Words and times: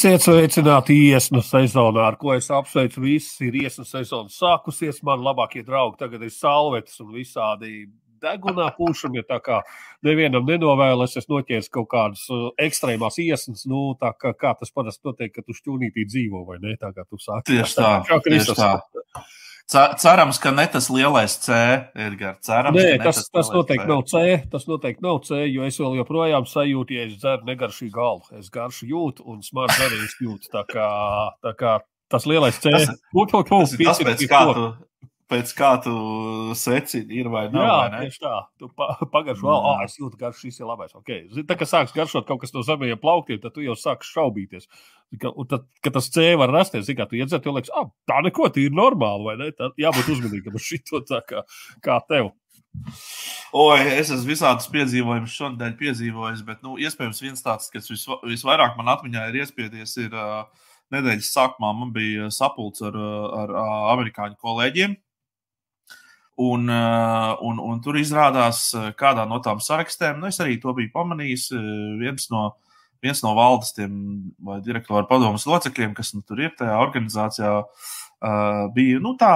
Esiet 0.00 0.22
sveicināti 0.24 0.94
iesnu 1.10 1.42
sezonā, 1.44 2.06
ar 2.08 2.14
ko 2.16 2.30
es 2.32 2.46
apsveicu 2.56 3.02
visus. 3.02 3.34
Ir 3.44 3.58
iesnu 3.60 3.82
sezona 3.84 4.32
sākusies, 4.32 5.02
man 5.04 5.20
labākie 5.20 5.60
draugi 5.60 5.98
tagad 6.00 6.22
ir 6.24 6.30
salvetes 6.32 7.02
un 7.04 7.10
visādi 7.12 7.82
degunā 8.24 8.70
pūšami. 8.78 9.20
Tā 9.28 9.36
kā 9.44 9.58
nevienam 10.08 10.48
nenovēlas, 10.48 11.18
es 11.20 11.28
noķēru 11.28 11.68
kaut 11.76 11.90
kādas 11.92 12.22
uh, 12.32 12.48
ekstrēmās 12.64 13.20
iesnas, 13.20 13.66
nu, 13.68 13.90
tā 14.00 14.14
kā, 14.16 14.32
kā 14.40 14.54
tas 14.62 14.72
parasti 14.72 15.04
notiek, 15.04 15.34
ka 15.36 15.44
tu 15.44 15.58
šķūnītī 15.58 16.06
dzīvo 16.08 16.46
vai 16.48 16.56
ne, 16.64 16.78
tā 16.80 16.94
kā 16.96 17.04
tu 17.04 17.20
sāki. 17.20 17.58
Tieši 17.58 17.76
tā, 17.82 17.92
kā 18.08 18.22
tieši 18.24 18.56
tā. 18.56 18.72
Cerams, 19.70 20.40
ka 20.42 20.50
ne 20.50 20.64
tas 20.66 20.88
lielais 20.90 21.36
C, 21.44 21.54
Edgars. 21.94 22.40
Cerams, 22.42 22.74
Nē, 22.74 22.96
tas, 22.98 23.20
tas, 23.20 23.28
tas 23.30 23.50
noteikti 23.54 23.86
C. 23.86 23.90
nav 23.92 24.02
C. 24.10 24.22
Tas 24.50 24.66
noteikti 24.66 25.04
nav 25.06 25.20
C, 25.26 25.44
jo 25.46 25.66
es 25.68 25.78
vēl 25.78 26.00
joprojām 26.00 26.48
sajūtu, 26.50 26.96
ja 26.96 27.06
es 27.06 27.14
dzeru 27.20 27.46
negaršīgu 27.46 27.94
galu. 27.94 28.24
Es 28.40 28.50
garšu 28.50 28.88
jūtu 28.90 29.28
un 29.30 29.44
smaržu 29.46 29.86
arī 29.86 30.00
jūtu. 30.26 30.50
Tā 30.50 30.64
kā, 30.66 30.88
tā 31.46 31.54
kā 31.60 31.76
tas 32.10 32.26
lielais 32.26 32.58
C. 32.58 32.74
Tas, 32.74 32.90
būt, 33.14 33.36
būt, 33.36 33.52
būt, 33.52 33.76
tas, 33.78 33.78
tas 33.78 34.02
pēc 34.10 34.26
kā 34.32 34.42
tu, 34.50 34.66
pēc 35.30 35.52
kā 35.56 35.70
tu 35.84 35.92
secini, 36.58 37.20
ir 37.22 37.30
vai 37.32 37.44
nav. 37.52 37.64
Jā, 37.64 37.76
vai 37.78 38.00
tieši 38.04 38.22
tā. 38.24 38.32
Tu 38.60 38.68
pa, 38.76 38.88
pagaršo, 39.14 39.46
mm. 39.46 39.68
ah, 39.70 39.84
es 39.86 39.94
jūtu, 40.00 40.18
ka 40.20 40.32
šis 40.36 40.60
ir 40.60 40.68
labais. 40.68 40.94
Okay. 40.98 41.28
Tā 41.46 41.56
kā 41.58 41.68
sāks 41.68 41.94
garšot 41.96 42.26
kaut 42.28 42.42
kas 42.42 42.54
no 42.56 42.64
zemajiem 42.66 43.00
plauktiem, 43.00 43.40
tad 43.42 43.54
tu 43.54 43.64
jau 43.64 43.76
sāks 43.78 44.10
šaubīties. 44.14 44.68
Un 45.30 45.48
tad, 45.50 45.66
kad 45.82 45.96
tas 45.96 46.10
C 46.12 46.32
var 46.38 46.52
rasties, 46.54 46.90
kā 46.98 47.06
tu 47.10 47.18
iedzer, 47.18 47.42
tu 47.42 47.54
liekas, 47.54 47.72
ah, 47.78 47.88
tā 48.10 48.20
neko, 48.26 48.50
tā 48.50 48.66
ir 48.66 48.74
normāli, 48.76 49.26
vai 49.30 49.38
ne? 49.40 49.50
Tad 49.56 49.78
jābūt 49.80 50.12
uzmanīgam 50.16 50.58
uz 50.58 50.66
šito 50.66 51.02
tā 51.06 51.22
kā, 51.26 51.46
kā 51.84 51.98
tev. 52.10 52.34
Oi, 53.50 53.78
es 53.96 54.12
esmu 54.14 54.30
visādus 54.30 54.68
piedzīvojumus 54.70 55.34
šodien 55.34 55.72
piedzīvojis, 55.78 56.42
bet, 56.46 56.60
nu, 56.62 56.76
iespējams, 56.78 57.22
viens 57.24 57.42
tāds, 57.42 57.66
kas 57.72 57.90
vis, 57.90 58.04
visvairāk 58.22 58.76
man 58.78 58.92
atmiņā 58.92 59.24
ir 59.30 59.40
iespiedies, 59.42 59.96
ir 60.04 60.14
uh, 60.14 60.44
nedēļas 60.94 61.32
sākumā 61.34 61.72
man 61.80 61.90
bija 61.94 62.30
sapulcs 62.34 62.84
ar, 62.86 62.98
ar, 63.40 63.54
ar 63.62 63.94
amerikāņu 63.96 64.38
kolēģiem. 64.38 64.94
Un, 66.42 66.68
eh, 66.68 67.36
un, 67.44 67.58
un 67.60 67.80
tur 67.84 67.98
izrādās, 68.00 68.70
eh, 68.72 68.92
kādā 68.96 69.26
no 69.28 69.42
tām 69.44 69.58
sarakstiem, 69.60 70.16
nu, 70.22 70.30
es 70.30 70.38
arī 70.40 70.54
to 70.62 70.72
biju 70.72 70.88
pamanījis, 70.94 71.50
eh, 71.52 71.66
viens 72.00 72.30
no, 72.32 72.44
viens 73.04 73.20
no 73.20 73.34
valdes 73.36 73.74
tiem 73.76 73.92
vai 74.48 74.56
direktoru 74.64 75.04
padomus 75.10 75.44
locekļiem, 75.44 75.92
kas 75.98 76.14
nu, 76.14 76.22
tur 76.24 76.40
ir 76.40 76.54
tajā 76.56 76.78
organizācijā, 76.80 77.52
bija 78.76 79.00
nu, 79.00 79.14
tā 79.20 79.30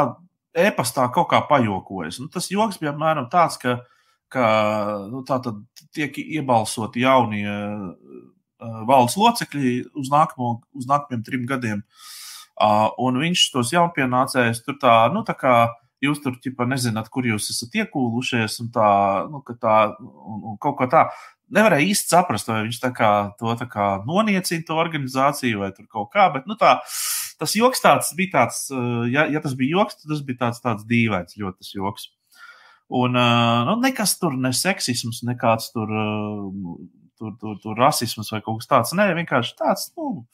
e-pastā 0.52 1.06
kaut 1.12 1.30
kā 1.30 1.42
pajokojis. 1.48 2.20
Nu, 2.20 2.28
tas 2.32 2.48
joks 2.52 2.80
bija 2.80 2.92
apmēram 2.92 3.28
tāds, 3.32 3.56
ka, 3.60 3.78
ka 4.32 4.48
nu, 5.08 5.22
tā 5.28 5.40
tad 5.44 5.60
tiek 5.96 6.16
iebalsoti 6.20 7.04
jaunie 7.04 7.48
valdes 8.60 9.16
locekļi 9.20 9.78
uz, 9.96 10.12
nākamo, 10.12 10.58
uz 10.76 10.88
nākamajiem 10.88 11.24
trim 11.24 11.48
gadiem. 11.48 11.80
Un 13.00 13.24
viņš 13.24 13.48
tos 13.56 13.72
jaunpienācējus 13.72 14.60
tur 14.68 14.76
tā, 14.80 14.98
nu, 15.12 15.24
tā 15.24 15.36
kā 15.40 15.56
jūs 16.02 16.20
tur 16.24 16.38
ķipa, 16.42 16.66
nezināt, 16.68 17.10
kur 17.12 17.26
jūs 17.28 17.50
esat 17.52 17.76
iekūlušies, 17.82 18.58
un 18.64 18.72
tā, 18.74 18.88
nu, 19.30 19.40
tā, 19.60 19.76
un, 20.00 20.42
un 20.52 20.58
kaut 20.62 20.78
kā 20.80 20.88
tā. 20.90 21.04
Nevarēja 21.54 21.90
īsti 21.92 22.14
saprast, 22.14 22.48
vai 22.48 22.62
viņš 22.64 22.80
kā, 22.96 23.10
to 23.38 23.54
kā 23.70 23.88
noniecina 24.08 24.64
to 24.66 24.78
organizāciju 24.80 25.60
vai 25.60 25.70
kaut 25.76 26.10
kā, 26.14 26.30
bet 26.34 26.48
nu, 26.50 26.56
tā, 26.60 26.78
tas 27.38 27.56
joks 27.58 27.84
tāds 27.84 28.10
bija 28.16 28.38
tāds, 28.38 28.66
ja, 29.12 29.26
ja 29.30 29.42
tas 29.44 29.54
bija 29.58 29.78
joks, 29.78 30.00
tad 30.00 30.14
tas 30.14 30.24
bija 30.24 30.40
tāds, 30.46 30.62
tāds 30.64 30.86
dīvains, 30.88 31.36
ļoti 31.38 31.60
tas 31.60 31.74
joks. 31.76 32.08
Un 32.94 33.16
nu, 33.16 33.76
nekas 33.80 34.18
tur, 34.20 34.36
ne 34.40 34.52
seksisms, 34.56 35.22
nekāds 35.28 35.70
tur, 35.74 35.92
tur, 37.18 37.36
tur, 37.40 37.60
tur 37.62 37.78
rasisms 37.80 38.32
vai 38.32 38.42
kaut 38.44 38.60
kas 38.60 38.70
tāds. 38.70 38.96
Nē, 38.96 39.08
vienkārši 39.20 39.56
tāds, 39.60 39.88
nu, 39.96 40.26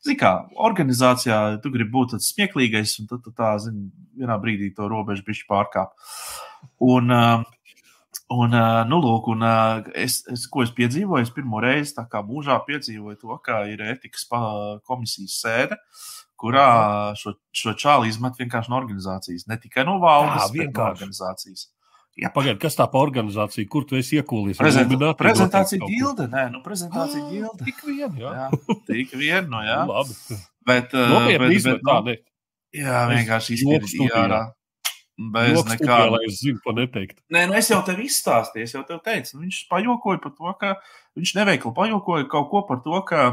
Zini, 0.00 0.16
kā 0.20 0.32
organizācijā 0.64 1.38
tu 1.60 1.72
gribi 1.74 1.92
būt 1.92 2.14
tāds 2.14 2.30
smieklīgais, 2.32 2.96
un 3.02 3.08
tad 3.10 3.20
tu 3.24 3.32
tā, 3.36 3.52
zini, 3.60 3.90
vienā 4.16 4.38
brīdī 4.40 4.70
to 4.76 4.88
robežu 4.88 5.26
bišķi 5.26 5.48
pārkāp. 5.50 5.92
Un, 6.86 7.12
un, 7.12 8.56
nu, 8.88 9.00
lūk, 9.04 9.28
un 9.34 9.44
es, 9.92 10.22
es, 10.32 10.46
ko 10.48 10.64
es 10.64 10.72
piedzīvoju, 10.76 11.26
es 11.26 11.34
pirmo 11.36 11.60
reizi 11.60 11.92
tā 11.98 12.06
kā 12.08 12.24
mūžā 12.24 12.56
piedzīvoju 12.68 13.20
to, 13.20 13.36
ka 13.44 13.60
ir 13.68 13.84
etikas 13.92 14.24
komisijas 14.88 15.36
sēde, 15.42 15.76
kurā 16.40 16.70
šo, 17.20 17.34
šo 17.52 17.76
čāli 17.76 18.08
izmet 18.08 18.40
vienkārši 18.40 18.72
no 18.72 18.80
organizācijas, 18.80 19.44
ne 19.52 19.60
tikai 19.60 19.84
no 19.84 19.98
valdes, 20.00 20.48
bet 20.56 20.72
no 20.72 20.88
organizācijas. 20.88 21.68
Jā, 22.20 22.28
pagaidi, 22.34 22.58
kas 22.60 22.76
tā 22.76 22.84
par 22.92 23.00
organizāciju, 23.06 23.68
kur 23.72 23.86
tu 23.88 23.96
esi 23.96 24.18
iekūlis? 24.20 24.58
Prezenta, 24.60 25.12
prezentācija 25.16 25.86
gilde, 25.88 26.26
nē, 26.28 26.46
nu, 26.52 26.60
prezentācija 26.64 27.22
ah, 27.22 27.30
gilde. 27.32 27.68
Tik 27.70 27.80
vien, 27.86 28.18
jā. 28.20 28.32
jā 28.36 28.76
tik 28.90 29.14
vien, 29.16 29.48
no 29.48 29.62
jā. 29.64 29.78
Nu, 29.88 29.94
labi. 29.96 30.40
Bet, 30.68 30.92
Nopietni 30.92 31.54
bet, 31.56 31.64
bet, 31.64 31.84
tā, 31.86 31.98
ne. 32.04 32.16
Jā, 32.76 33.04
vienkārši 33.10 33.56
izskatīt 33.56 34.16
ārā. 34.20 34.42
Bez 35.20 35.50
Joks 35.52 35.68
nekā. 35.68 35.84
Studijā, 35.84 36.10
lai 36.14 36.20
es 36.26 36.36
zinu, 36.40 36.60
ko 36.64 36.72
neteikt. 36.76 37.18
Nē, 37.32 37.46
nu 37.48 37.56
es 37.58 37.68
jau 37.72 37.80
tev 37.84 37.98
izstāstīju, 38.04 38.68
es 38.68 38.76
jau 38.76 38.84
tev 38.88 39.00
teicu, 39.04 39.34
nu, 39.36 39.44
viņš 39.44 39.58
pajokoja 39.72 40.20
par 40.22 40.32
to, 40.36 40.52
ka 40.60 40.70
viņš 41.18 41.34
neveikli 41.36 41.72
pajokoja 41.76 42.28
kaut 42.32 42.48
ko 42.52 42.62
par 42.68 42.80
to, 42.84 43.00
ka 43.08 43.26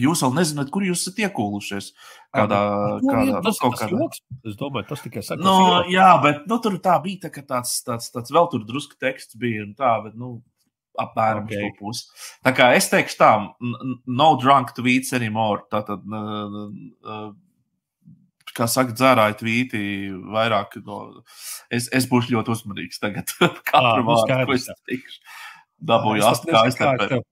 Jūs 0.00 0.22
vēl 0.24 0.30
nezināt, 0.38 0.70
kur 0.72 0.84
jūs 0.86 1.02
esat 1.02 1.18
iekūlušies. 1.26 1.90
Kādā, 2.32 2.60
kādā, 3.04 3.40
tas, 3.44 3.58
nu, 3.60 3.72
tas 3.72 3.82
kādā. 3.82 3.98
Joks. 4.00 4.22
Es 4.48 4.56
domāju, 4.56 4.86
tas 4.88 5.02
tikai 5.04 5.24
saka. 5.26 5.44
No, 5.44 5.82
jā, 5.92 6.08
bet 6.24 6.46
nu, 6.48 6.56
tur 6.64 6.78
tā 6.80 6.94
bija 7.04 7.26
tā, 7.26 7.42
tāds, 7.44 7.74
tāds, 7.84 8.08
tāds 8.14 8.32
vēl 8.32 8.48
tur 8.54 8.64
drusku 8.68 8.96
teksts 9.00 9.36
bija 9.40 9.66
un 9.66 9.74
tā, 9.76 9.92
bet, 10.06 10.16
nu, 10.16 10.38
apmēram 11.00 11.44
okay. 11.44 11.68
to 11.68 11.76
pusi. 11.80 12.08
Tā 12.44 12.54
kā 12.56 12.70
es 12.76 12.88
teikšu 12.92 13.18
tā, 13.20 13.30
no 14.08 14.28
drunk 14.40 14.72
tweets 14.76 15.12
anymore. 15.16 15.66
Tātad, 15.72 16.04
kā 18.56 18.68
saka, 18.68 18.96
dzērāji 18.96 19.38
tvīti 19.42 19.82
vairāk. 20.32 20.78
No, 20.86 21.02
es, 21.72 21.88
es 21.92 22.08
būšu 22.10 22.36
ļoti 22.36 22.56
uzmanīgs 22.56 23.02
tagad. 23.02 23.32
Katru 23.68 24.04
nu, 24.04 24.08
vārdu, 24.08 24.40
ko 24.48 24.56
es 24.56 24.68
teikšu. 24.88 25.20
Dabūju 25.82 26.26
astkājas. 26.28 27.22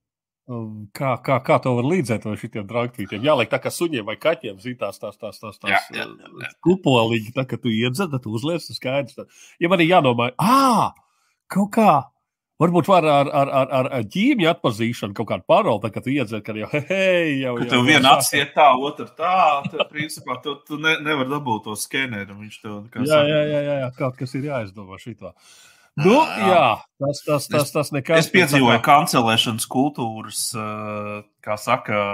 Um, 0.49 0.87
kā, 0.89 1.13
kā, 1.21 1.37
kā 1.45 1.59
to 1.61 1.75
var 1.77 1.85
līdzēt 1.85 2.25
ar 2.25 2.39
šiem 2.39 2.65
draugiem? 2.67 3.11
Jā, 3.21 3.35
lai 3.37 3.45
tā 3.49 3.59
kā 3.61 3.69
suņiem 3.71 4.07
vai 4.07 4.17
kaķiem 4.19 4.57
zitās 4.59 4.97
tās, 4.99 5.19
tās, 5.21 5.37
tās, 5.37 5.59
tās, 5.61 5.91
jā. 5.93 6.07
kupoliņi, 6.65 7.35
tā 7.35 7.45
kā 7.47 7.59
tu 7.61 7.69
iedzer, 7.69 8.09
tad 8.09 8.25
uzliec, 8.25 8.65
tas 8.65 8.79
skaidrs. 8.81 9.19
Tad, 9.19 9.29
ja 9.61 9.69
man 9.71 9.83
ir 9.83 9.91
jādomā, 9.93 10.31
ah, 10.41 10.97
kaut 11.51 11.69
kā, 11.77 11.93
varbūt 12.61 12.89
var 12.89 13.05
ar, 13.05 13.29
ar, 13.29 13.53
ar, 13.61 13.71
ar, 13.79 13.91
ar 13.99 14.09
ģīmiju 14.17 14.49
atpazīšanu 14.55 15.15
kaut 15.21 15.29
kādu 15.29 15.45
paroli, 15.53 15.85
tā 15.85 16.01
tu 16.01 16.13
iedzer, 16.13 16.41
ka 16.45 16.57
jau, 16.57 16.73
hei, 16.89 17.37
jau. 17.43 17.55
Ka 17.61 17.71
tev 17.75 17.87
viena 17.87 18.17
acis 18.17 18.41
iet 18.41 18.55
tā, 18.57 18.71
otra 18.81 19.07
tā, 19.07 19.39
tad, 19.69 19.87
principā, 19.93 20.41
tu, 20.43 20.57
tu 20.67 20.81
ne, 20.81 20.97
nevar 21.05 21.29
dabūt 21.29 21.69
to 21.69 21.77
skeneru, 21.79 22.41
viņš 22.41 22.61
tev, 22.65 22.79
kā 22.89 23.05
jā, 23.05 23.21
jā, 23.29 23.43
jā, 23.45 23.61
jā, 23.69 23.81
jā, 23.85 23.91
kaut 24.01 24.17
kas 24.17 24.33
ir 24.41 24.49
jāizdomā 24.49 24.97
šitā. 25.05 25.37
Nu, 26.05 26.17
jā, 26.47 26.67
tas, 27.01 27.23
tas, 27.25 27.47
tas, 27.51 27.73
tas 27.73 27.91
nekas. 27.95 28.25
Es 28.25 28.31
piedzīvoju 28.33 28.79
kā... 28.79 28.85
kancelēšanas 28.87 29.67
kultūras, 29.71 30.45
kā 31.45 31.57
saka, 31.59 32.05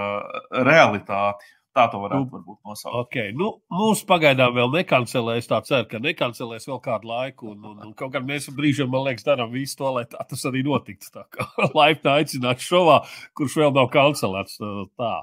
realitāti. 0.67 1.53
Tā 1.77 1.83
to 1.93 1.99
varētu 2.01 2.39
nu, 2.41 2.55
nosaukt. 2.65 2.95
Okay. 3.03 3.33
Nu, 3.37 3.51
mums 3.69 3.99
pagaidām 4.09 4.55
vēl 4.55 4.71
nekancelēs. 4.79 5.45
Tā 5.45 5.59
ceru, 5.67 5.85
ka 5.91 5.99
nekancelēs 6.01 6.65
vēl 6.65 6.79
kādu 6.81 7.11
laiku. 7.11 7.51
Un, 7.53 7.59
un, 7.69 7.75
un 7.85 7.91
kaut 7.97 8.15
kā 8.15 8.21
mēs 8.25 8.49
brīžiem, 8.57 8.89
man 8.89 9.05
liekas, 9.05 9.27
darām 9.27 9.51
visu 9.53 9.77
to, 9.77 9.91
lai 9.93 10.07
tā, 10.09 10.23
tas 10.25 10.47
arī 10.49 10.63
notiktu. 10.65 11.11
Tā 11.13 11.27
kā 11.29 11.45
laipni 11.77 12.15
aicināt 12.15 12.65
šovā, 12.65 13.03
kurš 13.37 13.59
vēl 13.61 13.75
nav 13.77 13.91
kancelēts. 13.93 14.57
Tā. 14.97 15.13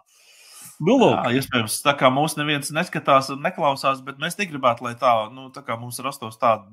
Nu, 0.79 0.95
lūk. 0.95 1.17
Jā, 1.17 1.41
iespējams, 1.41 1.81
tā 1.83 1.97
kā 1.99 2.13
mūsu 2.15 2.39
neviens 2.39 2.71
neskatās 2.75 3.33
un 3.35 3.43
neklausās, 3.43 4.05
bet 4.07 4.23
mēs 4.23 4.39
negribētu, 4.39 4.87
lai 4.87 4.95
tā, 5.01 5.15
nu, 5.35 5.49
tā 5.55 5.63
kā 5.67 5.79
mums 5.81 5.99
rastos 6.07 6.39
tāda 6.39 6.71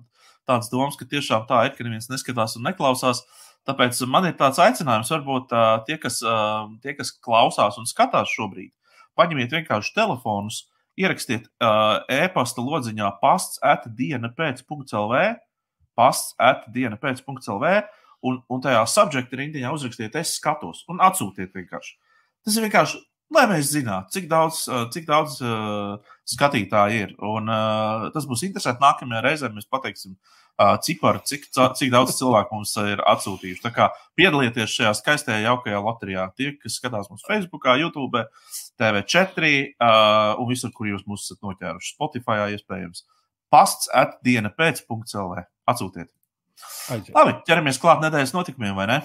tādas 0.50 0.72
domas, 0.72 0.98
ka 1.00 1.08
tiešām 1.10 1.48
tā 1.50 1.66
ir, 1.68 1.76
ka 1.76 1.86
neviens 1.86 2.10
neskatās 2.12 2.58
un 2.58 2.68
neklausās. 2.68 3.24
Tāpēc 3.70 4.00
man 4.10 4.26
ir 4.26 4.36
tāds 4.40 4.58
aicinājums, 4.62 5.12
varbūt 5.14 5.54
tie, 5.86 5.98
kas, 6.02 6.18
tie, 6.82 6.96
kas 6.98 7.14
klausās 7.22 7.78
un 7.78 7.86
skatās 7.90 8.32
šobrīd, 8.34 8.72
paņemiet 9.20 9.54
vienkārši 9.54 9.94
telefonus, 9.94 10.64
ierakstiet 10.98 11.46
e-pasta 12.12 12.66
lodziņā 12.66 13.12
pasts 13.22 13.62
atdiena 13.62 14.32
pēc.lv, 14.38 15.22
pasts 15.98 16.34
atdiena 16.42 16.98
pēc.lv, 17.02 17.76
un, 18.26 18.42
un 18.50 18.66
tajā 18.66 18.82
subjekta 18.90 19.40
rindiņā 19.40 19.74
uzrakstiet, 19.78 20.18
es 20.18 20.36
skatos, 20.40 20.84
un 20.90 21.02
atsūtiet 21.06 21.54
vienkārši. 21.58 21.96
Tas 22.46 22.58
ir 22.58 22.66
vienkārši 22.66 23.02
lai 23.34 23.48
mēs 23.52 23.72
zinātu, 23.72 24.12
cik 24.18 24.28
daudz, 24.32 24.64
cik 24.94 25.08
daudz 25.08 25.40
uh, 25.44 26.14
skatītāju 26.28 27.02
ir. 27.06 27.16
Un, 27.24 27.50
uh, 27.52 28.10
tas 28.16 28.28
būs 28.30 28.46
interesanti. 28.48 28.84
Nākamajā 28.84 29.24
reizē 29.26 29.50
mēs 29.54 29.68
pateiksim 29.72 30.16
uh, 30.16 30.76
ciparu, 30.84 31.24
cik, 31.28 31.48
cik 31.52 31.94
daudz 31.94 32.16
cilvēku 32.20 32.58
mums 32.58 32.76
ir 32.84 33.04
atsūtījuši. 33.14 33.64
Tā 33.64 33.74
kā 33.76 33.90
piedalieties 34.20 34.76
šajā 34.78 34.94
skaistajā, 35.00 35.42
jaukajā 35.48 35.82
loterijā. 35.88 36.28
Tie, 36.38 36.54
kas 36.62 36.78
skatās 36.82 37.10
mums 37.12 37.26
Facebook, 37.28 37.68
YouTube, 37.82 38.26
TV4 38.82 39.52
uh, 39.52 40.40
un 40.42 40.52
visur, 40.52 40.74
kur 40.76 40.92
jūs 40.92 41.08
mūs 41.10 41.28
esat 41.28 41.44
noķēruši. 41.46 41.96
Spotify, 41.96 42.42
iespējams. 42.58 43.06
Pasts 43.52 43.92
atdiena 43.92 44.54
pēc.cl. 44.56 45.46
Atsūtiet! 45.72 46.12
Aiziet. 46.92 47.14
Labi, 47.16 47.34
ķeramies 47.48 47.80
klāt 47.82 48.04
nedēļas 48.04 48.34
notikumiem, 48.36 48.76
vai 48.78 48.88
ne? 48.90 48.98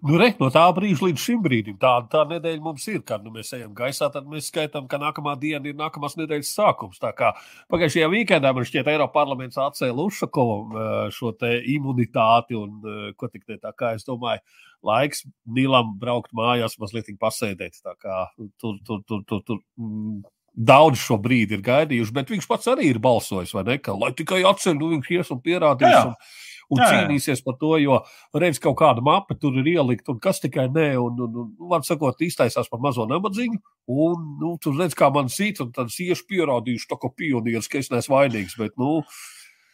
Nu, 0.00 0.16
re, 0.20 0.30
no 0.40 0.48
tā 0.52 0.62
brīža 0.72 1.04
līdz 1.06 1.20
šim 1.20 1.42
brīdim 1.44 1.76
tāda 1.80 2.08
tā 2.12 2.22
nedēļa 2.30 2.62
mums 2.64 2.86
ir. 2.88 3.02
Kad 3.06 3.24
nu, 3.26 3.32
mēs 3.34 3.52
ejam 3.56 3.74
gaisā, 3.76 4.08
tad 4.12 4.28
mēs 4.30 4.48
skaitām, 4.48 4.86
ka 4.90 5.00
nākamā 5.02 5.34
diena 5.40 5.68
ir 5.68 5.76
nākamās 5.76 6.16
nedēļas 6.20 6.54
sākums. 6.56 7.00
Tā 7.02 7.12
kā 7.16 7.34
pagājušajā 7.72 8.08
weekendā 8.14 8.54
man 8.56 8.68
šķiet, 8.68 8.88
Eiropas 8.88 9.16
parlaments 9.16 9.60
atcēla 9.60 10.08
Ušakovam 10.08 10.74
šo 11.14 11.34
imunitāti 11.74 12.56
un 12.56 13.14
ko 13.20 13.28
tik 13.28 13.44
te 13.44 13.60
tā 13.60 13.74
kā 13.76 13.94
es 13.98 14.08
domāju. 14.08 14.40
Laiks 14.86 15.26
Nīlam 15.44 15.96
braukt 16.00 16.32
mājās, 16.32 16.78
mazliet 16.80 17.10
pasēdēt. 17.20 17.82
Tur, 18.00 18.78
tur, 18.80 19.02
tur, 19.04 19.24
tur, 19.28 19.42
tur 19.44 19.58
mm, 19.76 20.22
daudz 20.56 21.00
šo 21.00 21.18
brīdi 21.20 21.58
ir 21.58 21.64
gaidījuši, 21.66 22.14
bet 22.16 22.32
viņš 22.32 22.48
pats 22.48 22.70
arī 22.72 22.90
ir 22.94 23.00
balsojis, 23.02 23.52
vai 23.56 23.66
ne? 23.68 23.76
Ka, 23.82 23.92
lai 23.96 24.14
tikai 24.16 24.40
atceļ, 24.48 24.78
nu 24.78 24.94
viņš 24.94 25.10
ies 25.18 25.34
un 25.34 25.42
pierādīs. 25.44 25.92
Jā, 25.92 26.00
jā. 26.00 26.08
Un, 26.08 26.48
un 26.70 26.82
jā, 26.82 26.88
cīnīsies 26.92 27.42
par 27.46 27.56
to, 27.60 27.74
jo 27.82 27.98
redz 28.36 28.60
kaut 28.62 28.78
kādu 28.80 29.04
mapu 29.06 29.36
tur 29.38 29.58
ir 29.60 29.72
ielikt, 29.74 30.08
un 30.12 30.20
kas 30.22 30.42
tikai 30.42 30.68
nē, 30.72 30.92
un, 31.00 31.18
un, 31.26 31.40
un 31.42 31.72
var 31.72 31.84
sakot, 31.86 32.22
iztaisās 32.26 32.70
par 32.70 32.82
mazo 32.84 33.06
nabadzīgu, 33.10 33.60
un, 33.90 34.30
nu, 34.40 34.54
tur 34.62 34.78
redz, 34.78 34.96
kā 34.98 35.10
man 35.14 35.30
sīt, 35.32 35.62
un 35.64 35.74
tad 35.76 35.92
es 35.92 35.98
iešu 36.04 36.28
pierādīšu, 36.30 36.88
tā 36.90 37.00
kā 37.00 37.12
pionieris, 37.16 37.70
ka 37.70 37.82
es 37.82 37.90
neesmu 37.92 38.16
vainīgs, 38.16 38.56
bet, 38.60 38.76
nu, 38.80 39.00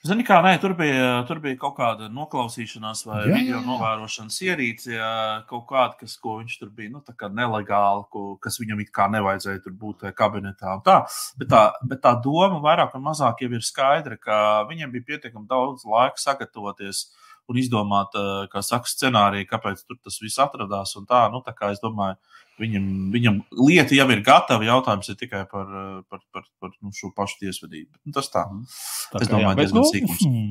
Zini, 0.07 0.23
kā 0.27 0.37
nē, 0.45 0.53
tur 0.63 0.75
bija, 0.79 1.07
tur 1.27 1.41
bija 1.43 1.57
kaut 1.59 1.75
kāda 1.79 2.07
noklausīšanās 2.13 3.01
vai 3.09 3.23
jā, 3.25 3.33
video 3.33 3.61
novērošanas 3.65 4.37
ierīce, 4.45 4.93
jā, 4.95 5.11
kaut 5.49 5.65
kāda, 5.71 5.97
kas, 6.03 6.15
ko 6.23 6.37
viņš 6.39 6.57
tur 6.61 6.71
bija, 6.77 6.93
nu, 6.95 7.01
tā 7.03 7.15
kā 7.19 7.31
nelegāli, 7.33 8.05
ko, 8.13 8.25
kas 8.43 8.61
viņam 8.63 8.85
it 8.85 8.93
kā 8.95 9.09
nevajadzēja 9.11 9.65
tur 9.65 9.75
būt 9.81 10.07
kabinetā 10.19 10.77
un 10.77 10.85
tā. 10.87 11.01
Bet 11.41 11.51
tā, 11.51 11.63
bet 11.91 12.05
tā 12.05 12.15
doma 12.23 12.61
vairāk 12.63 12.95
un 12.99 13.07
mazāk 13.09 13.43
jau 13.43 13.51
ir 13.57 13.67
skaidra, 13.67 14.19
ka 14.21 14.39
viņam 14.71 14.95
bija 14.95 15.09
pietiekami 15.11 15.51
daudz 15.51 15.87
laika 15.89 16.23
sagatavoties 16.23 17.09
un 17.51 17.59
izdomāt, 17.63 18.15
kā 18.53 18.63
saka, 18.63 18.91
scenāriju, 18.91 19.49
kāpēc 19.51 19.83
tur 19.87 19.99
tas 20.03 20.21
viss 20.23 20.43
atradās 20.43 20.95
un 20.99 21.07
tā. 21.09 21.27
Nu, 21.33 21.43
tā 21.47 21.55
kā 21.57 21.73
es 21.75 21.83
domāju, 21.83 22.19
Viņam, 22.57 22.85
viņam 23.13 23.41
lieta 23.69 23.97
jau 23.99 24.07
ir 24.15 24.23
gatava. 24.25 24.65
Jautājums 24.65 25.11
ir 25.13 25.19
tikai 25.21 25.43
par, 25.51 25.67
par, 26.09 26.23
par, 26.33 26.47
par 26.63 26.71
nu, 26.81 26.93
šo 26.97 27.11
pašu 27.17 27.43
tiesvedību. 27.43 27.93
Nu, 28.09 28.15
tas 28.17 28.31
tā. 28.33 28.47
Mhm. 28.49 28.65
tā 29.13 29.25
es 29.25 29.33
domāju, 29.33 29.51
tas 29.51 29.57
ir 29.57 29.61
diezgan 29.67 29.91
sīkums. 29.91 30.25
Nu, 30.31 30.47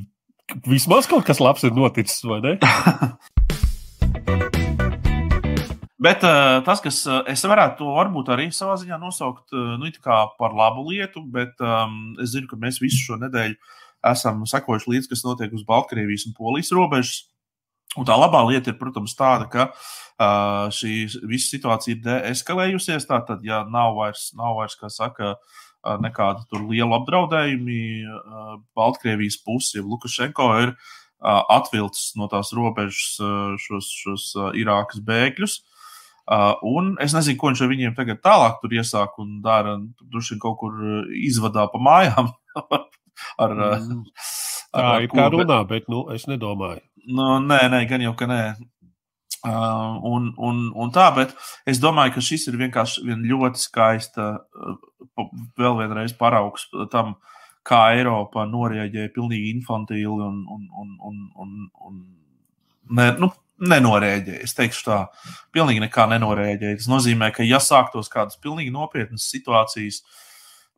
vismaz 0.69 1.10
kaut 1.10 1.25
kas 1.25 1.42
labs 1.42 1.66
ir 1.66 1.74
noticis, 1.74 2.22
vai 2.30 2.44
ne? 2.46 2.57
Bet 6.06 6.22
uh, 6.28 6.60
tas, 6.62 6.81
kas 6.84 7.00
uh, 7.10 7.24
es 7.31 7.42
varētu 7.48 7.80
to 7.80 7.94
varbūt 7.96 8.28
arī 8.36 8.51
savā 8.54 8.75
ziņā 8.78 9.00
nosaukt 9.01 9.56
uh, 9.56 9.74
nu, 9.81 9.90
par 10.38 10.54
labu 10.54 10.84
lietu, 10.92 11.24
bet 11.34 11.58
um, 11.63 12.13
es 12.22 12.36
zinu, 12.36 12.46
ka 12.51 12.60
mēs 12.62 12.78
visu 12.84 13.00
šo 13.00 13.18
nedēļu 13.24 13.56
esam 14.12 14.44
sekojuši 14.46 14.92
līdzi, 14.92 15.10
kas 15.10 15.24
notiek 15.25 15.56
uz 15.56 15.63
Baltkrievijas 15.66 16.28
un 16.30 16.36
Polijas 16.38 16.69
robežas. 16.75 17.24
Un 17.96 18.08
tā 18.08 18.16
labā 18.20 18.42
lieta 18.50 18.74
ir, 18.74 18.80
protams, 18.80 19.14
tāda, 19.16 19.48
ka 19.52 19.70
uh, 19.70 20.06
Uh, 20.16 20.70
šī 20.72 21.10
visa 21.28 21.50
situācija 21.52 21.98
ir 21.98 22.04
deeskalējusies. 22.06 23.04
Tātad, 23.10 23.42
ja 23.44 23.66
nav 23.68 23.98
vairs, 23.98 24.30
nav 24.40 24.56
vairs 24.62 24.78
kā 24.80 24.88
saka, 24.88 25.34
uh, 25.36 25.98
nekāda 26.00 26.46
tur 26.48 26.64
liela 26.70 27.02
apdraudējumi, 27.02 27.80
uh, 28.08 28.54
Baltkrievijas 28.80 29.42
pusi, 29.44 29.84
Lukašenko 29.84 30.54
ir 30.64 30.78
atvilcis 31.26 32.12
no 32.20 32.28
tās 32.30 32.52
robežas 32.54 33.16
šos, 33.64 33.88
šos 34.04 34.26
Irākas 34.60 35.00
bēgļus. 35.02 35.56
Uh, 36.30 36.52
un 36.68 36.92
es 37.02 37.16
nezinu, 37.16 37.40
ko 37.40 37.50
viņš 37.50 37.64
ar 37.66 37.72
viņiem 37.72 37.96
tagad 37.98 38.20
tālāk 38.22 38.60
tur 38.62 38.76
iesāk 38.76 39.18
un 39.24 39.40
dara. 39.42 39.74
Tur 40.00 40.22
viņš 40.22 40.42
kaut 40.44 40.60
kur 40.62 40.78
izvadā 41.18 41.66
pa 41.72 41.82
mājām. 41.82 42.30
ar, 43.44 43.56
mm. 43.58 44.04
Tā 44.76 44.86
ar, 44.86 45.08
ir 45.08 45.12
kā 45.12 45.28
runā, 45.34 45.64
bet 45.72 45.90
nu, 45.92 46.06
es 46.14 46.28
nedomāju. 46.30 46.84
Nu, 47.06 47.28
nē, 47.44 47.60
nē, 47.69 47.84
gan 47.90 48.04
jau, 48.06 48.16
ka 48.18 48.28
nē. 48.30 48.42
Uh, 49.46 50.00
un, 50.10 50.31
un, 50.42 50.62
un 50.74 50.92
tā, 50.94 51.06
bet 51.13 51.36
es 51.69 51.78
domāju, 51.78 52.16
ka 52.16 52.24
šis 52.25 52.48
ir 52.50 52.56
vienkārši 52.57 53.04
vien 53.06 53.22
ļoti 53.30 53.62
skaista, 53.62 54.31
uh, 54.42 55.28
vēl 55.60 55.78
vienreiz 55.84 56.16
paraugs 56.18 56.66
tam, 56.90 57.13
kā 57.66 57.81
Eiropa 57.98 58.48
noreaģēja 58.50 59.13
pilnīgi 59.13 59.52
infantīli 59.54 60.10
un, 60.10 60.42
un, 60.50 60.66
un, 60.81 60.96
un, 61.10 61.22
un, 61.46 61.54
un 61.86 62.02
ne, 62.98 63.08
nu, 63.22 63.30
nenorēģēja. 63.62 64.42
Es 64.46 64.56
teikšu 64.58 64.86
tā, 64.88 65.00
pilnīgi 65.56 65.84
nekā 65.86 66.08
nenorēģēja. 66.12 66.81
Tas 66.81 66.90
nozīmē, 66.92 67.31
ka 67.36 67.46
ja 67.46 67.62
sāktos 67.63 68.12
kādas 68.12 68.40
pilnīgi 68.42 68.74
nopietnas 68.74 69.30
situācijas, 69.31 70.01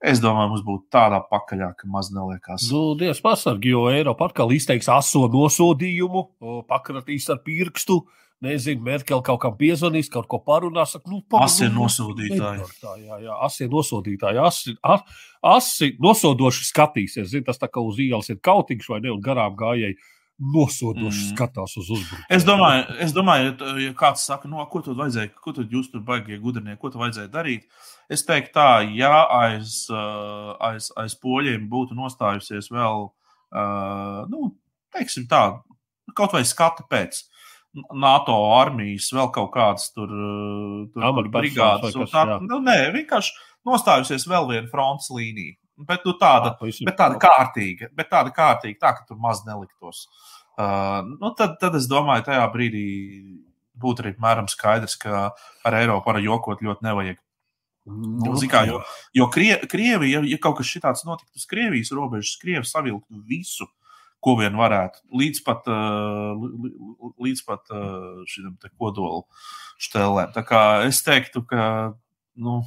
Es 0.05 0.19
domāju, 0.21 0.51
mums 0.51 0.61
būtu 0.65 0.91
tādā 0.93 1.17
pakaļā, 1.25 1.71
ka 1.79 1.87
maz 1.89 2.11
neliekās. 2.13 2.67
Nu, 2.69 2.91
Dievs 2.99 3.21
pasargi, 3.23 3.71
jo 3.73 3.87
Eiropa 3.89 4.27
atkal 4.29 4.53
izteiks 4.53 4.89
aso 4.93 5.23
nosodījumu, 5.33 6.21
pakratīs 6.69 7.25
ar 7.33 7.39
pirkstu, 7.45 8.03
nezinu, 8.45 8.83
Merkel 8.85 9.23
kaut 9.25 9.41
kam 9.41 9.55
piezvanīs, 9.57 10.11
kaut 10.13 10.27
ko 10.29 10.37
parunās. 10.45 10.93
Saka, 10.93 11.09
nu, 11.09 11.23
asi 11.41 11.65
nu, 11.71 11.87
nosodītāji. 11.87 12.67
Tā, 12.83 12.93
jā, 13.01 13.17
jā, 13.25 13.39
asi 13.47 13.69
nosodītāji. 13.71 14.43
Asi, 14.45 14.75
asi 15.55 15.89
nosodoši 16.03 16.69
skatīsies. 16.69 17.31
Zin, 17.33 17.47
tas 17.47 17.57
tā 17.57 17.71
kā 17.71 17.81
uz 17.81 17.97
ielas 18.03 18.29
ir 18.29 18.37
kautīgs 18.37 18.91
vai 18.93 19.01
ne, 19.01 19.15
un 19.15 19.23
garām 19.25 19.57
gājēji 19.57 19.97
nosodoši 20.37 21.23
mm. 21.23 21.29
skatās 21.33 21.73
uz 21.79 21.87
uzbrukumu. 21.95 22.25
Es 22.33 22.45
domāju, 22.45 22.83
es 23.01 23.13
domāju, 23.15 23.53
ja 23.81 23.93
kāds 23.97 24.25
saka, 24.29 24.49
no, 24.49 24.59
nu, 24.61 24.65
ko 24.69 24.83
tur 24.85 24.97
vajadzēja, 24.99 25.31
ko 25.41 25.53
tur 25.55 25.65
jūs 25.71 25.89
tur 25.93 26.03
baigie 26.05 26.37
gudrinieki, 26.41 26.79
ko 26.81 26.91
tur 26.93 27.05
vajadzēja 27.05 27.31
darīt. 27.33 27.65
Es 28.13 28.25
teiktu 28.27 28.53
tā, 28.59 28.67
ja 28.93 29.23
aiz, 29.39 29.87
aiz, 30.69 30.91
aiz 30.99 31.17
poļiem 31.23 31.65
būtu 31.71 31.97
nostājusies 31.97 32.69
vēl, 32.73 33.09
nu, 34.33 34.51
teiksim 34.93 35.25
tā, 35.31 35.43
kaut 36.17 36.37
vai 36.37 36.45
skata 36.47 36.85
pēc. 36.89 37.25
NATO 37.93 38.33
armijas, 38.55 39.11
vēl 39.13 39.27
kaut 39.35 39.51
kādas 39.53 39.91
tur, 39.93 40.09
tur 40.93 41.27
brigādes. 41.29 41.97
Tā, 42.09 42.39
nu, 42.41 42.57
nē, 42.63 42.77
vienkārši 42.95 43.35
nostājusies 43.67 44.25
vēl 44.29 44.47
viena 44.49 44.69
frontes 44.71 45.11
līnija. 45.13 45.57
Bet, 45.77 46.05
nu, 46.07 46.15
tāda, 46.17 46.55
ah, 46.55 46.79
bet 46.87 46.95
tāda 46.97 47.19
kārtīga, 47.21 47.91
bet 47.93 48.09
tāda 48.09 48.31
kārtīga, 48.33 48.79
tā 48.81 48.95
ka 48.97 49.05
tur 49.05 49.19
maz 49.21 49.43
neliktos. 49.45 50.07
Uh, 50.57 51.03
nu, 51.21 51.29
tad, 51.37 51.59
tad 51.61 51.77
es 51.77 51.85
domāju, 51.89 52.25
tajā 52.25 52.47
brīdī 52.49 52.87
būtu 53.77 54.01
arī 54.01 54.15
mēram 54.17 54.49
skaidrs, 54.49 54.97
ka 54.97 55.27
ar 55.37 55.77
Eiropu 55.77 56.09
arī 56.09 56.25
jokot 56.25 56.63
ļoti 56.65 56.87
nevajag. 56.87 57.21
Nu, 57.87 58.33
kā, 58.51 58.65
jo 58.67 58.81
jo 59.15 59.29
Krie, 59.31 59.53
Krievija, 59.69 60.17
ja, 60.17 60.25
ja 60.33 60.39
kaut 60.41 60.57
kas 60.59 60.73
tāds 60.81 61.05
notiktu 61.07 61.37
uz 61.39 61.45
Krievijas 61.47 61.93
robežas, 61.95 62.33
Krievija 62.41 62.65
savilktu 62.67 63.21
visu 63.29 63.69
ko 64.23 64.33
vien 64.39 64.57
varētu, 64.57 65.03
līdz 65.13 65.43
pat, 65.45 65.69
uh, 65.71 67.13
līdz 67.23 67.43
pat 67.47 67.69
uh, 67.71 68.25
šim 68.29 68.55
kodolu 68.75 69.23
štelēm. 69.81 70.33
Tā 70.35 70.43
kā 70.47 70.61
es 70.87 71.03
teiktu, 71.05 71.43
ka 71.47 71.67
nu, 72.41 72.59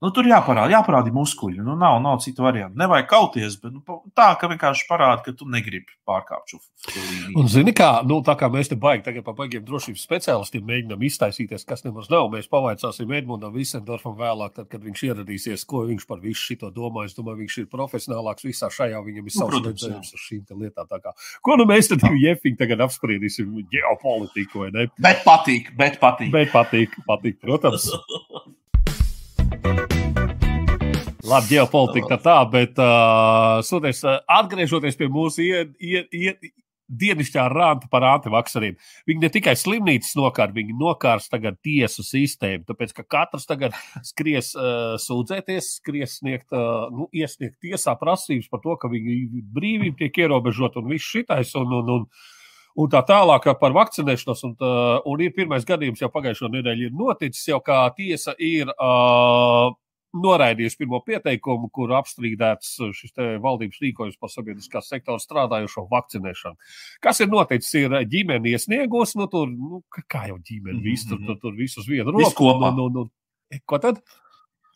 Nu, 0.00 0.08
tur 0.16 0.24
jāparāda, 0.24 0.72
jāparāda 0.72 1.10
muskuļi. 1.12 1.58
Nu, 1.60 1.74
nav, 1.76 1.98
nav 2.00 2.22
citu 2.24 2.40
variantu. 2.40 2.78
Nevajag 2.80 3.08
kauties, 3.10 3.58
bet 3.60 3.74
nu, 3.74 3.82
tā, 4.16 4.30
ka 4.40 4.48
vienkārši 4.48 4.86
parāda, 4.88 5.20
ka 5.26 5.34
tu 5.36 5.44
negribi 5.44 5.92
pārkāpt 6.08 6.54
šo 6.54 6.60
līniju. 6.94 7.44
Zini, 7.52 7.74
kā, 7.76 7.90
nu, 8.08 8.22
tā 8.24 8.32
kā 8.40 8.48
mēs 8.52 8.72
te 8.72 8.78
baigi 8.80 9.04
tagad 9.10 9.26
par 9.26 9.36
baigiem 9.36 9.66
drošības 9.66 10.06
speciālistiem 10.08 10.64
mēģinām 10.70 11.04
iztaisīties, 11.04 11.66
kas 11.68 11.84
nemaz 11.84 12.08
nav, 12.08 12.30
mēs 12.32 12.48
pavaicāsim 12.48 13.12
Edmundam 13.18 13.52
Visendorfam 13.52 14.16
vēlāk, 14.16 14.54
tad, 14.56 14.70
kad 14.72 14.80
viņš 14.88 15.04
ieradīsies, 15.10 15.66
ko 15.68 15.84
viņš 15.90 16.08
par 16.08 16.24
visu 16.24 16.46
šito 16.46 16.72
domā. 16.72 17.04
Es 17.04 17.18
domāju, 17.18 17.42
viņš 17.42 17.60
ir 17.60 17.68
profesionālāks 17.68 18.48
visā 18.48 18.72
šajā, 18.72 19.04
viņam 19.04 19.28
ir 19.28 19.28
nu, 19.28 19.36
savs 19.36 19.60
redzējums 19.68 20.16
ar 20.16 20.24
šīm 20.24 20.64
lietām. 20.64 20.88
Kā, 21.04 21.12
ko 21.44 21.60
nu 21.60 21.68
mēs 21.68 21.92
tad 21.92 22.08
Jefiņu 22.08 22.56
tagad 22.64 22.86
apspriedīsim 22.88 23.52
ģeopolitiku, 23.68 24.64
vai 24.64 24.72
ne? 24.78 24.88
Bet 24.96 25.20
patīk, 25.28 25.74
bet 25.76 26.00
patīk. 26.00 26.32
Bet 26.32 26.56
patīk, 26.56 26.96
patīk, 27.04 27.40
protams. 27.44 27.90
Labi, 31.30 31.54
ģeopolitika 31.54 32.18
tā, 32.22 32.38
bet 32.50 32.80
uh, 32.82 33.60
soties, 33.66 34.02
atgriežoties 34.26 34.98
pie 34.98 35.06
mūsu 35.12 35.44
ie, 35.44 35.60
ie, 35.78 36.02
ie, 36.10 36.32
dienišķā 36.90 37.44
rāta 37.52 37.88
par 37.90 38.04
antivakseriem. 38.08 38.74
Viņi 39.08 39.22
ne 39.22 39.30
tikai 39.32 39.54
slimnīcas 39.58 40.16
nokārt, 40.18 40.54
viņi 40.56 40.74
nokārs 40.80 41.30
tagad 41.30 41.60
tiesu 41.62 42.02
sistēmu, 42.06 42.66
tāpēc 42.68 42.94
ka 42.96 43.06
katrs 43.16 43.46
tagad 43.46 43.76
skries 44.06 44.52
uh, 44.58 44.96
sūdzēties, 45.00 45.76
skries 45.78 46.18
sniegt, 46.18 46.48
uh, 46.50 46.88
nu, 46.94 47.06
iesniegt 47.14 47.60
tiesā 47.62 47.94
prasības 48.00 48.50
par 48.50 48.64
to, 48.64 48.76
ka 48.80 48.90
viņa 48.90 49.44
brīvība 49.54 50.02
tiek 50.02 50.22
ierobežota 50.24 50.82
un 50.82 50.90
viss 50.90 51.14
šitais. 51.14 51.54
Un, 51.60 51.80
un, 51.80 51.96
un, 52.00 52.12
Un 52.78 52.86
tā 52.86 53.00
tālāk 53.02 53.48
par 53.58 53.72
vakcinēšanos, 53.74 54.44
un, 54.46 54.52
uh, 54.62 55.00
un 55.10 55.20
ir 55.20 55.32
pirmais 55.34 55.64
gadījums 55.66 56.00
jau 56.00 56.08
pagājušo 56.14 56.48
nedēļu 56.54 56.86
ir 56.86 56.92
noticis, 56.94 57.48
jau 57.50 57.58
kā 57.66 57.80
tiesa 57.96 58.36
ir 58.38 58.70
uh, 58.70 59.74
noraidījusi 60.16 60.78
pirmo 60.80 61.00
pieteikumu, 61.06 61.68
kur 61.74 61.92
apstrīdēts 61.98 62.72
šis 62.96 63.14
valdības 63.42 63.82
rīkojums 63.82 64.18
par 64.20 64.32
sabiedriskā 64.32 64.82
sektora 64.84 65.22
strādājošo 65.22 65.86
vakcinēšanu. 65.90 66.72
Kas 67.04 67.22
ir 67.22 67.30
noticis? 67.30 67.72
Ir 67.80 67.94
ģimene 68.10 68.54
iesniegusi, 68.54 69.18
nu, 69.20 69.28
tur, 69.30 69.50
nu, 69.50 69.82
kā 70.10 70.26
jau 70.30 70.38
ģimene, 70.38 70.78
mm 70.78 70.80
-hmm. 70.80 70.88
visu, 70.90 71.08
tur, 71.08 71.22
tur, 71.26 71.38
tur 71.44 71.54
visus 71.58 71.86
vienu 71.88 72.10
roku. 72.10 72.44
Kopā. 72.44 72.74
Nu, 72.76 72.88
nu, 72.88 73.06
nu, 73.06 73.60
ko 73.66 73.78
tad? 73.78 74.02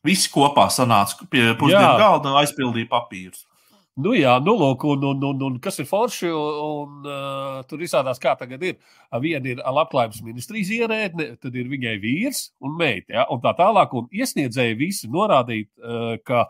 Visi 0.04 0.28
kopā 0.30 0.68
sanāca 0.68 1.26
pie 1.30 1.54
pusdienu 1.58 1.98
galda 1.98 2.30
un 2.30 2.40
aizpildīja 2.42 2.90
papīrus. 2.90 3.46
Nu, 3.94 4.10
jā, 4.18 4.32
nu, 4.42 4.56
lūk, 4.58 4.82
un, 4.90 5.04
un, 5.06 5.20
un, 5.22 5.42
un 5.46 5.58
kas 5.62 5.76
ir 5.78 5.86
forši, 5.86 6.26
un, 6.34 6.56
un 6.66 7.04
uh, 7.06 7.60
tur 7.70 7.82
izrādās, 7.86 8.18
kā 8.18 8.32
tagad 8.40 8.64
ir. 8.66 8.80
Viena 9.22 9.52
ir 9.52 9.62
labklājības 9.62 10.24
ministrijas 10.26 10.72
ierēdne, 10.74 11.28
tad 11.38 11.54
ir 11.54 11.70
viņai 11.70 11.92
vīrs 12.02 12.48
un 12.64 12.74
meita, 12.80 13.14
ja, 13.20 13.28
un 13.30 13.44
tā 13.44 13.54
tālāk, 13.60 13.94
un 13.94 14.10
iesniedzēji 14.10 14.80
visi 14.82 15.12
norādīt, 15.14 15.70
uh, 15.78 16.16
ka 16.26 16.48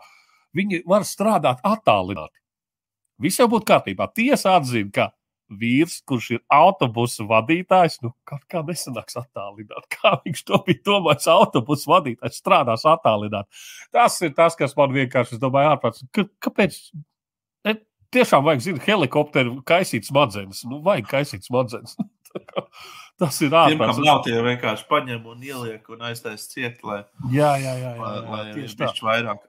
viņi 0.57 0.81
var 0.89 1.05
strādāt 1.05 1.61
attālināti. 1.61 2.41
Viss 3.21 3.37
jau 3.39 3.47
būtu 3.51 3.69
kārtībā. 3.69 4.09
Tiesa 4.17 4.57
atzina, 4.57 4.89
ka 4.95 5.11
vīrs, 5.53 6.01
kurš 6.09 6.33
ir 6.39 6.43
autobusu 6.49 7.29
vadītājs, 7.29 8.01
nu, 8.01 8.15
kaut 8.25 8.43
kā 8.49 8.65
nesanāks 8.65 9.21
attālināt. 9.21 9.85
Kā 9.93 10.17
viņš 10.25 10.47
to 10.49 10.65
bija 10.65 10.81
domājis, 10.89 11.29
autobusu 11.29 11.93
vadītājs 11.93 12.41
strādās 12.41 12.89
attālināt. 12.89 13.45
Tas 13.93 14.17
ir 14.25 14.33
tas, 14.33 14.57
kas 14.57 14.73
man 14.77 14.97
vienkārši, 14.97 15.37
es 15.37 15.43
domāju, 15.43 15.75
ārprāts. 15.75 16.07
Kāpēc? 16.41 16.79
Tiešām 18.13 18.45
vajag, 18.45 18.61
zināt, 18.67 18.85
helikopteru 18.85 19.57
kaisīt 19.67 20.07
smadzenes. 20.07 20.63
Nu, 20.69 20.81
vajag 20.85 21.09
kaisīt 21.09 21.47
smadzenes. 21.47 21.97
Tas 23.19 23.39
ir 23.41 23.53
ārprāts. 23.55 23.95
Tiem, 23.95 24.05
nav 24.05 24.21
tie 24.25 24.39
vienkārši 24.43 24.87
paņem 24.91 25.27
un 25.31 25.43
ieliek 25.47 25.91
un 25.93 26.01
aiztais 26.09 26.49
ciet, 26.51 26.81
lai, 26.83 27.05
jā, 27.31 27.53
jā, 27.61 27.73
jā, 27.73 27.75
jā, 27.79 27.91
jā, 27.95 28.01
lai, 28.01 28.15
lai 28.27 28.55
tieši 28.57 28.79
tā. 28.81 28.91
vairāk. 29.07 29.45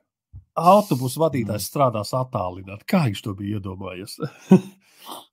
Autobusu 0.56 1.20
vadītājs 1.20 1.66
strādās 1.68 2.14
attālināt. 2.16 2.86
Kā 2.88 3.02
viņš 3.08 3.24
to 3.26 3.34
bija 3.36 3.58
iedomājies? 3.58 4.16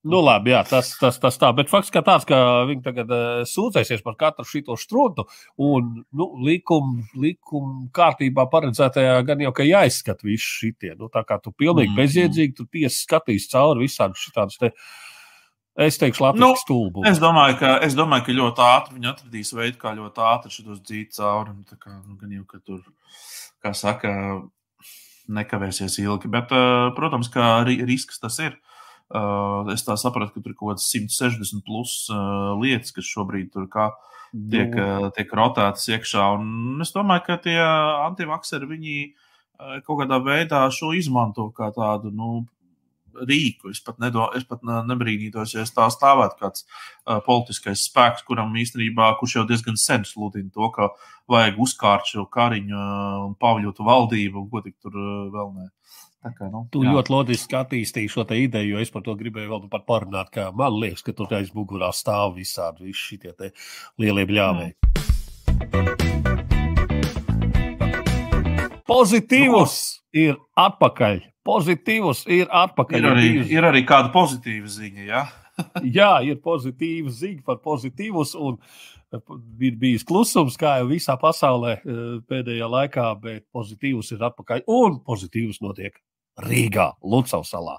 Nu, 0.04 0.20
labi, 0.20 0.52
jā, 0.52 0.60
tas, 0.68 0.90
tas, 1.00 1.16
tas 1.22 1.38
tā. 1.40 1.50
Bet 1.56 1.70
fakts 1.72 1.92
tāds, 1.94 2.26
ka 2.28 2.38
viņi 2.68 2.84
tagad 2.84 3.12
uh, 3.14 3.44
sūdzēsies 3.48 4.04
par 4.04 4.18
katru 4.20 4.46
šo 4.48 4.76
strūdu, 4.80 5.24
un 5.64 5.94
nu, 6.12 6.28
likuma 6.44 7.06
likum 7.16 7.88
kārtībā 7.96 8.46
paredzētajā 8.52 9.16
gan 9.28 9.46
jau, 9.46 9.54
ka 9.56 9.64
jāizskata 9.68 10.28
visi 10.28 10.44
šitie. 10.44 10.92
Nu, 11.00 11.08
tā 11.14 11.24
kā 11.28 11.40
tu 11.40 11.54
pilnīgi 11.56 11.94
mm. 11.94 12.02
bezjēdzīgi, 12.02 12.56
tu 12.58 12.68
tiesi 12.68 13.06
skatījis 13.06 13.48
cauri 13.54 13.86
visādus 13.86 14.26
šitādus 14.28 14.60
te. 14.60 14.74
Es 15.88 15.98
teikšu, 15.98 16.22
labi, 16.22 16.44
nu, 16.44 16.52
stulbu. 16.60 17.02
Es 17.10 17.18
domāju, 17.22 17.56
ka, 17.64 17.72
es 17.88 17.96
domāju, 17.98 18.28
ka 18.28 18.36
ļoti 18.38 18.62
ātri 18.68 19.00
viņi 19.00 19.10
atradīs 19.10 19.54
veidu, 19.58 19.80
kā 19.82 19.96
ļoti 19.98 20.22
ātri 20.30 20.54
šos 20.54 20.84
dzīt 20.84 21.16
cauri. 21.16 21.56
Tā 21.66 21.80
kā, 21.80 21.96
nu, 21.96 22.20
gan 22.20 22.36
jau, 22.36 22.44
ka 22.52 22.60
tur, 22.60 22.84
kā 23.64 23.72
saka, 23.74 24.12
nekavēsies 25.34 25.98
ilgi. 26.04 26.30
Bet, 26.30 26.54
uh, 26.54 26.92
protams, 26.94 27.32
ka 27.34 27.64
risks 27.66 28.22
tas 28.22 28.38
ir. 28.44 28.60
Uh, 28.60 28.73
Uh, 29.14 29.70
es 29.74 29.86
tā 29.86 29.94
sapratu, 30.00 30.34
ka 30.34 30.42
tur 30.42 30.54
ir 30.54 30.58
kaut 30.58 30.74
kādas 30.74 30.88
160 30.90 31.62
plus 31.68 32.08
uh, 32.10 32.56
lietas, 32.58 32.94
kas 32.96 33.06
šobrīd 33.06 33.52
tur 33.54 33.68
kā 33.70 33.92
tiek, 34.34 34.74
uh, 34.74 35.12
tiek 35.14 35.36
rotētas 35.38 35.86
iekšā. 35.94 36.32
Un 36.40 36.82
es 36.82 36.94
domāju, 36.96 37.28
ka 37.28 37.38
tie 37.44 37.60
antivakseri 37.62 38.72
viņi 38.72 38.96
uh, 39.06 39.78
kaut 39.86 40.02
kādā 40.02 40.18
veidā 40.24 40.64
šo 40.74 40.96
izmanto 40.98 41.52
kā 41.54 41.70
tādu 41.76 42.10
nu, 42.10 42.40
rīku. 43.14 43.72
Es 43.72 43.82
pat, 43.84 44.00
nedo, 44.02 44.28
es 44.38 44.46
pat 44.50 44.64
nebrīnītos, 44.64 45.54
ja 45.56 45.66
tā 45.70 45.88
stāvētu 45.94 46.40
kāds 46.40 46.66
uh, 46.66 47.20
politiskais 47.26 47.86
spēks, 47.90 48.26
kuram 48.28 48.54
īstenībā, 48.60 49.14
kurš 49.20 49.38
jau 49.40 49.46
diezgan 49.50 49.78
sen 49.80 50.08
sludina 50.08 50.50
to, 50.54 50.70
ka 50.74 50.90
vajag 51.32 51.60
uzkārt 51.64 52.10
šo 52.10 52.26
kariņu 52.34 52.80
un 52.80 53.34
uh, 53.34 53.38
pavļotu 53.42 53.88
valdību, 53.88 54.44
un 54.44 54.50
ko 54.52 54.64
tik 54.66 54.78
tur 54.82 54.98
uh, 54.98 55.30
vēl 55.34 55.54
ne. 55.60 55.70
Kā, 55.70 56.03
nu, 56.24 56.62
tu 56.72 56.84
jā. 56.86 56.94
ļoti 56.96 57.12
loģiski 57.12 57.58
attīstīji 57.60 58.12
šo 58.12 58.24
ideju, 58.24 58.76
jo 58.76 58.84
es 58.84 58.92
par 58.94 59.04
to 59.04 59.16
gribēju 59.20 59.50
vēl 59.52 59.66
par 59.72 59.84
parunāt. 59.90 60.38
Man 60.56 60.78
liekas, 60.80 61.04
ka 61.04 61.12
tur 61.18 61.34
aiz 61.36 61.52
mugurā 61.56 61.90
stāv 61.92 62.38
visādi 62.38 62.88
visi 62.88 63.18
šie 63.18 63.52
lielie 64.00 64.24
bļāvēji. 64.30 64.74
Pozitīvs 68.88 69.76
nu, 69.84 70.24
ir 70.24 70.40
atpakaļ. 70.60 71.22
Pozitīvs 71.44 72.24
ir 72.32 72.48
atpakaļ. 72.48 73.00
Ir 73.02 73.10
arī, 73.10 73.30
ir, 73.58 73.68
arī 73.68 73.84
kāda 73.88 74.14
pozitīva 74.14 74.70
ziņa. 74.72 75.08
Ja? 75.08 75.26
jā, 76.00 76.12
ir 76.24 76.40
pozitīva 76.44 77.12
ziņa 77.12 77.44
par 77.48 77.60
pozitīvus. 77.66 78.36
Un 78.40 78.62
ir 79.60 79.76
bijis 79.82 80.08
klusums, 80.08 80.56
kā 80.60 80.78
jau 80.80 80.88
visā 80.94 81.18
pasaulē 81.20 81.76
eh, 81.76 82.02
pēdējā 82.32 82.72
laikā, 82.78 83.12
bet 83.22 83.48
pozitīvs 83.54 84.16
ir 84.16 84.24
atpakaļ 84.30 84.64
un 84.72 85.00
pozitīvs 85.04 85.60
notiek 85.66 86.00
Rīgā, 86.42 86.94
Lucavas 87.04 87.54
salā. 87.54 87.78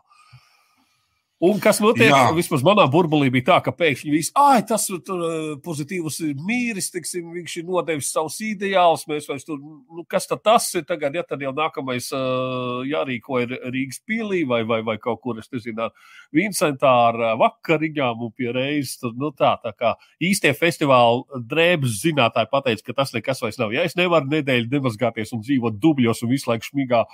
Un 1.44 1.60
kas 1.60 1.80
notiek? 1.82 2.08
Jā. 2.08 2.30
Vismaz 2.36 2.62
manā 2.64 2.84
burbulī 2.90 3.28
bija 3.32 3.48
tā, 3.50 3.58
ka 3.66 3.72
pēkšņi 3.76 4.12
viss, 4.12 4.32
ah, 4.38 4.56
tas 4.64 4.86
ir 4.88 5.00
uh, 5.12 5.54
pozitīvs 5.64 6.20
mīris, 6.40 6.88
tiksim, 6.94 7.26
viņš 7.34 7.56
ir 7.60 7.66
nodevis 7.68 8.08
savus 8.14 8.38
ideālus. 8.44 9.04
Mēs 9.10 9.28
vairs 9.28 9.44
tur, 9.44 9.58
nu, 9.60 10.04
kas 10.08 10.28
tad 10.30 10.44
tas 10.46 10.70
ir 10.78 10.86
tagad, 10.88 11.16
ja 11.18 11.24
tad 11.26 11.42
jau 11.44 11.52
nākamais 11.56 12.08
uh, 12.16 12.80
jārīko 12.88 13.42
ir 13.44 13.52
Rīgas 13.74 14.00
pīlī 14.08 14.44
vai, 14.48 14.62
vai, 14.68 14.80
vai 14.86 14.96
kaut 15.02 15.20
kur, 15.24 15.40
es 15.42 15.50
nezinu, 15.52 15.90
Vincentā 16.34 16.94
ar 17.10 17.20
uh, 17.20 17.34
vakariņām 17.42 18.24
un 18.24 18.32
pie 18.32 18.48
reizes. 18.54 18.96
Tur, 19.02 19.12
nu, 19.20 19.32
tā, 19.36 19.54
tā 19.60 19.74
kā 19.76 19.94
īstie 20.24 20.54
festivāla 20.56 21.42
drēbes 21.50 22.00
zinātāji 22.06 22.52
pateica, 22.54 22.88
ka 22.88 22.98
tas 23.02 23.12
nekas 23.16 23.44
vairs 23.44 23.60
nav. 23.60 23.74
Ja 23.74 23.84
es 23.84 23.98
nevaru 24.00 24.32
nedēļu 24.32 24.72
nemazgāties 24.72 25.34
un 25.36 25.44
dzīvot 25.44 25.76
dubļos 25.82 26.24
un 26.24 26.32
visu 26.32 26.52
laiku 26.52 26.70
šmigā 26.70 27.04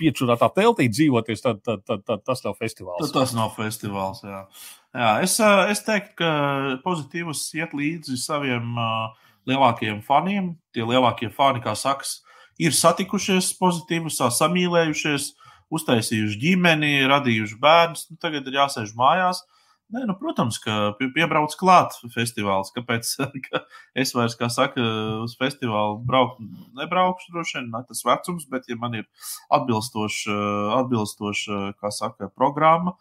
piečurātā 0.00 0.50
teltī 0.52 0.90
dzīvoties, 0.92 1.40
tad, 1.44 1.62
tad, 1.64 1.84
tad, 1.88 2.04
tad 2.04 2.24
tas 2.26 2.44
nav 2.44 2.58
festivāls. 2.60 3.00
Tad 3.06 3.16
tas 3.16 3.32
nav 3.36 3.54
festivāls. 3.54 3.69
Jā. 4.24 4.40
Jā, 4.90 5.10
es, 5.22 5.36
es 5.70 5.84
teiktu, 5.86 6.16
ka 6.18 6.30
pozitīvs 6.82 7.44
iet 7.54 7.76
līdzi 7.78 8.18
saviem 8.18 8.74
lielākajiem 9.46 10.00
faniem. 10.02 10.56
Tie 10.74 10.82
lielākie 10.82 11.30
fani, 11.30 11.62
kā 11.62 11.76
saka, 11.78 12.08
ir 12.58 12.74
satikušies 12.74 13.52
pozitīvus, 13.60 14.18
samīlējušies, 14.18 15.30
uztaisījuši 15.70 16.40
ģimeni, 16.42 17.06
radījuši 17.10 17.58
bērnus. 17.62 18.08
Nu, 18.10 18.18
tagad 18.18 18.50
ir 18.50 18.58
jāsēž 18.58 18.96
mājās. 18.98 19.44
Uh, 19.44 19.59
Nē, 19.90 20.04
nu, 20.06 20.14
protams, 20.14 20.60
ka 20.62 20.92
piebrauc 21.00 21.54
klāt 21.58 21.96
festivāls. 22.14 22.70
Kāpēc 22.74 23.08
ka 23.48 23.62
es 23.98 24.12
vairs, 24.14 24.36
kā 24.38 24.46
saka, 24.52 24.84
uz 25.24 25.34
festivālu 25.40 25.96
braukt, 26.06 26.38
nebraukšu 26.78 27.34
droši 27.34 27.56
vien, 27.58 27.70
ne 27.72 27.80
tas 27.88 28.04
vecums, 28.06 28.46
bet, 28.52 28.68
ja 28.70 28.78
man 28.78 28.94
ir 29.00 29.08
atbilstoša, 29.50 30.36
atbilstoša 30.78 31.62
kā 31.82 31.90
saka, 31.94 32.30
programma, 32.30 32.94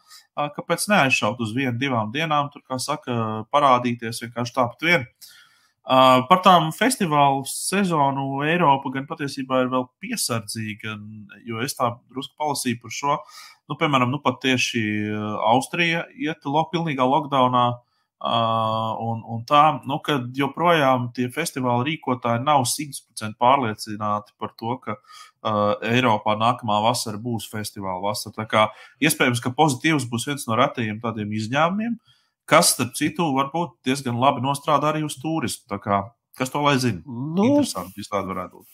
kāpēc 0.57 0.87
neaizšaut 0.89 1.43
uz 1.45 1.53
vienu, 1.53 1.77
divām 1.77 2.09
dienām, 2.15 2.49
tur, 2.53 2.65
kā 2.65 2.81
saka, 2.81 3.45
parādīties 3.53 4.25
vienkārši 4.25 4.57
tāpat 4.57 4.89
vien. 4.89 5.05
Uh, 5.89 6.19
par 6.29 6.43
tām 6.45 6.67
festivālu 6.69 7.47
sezonu 7.49 8.43
Eiropa 8.45 8.91
gan 8.93 9.07
patiesībā 9.09 9.63
ir 9.63 9.71
vēl 9.71 9.87
piesardzīga, 10.03 10.91
jo 11.49 11.63
es 11.65 11.73
tā 11.73 11.87
drusku 12.13 12.35
palasīju 12.37 12.77
par 12.83 12.93
šo. 12.93 13.15
Nu, 13.65 13.77
piemēram, 13.79 14.11
nu 14.13 14.19
pat 14.21 14.37
tieši 14.43 14.83
Austrija 15.49 16.03
iet 16.13 16.45
lo, 16.45 16.61
pilnīgā 16.69 17.07
lockdownā, 17.09 17.63
uh, 17.73 19.01
un, 19.01 19.23
un 19.33 19.41
tā, 19.49 19.63
nu, 19.89 19.97
ka 20.05 20.19
joprojām 20.37 21.09
tie 21.17 21.25
festivāla 21.33 21.87
rīkotāji 21.89 22.45
nav 22.45 22.67
100% 22.69 23.39
pārliecināti 23.41 24.37
par 24.37 24.53
to, 24.61 24.77
ka 24.85 24.99
uh, 24.99 25.73
Eiropā 25.89 26.37
nākamā 26.37 26.83
vasara 26.85 27.17
būs 27.17 27.49
festivāla 27.49 28.11
vasara. 28.11 28.37
Tā 28.37 28.45
kā 28.53 28.69
iespējams, 29.01 29.41
ka 29.41 29.57
pozitīvs 29.57 30.05
būs 30.13 30.29
viens 30.29 30.45
no 30.45 30.61
retajiem 30.61 31.01
tādiem 31.01 31.33
izņēmumiem. 31.41 31.97
Uh, 31.97 32.15
kas, 32.49 32.73
starp 32.75 32.97
citu, 32.97 33.29
varbūt 33.37 33.77
diezgan 33.87 34.19
labi 34.21 34.43
nostrādā 34.45 34.93
arī 34.93 35.05
uz 35.07 35.17
turismu. 35.21 35.79
Kā, 35.83 36.03
kas 36.37 36.53
to 36.53 36.63
lai 36.65 36.77
zina? 36.81 37.03
Nu, 37.05 37.55
Interesanti, 37.55 38.01
visādi 38.01 38.33
varētu 38.33 38.59
būt. 38.59 38.67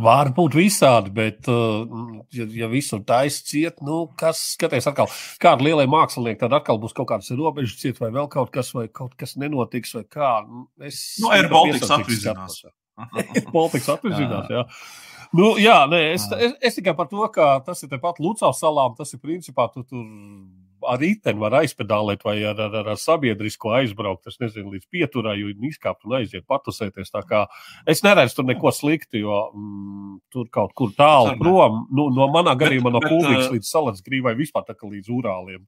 Var 0.00 0.30
būt 0.32 0.54
visādi, 0.56 1.10
bet, 1.12 1.48
uh, 1.50 1.82
ja, 2.32 2.46
ja 2.62 2.68
visur 2.70 3.02
taisa 3.04 3.42
ciet, 3.44 3.82
nu, 3.84 4.04
kas 4.16 4.38
skaties 4.54 4.86
atkal, 4.88 5.10
kāda 5.42 5.66
lielie 5.66 5.84
mākslinieki, 5.90 6.38
tad 6.40 6.54
atkal 6.56 6.78
būs 6.80 6.94
kaut 6.96 7.10
kādas 7.10 7.28
robežas 7.36 7.76
ciet, 7.82 7.98
vai 8.00 8.08
vēl 8.14 8.30
kaut 8.32 8.52
kas, 8.54 8.70
vai 8.76 8.86
kaut 8.88 9.16
kas 9.20 9.34
nenotiks, 9.40 9.92
vai 9.98 10.04
kā. 10.06 10.30
Nu, 10.46 10.64
es 10.86 11.02
nu, 11.20 11.28
Air 11.34 11.50
Baltics 11.52 11.90
atvizinās. 11.98 12.62
Baltics 13.54 13.90
atvizinās, 13.92 14.48
jā. 14.54 14.64
Nu, 15.36 15.52
jā, 15.60 15.76
nē, 15.90 16.00
es, 16.14 16.24
es, 16.38 16.56
es 16.70 16.78
tikai 16.78 16.94
par 16.98 17.10
to, 17.10 17.20
ka 17.34 17.52
tas 17.66 17.84
ir 17.84 17.90
tepat 17.90 18.22
Lucavas 18.22 18.62
salām, 18.62 18.96
tas 18.98 19.12
ir 19.14 19.20
principā 19.22 19.68
tu 19.74 19.84
tur 19.84 20.06
ar 20.86 20.98
riteni 21.00 21.40
var 21.40 21.54
aizpedālēt 21.60 22.24
vai 22.24 22.36
ar, 22.46 22.58
ar, 22.60 22.90
ar 22.94 22.98
sabiedrisko 23.00 23.72
aizbraukt. 23.78 24.28
Es 24.30 24.38
nezinu, 24.42 24.72
līdz 24.74 24.86
pieturai 24.92 25.36
izkāpt 25.68 26.06
un 26.08 26.16
aiziet 26.20 26.46
patusēties. 26.50 27.12
Es 27.88 28.04
neredzu 28.06 28.40
tur 28.40 28.48
neko 28.48 28.72
sliktu, 28.74 29.20
jo 29.20 29.40
mm, 29.54 30.14
tur 30.32 30.48
kaut 30.52 30.74
kur 30.78 30.94
tālu 30.96 31.36
prom, 31.40 31.84
nu, 31.92 32.08
no 32.14 32.30
manā 32.32 32.56
gadījumā, 32.58 32.92
no 32.94 33.02
Kulvīgas 33.04 33.50
līdz 33.54 33.70
Salats 33.70 34.04
grīvai 34.06 34.36
vispār 34.38 34.66
tā 34.68 34.76
kā 34.78 34.88
līdz 34.88 35.12
Urāliem. 35.12 35.66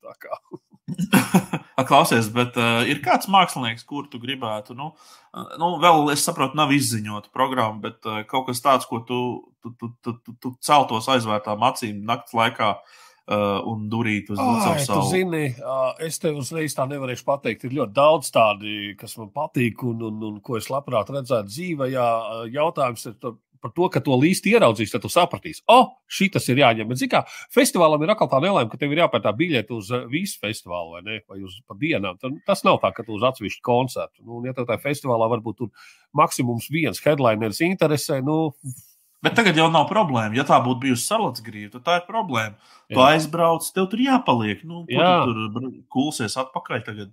Klausies, 1.88 2.28
bet 2.33 2.57
uh, 2.61 2.83
ir 2.87 3.00
kāds 3.04 3.28
mākslinieks, 3.33 3.85
kur 3.88 4.07
tu 4.11 4.21
gribētu, 4.23 4.76
nu, 4.78 4.92
uh, 5.35 5.54
nu 5.59 5.75
vēl 5.83 6.12
es 6.14 6.25
saprotu, 6.26 6.59
nav 6.59 6.73
izziņota 6.75 7.33
programma, 7.35 7.81
bet 7.83 8.07
uh, 8.07 8.23
kaut 8.28 8.49
kas 8.50 8.62
tāds, 8.62 8.87
ko 8.88 9.00
tu, 9.07 9.23
tu, 9.62 9.73
tu, 9.81 9.95
tu, 10.04 10.14
tu, 10.21 10.37
tu 10.38 10.52
celtos 10.62 11.09
aizvērtām 11.11 11.64
acīm 11.66 12.04
naktas 12.07 12.37
laikā. 12.38 12.75
Uh, 12.76 13.00
uh, 13.29 13.61
un 13.71 13.87
durīt 13.93 14.33
uz 14.33 14.41
Ai, 14.43 14.81
savu. 14.83 15.07
Zini, 15.11 15.45
uh, 15.61 15.93
es 16.02 16.19
tev 16.23 16.41
uzreiz 16.43 16.76
tā 16.79 16.88
nevarēšu 16.91 17.26
pateikt. 17.29 17.69
Ir 17.69 17.79
ļoti 17.81 17.97
daudz 17.97 18.33
tādi, 18.35 18.93
kas 18.99 19.17
man 19.21 19.33
patīk 19.35 19.85
un, 19.87 20.02
un, 20.11 20.21
un 20.33 20.43
ko 20.45 20.59
es 20.61 20.71
labprāt 20.73 21.12
redzētu 21.14 21.52
dzīvē. 21.52 21.91
Jautājums 22.52 23.11
ir 23.11 23.19
par 23.62 23.71
to, 23.76 23.87
ka 23.95 24.02
to 24.02 24.17
līsti 24.19 24.57
ieraudzīs, 24.57 24.91
tad 24.91 25.05
tu 25.05 25.11
sapratīsi, 25.12 25.62
o, 25.71 25.76
oh, 25.79 25.91
šī 26.11 26.29
tas 26.35 26.49
ir 26.50 26.61
jāņem. 26.61 26.88
Bet, 26.91 27.05
mērā, 27.07 27.23
festivālam 27.55 28.02
ir 28.02 28.12
atkal 28.12 28.31
tā 28.33 28.43
nelēma, 28.43 28.69
ka 28.73 28.81
tev 28.81 28.95
ir 28.95 29.05
jāpērk 29.05 29.25
tā 29.25 29.33
biļete 29.38 29.76
uz 29.76 29.93
visu 30.11 30.41
festivālu 30.43 30.97
vai, 30.97 31.02
ne, 31.07 31.19
vai 31.31 31.38
uz 31.47 31.61
dienām. 31.79 32.19
Tad, 32.21 32.41
tas 32.49 32.64
nav 32.67 32.81
tā, 32.83 32.91
ka 32.97 33.07
tu 33.07 33.14
uz 33.17 33.26
atsevišķu 33.31 33.62
koncertu. 33.67 34.25
Nu, 34.26 34.43
ja 34.49 34.57
tev 34.57 34.67
tajā 34.67 34.83
festivālā 34.83 35.31
varbūt 35.37 35.61
tur 35.62 35.71
maksimums 36.19 36.67
viens 36.75 36.99
headlineris 37.07 37.62
interesē, 37.69 38.19
nu, 38.26 38.49
Bet 39.23 39.37
tagad 39.38 39.59
jau 39.59 39.69
nav 39.71 39.87
problēma. 39.87 40.35
Ja 40.35 40.43
tā 40.47 40.57
būtu 40.64 40.83
bijusi 40.83 41.07
salātsgrīva, 41.07 41.71
tad 41.76 41.85
tā 41.87 41.99
ir 42.00 42.07
problēma. 42.09 42.57
Jā. 42.91 42.97
Tu 42.97 43.02
aizbrauc, 43.05 43.69
tev 43.75 43.87
tur 43.93 44.02
jāpaliek. 44.02 44.64
Nu, 44.67 44.83
Jā. 44.91 45.12
tu 45.29 45.47
tur 45.55 45.69
kulsies 45.95 46.35
atpakaļ. 46.43 46.83
Tagad, 46.88 47.12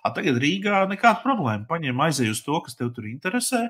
A, 0.00 0.12
tagad 0.14 0.40
Rīgā 0.40 0.86
nekāda 0.88 1.20
problēma. 1.20 1.66
Paņem 1.68 2.00
aiziet 2.06 2.32
uz 2.32 2.40
to, 2.46 2.56
kas 2.64 2.78
tev 2.78 2.94
tur 2.96 3.10
interesē. 3.10 3.66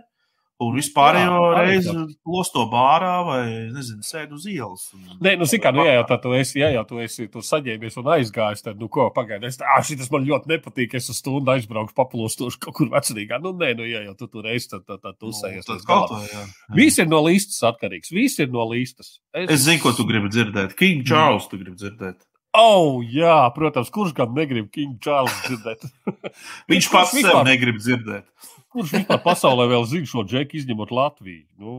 Un 0.59 0.73
vispārējo 0.75 1.43
reizi 1.55 1.93
plosto 2.27 2.65
bārā 2.67 3.13
vai, 3.23 3.43
nezinu, 3.71 4.03
sēž 4.03 4.33
uz 4.35 4.47
ielas. 4.51 4.89
Un... 4.97 5.05
Nē, 5.23 5.37
nu, 5.39 5.47
zini, 5.47 5.61
kā, 5.63 5.71
nu, 5.71 5.85
ja 5.87 5.93
jau 6.01 6.07
tā 6.09 6.17
tu 6.25 6.33
esi, 6.35 6.59
ja 6.59 6.73
jau 6.75 6.83
tu 6.89 6.99
esi 6.99 7.29
tur 7.31 7.45
saģēries 7.47 7.95
un 8.03 8.11
aizgājis, 8.17 8.65
tad, 8.67 8.81
nu, 8.83 8.89
ko, 8.91 9.07
pagaidi, 9.15 9.47
es, 9.47 9.61
ah, 9.63 9.79
šis 9.87 10.11
man 10.11 10.27
ļoti 10.27 10.51
nepatīk, 10.51 10.97
es 10.99 11.07
uz 11.15 11.21
stundu 11.23 11.55
aizbraukšu, 11.55 11.95
paplostošu 11.95 12.59
kaut 12.65 12.75
kur 12.81 12.91
vecrīgā. 12.91 13.39
Nu, 13.45 13.55
nē, 13.55 13.71
nu, 13.79 13.87
ja 13.87 14.03
jau 14.09 14.17
tu 14.19 14.27
tur 14.35 14.51
esi, 14.51 14.73
tad, 14.75 14.83
tad, 14.83 15.05
tad 15.05 15.21
tu 15.23 15.31
sējies. 15.31 15.63
Nu, 15.63 15.79
tad 15.79 16.11
tā, 16.11 16.21
jā. 16.27 16.45
Viss 16.81 16.99
ir 16.99 17.07
no 17.07 17.23
līstas 17.29 17.63
atkarīgs, 17.71 18.11
viss 18.19 18.43
ir 18.43 18.51
no 18.51 18.67
līstas. 18.73 19.21
Es, 19.31 19.47
es 19.55 19.67
zinu, 19.69 19.85
ko 19.87 19.95
tu 19.95 20.11
gribi 20.11 20.35
dzirdēt. 20.35 20.75
King 20.81 21.07
Charles 21.07 21.47
tu 21.47 21.63
gribi 21.63 21.79
dzirdēt. 21.79 22.19
Oh, 22.59 22.99
jā, 23.07 23.45
protams, 23.55 23.95
kurš 23.95 24.17
gan 24.19 24.35
negrib 24.35 24.73
King 24.75 24.99
Charles 25.05 25.39
dzirdēt? 25.47 25.87
Viņš 26.75 26.91
pats 26.91 27.15
sev 27.15 27.45
negrib 27.47 27.79
dzirdēt. 27.79 28.27
Kurš 28.69 28.91
vispār 28.99 29.21
pasaulē 29.25 29.65
vēl 29.71 29.85
zina 29.89 30.09
šo 30.09 30.23
džeku, 30.29 30.59
izņemot 30.61 30.91
Latviju? 30.93 31.47
Nu, 31.57 31.79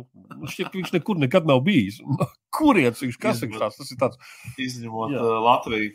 šķiet, 0.49 0.73
viņš 0.73 0.89
nekur 0.95 1.15
nekad 1.21 1.45
nav 1.49 1.61
bijis. 1.65 1.99
Kurienes 2.57 3.01
viņš 3.03 3.17
kas 3.21 3.43
ir? 3.45 3.53
Tas 3.61 3.91
ir 3.93 3.99
tāds. 4.01 4.17
Izņemot 4.57 5.13
jā. 5.13 5.21
Latviju. 5.45 5.91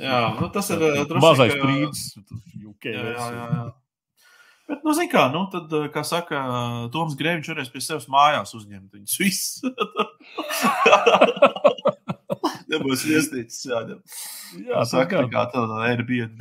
Jā, 0.00 0.16
nu, 0.40 0.48
tas 0.52 0.70
ir 0.74 0.78
droši, 0.82 1.20
mazais 1.22 1.54
brīdis. 1.60 2.02
Jā, 2.82 2.90
jā, 2.90 3.14
jā, 3.14 3.46
jā. 3.52 3.62
Bet, 4.72 4.80
nu, 4.86 4.90
zini, 4.96 5.10
kā, 5.12 5.22
nu, 5.34 5.40
tad, 5.52 5.66
kā 5.92 6.02
saka, 6.06 6.36
Toms 6.94 7.14
Grēviņš 7.18 7.48
varēs 7.52 7.70
pie 7.72 7.80
sevis 7.84 8.08
mājās 8.10 8.54
uzņemt 8.56 8.90
viņus 8.96 9.14
visus. 9.20 9.60
Nebūs 12.72 13.02
iestīts 13.10 13.56
šādam. 13.66 14.00
Jā, 14.64 14.78
saka, 14.88 15.16
kā 15.32 15.42
tāda 15.52 15.74
Airbnb. 15.90 16.40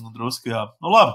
Nu, 0.00 0.06
drusku, 0.16 0.46
jā. 0.50 0.62
Nu, 0.82 0.88
labi. 0.96 1.14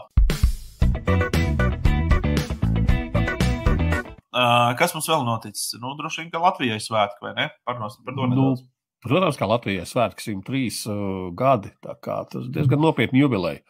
Kas 4.79 4.91
mums 4.95 5.07
vēl 5.07 5.23
noticis? 5.23 5.75
Nu, 5.79 5.93
droši 5.95 6.23
vien, 6.23 6.31
ka 6.33 6.41
Latvijai 6.43 6.79
svētki, 6.83 7.21
vai 7.23 7.35
ne? 7.37 7.49
Parnos, 7.67 7.95
par 8.03 8.17
to 8.17 8.25
nu, 8.25 8.31
nedaudz. 8.33 8.65
Protams, 9.05 9.37
ka 9.39 9.47
Latvijai 9.47 9.85
svētki 9.87 10.25
103 10.25 10.63
uh, 10.91 10.97
gadi. 11.37 11.71
Tas 11.83 12.49
diezgan 12.51 12.81
nopietni 12.83 13.21
jubileja. 13.21 13.61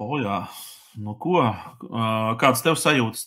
O, 0.00 0.14
jā. 0.22 0.44
Nu, 0.96 1.16
ko? 1.20 1.42
Uh, 1.42 2.32
kāds 2.40 2.64
tev 2.64 2.78
sajūtas? 2.80 3.26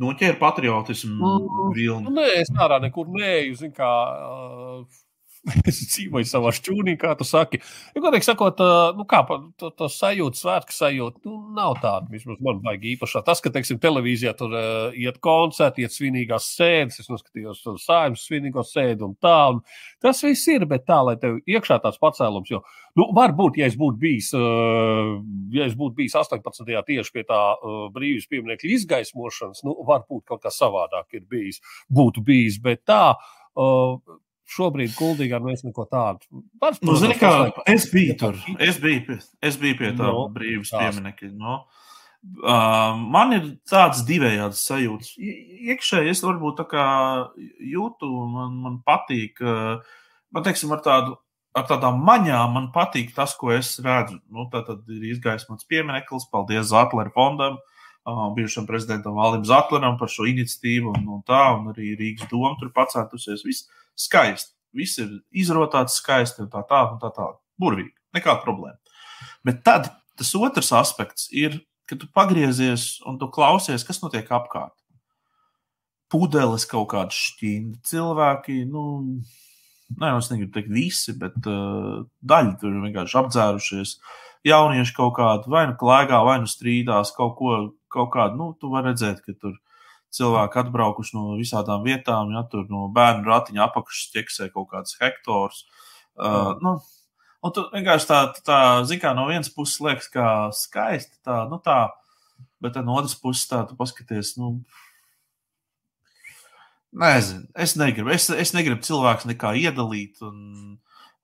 Noķēra 0.00 0.38
patriotismu 0.40 1.18
mm, 1.18 1.72
vilni. 1.76 2.06
Nu, 2.06 2.14
nē, 2.20 2.28
es 2.40 2.52
ārā 2.62 2.78
nekur 2.84 3.10
neju. 3.12 3.56
Zin, 3.58 3.72
kā, 3.74 3.90
uh, 4.14 5.02
es 5.68 5.80
dzīvoju 5.92 6.26
savā 6.28 6.52
šķūnī, 6.54 6.94
kā 7.00 7.12
tu 7.18 7.26
saki. 7.28 7.60
Ja, 7.94 8.02
godīgi 8.04 8.26
sakot, 8.26 8.60
nu, 8.96 9.04
kā 9.08 9.20
to, 9.60 9.70
to 9.76 9.88
sajūtu, 9.92 10.40
svētku 10.40 10.74
sajūtu, 10.74 11.20
nu, 11.28 11.36
nav 11.56 11.76
tāda. 11.82 12.08
Vismaz 12.12 12.40
man 12.44 12.62
vajag 12.64 12.86
īpašā. 12.94 13.24
Tas, 13.26 13.42
ka, 13.44 13.52
teiksim, 13.54 13.80
televīzijā 13.82 14.34
tur 14.38 14.54
uh, 14.54 14.96
iet 14.96 15.20
koncerti, 15.24 15.84
iet 15.84 15.94
svinīgās 15.94 16.48
sēdes, 16.56 17.02
es 17.02 17.10
noskatījos 17.12 17.60
tur 17.64 17.76
saimnes 17.82 18.24
svinīgo 18.24 18.64
sēdi 18.66 19.04
un 19.06 19.14
tā. 19.20 19.36
Un 19.52 19.60
tas 20.04 20.22
viss 20.24 20.48
ir, 20.52 20.66
bet 20.70 20.86
tā, 20.88 21.02
lai 21.04 21.16
tev 21.20 21.38
iekšā 21.44 21.80
tāds 21.84 22.00
pacēlums, 22.02 22.52
jo, 22.54 22.62
nu, 23.00 23.10
varbūt, 23.16 23.60
ja 23.60 23.68
es 23.68 23.78
būtu 23.80 24.00
bijis, 24.00 24.32
uh, 24.38 25.14
ja 25.54 25.68
es 25.68 25.76
būtu 25.78 25.98
bijis 26.00 26.16
18. 26.24 26.64
tieši 26.88 27.14
pie 27.14 27.28
tā 27.28 27.44
uh, 27.54 27.86
brīvības 27.94 28.28
pieminiekļa 28.32 28.74
izgaismošanas, 28.78 29.64
nu, 29.68 29.76
varbūt 29.84 30.24
kaut 30.32 30.44
kas 30.46 30.60
savādāk 30.60 31.20
ir 31.20 31.28
bijis, 31.28 31.60
būtu 31.92 32.24
bijis, 32.24 32.60
bet 32.64 32.86
tā. 32.88 33.06
Uh, 33.54 34.00
šobrīd 34.50 34.94
Kuldīgā 34.98 35.40
mēs 35.42 35.64
neko 35.64 35.86
tādu. 35.90 36.42
Pats, 36.60 36.82
nu, 36.84 36.96
zini, 37.00 37.16
kā, 37.20 37.32
es 37.70 37.88
biju 37.92 38.16
tur. 38.20 38.38
Es 38.62 38.78
biju 38.82 39.04
pie, 39.08 39.18
es 39.44 39.58
biju 39.60 39.78
pie 39.80 39.90
tā 39.96 40.10
no, 40.10 40.28
brīvības 40.34 40.74
pieminekļa. 40.74 41.32
No. 41.40 41.58
Uh, 42.40 42.94
man 43.12 43.36
ir 43.36 43.50
tāds 43.68 44.04
divējāds 44.08 44.62
sajūts. 44.68 45.12
Iekšēji 45.20 46.14
es 46.14 46.24
varbūt 46.24 46.62
tā 46.62 46.68
kā 46.70 46.86
jūtu, 47.74 48.08
man, 48.32 48.56
man 48.64 48.80
patīk, 48.86 49.42
uh, 49.44 50.00
man 50.32 50.46
teiksim, 50.46 50.72
ar 50.76 50.82
tādu. 50.86 51.20
Ar 51.54 51.68
tādām 51.68 52.00
maņām 52.02 52.50
man 52.50 52.64
patīk 52.74 53.12
tas, 53.14 53.30
ko 53.38 53.52
es 53.54 53.76
redzu. 53.78 54.16
Nu, 54.26 54.48
tā 54.50 54.64
tad 54.66 54.88
ir 54.90 55.04
izgaismots 55.12 55.68
piemineklis. 55.70 56.24
Paldies 56.32 56.72
Zetleru 56.72 57.12
fondam, 57.14 57.60
uh, 57.60 57.73
bijušam 58.36 58.66
prezidentam 58.66 59.16
Valim 59.16 59.44
Zetleram 59.48 59.96
par 59.98 60.10
šo 60.12 60.26
iniciatīvu 60.28 60.92
un, 60.92 61.06
un 61.16 61.22
tā, 61.26 61.42
un 61.56 61.70
arī 61.72 61.94
Rīgas 61.96 62.28
doma 62.30 62.54
tur 62.60 62.72
pacētusies. 62.76 63.44
Viss 63.46 63.68
skaisti. 63.96 64.52
Viss 64.74 64.98
ir 64.98 65.20
izrotāts 65.30 66.00
skaisti 66.00 66.42
un 66.44 66.50
tā 66.52 66.64
tālāk, 66.68 66.96
un 66.96 67.02
tā 67.02 67.12
tālāk. 67.14 67.38
Burvīgi, 67.60 67.94
nekāda 68.16 68.42
problēma. 68.42 68.76
Bet 69.46 69.62
tad 69.66 69.92
tas 70.18 70.32
otrs 70.38 70.72
aspekts 70.74 71.28
ir, 71.32 71.60
ka 71.88 71.98
tu 72.00 72.08
pagriezies 72.10 72.98
un 73.06 73.18
tu 73.20 73.28
klausies, 73.32 73.84
kas 73.86 74.02
notiek 74.02 74.28
apkārt. 74.34 74.74
Pudeles 76.12 76.66
kaut 76.70 76.90
kāda 76.92 77.14
šķīna, 77.14 77.80
cilvēki, 77.88 78.60
nu, 78.70 78.84
ne, 79.98 80.10
es 80.10 80.30
negribu 80.30 80.52
teikt 80.54 80.74
visi, 80.74 81.14
bet 81.18 81.38
uh, 81.50 82.04
daļa 82.22 82.54
tur 82.60 82.76
vienkārši 82.84 83.18
apdzērušies. 83.22 83.96
Jaunieši 84.44 84.92
kaut 84.96 85.14
kādi 85.16 85.48
vai 85.52 85.64
nu 85.70 85.76
klēgā, 85.80 86.18
vai 86.26 86.36
nu 86.42 86.48
strīdās, 86.50 87.14
kaut 87.16 87.36
ko, 87.38 87.54
kaut 87.92 88.10
kādu, 88.12 88.36
nu, 88.40 88.48
tu 88.60 88.68
vari 88.72 88.90
redzēt, 88.90 89.22
ka 89.24 89.32
tur 89.40 89.56
cilvēki 90.14 90.60
atbraukuši 90.62 91.16
no 91.16 91.38
visām 91.38 91.86
vietām, 91.86 92.32
ja 92.34 92.44
tur 92.50 92.68
no 92.70 92.86
bērnu 92.94 93.26
ratiņa 93.30 93.64
apakšas 93.66 94.12
ķeksē 94.14 94.50
kaut 94.52 94.68
kāds 94.74 94.98
hektors. 95.00 95.64
Uh, 96.14 96.54
nu, 96.62 96.76
un 97.42 97.54
tu 97.54 97.64
vienkārši 97.72 98.10
tā, 98.10 98.20
tā 98.46 98.60
zināmā 98.86 99.16
no 99.18 99.26
vienas 99.32 99.50
puses 99.52 99.80
liekas, 99.82 100.10
kā 100.12 100.28
skaisti, 100.54 101.18
tā, 101.26 101.42
nu 101.50 101.58
tā, 101.64 101.88
bet 102.62 102.78
no 102.84 103.00
otras 103.00 103.16
puses 103.18 103.48
tā, 103.50 103.64
tu 103.68 103.78
paskaties, 103.80 104.36
nu, 104.38 104.58
nezinu, 106.94 107.48
es 107.66 107.74
negribu, 107.80 108.12
es, 108.14 108.28
es 108.30 108.54
negribu 108.54 108.86
cilvēks 108.86 109.26
nekā 109.32 109.56
iedalīt 109.64 110.22
un, 110.22 110.78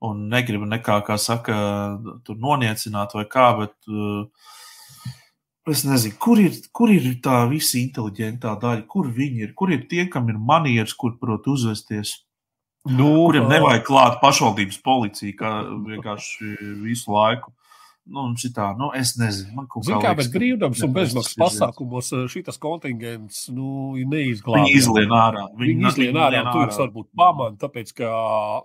un 0.06 0.24
negribu 0.32 0.68
nekā, 0.68 1.00
kā 1.06 1.18
saka, 1.20 1.54
tur 2.24 2.38
noniecināt 2.40 3.12
vai 3.16 3.26
kā, 3.28 3.50
bet 3.58 3.74
uh, 3.92 4.24
Es 5.68 5.82
nezinu, 5.84 6.16
kur 6.18 6.40
ir, 6.40 6.54
kur 6.72 6.90
ir 6.90 7.04
tā 7.20 7.42
visa 7.50 7.76
inteliģentā 7.78 8.54
daļa, 8.62 8.86
kur 8.88 9.10
viņi 9.12 9.44
ir, 9.44 9.52
kur 9.54 9.70
ir 9.74 9.84
tie, 9.90 10.06
kam 10.10 10.30
ir 10.32 10.38
manieres, 10.40 10.94
kur 10.96 11.18
prot 11.20 11.46
uzvesties. 11.52 12.16
Nu, 12.88 13.10
kuriem 13.28 13.50
nevajag 13.50 13.84
klāt 13.84 14.16
pašvaldības 14.22 14.80
policija, 14.82 15.36
kā 15.36 15.50
vienkārši 15.84 16.54
visu 16.80 17.12
laiku. 17.12 17.52
Nu, 18.10 18.26
šitā, 18.38 18.72
nu, 18.78 18.90
es 18.98 19.14
nezinu, 19.18 19.54
man 19.54 19.68
kaut 19.70 19.86
kā 19.86 19.98
tāda 20.02 20.26
brīvdabas 20.34 20.82
un 20.84 20.92
bezmaksas 20.94 21.36
pasākumos 21.40 22.10
eh, 22.16 22.26
šis 22.32 22.58
kontingents 22.60 23.44
nu, 23.54 23.96
ir 24.00 24.08
neizglābts. 24.10 24.66
Viņi 24.66 24.80
izlien 24.80 25.14
ārā. 25.14 25.46
Viņi, 25.54 25.76
viņi 25.78 25.88
izlien 25.92 26.18
ārā, 26.20 26.42
un 26.44 26.50
tur 26.52 26.74
varbūt 26.84 27.08
pamana, 27.16 27.56
tāpēc, 27.60 27.94
ka, 28.00 28.10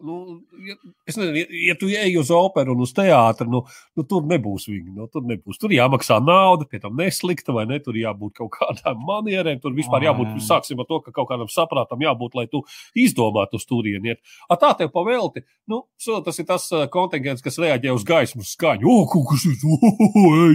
nu, 0.05 0.17
ja, 0.65 0.77
es 1.07 1.19
nezinu, 1.21 1.43
ja, 1.43 1.61
ja 1.69 1.77
tu 1.79 1.89
ej 1.93 2.19
uz 2.19 2.33
operu 2.33 2.75
un 2.75 2.83
uz 2.83 2.91
teātru, 2.97 3.47
nu, 3.53 3.63
nu, 3.95 4.07
tur 4.09 4.25
nebūs 4.27 4.67
viņi, 4.71 4.95
nu, 4.97 5.07
tur 5.13 5.23
nebūs. 5.29 5.61
Tur 5.61 5.73
jāmaksā 5.77 6.19
nauda, 6.25 6.67
pie 6.69 6.81
tam 6.83 6.97
neslikta, 6.99 7.55
vai 7.55 7.67
ne, 7.69 7.79
tur 7.85 7.97
jābūt 8.01 8.35
kaut 8.41 8.53
kādām 8.57 9.05
manierēm, 9.07 9.61
tur 9.63 9.77
vispār 9.77 10.09
jābūt, 10.09 10.35
oh, 10.35 10.43
sāksim 10.43 10.81
ar 10.81 10.89
to, 10.89 10.99
ka 11.05 11.15
kaut 11.15 11.29
kādam 11.31 11.51
saprātam 11.53 12.01
jābūt, 12.01 12.35
lai 12.37 12.49
tu 12.51 12.65
izdomātu 12.97 13.61
uz 13.61 13.69
turieni 13.69 14.17
tā 14.65 14.73
tev 14.79 14.91
pavelti, 14.93 15.43
nu, 15.69 15.83
tas 16.25 16.39
ir 16.41 16.47
tas 16.49 16.67
eh, 16.73 16.85
kontingents, 16.91 17.43
kas 17.45 17.59
reaģē 17.61 17.93
uz 17.95 18.05
gaismas 18.07 18.53
skaņu. 18.55 18.89
O, 18.89 19.05
kas 19.35 19.45
ir? 19.49 19.55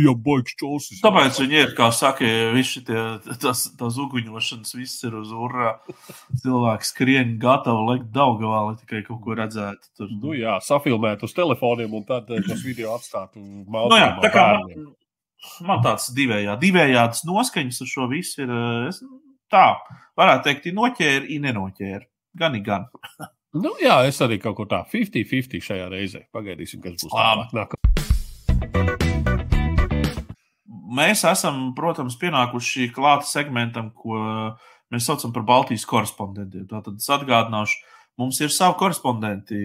Ejam, 0.00 0.18
baigs 0.24 0.54
čosis. 0.58 1.00
Tāpēc 1.04 1.40
viņi 1.42 1.58
ir, 1.60 1.72
kā 1.76 1.90
saka, 1.94 2.28
visi 2.54 2.82
tie, 2.86 3.00
tas, 3.42 3.66
tās 3.78 3.98
uguņošanas, 4.00 4.74
viss 4.78 5.04
ir 5.06 5.16
uz 5.20 5.32
urā. 5.34 5.74
Cilvēki 6.42 6.88
skrien 6.88 7.34
gatavi 7.42 7.86
lekt 7.90 8.10
Daugavā, 8.14 8.62
lai 8.68 8.78
tikai 8.80 9.02
kaut 9.06 9.20
ko 9.24 9.36
redzētu. 9.38 9.92
Tur. 9.98 10.12
Nu 10.22 10.36
jā, 10.36 10.56
safilmēt 10.64 11.24
uz 11.26 11.34
telefoniem 11.36 11.98
un 12.00 12.06
tad 12.08 12.30
eh, 12.32 12.42
tos 12.46 12.64
video 12.64 12.94
atstātu. 12.96 13.40
Nu 13.40 13.98
jā, 13.98 14.12
tā 14.22 14.32
kā 14.34 14.46
man, 14.60 14.94
man 15.68 15.82
tāds 15.84 16.10
divējā, 16.16 16.56
divējādas 16.60 17.26
noskaņas 17.28 17.82
ar 17.84 17.92
šo 17.94 18.08
visu 18.12 18.46
ir, 18.46 18.54
eh, 18.54 18.88
es, 18.92 19.02
tā, 19.52 19.66
varētu 20.20 20.48
teikt, 20.48 20.70
ir 20.70 20.78
noķēri, 20.78 21.36
ir 21.36 21.44
nenoķēri. 21.48 22.08
Gan 22.40 22.56
ir 22.56 22.64
gan. 22.66 22.88
Nu, 23.50 23.72
jā, 23.82 23.96
es 24.06 24.20
arī 24.22 24.38
kaut 24.38 24.54
ko 24.60 24.68
tādu 24.70 24.92
50-50 24.92 25.66
šajā 25.66 25.90
reizē. 25.90 26.22
Pagaidīsim, 26.30 26.78
kas 26.84 27.02
būs 27.02 27.10
tālāk. 27.10 27.74
Mēs 31.00 31.22
esam, 31.24 31.70
protams, 31.76 32.16
pienākuši 32.20 32.90
klāta 32.94 33.28
segmentam, 33.28 33.92
ko 33.94 34.18
mēs 34.90 35.06
saucam 35.06 35.32
par 35.34 35.46
Baltijas 35.48 35.86
korespondentiem. 35.88 36.66
Tātad 36.70 36.98
es 36.98 37.08
atgādināšu, 37.14 37.78
mums 38.20 38.40
ir 38.42 38.52
savi 38.52 38.76
korespondenti 38.80 39.60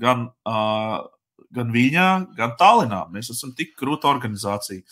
gan, 0.00 0.28
uh, 0.48 1.00
gan 1.54 1.74
Viņā, 1.74 2.08
gan 2.38 2.54
Tallinā. 2.60 3.02
Mēs 3.14 3.32
esam 3.34 3.52
tik 3.58 3.74
krūta 3.78 4.10
organizācija. 4.12 4.84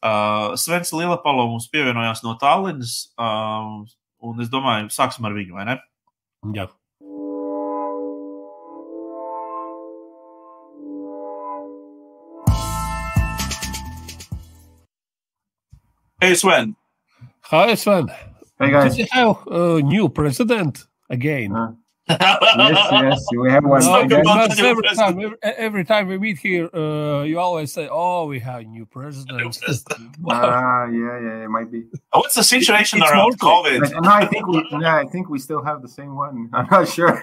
Uh, 0.00 0.56
Svens 0.60 0.92
Lielapalo 0.96 1.46
mums 1.52 1.68
pievienojās 1.72 2.24
no 2.24 2.34
Tallinas, 2.40 2.96
uh, 3.20 3.84
un 4.26 4.42
es 4.44 4.50
domāju, 4.52 4.90
sāksim 4.94 5.28
ar 5.28 5.36
viņu, 5.36 5.56
vai 5.56 5.68
ne? 5.68 5.78
Jā. 6.56 6.68
Hey, 16.26 16.34
Sven. 16.34 16.74
Hi, 17.42 17.76
Sven. 17.76 18.08
Hey 18.58 18.72
guys. 18.72 18.96
Did 18.96 19.06
you 19.06 19.06
have 19.12 19.46
a 19.46 19.80
new 19.80 20.08
president 20.08 20.84
again? 21.08 21.54
Uh, 21.54 21.70
yes, 22.08 22.88
yes, 22.90 23.26
we 23.38 23.48
have 23.52 23.64
one. 23.64 23.80
Talk 23.80 24.06
again. 24.06 24.22
about 24.22 24.50
Because 24.50 24.56
the 24.56 24.62
new 24.64 24.68
every 24.70 24.82
time, 24.96 25.20
every, 25.20 25.36
every 25.44 25.84
time 25.84 26.08
we 26.08 26.18
meet 26.18 26.38
here, 26.38 26.68
uh, 26.74 27.22
you 27.22 27.38
always 27.38 27.72
say, 27.72 27.86
"Oh, 27.88 28.26
we 28.26 28.40
have 28.40 28.62
a 28.62 28.64
new 28.64 28.86
president." 28.86 29.56
Ah, 30.28 30.86
yeah, 30.86 31.20
yeah, 31.26 31.44
it 31.44 31.48
might 31.48 31.70
be. 31.70 31.84
What's 32.12 32.34
the 32.34 32.42
situation 32.42 33.00
It's 33.00 33.08
around 33.08 33.36
monthly. 33.40 33.78
But, 33.78 33.90
COVID? 33.92 34.02
no, 34.02 34.10
I 34.10 34.26
think 34.26 34.48
we, 34.48 34.66
yeah, 34.80 34.96
I 34.96 35.04
think 35.04 35.28
we 35.28 35.38
still 35.38 35.62
have 35.62 35.80
the 35.80 35.88
same 35.88 36.16
one. 36.16 36.50
I'm 36.52 36.66
not 36.68 36.88
sure. 36.88 37.22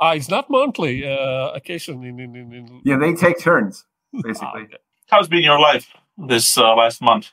Ah, 0.00 0.14
it's 0.14 0.28
not 0.28 0.50
monthly. 0.50 1.06
Uh, 1.06 1.52
occasion 1.52 2.02
in, 2.02 2.18
in, 2.18 2.34
in, 2.34 2.52
in 2.54 2.80
yeah, 2.84 2.96
they 2.96 3.14
take 3.14 3.38
turns, 3.38 3.84
Ah, 4.16 4.20
basically. 4.24 4.66
How's 5.06 5.28
been 5.28 5.44
your 5.44 5.60
life 5.60 5.86
this 6.18 6.58
uh, 6.58 6.74
last 6.74 7.00
month? 7.02 7.30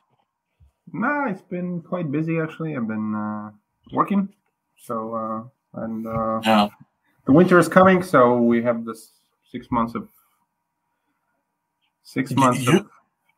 No, 0.93 1.25
it's 1.27 1.41
been 1.41 1.81
quite 1.81 2.11
busy 2.11 2.39
actually. 2.39 2.75
I've 2.75 2.87
been 2.87 3.13
uh, 3.15 3.51
working, 3.91 4.29
so 4.77 4.95
uh, 5.15 5.81
and 5.83 6.07
uh, 6.07 6.39
Yeah. 6.43 6.67
the 7.25 7.33
winter 7.33 7.59
is 7.59 7.67
coming, 7.67 8.03
so 8.03 8.37
we 8.37 8.63
have 8.63 8.85
this 8.85 9.11
six 9.51 9.67
months 9.71 9.95
of 9.95 10.07
six 12.03 12.31
months 12.35 12.61
you- 12.65 12.79
of 12.79 12.85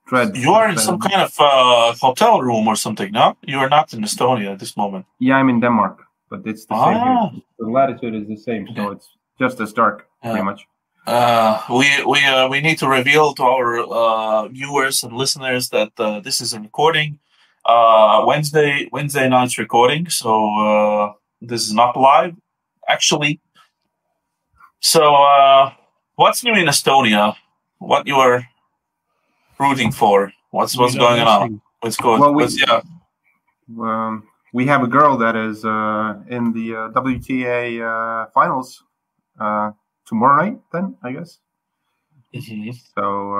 dread. 0.07 0.35
You 0.37 0.53
are 0.53 0.69
in 0.69 0.75
Uh, 0.77 0.81
some 0.81 0.99
kind 0.99 1.21
of 1.21 1.33
uh, 1.39 1.93
hotel 2.07 2.41
room 2.41 2.67
or 2.67 2.75
something, 2.75 3.11
no? 3.11 3.35
You 3.41 3.57
are 3.59 3.69
not 3.69 3.93
in 3.93 4.01
Estonia 4.03 4.51
at 4.53 4.59
this 4.59 4.75
moment. 4.77 5.05
Yeah, 5.19 5.37
I'm 5.39 5.49
in 5.49 5.59
Denmark, 5.59 5.97
but 6.29 6.39
it's 6.45 6.65
the 6.65 6.75
same 6.85 6.97
Ah. 6.97 7.29
here. 7.29 7.41
The 7.59 7.69
latitude 7.79 8.15
is 8.21 8.27
the 8.27 8.37
same, 8.37 8.67
so 8.75 8.91
it's 8.91 9.07
just 9.39 9.59
as 9.59 9.73
dark, 9.73 9.97
Yeah. 10.23 10.31
pretty 10.31 10.45
much. 10.45 10.61
Uh, 11.07 11.57
we 11.79 11.87
we 12.13 12.19
uh, 12.33 12.47
we 12.53 12.61
need 12.61 12.77
to 12.79 12.87
reveal 12.87 13.33
to 13.33 13.43
our 13.43 13.67
uh, 14.01 14.47
viewers 14.57 15.03
and 15.03 15.13
listeners 15.17 15.69
that 15.69 15.91
uh, 15.99 16.19
this 16.23 16.41
is 16.41 16.53
a 16.53 16.59
recording. 16.59 17.19
Uh, 17.65 18.23
Wednesday 18.25 18.89
Wednesday 18.91 19.27
night's 19.29 19.57
recording, 19.57 20.09
so 20.09 20.31
uh, 20.55 21.13
this 21.41 21.61
is 21.63 21.73
not 21.73 21.95
live, 21.97 22.35
actually. 22.87 23.39
So, 24.79 25.13
uh, 25.15 25.73
what's 26.15 26.43
new 26.43 26.53
in 26.53 26.65
Estonia? 26.67 27.35
What 27.79 28.07
you 28.07 28.15
are 28.15 28.47
rooting 29.59 29.91
for? 29.91 30.31
What's 30.51 30.77
what's 30.77 30.93
You 30.93 30.99
know, 31.01 31.07
going 31.09 31.21
on? 31.21 31.61
What's 31.81 31.97
going? 31.97 32.19
Well, 32.21 32.33
we- 32.33 32.43
what's, 32.43 32.59
yeah, 32.59 32.81
Um, 33.79 34.23
we 34.53 34.65
have 34.65 34.81
a 34.81 34.87
girl 34.87 35.17
that 35.17 35.35
is 35.35 35.63
uh, 35.63 36.15
in 36.29 36.53
the 36.53 36.75
uh, 36.75 36.89
WTA 36.91 37.81
uh, 37.81 38.29
finals 38.33 38.83
uh, 39.39 39.71
tomorrow 40.07 40.43
night. 40.43 40.59
Then 40.71 40.95
I 41.03 41.11
guess. 41.11 41.39
Mhm. 42.33 42.73
So 42.95 43.35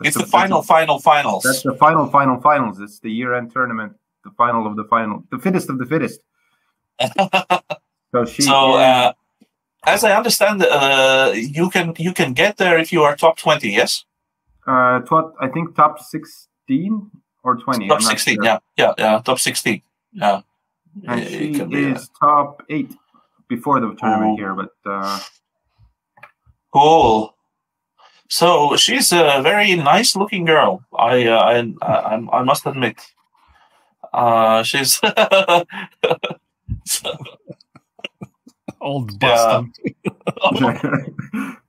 uh, 0.00 0.04
it's 0.04 0.16
that's 0.16 0.26
the 0.26 0.30
final, 0.30 0.62
final, 0.62 0.98
finals. 1.00 1.42
That's 1.44 1.62
the 1.62 1.74
final, 1.74 2.06
final, 2.08 2.40
finals. 2.40 2.80
It's 2.80 3.00
the 3.00 3.10
year-end 3.10 3.52
tournament, 3.52 3.92
the 4.24 4.30
final 4.36 4.66
of 4.66 4.76
the 4.76 4.84
final, 4.84 5.24
the 5.30 5.38
fittest 5.38 5.68
of 5.70 5.78
the 5.78 5.86
fittest. 5.86 6.20
So 8.10 8.24
she. 8.24 8.40
so, 8.42 8.72
uh, 8.72 9.12
as 9.84 10.02
I 10.02 10.12
understand, 10.16 10.62
uh, 10.62 11.30
you 11.34 11.68
can 11.68 11.92
you 11.98 12.14
can 12.14 12.32
get 12.32 12.56
there 12.56 12.78
if 12.78 12.90
you 12.90 13.02
are 13.02 13.14
top 13.16 13.36
twenty. 13.36 13.70
Yes. 13.70 14.06
uh, 14.66 15.00
tw- 15.00 15.34
I 15.40 15.48
think 15.48 15.76
top 15.76 16.00
sixteen 16.00 17.10
or 17.44 17.56
twenty. 17.56 17.86
Top 17.86 18.00
16, 18.00 18.36
sure. 18.36 18.44
yeah, 18.44 18.58
yeah, 18.78 18.94
yeah, 18.96 19.20
top 19.22 19.38
16. 19.38 19.82
Yeah. 20.12 20.40
and 21.06 21.20
It 21.20 21.28
she 21.28 21.52
can 21.54 21.68
be, 21.68 21.84
uh, 21.84 21.94
is 21.96 22.08
top 22.18 22.62
eight 22.70 22.90
before 23.46 23.78
the 23.80 23.94
tournament 23.94 24.32
Oh. 24.32 24.36
here, 24.36 24.54
but 24.54 24.72
uh, 24.86 25.20
cool. 26.72 27.34
So 28.28 28.76
she's 28.76 29.10
a 29.12 29.40
very 29.42 29.74
nice 29.76 30.14
looking 30.14 30.44
girl. 30.44 30.82
I, 30.96 31.26
uh, 31.26 31.38
I, 31.38 31.72
I, 31.82 32.38
I 32.38 32.42
must 32.42 32.66
admit. 32.66 33.00
Uh, 34.12 34.62
she's. 34.62 35.00
so- 36.84 37.16
Old 38.80 39.10
Yeah. 39.20 39.62
bastard. 40.46 41.16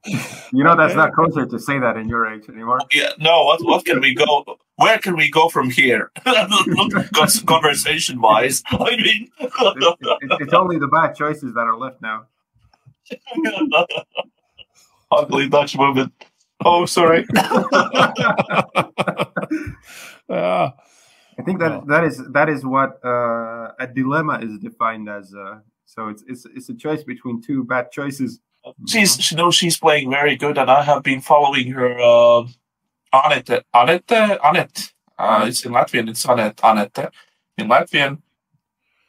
you 0.54 0.64
know 0.64 0.76
that's 0.76 0.94
not 0.94 1.12
kosher 1.16 1.46
to 1.48 1.58
say 1.60 1.80
that 1.80 1.98
in 1.98 2.08
your 2.08 2.28
age 2.32 2.48
anymore. 2.50 2.80
yeah, 2.94 3.10
no, 3.18 3.46
what, 3.46 3.60
what 3.64 3.84
can 3.84 4.00
we 4.00 4.14
go? 4.14 4.46
Where 4.76 5.00
can 5.00 5.16
we 5.18 5.28
go 5.32 5.50
from 5.50 5.72
here? 5.72 6.12
Conversation 7.48 8.22
wise. 8.22 8.62
I 8.70 8.96
mean. 8.98 9.30
It- 9.40 9.52
it- 10.22 10.38
it's 10.42 10.54
only 10.54 10.78
the 10.78 10.88
bad 10.88 11.16
choices 11.16 11.54
that 11.56 11.62
are 11.62 11.78
left 11.78 12.00
now. 12.02 12.28
Ugly 15.12 15.50
Dutch 15.50 15.76
woman. 15.76 16.12
Oh, 16.66 16.86
sorry. 16.86 17.26
Ah, 20.32 20.76
I 21.40 21.42
think 21.42 21.60
that 21.60 21.88
that 21.88 22.04
is 22.04 22.22
that 22.34 22.50
is 22.50 22.64
what 22.64 23.04
uh, 23.04 23.72
a 23.80 23.88
dilemma 23.88 24.38
is 24.44 24.60
defined 24.60 25.10
as. 25.10 25.34
Uh, 25.34 25.60
so 25.86 26.08
it's 26.10 26.24
it's 26.28 26.46
it's 26.56 26.70
a 26.70 26.76
choice 26.76 27.04
between 27.04 27.42
two 27.42 27.64
bad 27.64 27.92
choices. 27.92 28.40
She's 28.88 29.20
she 29.20 29.34
knows 29.36 29.56
she's 29.56 29.80
playing 29.80 30.12
very 30.12 30.36
good, 30.36 30.60
and 30.60 30.70
I 30.70 30.84
have 30.84 31.02
been 31.02 31.20
following 31.22 31.72
her. 31.72 32.00
Uh, 32.00 32.46
Anette, 33.12 33.66
Anette, 33.74 34.40
Anette. 34.44 34.94
Uh, 35.18 35.46
it's 35.48 35.66
in 35.66 35.72
Latvian. 35.72 36.10
It's 36.10 36.24
Anette, 36.26 36.60
Anette 36.64 37.12
in 37.58 37.68
Latvian. 37.68 38.22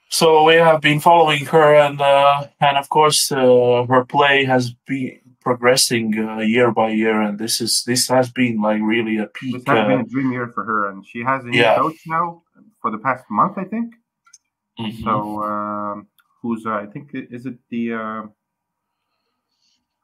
So 0.08 0.44
we 0.44 0.54
have 0.54 0.80
been 0.80 1.00
following 1.00 1.44
her, 1.46 1.74
and 1.74 2.00
uh, 2.00 2.46
and 2.60 2.78
of 2.78 2.88
course 2.88 3.30
uh, 3.30 3.84
her 3.88 4.04
play 4.04 4.44
has 4.44 4.72
been 4.86 5.19
progressing 5.40 6.16
uh, 6.18 6.38
year 6.38 6.70
by 6.70 6.90
year, 6.90 7.20
and 7.22 7.38
this 7.38 7.61
is 7.61 7.85
this 7.85 8.09
has 8.09 8.31
been 8.31 8.61
like 8.61 8.81
really 8.83 9.18
a 9.18 9.26
peak. 9.26 9.55
This 9.55 9.66
has 9.66 9.87
been 9.87 10.00
Uh, 10.00 10.05
a 10.05 10.09
dream 10.09 10.33
year 10.33 10.48
for 10.48 10.64
her, 10.64 10.88
and 10.90 11.07
she 11.07 11.20
has 11.22 11.44
a 11.44 11.48
new 11.48 11.59
Yeah. 11.62 11.74
coach 11.76 11.98
now 12.07 12.42
for 12.81 12.90
the 12.90 12.98
past 12.98 13.24
month, 13.31 13.59
I 13.59 13.64
think. 13.64 13.94
mhm. 14.79 15.03
So 15.05 15.42
um, 15.42 16.07
who's 16.42 16.66
uh, 16.66 16.72
I 16.72 16.87
think 16.87 17.11
is 17.14 17.46
it 17.46 17.59
the 17.70 17.94
uh, 17.94 18.22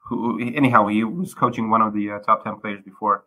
who 0.07 0.39
anyhow 0.39 0.87
he 0.87 1.03
was 1.03 1.33
coaching 1.33 1.69
one 1.69 1.81
of 1.81 1.93
the 1.93 2.11
uh, 2.11 2.19
top 2.19 2.43
ten 2.43 2.57
players 2.59 2.81
before 2.83 3.25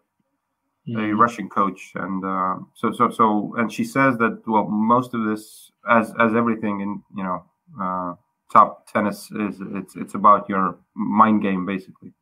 a 0.97 1.13
Mhm. 1.13 1.19
Russian 1.19 1.49
coach, 1.49 1.93
and 1.95 2.25
uh, 2.25 2.57
so 2.75 2.91
so 2.93 3.11
so 3.11 3.55
and 3.59 3.73
she 3.73 3.85
says 3.85 4.17
that 4.19 4.43
well 4.47 4.67
most 4.69 5.15
of 5.15 5.25
this 5.25 5.71
as 5.89 6.13
as 6.19 6.35
everything 6.35 6.81
in 6.81 7.03
you 7.17 7.23
know 7.25 7.45
uh, 7.81 8.15
top 8.53 8.87
tennis 8.93 9.31
is 9.31 9.57
it's 9.79 9.97
it's 9.97 10.15
about 10.15 10.49
your 10.49 10.77
mind 10.95 11.43
game 11.43 11.65
basically. 11.67 12.13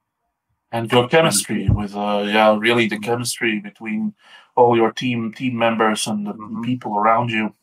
and 0.72 0.92
your 0.92 1.08
chemistry 1.08 1.68
with 1.70 1.94
uh 1.96 2.22
yeah 2.26 2.54
really 2.66 2.86
the 2.88 2.98
chemistry 2.98 3.58
between 3.68 4.12
all 4.56 4.76
your 4.76 4.92
team 4.92 5.32
team 5.32 5.54
members 5.56 6.06
and 6.06 6.26
the 6.26 6.34
Mhm. 6.34 6.62
people 6.68 6.92
around 7.00 7.30
you 7.30 7.54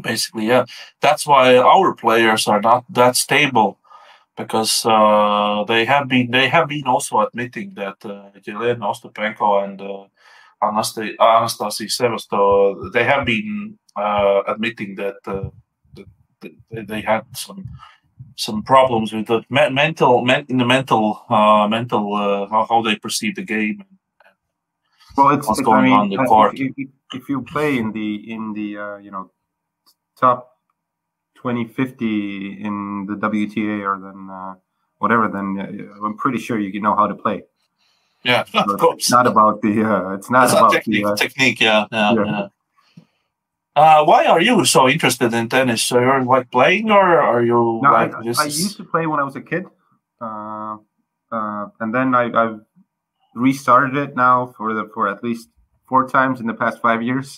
basically 0.00 0.46
yeah 0.46 0.64
that's 1.04 1.26
why 1.26 1.56
our 1.74 1.94
players 1.94 2.48
are 2.48 2.60
not 2.70 2.82
that 2.98 3.16
stable 3.16 3.70
because 4.36 4.74
uh 4.86 5.64
they 5.70 5.84
have 5.84 6.08
been 6.08 6.30
they 6.30 6.48
have 6.48 6.68
been 6.68 6.86
also 6.94 7.14
admitting 7.26 7.74
that 7.74 7.96
uh 8.04 8.30
Jelena 8.44 8.84
Ostapenko 8.92 9.48
and 9.64 9.80
uh, 9.80 10.04
Anastasi 10.62 11.86
Sevasto 11.98 12.90
they 12.92 13.04
have 13.04 13.24
been 13.26 13.78
uh 13.96 14.42
admitting 14.46 14.94
that 14.96 15.16
uh, 15.26 15.34
that 15.34 15.52
they 16.70 17.00
had 17.00 17.24
some 17.34 17.64
some 18.36 18.62
problems 18.62 19.12
with 19.12 19.26
the 19.26 19.42
me- 19.50 19.70
mental 19.70 20.24
men- 20.24 20.46
in 20.48 20.58
the 20.58 20.64
mental 20.64 21.24
uh, 21.28 21.66
mental 21.68 22.14
uh, 22.14 22.46
how, 22.48 22.66
how 22.68 22.82
they 22.82 22.96
perceive 22.96 23.34
the 23.36 23.42
game. 23.42 23.84
Well, 25.16 25.30
it's, 25.30 25.46
What's 25.46 25.58
it's 25.60 25.66
going 25.66 25.80
I 25.80 25.82
mean, 25.84 25.98
on 26.00 26.08
the 26.08 26.18
uh, 26.18 26.26
court. 26.26 26.58
If, 26.58 26.72
if, 26.76 26.88
if 27.14 27.28
you 27.28 27.42
play 27.42 27.78
in 27.78 27.92
the 27.92 28.32
in 28.32 28.52
the 28.52 28.78
uh, 28.78 28.96
you 28.98 29.10
know 29.10 29.30
top 30.18 30.56
2050 31.36 32.62
in 32.62 33.06
the 33.06 33.14
WTA 33.14 33.82
or 33.84 34.00
then 34.00 34.28
uh, 34.30 34.54
whatever, 34.98 35.28
then 35.28 35.46
uh, 35.58 36.06
I'm 36.06 36.16
pretty 36.16 36.38
sure 36.38 36.58
you 36.58 36.80
know 36.80 36.94
how 36.94 37.06
to 37.06 37.14
play. 37.14 37.42
Yeah, 38.22 38.44
So 38.44 38.58
of 38.60 38.70
it's 38.70 38.80
course. 38.80 39.10
not 39.10 39.26
about 39.26 39.62
the 39.62 39.82
uh, 39.82 40.10
it's 40.14 40.30
not 40.30 40.44
It's 40.44 40.52
about 40.52 40.72
technique, 40.72 41.04
the 41.04 41.10
uh, 41.12 41.16
technique. 41.16 41.60
Yeah, 41.60 41.86
yeah. 41.90 42.14
Yeah. 42.14 42.24
yeah. 42.24 42.46
Uh, 43.80 44.04
why 44.04 44.26
are 44.26 44.42
you 44.42 44.64
so 44.66 44.86
interested 44.94 45.32
in 45.32 45.48
tennis? 45.48 45.82
So 45.88 45.98
you're 45.98 46.22
like 46.24 46.50
playing, 46.50 46.90
or 46.90 47.00
are 47.32 47.42
you 47.42 47.80
No, 47.82 47.88
I, 47.94 48.06
like 48.08 48.24
just? 48.24 48.40
I 48.40 48.44
used 48.44 48.76
to 48.76 48.84
play 48.84 49.06
when 49.06 49.20
I 49.20 49.24
was 49.30 49.36
a 49.36 49.40
kid, 49.40 49.64
uh, 50.20 50.76
uh, 51.36 51.64
and 51.80 51.94
then 51.96 52.14
I, 52.14 52.24
I've 52.40 52.60
restarted 53.34 53.96
it 53.96 54.12
now 54.26 54.52
for 54.56 54.74
the 54.74 54.84
for 54.92 55.08
at 55.08 55.24
least 55.24 55.48
four 55.88 56.02
times 56.16 56.40
in 56.42 56.46
the 56.46 56.58
past 56.62 56.76
five 56.82 57.00
years, 57.02 57.28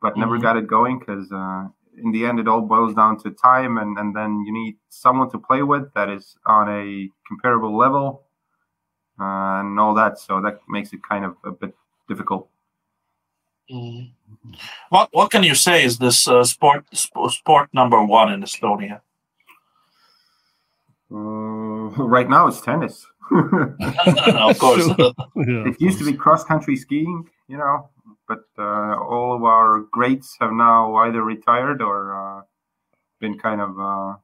but 0.00 0.16
never 0.16 0.36
Mhm. 0.38 0.42
got 0.46 0.56
it 0.60 0.66
going 0.76 1.00
because 1.00 1.26
uh, 1.32 1.62
in 2.04 2.12
the 2.12 2.22
end, 2.28 2.38
it 2.38 2.46
all 2.46 2.62
boils 2.74 2.94
down 2.94 3.18
to 3.22 3.28
time, 3.32 3.76
and, 3.82 3.98
and 3.98 4.14
then 4.14 4.30
you 4.46 4.52
need 4.60 4.74
someone 4.88 5.30
to 5.34 5.38
play 5.48 5.62
with 5.72 5.84
that 5.96 6.08
is 6.08 6.36
on 6.46 6.68
a 6.68 7.10
comparable 7.28 7.74
level 7.84 8.06
uh, 9.20 9.58
and 9.60 9.80
all 9.80 9.94
that. 9.94 10.14
So 10.26 10.40
that 10.42 10.56
makes 10.68 10.92
it 10.92 11.00
kind 11.12 11.24
of 11.24 11.32
a 11.44 11.50
bit 11.50 11.74
difficult. 12.08 12.48
Mm. 13.70 14.10
What 14.88 15.08
what 15.12 15.30
can 15.30 15.42
you 15.42 15.54
say 15.54 15.84
is 15.84 15.98
this 15.98 16.26
uh, 16.26 16.44
sport 16.44 16.84
sp- 16.92 17.30
sport 17.30 17.68
number 17.72 18.02
one 18.02 18.32
in 18.32 18.42
Estonia? 18.42 19.00
Uh, 21.12 22.06
right 22.06 22.28
now, 22.28 22.46
it's 22.46 22.60
tennis. 22.60 23.06
of 23.30 24.58
course. 24.58 24.86
yeah, 24.98 25.68
it 25.68 25.80
used 25.80 25.98
to 25.98 26.04
be 26.04 26.12
cross 26.12 26.44
country 26.44 26.76
skiing, 26.76 27.28
you 27.48 27.56
know, 27.56 27.90
but 28.26 28.44
uh, 28.58 28.96
all 28.96 29.34
of 29.36 29.44
our 29.44 29.80
greats 29.92 30.36
have 30.40 30.52
now 30.52 30.96
either 30.96 31.22
retired 31.22 31.82
or 31.82 32.14
uh, 32.14 32.42
been 33.20 33.38
kind 33.38 33.60
of 33.60 33.78
uh, 33.78 34.16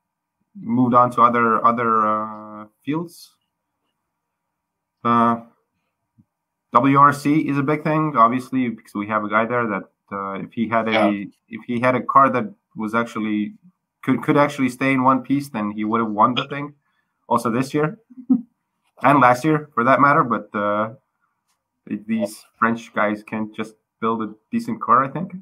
moved 0.55 0.95
on 0.95 1.11
to 1.13 1.23
other 1.23 1.65
other 1.65 2.07
uh, 2.07 2.67
fields. 2.85 3.33
Uh, 5.05 5.41
WRC 6.77 7.25
is 7.51 7.59
a 7.59 7.63
big 7.63 7.83
thing, 7.85 8.03
obviously, 8.17 8.69
because 8.69 8.95
we 8.95 9.07
have 9.09 9.25
a 9.25 9.29
guy 9.37 9.45
there 9.47 9.67
that 9.67 9.85
uh, 10.13 10.35
if 10.45 10.53
he 10.53 10.69
had 10.69 10.89
a 10.89 10.93
Yeah. 10.93 11.25
if 11.57 11.63
he 11.67 11.81
had 11.87 11.95
a 11.95 12.03
car 12.03 12.27
that 12.31 12.47
was 12.83 12.95
actually 12.95 13.55
could 14.03 14.23
could 14.25 14.37
actually 14.37 14.69
stay 14.79 14.93
in 14.93 15.03
one 15.03 15.21
piece, 15.23 15.49
then 15.49 15.71
he 15.71 15.85
would 15.85 16.01
have 16.05 16.11
won 16.11 16.35
the 16.35 16.47
thing. 16.49 16.75
Also 17.29 17.51
this 17.51 17.75
year 17.75 17.99
and 19.03 19.21
last 19.21 19.45
year, 19.45 19.59
for 19.75 19.83
that 19.85 20.01
matter. 20.01 20.23
But 20.35 20.47
uh, 20.55 20.95
these 22.13 22.45
French 22.59 22.93
guys 22.95 23.23
can't 23.23 23.55
just 23.55 23.75
build 24.01 24.23
a 24.23 24.35
decent 24.53 24.81
car. 24.81 25.05
I 25.05 25.09
think. 25.09 25.35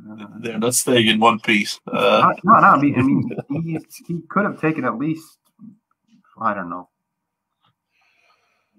Uh, 0.00 0.26
They're 0.38 0.58
not 0.58 0.74
staying 0.74 1.08
in 1.08 1.20
one 1.20 1.38
piece. 1.40 1.78
Uh, 1.86 2.32
no, 2.44 2.52
no, 2.58 2.66
I 2.68 2.80
mean, 2.80 2.94
I 2.98 3.02
mean, 3.02 3.30
he, 3.62 3.78
he 4.08 4.20
could 4.28 4.44
have 4.44 4.58
taken 4.58 4.84
at 4.86 4.96
least, 4.96 5.38
I 6.40 6.54
don't 6.54 6.70
know. 6.70 6.88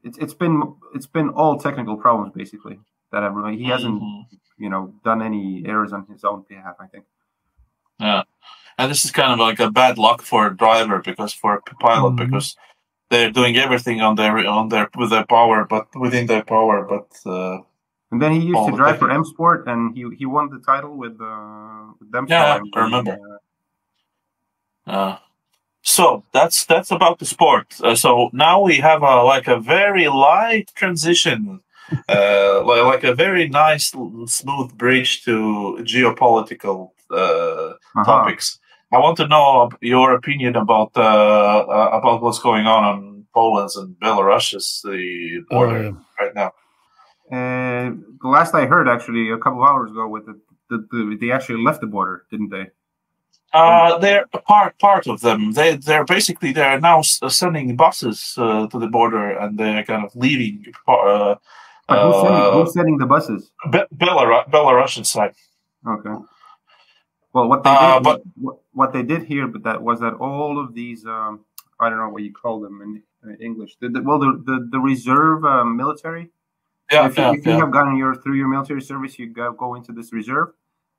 It's 0.04 0.18
it's 0.18 0.34
been 0.34 0.56
it's 0.96 1.08
been 1.08 1.30
all 1.30 1.58
technical 1.60 1.96
problems 1.98 2.34
basically 2.34 2.80
that 3.12 3.24
everyone 3.24 3.54
he 3.58 3.66
hasn't 3.66 4.02
mhm. 4.02 4.26
you 4.58 4.70
know 4.70 4.94
done 5.04 5.22
any 5.22 5.64
errors 5.66 5.94
on 5.94 6.06
his 6.12 6.24
own 6.24 6.44
behalf. 6.50 6.76
I 6.80 6.88
think. 6.88 7.06
Yeah, 8.00 8.24
and 8.78 8.90
this 8.92 9.06
is 9.06 9.12
kind 9.12 9.32
of 9.34 9.40
like 9.40 9.60
a 9.60 9.70
bad 9.70 9.98
luck 9.98 10.22
for 10.22 10.48
a 10.48 10.56
driver 10.58 11.00
because 11.00 11.34
for 11.34 11.56
a 11.56 11.62
pilot 11.76 12.14
Mhm. 12.14 12.18
because 12.26 12.56
they're 13.10 13.32
doing 13.32 13.58
everything 13.58 14.02
on 14.02 14.16
their 14.16 14.36
on 14.48 14.70
their 14.70 14.90
with 14.98 15.10
their 15.12 15.26
power, 15.26 15.66
but 15.66 15.86
within 15.96 16.26
their 16.28 16.44
power. 16.44 16.78
But 16.94 17.10
uh, 17.26 17.58
And 18.12 18.22
then 18.22 18.32
he 18.34 18.42
used 18.52 18.66
to 18.66 18.72
the 18.72 18.78
drive 18.78 18.98
for 19.00 19.08
technical- 19.08 19.26
M 19.30 19.34
Sport, 19.34 19.68
and 19.72 19.96
he 19.96 20.04
he 20.20 20.26
won 20.26 20.50
the 20.50 20.60
title 20.72 20.94
with 21.04 21.16
uh, 21.22 21.94
with 22.00 22.10
them. 22.12 22.26
Yeah, 22.28 22.60
I 22.76 22.80
remember. 22.80 23.14
uh, 23.28 23.38
Uh, 24.88 25.16
so 25.84 26.24
that's 26.32 26.65
that's 26.65 26.91
about 26.91 27.20
the 27.20 27.26
sport. 27.26 27.76
Uh, 27.84 27.96
so 27.96 28.30
now 28.34 28.62
we 28.62 28.78
have 28.78 29.02
a 29.02 29.24
like 29.24 29.48
a 29.48 29.60
very 29.60 30.08
light 30.08 30.72
transition, 30.76 31.62
uh, 32.08 32.63
like, 32.65 32.84
like 32.84 33.04
a 33.04 33.15
very 33.15 33.50
nice, 33.50 33.94
smooth 34.26 34.78
bridge 34.78 35.24
to 35.24 35.80
geopolitical 35.82 36.91
uh, 37.10 37.15
uh-huh. 37.15 38.04
topics. 38.04 38.60
I 38.94 39.00
want 39.00 39.17
to 39.17 39.28
know 39.28 39.70
your 39.82 40.13
opinion 40.13 40.56
about 40.56 40.91
uh, 40.96 41.02
uh, 41.02 41.89
about 41.94 42.22
what's 42.22 42.39
going 42.39 42.67
on 42.67 42.84
on 42.84 43.26
Poland's 43.34 43.76
and 43.76 43.96
Belarus's 44.00 44.82
the 44.84 45.44
Oh, 45.50 45.56
border 45.56 45.84
yeah. 45.84 45.91
right 46.20 46.36
now. 46.36 46.52
Uh, 47.32 47.96
the 48.22 48.28
last 48.28 48.54
I 48.54 48.65
heard, 48.65 48.89
actually, 48.89 49.32
a 49.32 49.38
couple 49.38 49.63
of 49.63 49.70
hours 49.70 49.91
ago, 49.91 50.08
with 50.10 50.26
the, 50.26 50.39
the, 50.70 50.86
the 50.91 51.17
they 51.20 51.32
actually 51.32 51.63
left 51.63 51.80
the 51.80 51.88
border, 51.88 52.26
didn't 52.30 52.50
they? 52.50 52.67
Uh, 53.54 53.98
they're 53.98 54.26
part 54.48 54.78
part 54.80 55.08
of 55.08 55.22
them. 55.22 55.52
They 55.52 55.76
they're 55.76 56.06
basically 56.06 56.54
they're 56.54 56.80
now 56.80 57.00
uh, 57.22 57.30
sending 57.30 57.76
buses 57.76 58.36
uh, 58.38 58.68
to 58.68 58.80
the 58.80 58.88
border 58.88 59.32
and 59.38 59.58
they're 59.58 59.84
kind 59.84 60.04
of 60.06 60.16
leaving. 60.16 60.66
Uh, 60.88 61.36
But 61.88 62.00
who's, 62.08 62.22
sending, 62.22 62.42
uh, 62.42 62.52
who's 62.52 62.74
sending 62.74 62.98
the 62.98 63.06
buses? 63.06 63.52
Be- 63.72 63.90
Belarus 63.96 64.50
Belarusian 64.50 65.06
side. 65.06 65.34
Okay. 65.86 66.16
Well, 67.34 67.48
what 67.50 67.64
they 67.64 67.70
Uh, 67.70 67.96
did, 67.96 68.04
but- 68.04 68.22
what, 68.36 68.56
what 68.74 68.94
they 68.94 69.04
did 69.04 69.24
here, 69.24 69.48
but 69.48 69.64
that 69.64 69.82
was 69.82 70.00
that 70.00 70.14
all 70.14 70.58
of 70.64 70.74
these, 70.74 71.06
um, 71.06 71.44
I 71.80 71.90
don't 71.90 72.00
know 72.00 72.10
what 72.10 72.24
you 72.24 72.32
call 72.32 72.62
them 72.62 72.76
in 72.86 72.92
English. 73.42 73.76
The, 73.82 73.90
the, 73.90 74.02
well, 74.02 74.20
the 74.20 74.32
the, 74.50 74.58
the 74.72 74.80
reserve 74.80 75.44
um, 75.44 75.76
military. 75.76 76.30
Yeah, 76.92 77.08
if 77.08 77.18
you, 77.18 77.24
yeah, 77.24 77.32
you 77.56 77.60
have 77.64 77.72
gotten 77.72 77.96
your 77.98 78.16
through 78.22 78.36
your 78.36 78.48
military 78.56 78.82
service, 78.82 79.18
you 79.20 79.28
go, 79.28 79.52
go 79.54 79.76
into 79.76 79.92
this 79.92 80.12
reserve. 80.14 80.50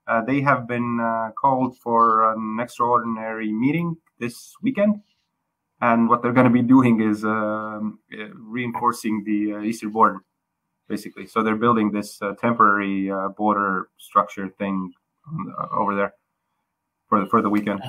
Uh, 0.07 0.21
they 0.25 0.41
have 0.41 0.67
been 0.67 0.99
uh, 1.01 1.31
called 1.41 1.77
for 1.79 2.33
an 2.33 2.59
extraordinary 2.61 3.53
meeting 3.53 3.97
this 4.19 4.55
weekend, 4.63 5.01
and 5.81 6.09
what 6.09 6.23
they're 6.23 6.33
going 6.33 6.47
to 6.47 6.51
be 6.53 6.63
doing 6.63 7.01
is 7.01 7.25
um, 7.25 8.01
uh, 8.13 8.27
reinforcing 8.35 9.23
the 9.25 9.55
uh, 9.55 9.61
eastern 9.63 9.91
border, 9.91 10.19
basically. 10.89 11.27
So 11.27 11.43
they're 11.43 11.57
building 11.57 11.93
this 11.93 12.21
uh, 12.21 12.35
temporary 12.35 13.11
uh, 13.11 13.29
border 13.29 13.89
structure 13.99 14.49
thing 14.49 14.93
on 15.33 15.47
the- 15.47 15.69
over 15.77 15.95
there 15.95 16.15
for 17.09 17.21
the 17.21 17.27
for 17.27 17.41
the 17.43 17.51
weekend. 17.51 17.81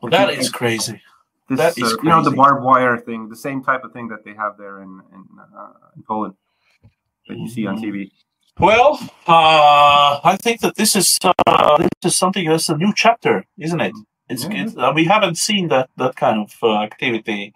Well, 0.00 0.10
that 0.10 0.30
is 0.34 0.50
crazy. 0.50 1.00
This, 1.48 1.58
That 1.58 1.78
is 1.78 1.94
uh, 1.94 1.96
you 2.02 2.08
know, 2.10 2.22
the 2.22 2.30
barbed 2.30 2.64
wire 2.64 2.96
thing, 2.96 3.28
the 3.28 3.36
same 3.36 3.62
type 3.62 3.82
of 3.82 3.92
thing 3.92 4.06
that 4.08 4.24
they 4.24 4.34
have 4.34 4.56
there 4.56 4.82
in 4.82 5.00
in, 5.12 5.24
uh, 5.58 5.72
in 5.96 6.02
Poland 6.04 6.34
that 7.28 7.36
you 7.38 7.48
see 7.48 7.66
on 7.66 7.76
Mhm. 7.76 7.82
TV. 7.82 8.12
Well, 8.58 8.98
uh, 9.26 10.20
I 10.22 10.36
think 10.42 10.60
that 10.60 10.76
this 10.76 10.94
is 10.96 11.18
uh, 11.24 11.76
this 11.78 12.12
is 12.12 12.16
something 12.16 12.46
that's 12.48 12.68
a 12.68 12.76
new 12.76 12.92
chapter, 12.94 13.44
isn't 13.58 13.80
it? 13.80 13.94
It's, 14.28 14.44
Yeah. 14.44 14.62
it's 14.62 14.76
uh, 14.76 14.92
we 14.94 15.04
haven't 15.04 15.38
seen 15.38 15.68
that 15.68 15.88
that 15.96 16.16
kind 16.16 16.38
of 16.40 16.52
uh, 16.62 16.82
activity, 16.82 17.52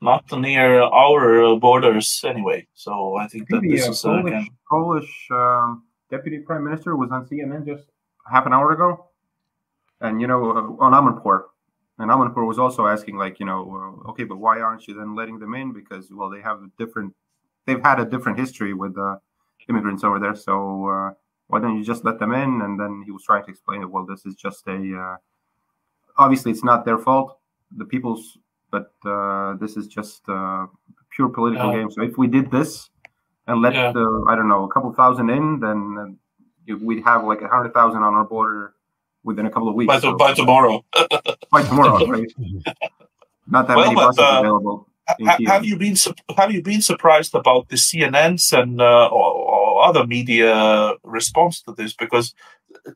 not 0.00 0.24
near 0.32 0.82
our 0.82 1.56
borders 1.56 2.22
anyway. 2.24 2.66
So 2.74 3.16
I 3.16 3.26
think 3.28 3.48
that 3.50 3.62
this 3.62 3.86
is 3.86 4.04
uh, 4.04 4.08
Polish, 4.08 4.32
kind 4.32 4.50
Polish 4.68 5.28
um, 5.30 5.84
deputy 6.10 6.38
prime 6.38 6.64
minister 6.64 6.96
was 6.96 7.10
on 7.12 7.26
CNN 7.26 7.64
just 7.64 7.84
half 8.30 8.46
an 8.46 8.52
hour 8.52 8.72
ago, 8.72 9.06
and 10.00 10.20
you 10.20 10.26
know 10.26 10.50
uh, 10.50 10.84
on 10.84 10.92
Amanpour, 10.92 11.44
and 11.98 12.10
Amanpour 12.10 12.46
was 12.46 12.58
also 12.58 12.86
asking 12.86 13.16
like 13.16 13.38
you 13.38 13.46
know 13.46 13.60
uh, 14.04 14.10
okay, 14.10 14.24
but 14.24 14.38
why 14.38 14.60
aren't 14.60 14.86
you 14.88 14.94
then 14.94 15.14
letting 15.14 15.38
them 15.38 15.54
in? 15.54 15.72
Because 15.72 16.10
well, 16.10 16.30
they 16.30 16.40
have 16.40 16.58
a 16.62 16.70
different, 16.78 17.14
they've 17.64 17.82
had 17.82 18.00
a 18.00 18.04
different 18.04 18.38
history 18.38 18.74
with 18.74 18.98
uh, 18.98 19.16
immigrants 19.68 20.04
over 20.04 20.18
there, 20.18 20.34
so 20.34 20.88
uh, 20.88 21.10
why 21.48 21.60
don't 21.60 21.76
you 21.78 21.84
just 21.84 22.04
let 22.04 22.18
them 22.18 22.32
in? 22.32 22.62
And 22.62 22.78
then 22.80 23.02
he 23.04 23.10
was 23.10 23.24
trying 23.24 23.44
to 23.44 23.50
explain 23.50 23.80
that 23.82 23.88
well, 23.88 24.06
this 24.06 24.24
is 24.26 24.34
just 24.34 24.66
a 24.66 24.78
uh, 24.98 25.16
obviously 26.16 26.50
it's 26.52 26.64
not 26.64 26.84
their 26.84 26.98
fault, 26.98 27.38
the 27.76 27.84
people's, 27.84 28.38
but 28.70 28.92
uh, 29.06 29.54
this 29.60 29.76
is 29.76 29.86
just 29.86 30.28
uh, 30.28 30.66
pure 31.10 31.28
political 31.28 31.72
game. 31.72 31.90
So 31.90 32.02
if 32.02 32.18
we 32.18 32.26
did 32.26 32.50
this 32.50 32.90
and 33.46 33.62
let 33.62 33.74
Yeah. 33.74 33.92
the 33.92 34.06
I 34.28 34.34
don't 34.36 34.48
know 34.48 34.64
a 34.64 34.68
couple 34.68 34.92
thousand 34.92 35.30
in, 35.30 35.60
then 35.60 35.80
uh, 36.70 36.76
we'd 36.82 37.02
have 37.04 37.24
like 37.24 37.40
a 37.42 37.48
hundred 37.48 37.72
thousand 37.74 38.02
on 38.02 38.14
our 38.14 38.24
border 38.24 38.74
within 39.24 39.46
a 39.46 39.50
couple 39.50 39.68
of 39.68 39.74
weeks. 39.74 39.88
by, 39.88 40.00
So- 40.00 40.16
by 40.16 40.32
tomorrow. 40.34 40.84
by 41.52 41.62
tomorrow, 41.62 42.04
right? 42.06 42.32
Not 43.50 43.66
that 43.68 43.76
Well, 43.76 43.86
many 43.86 43.94
but, 43.94 44.06
buses 44.08 44.18
uh, 44.20 44.40
available. 44.40 44.86
Ha- 45.08 45.38
have 45.46 45.64
you 45.64 45.78
been 45.78 45.96
have 46.36 46.52
you 46.52 46.60
been 46.62 46.82
surprised 46.82 47.34
about 47.34 47.70
the 47.70 47.76
CNN's 47.76 48.52
and 48.52 48.78
uh, 48.78 49.06
or, 49.08 49.32
or 49.78 49.84
other 49.84 50.06
media 50.06 50.94
response 51.04 51.62
to 51.62 51.72
this? 51.72 51.94
Because 51.94 52.34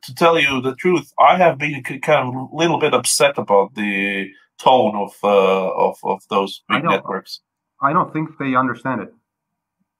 to 0.01 0.15
tell 0.15 0.39
you 0.39 0.61
the 0.61 0.75
truth, 0.75 1.11
I 1.19 1.37
have 1.37 1.57
been 1.57 1.81
kind 1.83 2.27
of 2.27 2.35
a 2.35 2.55
little 2.55 2.79
bit 2.79 2.93
upset 2.93 3.37
about 3.37 3.75
the 3.75 4.29
tone 4.59 4.95
of 4.95 5.13
uh, 5.23 5.69
of 5.87 5.97
of 6.03 6.21
those 6.29 6.63
big 6.69 6.83
know. 6.83 6.89
networks. 6.89 7.41
I 7.81 7.93
don't 7.93 8.11
think 8.13 8.37
they 8.37 8.55
understand 8.55 9.01
it. 9.01 9.13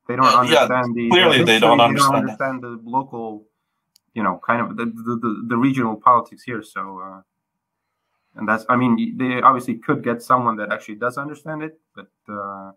They 0.07 0.15
don't 0.15 0.27
Yeah, 0.27 0.67
understand 0.67 0.95
the 0.95 1.09
clearly 1.09 1.37
the 1.39 1.45
they 1.45 1.59
don't 1.59 1.79
They 1.79 1.83
understand 1.83 2.13
don't 2.13 2.15
understand 2.23 2.63
the 2.63 2.79
local, 2.83 3.45
you 4.13 4.23
know, 4.23 4.39
kind 4.45 4.61
of 4.61 4.77
the 4.77 4.85
the, 4.85 5.19
the, 5.21 5.45
the 5.49 5.57
regional 5.57 5.95
politics 5.95 6.43
here. 6.43 6.63
So, 6.63 6.99
uh, 6.99 7.21
and 8.35 8.47
that's 8.47 8.65
I 8.69 8.75
mean, 8.75 9.17
they 9.17 9.41
obviously 9.41 9.75
could 9.75 10.03
get 10.03 10.21
someone 10.21 10.55
that 10.57 10.71
actually 10.71 10.95
does 10.95 11.17
understand 11.17 11.63
it, 11.63 11.79
but 11.95 12.11
uh, 12.29 12.71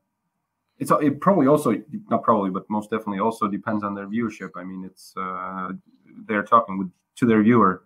it's 0.79 0.91
it 0.91 1.21
probably 1.21 1.47
also 1.47 1.81
not 2.11 2.23
probably, 2.23 2.51
but 2.51 2.69
most 2.69 2.91
definitely 2.91 3.21
also 3.21 3.49
depends 3.49 3.83
on 3.85 3.95
their 3.95 4.07
viewership. 4.07 4.51
I 4.57 4.65
mean, 4.65 4.85
it's 4.85 5.15
uh, 5.17 5.71
they're 6.29 6.43
talking 6.45 6.79
with 6.79 6.91
to 7.17 7.27
their 7.27 7.43
viewer 7.43 7.83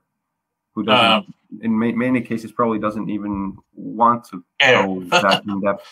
who 0.74 0.83
doesn't. 0.85 1.05
Uh, 1.05 1.22
in 1.62 1.72
ma- 1.79 1.92
many 1.92 2.20
cases, 2.20 2.53
probably 2.53 2.79
doesn't 2.79 3.09
even 3.11 3.57
want 3.74 4.24
to 4.31 4.44
Yeah. 4.61 4.87
go 4.87 5.00
that 5.11 5.44
in 5.44 5.61
depth. 5.61 5.85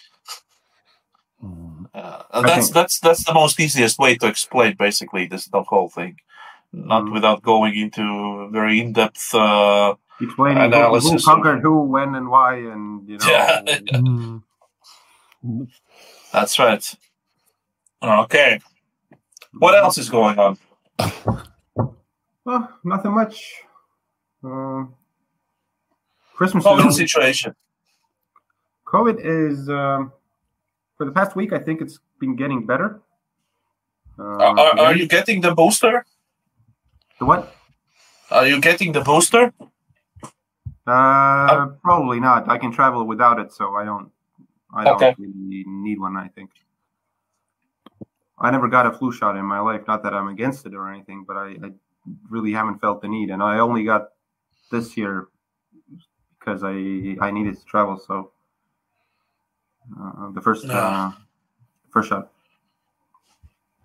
Mm. 1.45 1.87
Uh, 1.95 2.23
that's 2.43 2.65
think- 2.67 2.75
that's 2.75 3.01
that's 3.01 3.25
the 3.25 3.35
most 3.35 3.59
easiest 3.61 3.99
way 3.99 4.17
to 4.17 4.27
explain 4.27 4.75
basically 4.77 5.27
this 5.27 5.47
the 5.47 5.63
whole 5.63 5.89
thing, 5.89 6.17
not 6.73 7.05
Mm. 7.05 7.13
without 7.13 7.43
going 7.43 7.75
into 7.77 8.49
very 8.51 8.81
in 8.81 8.93
depth. 8.93 9.33
Uh, 9.35 9.95
explaining 10.21 10.73
who, 10.73 10.99
who 10.99 11.19
conquered 11.21 11.61
who, 11.63 11.83
when, 11.83 12.17
and 12.17 12.29
why, 12.29 12.57
and 12.57 13.09
you 13.09 13.19
know. 13.19 13.27
Yeah. 13.31 13.63
That's 16.33 16.59
right. 16.59 16.85
Okay, 18.03 18.61
what 19.59 19.75
else 19.75 19.99
is 19.99 20.09
going 20.09 20.39
on? 20.39 20.59
Well, 22.45 22.69
nothing 22.85 23.13
much. 23.13 23.55
Uh, 24.45 24.85
Christmas. 26.35 26.65
COVID 26.65 26.89
is- 26.89 26.97
situation. 26.97 27.55
COVID 28.87 29.19
is 29.21 29.69
um, 29.69 30.13
for 30.97 31.05
the 31.05 31.13
past 31.13 31.37
week. 31.37 31.53
I 31.53 31.59
think 31.59 31.81
it's 31.83 31.99
been 32.21 32.37
getting 32.37 32.65
better. 32.65 33.01
Uh, 34.19 34.23
Are, 34.23 34.59
are, 34.59 34.79
are 34.81 34.97
you 34.97 35.07
getting 35.07 35.41
the 35.43 35.55
booster? 35.55 36.05
the 37.19 37.25
what? 37.27 37.55
Are 38.31 38.47
you 38.47 38.61
getting 38.61 38.93
the 38.93 39.01
booster? 39.01 39.53
Uh, 40.87 41.67
probably 41.83 42.19
not. 42.21 42.49
I 42.49 42.57
can 42.59 42.73
travel 42.73 43.05
without 43.05 43.39
it, 43.39 43.53
so 43.53 43.75
I 43.75 43.85
don't. 43.85 44.11
I 44.79 44.85
don't 44.85 44.95
Okay. 45.03 45.15
really 45.19 45.65
need 45.67 45.99
one. 45.99 46.17
I 46.17 46.29
think. 46.29 46.51
I 48.39 48.51
never 48.53 48.69
got 48.69 48.87
a 48.87 48.93
flu 48.93 49.11
shot 49.13 49.37
in 49.37 49.45
my 49.45 49.59
life. 49.59 49.83
Not 49.89 50.03
that 50.05 50.15
I'm 50.15 50.29
against 50.29 50.65
it 50.67 50.75
or 50.75 50.89
anything, 50.93 51.25
but 51.27 51.37
I, 51.37 51.49
I 51.67 51.73
really 52.31 52.53
haven't 52.53 52.79
felt 52.81 53.03
the 53.03 53.09
need, 53.09 53.31
and 53.31 53.43
I 53.43 53.59
only 53.59 53.83
got 53.85 54.11
this 54.71 54.97
year 54.97 55.29
because 56.39 56.63
I 56.63 57.17
I 57.21 57.31
needed 57.33 57.59
to 57.59 57.65
travel. 57.65 57.99
So 57.99 58.31
uh, 60.01 60.31
the 60.31 60.41
first 60.41 60.67
uh, 60.67 61.11
first 61.91 62.09
shot. 62.11 62.31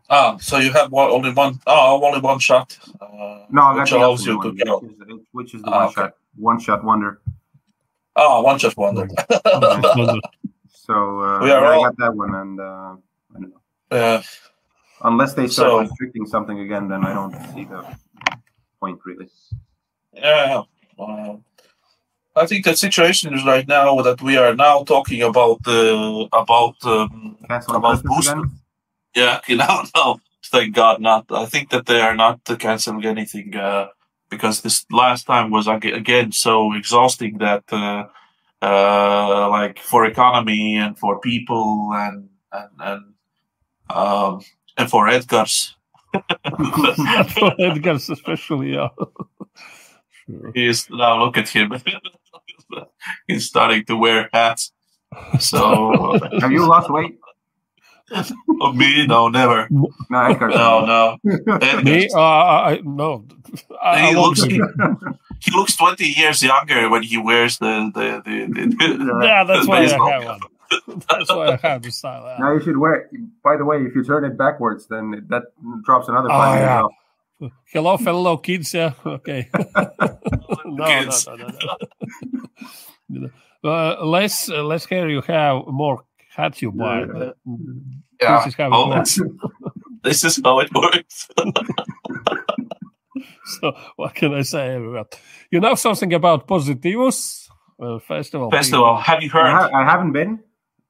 Ah, 0.09 0.37
so 0.37 0.57
you 0.59 0.71
have 0.71 0.91
one, 0.91 1.09
only 1.09 1.31
one. 1.31 1.59
Oh, 1.65 1.99
only 2.05 2.19
one 2.19 2.37
shot. 2.37 2.77
Uh, 3.01 3.45
No, 3.49 3.63
I 3.63 3.73
got 3.73 3.81
which 3.81 3.89
the 3.89 3.97
allows 3.97 4.25
you 4.27 4.37
one, 4.37 4.55
to 4.55 4.63
go. 4.65 4.79
which 4.79 4.91
is, 4.91 4.97
the- 4.99 5.25
which 5.31 5.53
is 5.55 5.61
the 5.63 5.71
Ah, 5.71 5.77
one 5.79 5.87
okay. 5.87 5.93
shot 5.95 6.13
one 6.35 6.59
shot 6.59 6.83
wonder. 6.83 7.21
Ah, 8.15 8.39
one 8.41 8.59
just 8.59 8.77
wonder. 8.77 9.07
So 10.87 10.93
uh, 11.21 11.39
We 11.43 11.51
are 11.51 11.65
I 11.65 11.75
all- 11.75 11.83
got 11.85 11.97
that 12.03 12.13
one, 12.23 12.33
and 12.41 12.59
uh, 12.59 12.95
I 13.35 13.39
don't 13.41 13.51
know. 13.53 13.61
Uh, 13.97 14.21
Unless 15.09 15.33
they 15.33 15.47
start 15.47 15.69
So- 15.69 15.79
restricting 15.81 16.25
something 16.25 16.59
again, 16.59 16.87
then 16.91 17.01
I 17.05 17.13
don't 17.13 17.35
see 17.53 17.65
the 17.65 17.81
point 18.79 18.99
really. 19.05 19.29
yeah. 20.13 20.61
Uh, 20.99 21.35
I 22.35 22.45
think 22.47 22.65
the 22.65 22.75
situation 22.75 23.33
is 23.33 23.43
right 23.45 23.67
now 23.67 24.01
that 24.01 24.19
we 24.21 24.37
are 24.37 24.55
now 24.55 24.83
talking 24.83 25.21
about 25.21 25.57
the 25.63 26.27
about 26.33 26.75
um, 26.85 27.37
About 27.69 28.03
booster. 28.03 28.31
again. 28.39 28.51
yeah. 29.15 29.39
You 29.49 29.57
know, 29.57 29.83
no, 29.95 30.19
thank 30.53 30.69
God 30.75 30.99
not. 31.01 31.25
I 31.31 31.45
think 31.53 31.69
that 31.69 31.85
they 31.85 32.01
are 32.01 32.15
not 32.15 32.37
canceling 32.59 33.05
anything 33.05 33.55
uh, 33.55 33.87
because 34.29 34.61
this 34.61 34.85
last 34.91 35.23
time 35.27 35.47
was 35.51 35.67
again 35.67 36.31
so 36.31 36.73
exhausting 36.73 37.37
that 37.39 37.63
uh, 37.71 38.03
uh, 38.63 39.49
like 39.49 39.77
for 39.79 40.05
economy 40.05 40.77
and 40.77 40.97
for 40.97 41.19
people 41.19 41.91
and 41.93 42.29
and 42.51 42.69
and 42.79 43.13
um, 43.89 44.41
and 44.77 44.89
for 44.89 45.07
Edgar's. 45.07 45.75
for 46.13 47.53
Edgar's 47.59 48.09
especially, 48.09 48.73
yeah. 48.73 48.89
sure. 50.11 50.51
He's 50.53 50.89
now 50.89 51.23
look 51.23 51.37
at 51.37 51.49
him. 51.49 51.73
He's 53.27 53.45
starting 53.45 53.83
to 53.85 53.97
wear 53.97 54.29
hats. 54.31 54.71
So 55.39 56.17
Have 56.39 56.51
you 56.51 56.65
lost 56.67 56.89
weight? 56.89 57.17
Oh, 58.61 58.73
me, 58.73 59.05
no, 59.07 59.27
never. 59.29 59.67
No, 59.69 59.87
No, 60.09 60.85
no. 60.85 61.17
Me, 61.83 62.09
uh, 62.13 62.19
I, 62.19 62.81
no. 62.83 63.25
I, 63.81 63.99
he 64.11 64.15
I 64.15 64.19
looks 64.19 64.45
be- 64.45 64.61
he 65.39 65.51
looks 65.51 65.75
twenty 65.75 66.05
years 66.07 66.41
younger 66.43 66.89
when 66.89 67.03
he 67.03 67.17
wears 67.17 67.57
the 67.59 67.91
the 67.93 68.21
the. 68.25 68.47
the, 68.77 69.19
yeah, 69.23 69.43
that's 69.43 69.65
the 69.65 69.69
why 69.69 69.77
I 69.77 69.81
baseball 69.81 70.11
have 70.11 70.21
cap. 70.21 70.29
one. 70.87 71.01
That's 71.09 71.29
why 71.29 71.47
I 71.53 71.55
have 71.67 71.81
the 71.83 71.91
style. 71.91 72.23
yeah. 72.25 72.37
Now 72.39 72.53
you 72.53 72.61
should 72.61 72.77
wear. 72.77 73.09
By 73.43 73.57
the 73.57 73.65
way, 73.65 73.77
if 73.83 73.93
you 73.95 74.03
turn 74.03 74.25
it 74.25 74.37
backwards, 74.37 74.87
then 74.87 75.25
that 75.29 75.43
drops 75.83 76.07
another 76.07 76.29
Oh, 76.31 76.37
five 76.37 76.59
yeah. 76.59 76.87
years. 77.41 77.51
Hello, 77.73 77.97
fellow 77.97 78.37
kids. 78.37 78.73
Yeah, 78.73 78.93
okay. 79.05 79.49
no, 80.65 80.85
Kids. 80.85 81.27
no, 81.27 81.35
no, 81.35 81.47
no, 81.47 81.77
no. 83.09 83.29
Uh, 83.63 84.03
let's 84.03 84.49
uh, 84.49 84.61
let's 84.61 84.85
hear 84.85 85.07
you 85.07 85.21
have 85.21 85.65
more 85.67 86.03
hats 86.35 86.61
you 86.61 86.71
buy. 86.71 87.01
Yeah. 87.01 87.31
Yeah. 88.21 88.37
This 88.43 88.47
is 88.47 88.55
how 88.55 88.65
it 88.67 88.71
Oh, 88.73 88.89
works. 88.89 89.19
this 90.03 90.23
is 90.23 90.41
how 90.43 90.59
it 90.59 90.73
works. 90.73 91.27
So 93.45 93.73
what 93.97 94.15
can 94.15 94.33
I 94.33 94.41
say 94.41 94.75
about? 94.75 95.19
You 95.51 95.59
know 95.59 95.75
something 95.75 96.13
about 96.13 96.47
Positivus 96.47 97.49
uh, 97.79 97.99
festival? 97.99 98.49
Festival. 98.49 98.95
Have 98.97 99.21
you 99.21 99.29
I, 99.33 99.37
heard? 99.37 99.51
ha- 99.51 99.69
I 99.73 99.83
haven't 99.83 100.13
been. 100.13 100.39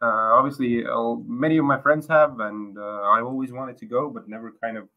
Uh, 0.01 0.05
obviously, 0.37 0.85
uh, 0.85 1.15
many 1.25 1.57
of 1.57 1.65
my 1.65 1.79
friends 1.81 2.07
have, 2.07 2.39
and 2.39 2.77
uh, 2.77 2.81
I 2.81 3.21
always 3.21 3.51
wanted 3.51 3.77
to 3.79 3.85
go, 3.85 4.09
but 4.09 4.27
never 4.29 4.53
kind 4.61 4.77
of 4.77 4.87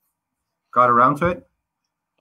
got 0.73 0.91
around 0.91 1.17
to 1.19 1.29
it. 1.29 1.49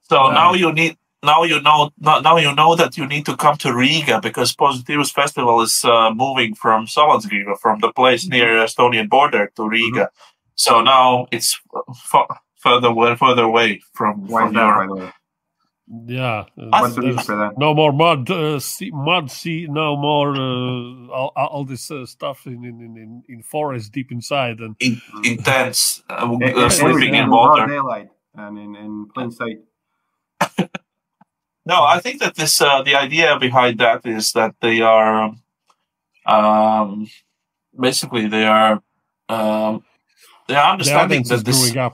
So 0.03 0.31
now 0.31 0.53
you 0.53 0.71
need. 0.71 0.97
Now 1.25 1.43
you 1.43 1.61
know. 1.61 1.91
Now 1.99 2.19
now 2.19 2.38
you 2.38 2.53
know 2.55 2.75
that 2.75 2.97
you 2.97 3.05
need 3.07 3.25
to 3.25 3.35
come 3.35 3.57
to 3.57 3.73
Riga 3.73 4.21
because 4.21 4.55
Positivus 4.55 5.11
Festival 5.11 5.61
is 5.61 5.83
uh, 5.83 6.11
moving 6.13 6.55
from 6.55 6.85
Salacgrīva, 6.88 7.59
from 7.59 7.79
the 7.79 7.91
place 7.91 8.27
near 8.27 8.63
Estonian 8.63 9.09
border 9.09 9.51
to 9.55 9.67
Riga. 9.67 10.09
So 10.55 10.81
now 10.81 11.27
it's 11.31 11.59
f- 12.13 12.39
further 12.57 12.89
away, 12.89 13.15
further 13.15 13.43
away 13.43 13.81
from, 13.93 14.27
Why 14.27 14.43
is 14.45 14.45
from 14.47 14.53
that, 14.53 14.65
by 14.75 14.85
your. 14.85 14.88
the 14.88 14.95
way? 14.95 15.11
Yeah. 16.07 16.45
What's 16.55 16.95
the 16.95 17.01
reason 17.01 17.38
there's? 17.39 17.57
No 17.57 17.73
more 17.75 17.91
mud, 17.93 18.29
uh, 18.31 18.59
sea, 18.59 18.91
mud, 18.91 19.29
sea. 19.29 19.67
No 19.69 19.95
more 19.97 20.31
uh, 20.35 21.07
all, 21.13 21.31
all 21.35 21.63
this 21.65 21.91
uh, 21.91 22.05
stuff 22.07 22.47
in, 22.47 22.63
in, 22.65 22.81
in, 22.81 23.23
in 23.29 23.43
forest 23.43 23.91
deep 23.91 24.11
inside, 24.11 24.59
and 24.61 24.75
In, 24.79 24.99
intense 25.23 26.01
uh, 26.09 26.38
uh, 26.41 26.69
sleeping 26.69 27.13
in 27.15 27.29
water. 27.29 27.67
daylight 27.67 28.09
and 28.35 28.57
in, 28.57 28.75
in 28.75 29.07
plain 29.13 29.31
sight. 29.31 29.59
No, 31.65 31.84
I 31.84 31.99
think 31.99 32.19
that 32.21 32.36
this 32.36 32.62
uh, 32.62 32.82
the 32.84 32.95
idea 32.95 33.38
behind 33.39 33.80
that 33.80 34.06
is 34.06 34.32
that 34.34 34.56
they 34.62 34.82
are 34.82 35.34
um, 36.25 37.08
basically 37.80 38.28
they 38.28 38.45
are 38.45 38.82
um, 39.30 39.84
they 40.47 40.56
are 40.56 40.71
understanding 40.73 41.19
audience 41.21 41.32
is 41.32 41.43
that 41.43 41.45
this 41.45 41.71
growing 41.71 41.78
up. 41.78 41.93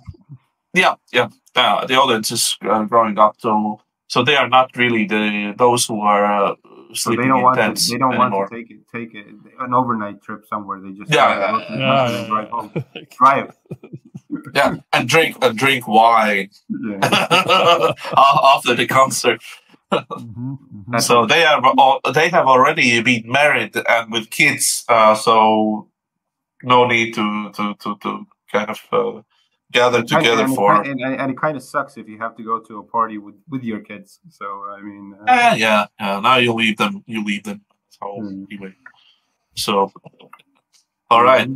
yeah 0.74 0.96
yeah 1.14 1.30
uh, 1.56 1.86
the 1.88 1.96
audience 1.96 2.32
is 2.32 2.58
uh, 2.63 2.84
growing 2.84 3.17
up 3.19 3.36
so 3.40 3.80
so 4.08 4.24
they 4.24 4.36
are 4.36 4.50
not 4.50 4.76
really 4.76 5.06
the 5.06 5.54
those 5.58 5.86
who 5.86 6.02
are 6.02 6.26
uh, 6.26 6.56
So 6.94 7.12
they 7.12 7.15
don't 7.17 7.40
in 7.40 7.44
want 7.44 7.56
to, 7.58 7.92
they 7.92 7.98
don't 7.98 8.13
anymore. 8.13 8.40
want 8.40 8.52
to 8.52 8.56
take 8.58 8.72
it 8.72 8.82
take 8.92 9.15
it, 9.15 9.26
an 9.60 9.74
overnight 9.74 10.22
trip 10.22 10.42
somewhere. 10.50 10.80
They 10.84 10.92
just 10.92 11.10
Yeah, 11.12 11.52
go 11.69 11.76
Yeah, 11.78 12.10
yeah, 12.12 12.28
drive 12.28 12.50
home. 12.50 12.72
yeah. 12.96 13.02
Drive. 13.17 13.48
yeah, 14.54 14.76
and 14.92 15.08
drink 15.08 15.38
and 15.42 15.58
drink 15.58 15.88
wine 15.88 16.50
Yeah. 16.69 17.00
after 18.56 18.76
the 18.76 18.88
concert. 18.88 19.40
Mhm, 19.92 20.58
mhm. 20.87 21.02
so 21.02 21.25
they 21.25 21.44
are 21.44 21.62
they 22.13 22.29
have 22.29 22.48
already 22.48 23.02
been 23.02 23.29
married 23.29 23.75
and 23.75 24.12
with 24.12 24.29
kids, 24.29 24.85
uh, 24.87 25.15
so 25.15 25.89
no 26.63 26.87
need 26.87 27.13
to 27.13 27.52
to 27.52 27.75
to, 27.75 27.98
to 27.98 28.25
kind 28.52 28.69
of 28.69 28.79
uh, 28.92 29.21
gather 29.71 30.04
together 30.04 30.44
and, 30.44 30.56
for. 30.56 30.81
and, 30.83 31.00
and, 31.02 31.15
and 31.15 31.31
it 31.31 31.37
kind 31.37 31.58
of 31.58 31.63
sucks 31.63 31.98
if 31.98 32.08
you 32.08 32.17
have 32.19 32.35
to 32.37 32.44
go 32.44 32.60
to 32.60 32.79
a 32.79 32.83
party 32.83 33.17
with, 33.17 33.35
with 33.50 33.63
your 33.63 33.79
kids. 33.79 34.19
So 34.29 34.46
I 34.69 34.81
mean, 34.81 35.15
uh, 35.19 35.25
Eh, 35.27 35.56
yeah, 35.56 35.87
yeah. 36.00 36.19
Now 36.19 36.37
you 36.37 36.54
leave 36.54 36.77
them. 36.77 37.04
You 37.06 37.23
leave 37.23 37.44
them. 37.44 37.62
So 37.89 38.06
Mm. 38.21 38.48
anyway, 38.50 38.75
so 39.56 39.92
all 41.10 41.23
right. 41.23 41.50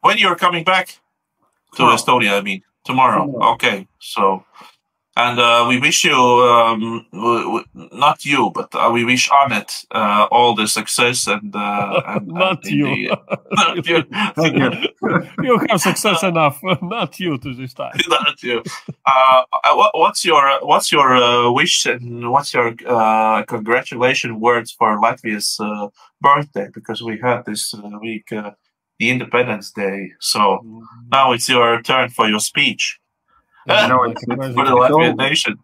When 0.00 0.18
you're 0.18 0.36
coming 0.36 0.64
back 0.64 0.86
to 0.88 1.76
Tomorrow. 1.76 1.96
Estonia, 1.96 2.38
I 2.38 2.42
mean 2.42 2.62
tomorrow. 2.84 3.26
Tomorrow. 3.26 3.54
Okay, 3.54 3.86
so. 4.00 4.44
And 5.18 5.38
uh, 5.38 5.64
we 5.66 5.80
wish 5.80 6.04
you, 6.04 6.12
um, 6.14 7.06
w- 7.10 7.42
w- 7.44 7.64
not 7.92 8.24
you, 8.26 8.50
but 8.54 8.68
uh, 8.74 8.90
we 8.92 9.02
wish 9.02 9.30
Annette 9.32 9.72
uh, 9.90 10.26
all 10.30 10.54
the 10.54 10.66
success 10.68 11.26
and, 11.26 11.56
uh, 11.56 12.02
and 12.06 12.26
Not 12.26 12.64
and 12.64 12.72
you. 12.74 12.84
the- 12.86 13.38
not 13.52 13.86
you. 13.88 14.02
Thank 14.36 14.56
you. 14.58 15.28
you 15.42 15.58
have 15.70 15.80
success 15.80 16.22
enough, 16.22 16.60
not 16.82 17.18
you 17.18 17.38
to 17.38 17.54
this 17.54 17.72
time. 17.72 17.96
Not 18.08 18.42
you. 18.42 18.62
Uh, 19.06 19.42
what's 19.94 20.22
your 20.24 20.58
what's 20.66 20.92
your 20.92 21.16
uh, 21.16 21.50
wish 21.50 21.86
and 21.86 22.30
what's 22.30 22.52
your 22.52 22.74
uh, 22.86 23.42
congratulation 23.44 24.38
words 24.38 24.70
for 24.70 25.00
Latvia's 25.00 25.56
uh, 25.60 25.88
birthday? 26.20 26.68
Because 26.74 27.02
we 27.02 27.18
had 27.22 27.44
this 27.46 27.72
uh, 27.72 27.98
week 28.02 28.30
uh, 28.32 28.50
the 28.98 29.08
Independence 29.08 29.70
Day, 29.70 30.10
so 30.20 30.60
now 31.10 31.32
it's 31.32 31.48
your 31.48 31.80
turn 31.80 32.10
for 32.10 32.28
your 32.28 32.40
speech 32.40 32.98
You 33.68 33.88
know, 33.88 34.02
it's, 34.04 34.22
it's, 34.22 34.54
for 34.54 34.64
the 34.64 34.76
it's, 34.76 34.80
Latvian 34.94 35.10
al- 35.10 35.16
nation. 35.16 35.58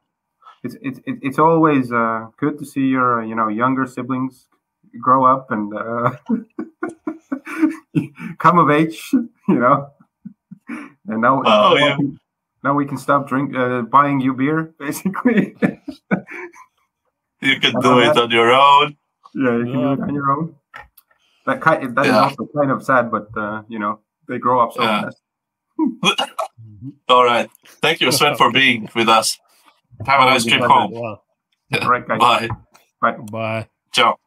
it's, 0.64 0.76
it's, 0.82 1.00
it's, 1.07 1.18
it's 1.22 1.38
always 1.38 1.92
uh, 1.92 2.26
good 2.38 2.59
to 2.59 2.64
see 2.64 2.86
your 2.88 3.20
uh, 3.20 3.24
you 3.24 3.34
know 3.34 3.48
younger 3.48 3.86
siblings 3.86 4.46
grow 5.00 5.24
up 5.24 5.50
and 5.50 5.72
uh, 5.74 6.12
come 8.38 8.59
of 8.59 8.70
age. 8.70 9.00
You 9.12 9.28
know, 9.48 9.90
and 10.68 11.20
now 11.20 11.40
Oh, 11.44 11.44
now, 11.44 11.74
yeah. 11.76 11.96
we 11.96 12.05
can, 12.05 12.18
now 12.64 12.74
we 12.74 12.86
can 12.86 12.98
stop 12.98 13.28
drink 13.28 13.55
uh, 13.57 13.82
buying 13.82 14.20
you 14.20 14.34
beer, 14.34 14.74
basically. 14.78 15.55
You 17.40 17.59
can 17.61 17.80
do 17.80 17.98
it 18.00 18.14
that. 18.14 18.22
on 18.24 18.30
your 18.30 18.53
own. 18.53 18.96
Yeah, 19.34 19.57
you 19.59 19.64
can 19.64 19.72
do 19.82 19.92
it 19.92 20.00
on 20.00 20.14
your 20.14 20.30
own. 20.30 20.55
That 21.46 21.61
kind 21.61 21.96
that 21.96 22.07
is 22.07 22.12
Yeah. 22.12 22.22
also 22.22 22.48
kind 22.57 22.70
of 22.70 22.84
sad, 22.84 23.11
but 23.11 23.28
uh, 23.36 23.62
you 23.68 23.78
know 23.78 24.00
they 24.28 24.38
grow 24.38 24.61
up 24.61 24.72
so 24.72 24.82
Yeah. 24.82 25.03
fast. 25.03 25.21
All 27.08 27.24
right. 27.24 27.50
Thank 27.80 28.00
you, 28.00 28.12
Sven, 28.12 28.36
for 28.36 28.50
being 28.52 28.88
with 28.94 29.08
us. 29.08 29.38
Have 30.06 30.20
a 30.20 30.24
nice 30.26 30.44
trip 30.44 30.62
home. 30.62 30.92
Wow. 30.92 31.22
Yeah. 31.70 31.84
All 31.84 31.90
right, 31.90 32.06
guys. 32.06 32.18
Bye. 32.18 32.48
Bye. 33.00 33.16
Bye. 33.30 33.68
Čau! 33.92 34.18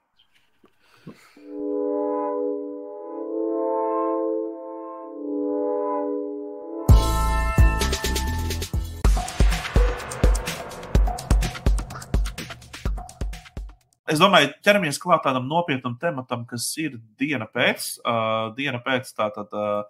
Es 14.06 14.20
domāju, 14.22 14.52
ķeramies 14.62 15.00
klāt 15.02 15.24
tādam 15.26 15.48
nopietnam 15.50 15.96
tematam, 15.98 16.44
kas 16.46 16.68
ir 16.78 17.00
diena 17.18 17.48
pēc. 17.50 17.96
Uh, 18.06 18.54
diena 18.56 18.78
pēc 18.86 19.10
tātad 19.18 19.50
uh, 19.58 19.82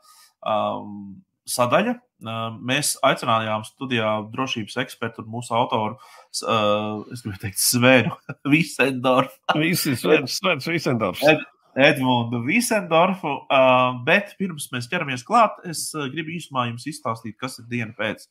um, 0.47 1.20
sadaļa. 1.50 1.96
Mēs 2.66 2.96
aicinājām 3.06 3.66
studijā 3.68 4.12
drošības 4.34 4.78
ekspertu 4.86 5.24
un 5.24 5.34
mūsu 5.36 5.54
autoru, 5.58 5.98
es 6.32 7.22
gribēju 7.26 7.41
teikt, 7.41 7.60
Svenu 7.62 8.16
Visendorfu. 8.54 9.36
Svens, 10.32 10.70
Visendorfs. 10.72 11.26
Ed, 11.28 11.43
Edmundu 11.76 12.39
Visendorfu. 12.46 13.34
Bet 14.08 14.34
pirms 14.39 14.70
mēs 14.74 14.88
ķeramies 14.91 15.26
klāt, 15.28 15.60
es 15.68 15.89
gribu 16.14 16.34
īsumā 16.38 16.70
jums 16.70 16.88
izstāstīt, 16.89 17.36
kas 17.41 17.60
ir 17.60 17.70
diena 17.72 17.96
pēc. 17.98 18.26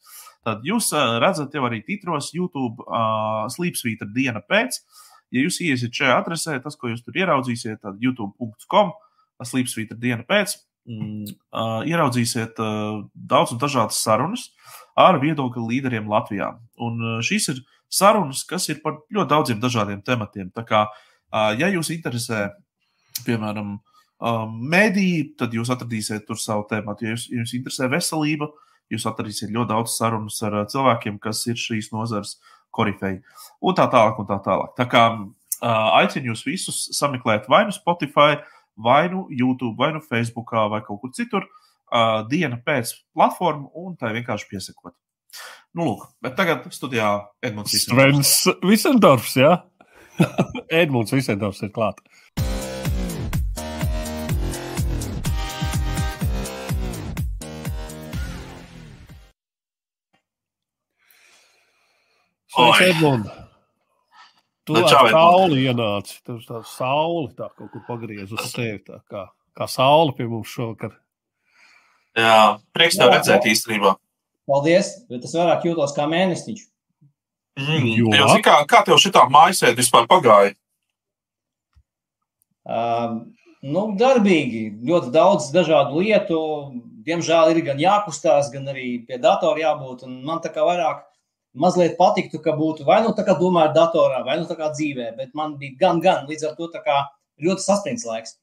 Tad 0.46 0.64
jūs 0.66 0.90
redzat 1.22 1.54
jau 1.54 1.66
arī 1.68 1.82
titros 1.84 2.32
YouTube 2.34 2.84
Sleepsvīta 3.54 4.08
diena 4.16 4.42
pēc. 4.44 4.80
Ja 5.34 5.42
jūs 5.42 5.58
iesiet 5.64 5.94
šajā 5.96 6.20
adresē, 6.22 6.56
tas, 6.62 6.76
ko 6.78 6.92
jūs 6.92 7.02
tur 7.04 7.16
ieraudzīsiet, 7.18 7.80
tad 7.82 8.00
youtube.com, 8.02 8.92
Sleepsvīta 9.44 9.96
diena 9.98 10.24
pēc, 10.26 10.54
ieraudzīsiet 10.84 12.60
uh, 12.60 13.04
daudz 13.14 13.54
un 13.54 13.60
dažādas 13.62 14.02
sarunas 14.04 14.50
ar 14.96 15.18
viedokļu 15.22 15.64
līderiem 15.70 16.10
Latvijā. 16.10 16.52
Un 16.84 17.00
uh, 17.00 17.16
šīs 17.24 17.48
ir 17.54 17.62
sarunas, 17.92 18.44
kas 18.48 18.68
ir 18.68 18.82
par 18.84 19.00
ļoti 19.12 19.30
daudziem 19.30 19.62
dažādiem 19.62 20.02
tematiem. 20.04 20.50
Tā 20.54 20.64
kā, 20.68 20.84
uh, 20.90 21.50
ja 21.58 21.70
jūs 21.72 21.92
interesē, 21.94 22.48
piemēram, 23.26 23.78
uh, 23.78 24.44
mediji, 24.50 25.30
tad 25.38 25.54
jūs 25.56 25.72
atradīsiet 25.74 26.26
tur 26.28 26.40
savu 26.40 26.66
tēmatu. 26.70 27.08
Ja 27.08 27.14
jūs, 27.14 27.28
jūs 27.32 27.56
interesē 27.58 27.88
veselība, 27.92 28.50
jūs 28.92 29.06
atradīsiet 29.08 29.54
ļoti 29.54 29.72
daudz 29.72 29.96
sarunas 29.96 30.42
ar 30.44 30.60
uh, 30.60 30.68
cilvēkiem, 30.68 31.16
kas 31.22 31.46
ir 31.48 31.60
šīs 31.60 31.92
nozares 31.94 32.36
korifeji. 32.74 33.22
Un 33.64 33.78
tā 33.78 33.88
tālāk, 33.90 34.20
un 34.20 34.28
tā 34.28 34.40
tālāk. 34.44 34.74
Tā 34.78 34.88
kā 34.90 35.06
uh, 35.14 35.88
aicinu 36.00 36.32
jūs 36.32 36.44
visus 36.46 36.84
sameklēt 36.98 37.48
vai 37.48 37.64
nu 37.68 37.74
Spotify, 37.74 38.42
vai 38.76 39.08
nu 39.12 39.26
YouTube, 39.30 39.76
vai 39.78 39.92
nu 39.92 40.00
Facebook, 40.00 40.50
vai 40.70 40.82
kaut 40.82 41.00
kur 41.02 41.12
citur, 41.14 41.46
uh, 41.46 42.22
diena 42.28 42.58
pēc 42.58 42.94
platformu, 43.14 43.70
un 43.74 43.96
tai 43.96 44.14
vienkārši 44.18 44.50
piesakot. 44.50 44.94
Nu, 45.74 45.88
lūk, 45.88 46.08
bet 46.22 46.36
tagad 46.38 46.66
studijā 46.70 47.16
Edmunds 47.42 47.74
Svens 47.82 48.36
Visendorfs, 48.62 49.34
jā? 49.40 49.56
Edmunds 50.82 51.14
Visendorfs 51.14 51.64
ir 51.66 51.74
klāt. 51.74 51.98
Sveiks, 62.54 63.02
Oi. 63.02 63.43
Tu 64.64 64.72
Nu, 64.72 64.80
ar 64.88 65.10
sauli 65.12 65.66
ienāci. 65.68 66.20
Tur 66.24 66.40
tā 66.46 66.62
saule 66.64 67.28
tā 67.36 67.50
kaut 67.52 67.68
kur 67.72 67.82
pagriez 67.88 68.32
uz 68.32 68.52
tevi. 68.54 68.80
Tā 68.86 69.02
kā, 69.10 69.26
kā 69.56 69.68
saule 69.68 70.14
pie 70.16 70.24
mums 70.28 70.48
šovakar. 70.48 70.94
Jā, 72.16 72.56
prieks 72.72 72.96
tev 72.96 73.12
redzēt 73.12 73.44
īstenībā. 73.50 73.96
Paldies, 74.48 74.90
bet 75.10 75.24
es 75.26 75.34
vairāk 75.36 75.66
jūtos 75.68 75.92
kā 75.96 76.06
mēnesiņš. 76.08 76.64
Mm, 77.54 77.86
Jo. 77.86 78.10
jo, 78.10 78.26
zini, 78.32 78.42
kā, 78.42 78.56
kā 78.66 78.80
tev 78.86 78.98
šitā 78.98 79.28
mājasēde 79.30 79.78
vispār 79.78 80.08
pagāja? 80.10 80.56
Uh, 82.64 83.20
nu, 83.62 83.84
darbīgi, 84.00 84.64
ļoti 84.88 85.12
daudz 85.14 85.50
dažādu 85.54 86.00
lietu. 86.02 86.38
Diemžēl 87.04 87.52
ir 87.52 87.60
gan 87.66 87.80
jākustās, 87.82 88.48
gan 88.52 88.70
arī 88.72 88.96
pie 89.06 89.20
datora 89.20 89.60
jābūt. 89.60 90.06
Un 90.08 90.22
man 90.24 90.40
tā 90.42 90.50
kā 90.54 90.64
vairāk 90.64 91.04
mazliet 91.54 91.96
patiktu, 91.98 92.40
ka 92.42 92.52
būtu 92.58 92.84
vai 92.86 93.00
nu 93.04 93.12
tā 93.16 93.24
kā 93.26 93.36
domāt 93.38 93.74
datorā, 93.76 94.24
vai 94.26 94.38
nu 94.40 94.46
tā 94.48 94.56
kā 94.58 94.70
dzīvē, 94.74 95.16
bet 95.16 95.34
man 95.34 95.56
bija 95.60 95.76
gan, 95.80 96.00
gan 96.02 96.26
līdz 96.26 96.48
ar 96.50 96.56
to 96.58 96.68
kā 96.74 96.98
ļoti 97.42 97.64
saspringts 97.64 98.06
laiks. 98.06 98.36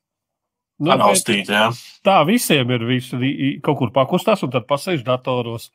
Nu, 0.82 0.89
bet 0.89 0.99
Analstīt, 0.99 1.49
jā. 1.51 1.68
tā 2.03 2.26
visiem 2.26 2.72
ir 2.74 2.86
visi 2.89 3.16
i- 3.22 3.59
kaut 3.62 3.78
kur 3.78 3.91
pakustās 3.93 4.41
un 4.43 4.49
tad 4.49 4.66
pasēž 4.68 5.03
datoros. 5.05 5.70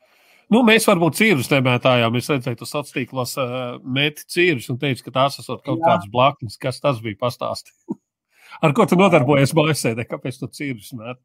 Nu, 0.51 0.63
mēs 0.63 0.85
varbūt 0.87 1.15
cīrus 1.19 1.49
nemētājām. 1.51 2.15
Es 2.17 2.27
redzēju, 2.31 2.57
tu 2.57 2.65
sociālos 2.65 2.93
tīklos 2.95 3.37
uh, 3.37 3.79
mēti 3.83 4.23
cīrus 4.31 4.69
un 4.69 4.77
teici, 4.79 5.03
ka 5.03 5.11
tās 5.11 5.39
esat 5.39 5.61
kaut 5.63 5.79
Jā. 5.79 5.85
kādas 5.85 6.09
blaknes. 6.11 6.57
Kas 6.57 6.79
tas 6.79 6.99
bija 7.03 7.15
pastāstīt? 7.19 7.75
Ar 8.63 8.73
ko 8.73 8.85
tu 8.87 8.95
nodarbojies 8.95 9.53
mājasēdē? 9.53 10.07
Kāpēc 10.07 10.39
tu 10.39 10.47
cīrus 10.47 10.93
met? 10.93 11.19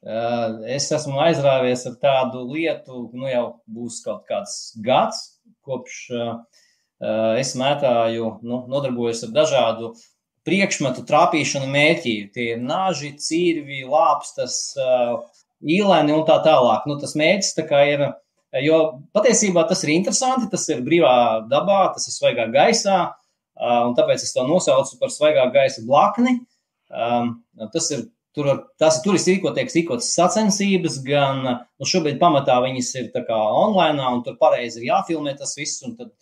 Uh, 0.00 0.62
es 0.64 0.86
esmu 0.96 1.18
aizrāvies 1.20 1.82
ar 1.90 1.96
tādu 2.00 2.46
lietu, 2.48 3.10
nu 3.12 3.28
jau 3.28 3.44
būs 3.68 3.98
kaut 4.00 4.22
kāds 4.30 4.72
gads, 4.80 5.18
kopš 5.66 5.98
uh, 6.16 6.38
es 7.36 7.52
mētāju, 7.60 8.30
nu, 8.40 8.62
nodarbojos 8.72 9.26
ar 9.26 9.34
dažādu 9.36 9.90
priekšmetu 10.48 11.04
trāpīšanu 11.04 11.68
mērķī. 11.68 12.14
Tie 12.32 12.46
ir 12.54 12.62
naži, 12.64 13.12
cirvi, 13.20 13.82
lāpstas, 13.84 14.56
uh, 14.80 15.20
īlēni 15.60 16.14
un 16.16 16.24
tā 16.28 16.38
tālāk. 16.44 16.86
Nu, 16.88 16.96
tas 17.00 17.12
mērķis 17.20 17.56
tā 17.58 17.66
kā 17.68 17.82
ir, 17.92 18.06
jo 18.64 18.78
patiesībā 19.16 19.66
tas 19.68 19.84
ir 19.84 19.94
interesanti, 19.94 20.48
tas 20.52 20.64
ir 20.72 20.84
brīvā 20.86 21.14
dabā, 21.50 21.82
tas 21.94 22.08
ir 22.08 22.16
svaigā 22.16 22.48
gaisā, 22.54 23.02
un 23.60 23.92
tāpēc 23.98 24.24
es 24.24 24.32
to 24.32 24.46
nosaucu 24.48 24.96
par 25.00 25.12
svaigā 25.12 25.44
gaisa 25.52 25.84
blakni. 25.84 26.38
Tas 26.88 27.90
ir 27.92 28.06
Tur, 28.30 28.46
tas, 28.78 29.00
tur 29.02 29.16
ir 29.18 29.24
rīko, 29.26 29.50
tiek 29.56 29.72
rīkotas 29.74 30.12
sacensības, 30.14 31.00
gan 31.02 31.40
nu, 31.42 31.86
šobrīd 31.92 32.20
pamatā 32.20 32.60
viņas 32.62 32.90
ir 33.00 33.08
online, 33.26 34.04
un 34.06 34.20
tur 34.22 34.36
pareizi 34.38 34.78
ir 34.78 34.92
jāfilmē 34.92 35.32
tas 35.38 35.56
viss, 35.58 35.80
un 35.82 35.96
tad 35.98 36.12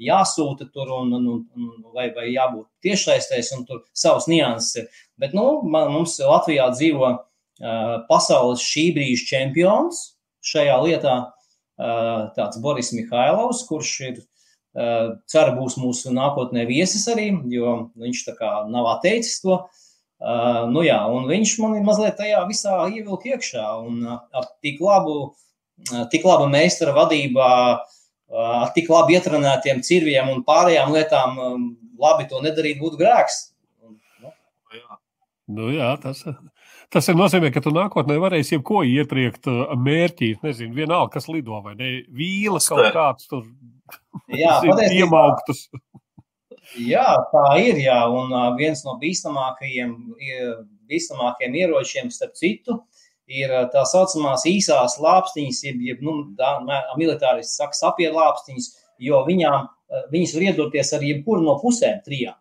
jāsūta 0.00 0.70
tur, 0.72 0.88
un, 1.02 1.12
un, 1.12 1.26
un 1.28 1.72
vai, 1.92 2.06
vai 2.16 2.30
jābūt 2.30 2.64
tiešsaistēs, 2.86 3.50
un 3.56 3.66
tur 3.68 3.82
savas 3.92 4.30
nianses 4.30 4.80
ir. 4.80 5.02
Bet 5.20 5.34
nu, 5.36 5.60
man, 5.68 5.90
mums 5.92 6.16
Latvijā 6.22 6.70
dzīvo 6.72 7.10
uh, 7.12 7.98
pasaules 8.08 8.64
šī 8.64 8.86
brīža 8.96 9.26
čempions 9.34 10.00
šajā 10.48 10.78
lietā, 10.86 11.18
uh, 11.28 12.30
tāds 12.38 12.62
Boris 12.64 12.94
Mihailovs, 12.96 13.66
kurš 13.68 13.92
ir 14.06 14.22
uh, 14.22 15.18
ceru 15.28 15.58
būs 15.58 15.76
mūsu 15.82 16.16
nākotnē 16.16 16.64
viesis 16.70 17.04
arī, 17.12 17.28
jo 17.52 17.76
viņš 17.98 18.24
tā 18.30 18.36
kā 18.40 18.54
nav 18.72 18.88
atteicis 18.94 19.42
to. 19.44 19.58
Uh, 19.58 19.84
nu 20.18 20.82
jā, 20.82 20.98
un 21.14 21.28
viņš 21.30 21.54
man 21.62 21.76
ir 21.78 21.84
mazliet 21.86 22.16
tajā 22.18 22.42
visā 22.48 22.74
ievilka 22.90 23.34
iekšā. 23.34 23.64
Un 23.86 24.02
uh, 24.02 24.18
ar 24.34 24.48
tik 24.64 24.80
labu, 24.82 25.18
uh, 25.92 26.04
tik 26.10 26.26
labu 26.26 26.48
meistara 26.50 26.94
vadībā, 26.96 27.50
uh, 27.78 28.52
ar 28.64 28.72
tik 28.74 28.90
labi 28.90 29.18
ietrenētiem 29.18 29.82
cirviem 29.86 30.32
un 30.32 30.42
pārējām 30.46 30.94
lietām, 30.96 31.38
um, 31.38 31.68
labi 32.02 32.26
to 32.30 32.42
nedarīt 32.42 32.80
būtu 32.82 32.98
grēks. 33.00 33.40
Un, 33.84 33.98
nu, 34.22 34.34
Jā. 34.74 34.98
Nu, 35.48 35.70
jā, 35.72 35.94
tas, 36.02 36.24
tas 36.92 37.06
ir 37.08 37.16
nozīmē, 37.16 37.48
ka 37.54 37.62
tu 37.64 37.70
nākotnē 37.72 38.18
varēsi 38.20 38.58
jebko 38.58 38.82
iepriekt 38.84 39.46
uh, 39.48 39.70
mērķī. 39.78 40.34
Nezinu, 40.42 40.74
vienalga, 40.76 41.14
kas 41.14 41.30
lido 41.30 41.62
vai 41.64 41.78
ne. 41.78 41.94
Vīles 42.10 42.66
kaut 42.68 42.90
kāds 42.92 43.30
tur 43.30 43.46
jā, 44.34 44.58
patiesībā, 44.66 44.98
iemauktus. 44.98 45.68
Jā, 46.76 47.06
tā 47.32 47.46
ir. 47.62 47.78
Jā, 47.82 48.00
un 48.12 48.32
uh, 48.34 48.50
viens 48.58 48.84
no 48.86 48.98
bīstamākajiem, 49.00 49.94
ie- 50.20 50.56
bīstamākajiem 50.90 51.56
ieročiem, 51.62 52.10
starp 52.12 52.34
citu, 52.38 52.80
ir 53.28 53.52
uh, 53.52 53.66
tā 53.72 53.84
saucamās 53.88 54.46
īsās 54.48 54.98
lāpstiņas, 55.02 55.62
jeb, 55.68 55.80
jeb 55.84 56.02
nu, 56.04 56.18
militāristi 57.00 57.54
saka, 57.60 57.76
sapiedu 57.76 58.18
lāpstiņas, 58.18 58.68
jo 59.04 59.22
viņām, 59.28 59.68
uh, 59.68 60.04
viņas 60.12 60.34
var 60.36 60.48
iedoties 60.50 60.92
ar 60.96 61.06
jebkuru 61.06 61.46
no 61.46 61.56
pusēm 61.62 62.02
trijām. 62.04 62.36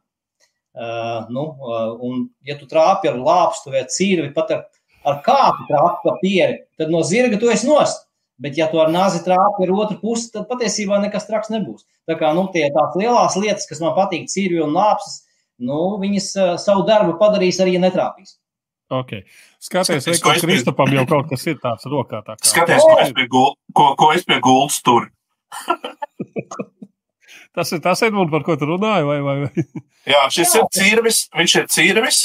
Uh, 0.77 1.23
nu, 1.33 1.45
uh, 1.57 1.95
un, 2.05 2.27
ja 2.45 2.57
tu 2.59 2.67
trāpi 2.69 3.09
ar 3.09 3.17
lāpstu 3.17 3.71
vai 3.73 3.87
cīrvi, 3.89 4.29
pat 4.35 4.51
ar, 4.53 4.65
ar 5.07 5.23
kāpu 5.25 5.65
trāpi 5.71 6.03
pa 6.03 6.17
pieri, 6.21 6.59
tad 6.77 6.91
no 6.93 7.01
zirga 7.01 7.39
tu 7.41 7.49
esi 7.49 7.65
nost. 7.69 8.03
Bet, 8.37 8.53
ja 8.53 8.67
tu 8.69 8.77
ar 8.77 8.91
nāzi 8.93 9.23
trāpi 9.25 9.65
ar 9.65 9.71
otru 9.73 9.97
pusi, 9.97 10.27
tad 10.29 10.45
patiesībā 10.45 10.99
nekas 11.01 11.25
traks 11.25 11.49
nebūs. 11.49 11.87
Tā 12.07 12.15
kā 12.19 12.31
nu, 12.35 12.47
tie 12.53 12.65
tās 12.73 12.95
lielās 12.99 13.35
lietas, 13.39 13.67
kas 13.69 13.81
man 13.83 13.95
patīk, 13.97 14.29
cīrvi 14.31 14.61
un 14.63 14.75
lāpstas, 14.75 15.25
nu, 15.59 15.97
viņas 16.01 16.27
uh, 16.37 16.53
savu 16.61 16.85
darbu 16.87 17.17
padarīs 17.19 17.59
arī, 17.63 17.75
netrāpīs. 17.83 18.37
Okay. 18.87 19.25
Skaties, 19.59 20.05
Skaties, 20.05 20.23
vai 20.23 20.37
ko 20.39 20.45
Kristapam 20.45 20.93
jau 20.95 21.03
kaut 21.09 21.27
kas 21.33 21.43
ir 21.51 21.57
tāds 21.59 21.89
rokā. 21.91 22.21
Tā 22.23 22.37
kā. 22.37 22.47
Skaties, 22.47 22.85
ko 22.87 22.95
es 23.03 23.11
pie, 23.17 23.27
gul, 23.31 23.51
ko, 23.75 23.89
ko 23.99 24.13
es 24.15 24.23
pie 24.27 24.39
gultas 24.43 24.79
tur. 24.85 25.09
Tas 27.57 27.71
ir 27.73 27.79
tas, 27.81 28.03
Edmunds, 28.05 28.29
par 28.29 28.43
ko 28.45 28.53
tu 28.53 28.67
runāji. 28.69 29.05
Vai, 29.07 29.17
vai, 29.25 29.35
vai? 29.41 29.63
Jā, 30.05 30.27
šis 30.29 30.51
ir 30.59 30.67
cirvis, 30.77 31.23
viņš 31.33 31.55
ir 31.57 31.63
cirvis, 31.73 32.19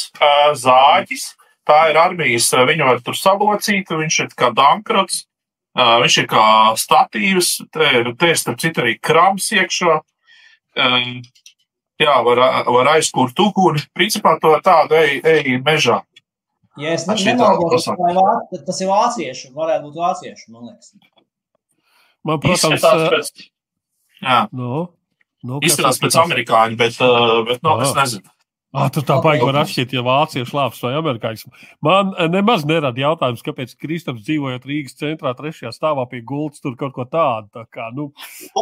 zāģis. 0.60 1.30
Tā 1.64 1.78
ir 1.88 1.96
armijas, 1.96 2.50
viņu 2.52 2.88
var 2.90 3.00
tur 3.06 3.16
salocīt, 3.16 3.88
viņš 3.96 4.18
ir 4.26 4.28
kā 4.36 4.50
dankrots, 4.52 5.22
viņš 5.76 6.16
ir 6.22 6.26
kā 6.30 6.46
statīvs, 6.76 7.52
te 7.72 7.92
ir, 8.00 8.10
te 8.18 8.32
ir 8.32 8.40
starp 8.40 8.60
citu 8.60 8.82
arī 8.84 8.98
krams 9.00 9.48
iekšā. 9.56 10.00
Ā, 10.76 10.90
Jā, 12.02 12.16
var, 12.26 12.40
var 12.66 12.88
aizkurt 12.96 13.38
uguni. 13.42 13.82
Principā 13.94 14.34
to 14.42 14.56
tādu 14.64 14.96
ej, 14.98 15.20
ej 15.22 15.58
mežā. 15.62 16.00
Ja 16.80 16.94
es 16.96 17.04
nemaldos, 17.06 17.84
vā- 17.86 18.62
tas 18.64 18.80
ir 18.80 18.88
vācieši, 18.88 19.50
varētu 19.52 19.90
būt 19.90 19.98
vācieši, 20.00 20.46
man 20.54 20.70
liekas. 20.70 20.94
Man, 22.24 22.40
protams, 22.40 22.78
Izskatās 22.78 23.02
eh, 23.02 23.12
pēc, 23.12 23.44
jā, 24.22 24.38
nu, 24.56 24.70
nu, 25.44 25.58
kas 25.60 25.68
izskatās 25.68 26.00
pēc 26.00 26.16
amerikāņu, 26.22 26.78
bet, 26.80 26.96
uh, 27.02 27.42
bet 27.48 27.60
no, 27.66 27.76
es 27.82 27.90
Jā. 27.92 27.96
nezinu. 27.98 28.31
Ah, 28.72 28.88
tur 28.88 29.04
tā 29.04 29.18
baigi 29.20 29.44
var 29.44 29.58
atšķirt, 29.60 29.90
ja 29.92 30.00
vāciešu 30.06 30.56
lāps 30.56 30.78
vai 30.80 30.94
amerikāņu. 30.96 31.50
Man 31.84 32.14
eh, 32.16 32.28
nemaz 32.32 32.62
nerada 32.64 32.96
jautājums, 33.02 33.42
kāpēc 33.44 33.74
Kristaps 33.76 34.22
dzīvojot 34.24 34.64
Rīgas 34.68 34.96
centrā, 34.96 35.34
trešajā 35.36 35.74
stāvā 35.76 36.06
pie 36.08 36.22
gultas, 36.24 36.62
tur 36.64 36.78
kaut 36.80 36.94
ko 36.96 37.04
tādu. 37.04 37.50
Tā 37.52 37.66
kā, 37.68 37.90
nu, 37.92 38.08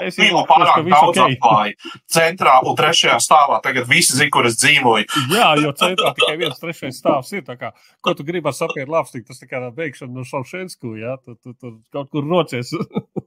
Es 0.02 0.16
Bija 0.18 0.32
iedomājos, 0.32 0.48
pārāk 0.50 0.88
daudz 0.90 1.20
ok. 1.20 1.36
atklāja. 1.36 1.92
Centrā 2.11 2.56
un 2.66 2.78
trešajā 2.78 3.18
stāvā 3.22 3.61
tagad 3.62 3.86
visi 3.90 4.16
zina, 4.18 4.32
kur 4.34 4.48
es 4.50 4.58
dzīvoju. 4.58 5.06
jā, 5.36 5.48
jo 5.62 5.72
centrā 5.78 6.11
tikai 6.16 6.34
viens 6.40 6.58
trešais 6.58 6.98
stāvs 6.98 7.30
ir. 7.36 7.44
tā 7.46 7.58
Kā, 7.61 7.70
ko 8.02 8.14
tu 8.16 8.26
gribi 8.26 8.50
sapieru 8.56 8.96
lāpstiku? 8.96 9.28
Tas 9.30 9.42
tā 9.42 9.46
kā 9.50 9.62
beigšana 9.76 10.11
no 10.16 10.26
Šaušensku, 10.26 10.96
jā, 10.98 11.18
tu, 11.22 11.36
tu, 11.38 11.54
tu 11.54 11.76
kaut 11.94 12.11
kur 12.11 12.26
rocies, 12.26 12.72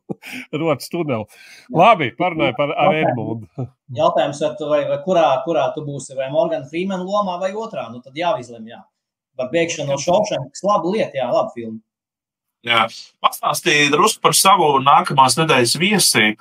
rotas 0.64 0.92
tuneli. 0.92 1.30
Labi, 1.72 2.12
parunāj 2.20 2.56
par 2.60 2.76
ar 2.76 2.98
Edmundu. 2.98 3.70
Jautājums, 3.98 4.40
vai, 4.42 4.52
tu, 4.58 4.68
vai, 4.70 4.82
vai 4.90 4.98
kurā, 5.06 5.26
kurā 5.46 5.68
tu 5.76 5.84
būsi, 5.86 6.16
vai 6.18 6.30
Morgana 6.34 6.66
Freemana 6.70 7.04
lomā 7.04 7.40
vai 7.42 7.52
otrā, 7.54 7.88
nu 7.92 8.02
tad 8.02 8.14
jāizlem, 8.18 8.66
jā. 8.72 8.82
Par 9.38 9.50
bēgšanu 9.54 9.90
no 9.90 9.98
Šaušankas, 9.98 10.64
laba 10.64 10.90
lieta, 10.94 11.18
jā, 11.18 11.28
laba 11.32 11.50
filma. 11.56 11.80
Jā. 12.64 12.86
Pastāstīja 13.24 13.92
drusku 13.92 14.22
par 14.24 14.36
savu 14.38 14.78
nākamās 14.84 15.36
nedēļas 15.40 15.76
viesi. 15.82 16.36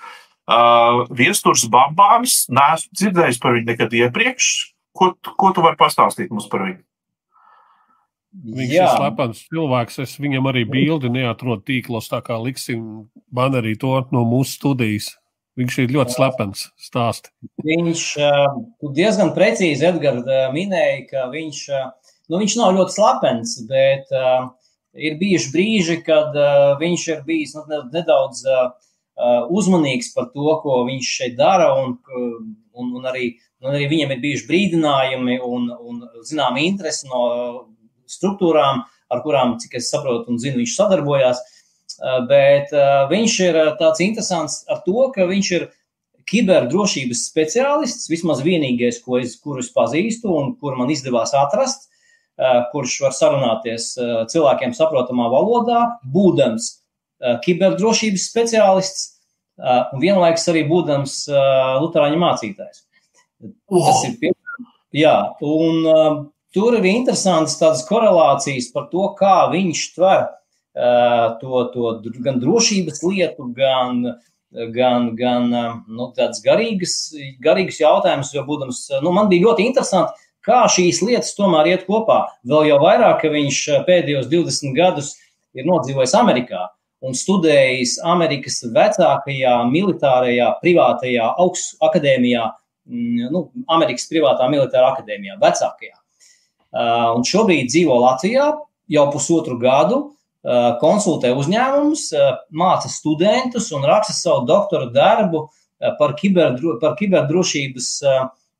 Uh, 0.46 1.06
Viesturs 1.10 1.64
Bambāns. 1.70 2.44
Nē, 2.50 2.66
esmu 2.76 2.98
dzirdējis 2.98 3.40
par 3.42 3.56
viņu 3.56 3.68
nekad 3.72 3.92
iepriekš. 3.94 4.48
Ko, 4.94 5.12
tu- 5.22 5.34
ko 5.38 5.52
tu 5.54 5.62
vari 5.64 5.78
pastāstīt 5.80 6.30
mums 6.30 6.46
par 6.52 6.66
viņu? 6.66 6.82
Viņš 8.32 8.70
jā, 8.72 8.84
ir 8.86 8.96
slepens 8.96 9.42
cilvēks. 9.52 9.98
Es 10.02 10.16
viņam 10.16 10.46
arī 10.48 10.64
bildi 10.68 11.10
neatrodu 11.12 11.62
tīklos, 11.68 12.08
tā 12.08 12.22
kā 12.24 12.38
liksim 12.42 13.08
banerī 13.32 13.74
to 13.78 13.92
no 14.12 14.24
mūsu 14.24 14.56
studijas. 14.56 15.10
Viņš 15.60 15.78
ir 15.82 15.90
ļoti 15.92 16.14
slepens 16.14 16.62
stāsts. 16.80 17.32
viņš 17.60 18.04
tu 18.80 18.92
diezgan 18.96 19.34
precīzi, 19.36 19.84
Edgars, 19.90 20.24
uh, 20.24 20.46
minēja, 20.54 21.02
ka 21.10 21.26
viņš, 21.32 21.58
uh, 21.76 22.14
nu, 22.32 22.40
viņš 22.40 22.56
nav 22.60 22.72
ļoti 22.78 22.96
slepens, 22.96 23.58
bet 23.68 24.08
ir 24.92 25.18
bijuši 25.20 25.52
brīži, 25.52 25.98
kad 26.06 26.36
viņš 26.80 27.04
ir 27.12 27.20
bijis 27.28 27.54
nu, 27.56 27.66
ne- 27.68 27.84
nedaudz 27.92 28.42
uzmanīgs 29.52 30.12
par 30.14 30.30
to, 30.32 30.48
ko 30.62 30.82
viņš 30.88 31.12
šeit 31.18 31.36
dara, 31.36 31.68
un, 31.82 31.98
un, 32.72 32.92
un, 32.96 33.06
arī, 33.08 33.34
un 33.60 33.74
arī 33.74 33.88
viņam 33.90 34.14
ir 34.14 34.22
bijuši 34.24 34.48
brīdinājumi 34.48 35.38
un, 35.44 35.68
un 35.68 36.02
zinām 36.28 36.56
interesi 36.60 37.08
no 37.10 37.22
struktūrām, 38.08 38.84
ar 39.12 39.24
kurām, 39.24 39.58
cik 39.60 39.76
es 39.80 39.90
saprotu 39.92 40.32
un 40.32 40.40
zinu, 40.40 40.62
viņš 40.62 40.76
sadarbojās. 40.76 41.42
Uh, 42.02 42.24
Bet 42.26 42.72
uh, 42.74 43.06
viņš 43.12 43.34
ir 43.46 43.56
uh, 43.60 43.70
tāds 43.78 44.02
interesants 44.02 44.62
ar 44.72 44.80
to, 44.82 45.06
ka 45.14 45.28
viņš 45.28 45.50
ir 45.54 45.68
kiberdrošības 46.26 47.20
speciālists, 47.28 48.08
vismaz 48.10 48.42
vienīgais, 48.42 48.98
ko 49.04 49.20
es, 49.20 49.36
kuru 49.38 49.62
es 49.62 49.70
pazīstu 49.74 50.30
un 50.34 50.52
kur 50.58 50.74
man 50.78 50.90
izdevās 50.94 51.34
atrast, 51.34 51.88
kurš 52.70 52.92
var 53.02 53.12
sarunāties 53.12 53.88
cilvēkiem 54.30 54.70
saprotamā 54.74 55.26
valodā, 55.32 55.80
būdams 56.14 56.68
kiberdrošības 57.42 58.28
speciālists 58.30 59.02
un 59.58 59.98
vienlaikus 60.00 60.46
arī 60.54 60.62
būdams 60.70 61.16
Lutāņu 61.82 62.22
mācītājs. 62.22 62.84
Tas 63.42 64.06
ir 64.06 64.14
pie... 64.22 64.30
Jā, 64.94 65.16
un 65.42 66.30
tur 66.54 66.78
ir 66.78 66.86
interesantas 66.86 67.58
tādas 67.60 67.82
korelācijas 67.90 68.70
par 68.72 68.86
to, 68.94 69.10
kā 69.18 69.50
viņš 69.52 69.84
tver 69.98 70.30
to, 70.74 71.64
to 71.74 71.94
dr- 72.04 72.20
gan 72.24 72.40
drošības 72.40 73.02
lietu, 73.04 73.48
gan, 73.56 74.02
gan, 74.72 75.10
gan 75.16 75.48
uh, 75.52 75.72
nu, 75.88 76.10
tādas 76.16 76.42
garīgas, 76.44 77.12
garīgas 77.44 77.80
jautājumas, 77.82 78.32
jo, 78.34 78.44
būdams, 78.48 78.84
uh, 78.90 79.02
nu, 79.04 79.12
man 79.12 79.28
bija 79.28 79.50
ļoti 79.50 79.66
interesanti, 79.68 80.28
kā 80.42 80.64
šīs 80.72 81.02
lietas 81.04 81.36
tomēr 81.36 81.74
iet 81.74 81.84
kopā. 81.86 82.24
Vēl 82.48 82.70
jau 82.72 82.78
vairāk, 82.82 83.20
ka 83.22 83.32
viņš 83.32 83.58
pēdējos 83.86 84.30
20 84.32 84.78
gadus 84.78 85.12
ir 85.54 85.68
nodzīvojis 85.68 86.16
Amerikā 86.18 86.66
un 87.02 87.16
studējis 87.18 87.96
Amerikas 88.06 88.60
vecākajā 88.72 89.54
militārajā, 89.70 90.52
privātajā 90.62 91.28
augstu 91.42 91.78
akadēmijā, 91.82 92.46
mm, 92.86 93.28
nu, 93.34 93.48
Amerikas 93.74 94.06
privātā 94.10 94.48
militāra 94.50 94.94
akadēmijā, 94.94 95.36
vecākajā. 95.42 95.96
Uh, 96.72 97.18
un 97.18 97.26
šobrīd 97.28 97.68
dzīvo 97.68 97.98
Latvijā 98.00 98.46
jau 98.88 99.06
pusotru 99.12 99.58
gadu, 99.60 99.98
uh, 99.98 100.21
konsultē 100.82 101.30
uzņēmumus, 101.38 102.08
uh, 102.18 102.32
māca 102.50 102.90
studentus 102.90 103.70
un 103.72 103.84
raksta 103.86 104.12
savu 104.16 104.46
doktora 104.48 104.88
darbu 104.90 105.44
uh, 105.46 105.94
par, 105.98 106.14
kiberdro, 106.18 106.76
par 106.82 106.96
kiberdrošības, 106.98 107.88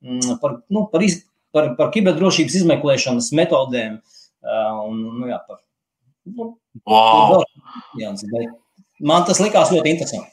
mm, 0.03 0.39
par, 0.43 0.59
nu, 0.70 0.87
par, 0.93 1.03
iz, 1.07 1.20
par, 1.55 1.72
par 1.78 1.91
kiberdrošības 1.95 2.61
izmeklēšanas 2.62 3.33
metodēm. 3.39 4.01
Un, 4.43 5.03
nu, 5.20 5.28
jā, 5.30 5.39
par, 5.47 5.61
nu, 6.26 6.53
Wow. 6.89 7.43
Bet 7.95 8.55
man 9.05 9.26
tas 9.28 9.39
likās 9.43 9.68
ļoti 9.74 9.91
interesanti. 9.93 10.30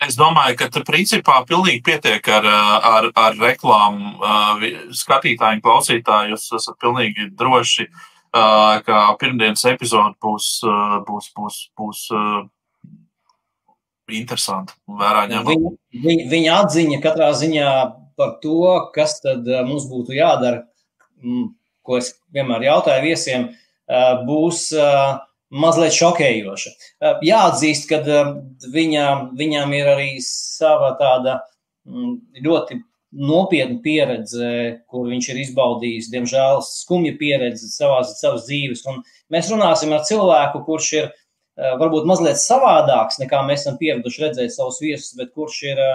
Es 0.00 0.14
domāju, 0.16 0.56
ka 0.56 0.68
tur 0.72 0.84
principā 0.86 1.40
pilnīgi 1.46 1.82
pietiek 1.84 2.28
ar, 2.32 2.46
ar, 2.46 3.08
ar 3.18 3.36
reklāmu. 3.36 4.14
uh, 4.16 4.54
vi- 4.62 4.72
Skatītāji 4.94 5.58
un 5.58 5.62
klausītāji, 5.64 6.32
jūs 6.32 6.46
esat 6.56 6.78
pilnīgi 6.80 7.28
droši, 7.36 7.86
uh, 7.90 8.07
ka 8.32 9.00
pirmdienas 9.20 9.64
epizode 9.70 10.16
būs, 10.22 10.60
būs, 11.08 11.30
būs, 11.36 11.58
būs 11.78 12.02
interesanta 14.08 14.76
un 14.88 14.98
vērā 15.00 15.26
ņemama. 15.30 15.54
Viņa, 15.54 16.04
viņa, 16.04 16.26
viņa 16.32 16.58
atziņa 16.64 17.00
katrā 17.04 17.30
ziņā 17.36 17.70
par 18.18 18.36
to, 18.42 18.90
kas 18.94 19.20
tad 19.22 19.46
mums 19.68 19.86
būtu 19.90 20.16
jādara, 20.16 20.64
ko 21.86 21.98
es 22.00 22.14
vienmēr 22.34 22.66
jautāju 22.68 23.04
viesiem, 23.04 23.48
būs 24.28 24.68
mazliet 25.48 25.96
šokējoša. 25.96 26.72
Jāatzīst, 27.24 27.88
ka 27.88 28.02
viņa, 28.74 29.06
viņam 29.38 29.72
ir 29.76 29.92
arī 29.94 30.10
sava 30.24 30.92
tāda 31.00 31.40
ļoti 32.44 32.82
nopietna 33.12 33.78
pieredze, 33.84 34.50
kur 34.90 35.08
viņš 35.08 35.30
ir 35.32 35.40
izbaudījis, 35.44 36.10
diemžēl, 36.12 36.60
skumja 36.64 37.14
pieredze 37.20 37.70
savās, 37.72 38.18
savas 38.20 38.46
dzīves. 38.48 38.84
Un 38.90 39.00
mēs 39.32 39.50
runāsim 39.52 39.94
ar 39.96 40.04
cilvēku, 40.08 40.62
kurš 40.66 40.90
ir 40.98 41.06
eh, 41.08 41.74
varbūt 41.80 42.08
mazliet 42.08 42.40
savādāks 42.42 43.20
nekā 43.22 43.42
mēs 43.48 43.64
esam 43.64 43.78
pieraduši 43.80 44.26
redzēt 44.26 44.54
savus 44.54 44.80
viesus, 44.84 45.14
bet 45.18 45.32
kurš 45.36 45.62
ir 45.70 45.80
eh, 45.84 45.94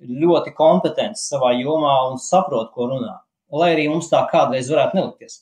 ļoti 0.00 0.54
kompetents 0.56 1.28
savā 1.30 1.54
jomā 1.60 1.94
un 2.10 2.18
saprot, 2.18 2.72
ko 2.74 2.90
runā. 2.94 3.20
Lai 3.50 3.72
arī 3.74 3.88
mums 3.90 4.10
tā 4.10 4.22
kādreiz 4.30 4.70
varētu 4.70 4.98
nelikties. 4.98 5.40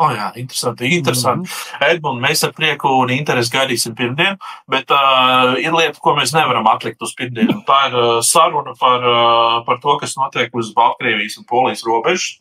O, 0.00 0.06
jā, 0.16 0.30
interesanti. 0.40 0.88
interesanti. 0.96 1.50
Edmunds, 1.84 2.22
mēs 2.24 2.40
ar 2.46 2.54
prieku 2.56 2.88
un 3.02 3.10
interesi 3.12 3.52
gaidīsim 3.52 3.92
pirmdienu, 3.98 4.38
bet 4.72 4.88
uh, 4.96 5.58
ir 5.60 5.76
lieta, 5.76 6.00
ko 6.00 6.14
mēs 6.16 6.32
nevaram 6.32 6.70
atlikt 6.72 7.04
uz 7.04 7.12
pirmdienu. 7.18 7.58
Tā 7.68 7.80
ir 7.90 7.98
uh, 7.98 8.12
saruna 8.24 8.72
par, 8.80 9.04
uh, 9.04 9.58
par 9.66 9.82
to, 9.82 9.98
kas 10.00 10.16
notiek 10.16 10.56
uz 10.56 10.72
Baltkrievijas 10.76 11.36
un 11.42 11.48
Polijas 11.50 11.84
robežas. 11.84 12.40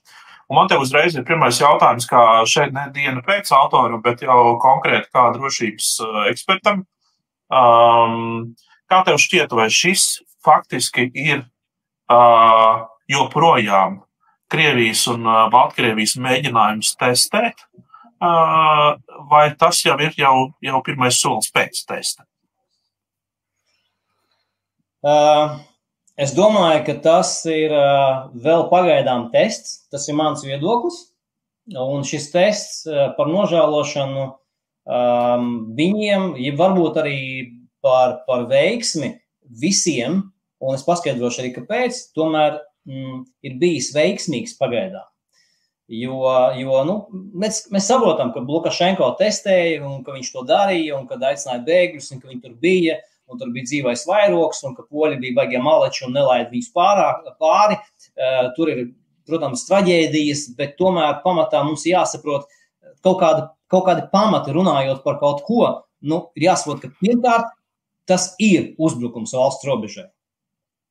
Un 0.50 0.56
man 0.56 0.72
te 0.72 0.80
uzreiz 0.80 1.14
ir 1.20 1.28
pirmais 1.28 1.60
jautājums, 1.60 2.08
kā 2.10 2.24
šeit 2.50 2.72
ne 2.74 2.88
diena 2.96 3.20
pēc 3.28 3.52
autoram, 3.54 4.00
bet 4.02 4.24
jau 4.24 4.56
konkrēti 4.64 5.12
kā 5.12 5.28
drošības 5.36 5.92
uh, 6.06 6.24
ekspertam. 6.32 6.86
Um, 7.52 8.56
kā 8.88 9.04
tev 9.04 9.20
šķiet, 9.20 9.52
vai 9.52 9.68
šis 9.68 10.14
faktiski 10.48 11.10
ir 11.12 11.44
uh, 12.08 12.88
joprojām 13.12 14.00
Krievijas 14.50 15.06
un 15.12 15.28
Baltkrievijas 15.54 16.16
mēģinājums 16.22 16.96
testēt, 17.00 17.62
vai 19.30 19.46
tas 19.60 19.84
jau 19.86 19.96
ir 20.02 20.18
jau, 20.18 20.34
jau 20.66 20.82
pirmais 20.86 21.22
solis 21.22 21.52
pēc 21.54 21.84
testa? 21.88 22.26
Uh, 25.00 25.62
es 26.20 26.34
domāju, 26.36 26.82
ka 26.90 26.96
tas 27.04 27.32
ir 27.48 27.72
uh, 27.72 28.28
vēl 28.36 28.66
pagaidām 28.72 29.30
tests. 29.32 29.86
Tas 29.92 30.08
ir 30.12 30.18
mans 30.20 30.44
viedoklis. 30.44 31.06
Un 31.70 32.04
šis 32.08 32.28
tests 32.34 32.82
uh, 32.90 33.14
par 33.16 33.30
nožēlošanu 33.32 34.26
um, 34.26 35.48
viņiem, 35.78 36.34
ja 36.42 36.56
varbūt 36.60 37.00
arī 37.00 37.20
par, 37.86 38.20
par 38.28 38.50
veiksmi 38.50 39.14
visiem, 39.62 40.26
un 40.60 40.76
es 40.76 40.84
paskaidrošu 40.84 41.46
arī, 41.46 41.54
kāpēc, 41.56 42.02
tomēr 42.18 42.60
mm, 42.90 43.24
ir 43.46 43.56
bijis 43.62 43.94
veiksmīgs 43.96 44.58
pagaidām. 44.60 45.06
Jo, 45.90 46.20
jo 46.54 46.82
nu, 46.86 46.96
mēs, 47.42 47.64
mēs 47.74 47.88
saprotam, 47.90 48.30
ka 48.36 48.44
Lukašenko 48.46 49.08
testēja, 49.18 49.80
un 49.88 50.04
ka 50.06 50.14
viņš 50.14 50.28
to 50.36 50.44
darīja, 50.46 51.00
un 51.00 51.08
kad 51.10 51.24
aicināja 51.26 51.64
bēgļus, 51.66 52.12
un 52.14 52.22
ka 52.22 52.30
viņi 52.30 52.44
tur 52.44 52.54
bija, 52.62 53.00
un 53.30 53.40
tur 53.42 53.50
bija 53.56 53.66
dzīvais 53.66 54.06
vairogs, 54.10 54.62
un 54.70 54.76
ka 54.78 54.86
poļi 54.86 55.18
bija 55.24 55.40
baigiem 55.40 55.66
maleči 55.66 56.06
un 56.06 56.14
nelaid 56.14 56.52
viņus 56.54 56.70
pārāk, 56.76 57.26
pāri. 57.42 57.80
Tur 58.58 58.70
ir, 58.70 58.84
protams, 59.30 59.66
traģēdijas, 59.70 60.52
bet 60.58 60.78
tomēr 60.78 61.24
pamatā 61.26 61.64
mums 61.66 61.88
jāsaprot 61.90 62.46
kaut 63.06 63.20
kāda, 63.24 63.50
kaut 63.74 63.88
kāda 63.90 64.06
pamata 64.14 64.54
runājot 64.54 65.02
par 65.06 65.18
kaut 65.22 65.42
ko. 65.48 65.64
Nu, 66.06 66.28
ir 66.38 66.52
jāsaprot, 66.52 66.86
ka 66.86 66.94
pirmkārt 67.02 67.50
tas 68.10 68.36
ir 68.38 68.76
uzbrukums 68.78 69.34
valsts 69.38 69.66
robežai. 69.66 70.10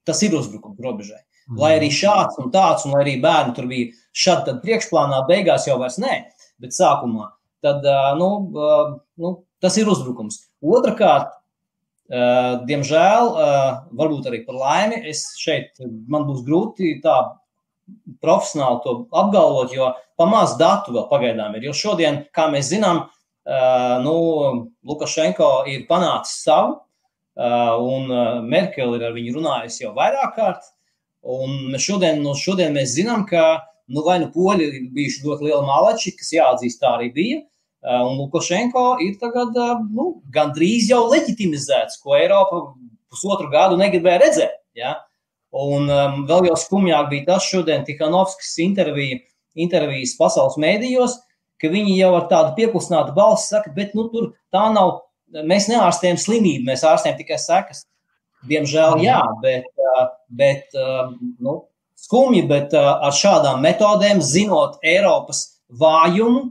Tas 0.07 0.27
ir 0.27 0.35
uzbrukums 0.35 0.79
robežai. 0.83 1.23
Lai 1.57 1.73
arī 1.79 1.89
šāds 1.95 2.37
un 2.43 2.51
tāds, 2.53 2.85
un 2.85 2.99
arī 2.99 3.17
bērni 3.23 3.55
tur 3.57 3.69
bija 3.71 3.89
šādi 4.13 4.59
priekšplānā, 4.61 5.23
beigās 5.31 5.65
jau 5.69 5.79
vairs 5.81 5.97
nē, 6.03 6.21
bet 6.61 6.77
sākumā. 6.77 7.31
Tad, 7.65 7.87
nu, 8.21 8.29
nu, 9.19 9.33
tas 9.63 9.79
ir 9.81 9.89
uzbrukums. 9.89 10.43
Otrakārt, 10.61 11.33
diemžēl, 12.69 13.33
varbūt 13.97 14.29
arī 14.29 14.43
par 14.47 14.61
laimi, 14.61 15.01
es 15.09 15.25
šeit 15.41 15.81
man 16.09 16.29
būs 16.29 16.45
grūti 16.47 16.99
tā 17.05 17.17
profesionāli 18.21 18.83
to 18.85 18.97
apgalvot, 19.17 19.73
jo 19.73 19.93
pamaz 20.21 20.59
datu 20.61 20.93
vēl 20.93 21.09
pagaidām 21.09 21.57
ir. 21.57 21.71
Jo 21.71 21.77
šodien, 21.77 22.27
kā 22.37 22.51
mēs 22.53 22.69
zinām, 22.75 23.07
nu, 24.05 24.17
Lukašenko 24.85 25.53
ir 25.73 25.87
panācis 25.89 26.43
savu, 26.45 26.83
un 27.39 28.13
Merkele 28.49 28.99
ir 28.99 29.09
ar 29.09 29.17
viņu 29.17 29.39
runājusi 29.39 29.87
jau 29.87 29.95
vairāk 29.97 30.37
kārt. 30.37 30.75
Un 31.29 31.77
šodien, 31.81 32.23
nu, 32.25 32.33
šodien 32.39 32.73
mēs 32.77 32.95
zinām, 32.97 33.27
ka 33.29 33.61
nu, 33.93 34.03
vai 34.07 34.19
nu 34.23 34.31
poļi 34.33 34.67
ir 34.69 34.77
bijuši 34.97 35.25
ļoti 35.27 35.49
lieli 35.49 35.65
malači, 35.67 36.15
kas 36.17 36.33
jāatzīst, 36.33 36.81
tā 36.81 36.95
arī 36.97 37.11
bija. 37.15 37.43
Un 37.89 38.17
Lukašenko 38.19 38.85
ir 39.05 39.19
tagad 39.21 39.55
nu, 39.95 40.09
gandrīz 40.35 40.89
jau 40.91 41.05
leģitimizēts, 41.13 42.01
ko 42.03 42.17
Eiropa 42.19 42.63
pusotru 43.13 43.51
gadu 43.53 43.79
negribēja 43.81 44.23
redzēt. 44.25 44.57
Ja? 44.77 44.97
Un 45.55 45.89
um, 45.89 46.25
vēl 46.29 46.51
jau 46.51 46.57
skumjāk 46.61 47.09
bija 47.13 47.27
tas 47.31 47.47
šodien 47.49 47.87
Tikanovskis 47.87 48.57
intervija, 48.65 49.21
intervijas 49.57 50.17
pasaules 50.19 50.59
mēdījos, 50.61 51.17
ka 51.59 51.71
viņi 51.73 51.97
jau 51.99 52.13
ar 52.19 52.27
tādu 52.31 52.55
pieklusinātu 52.59 53.15
balsi 53.17 53.55
saka, 53.55 53.73
bet 53.75 53.95
nu, 53.97 54.07
tur 54.13 54.33
tā 54.55 54.67
nav, 54.75 54.99
mēs 55.49 55.71
neārstējam 55.71 56.21
slimību, 56.21 56.67
mēs 56.69 56.85
ārstējam 56.87 57.17
tikai 57.23 57.41
sekas. 57.43 57.87
Diemžēl, 58.47 59.01
jā, 59.03 59.19
bet, 59.43 59.67
bet 60.31 60.77
nu, 61.43 61.55
skumji, 61.99 62.45
bet 62.47 62.75
ar 62.79 63.15
šādām 63.15 63.65
metodēm, 63.65 64.23
zinot 64.23 64.79
Eiropas 64.87 65.61
vājumu, 65.81 66.45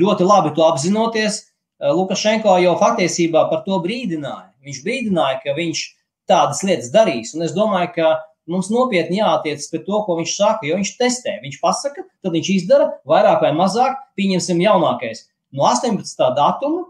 ļoti 0.00 0.26
labi 0.26 0.50
to 0.56 0.66
apzinoties, 0.66 1.44
Lukašenko 1.78 2.56
jau 2.62 2.74
faktiesībā 2.80 3.46
par 3.50 3.62
to 3.66 3.78
brīdināja. 3.84 4.50
Viņš 4.66 4.80
brīdināja, 4.82 5.40
ka 5.44 5.54
viņš 5.56 5.82
tādas 6.26 6.62
lietas 6.66 6.90
darīs. 6.94 7.34
Un 7.36 7.44
es 7.46 7.54
domāju, 7.54 7.92
ka 7.94 8.08
mums 8.50 8.70
nopietni 8.72 9.20
jāattiecas 9.20 9.70
pret 9.70 9.84
to, 9.86 10.00
ko 10.06 10.16
viņš 10.18 10.34
saka, 10.34 10.66
jo 10.66 10.78
viņš 10.80 10.92
testē. 10.98 11.36
Viņš 11.44 11.60
pasaka, 11.62 12.06
tad 12.24 12.34
viņš 12.34 12.52
izdara 12.56 12.90
vairāk 13.08 13.44
vai 13.44 13.52
mazāk. 13.56 14.00
Pieņemsim, 14.18 14.62
jaunākais 14.64 15.26
no 15.56 15.68
18. 15.68 16.24
datuma, 16.36 16.86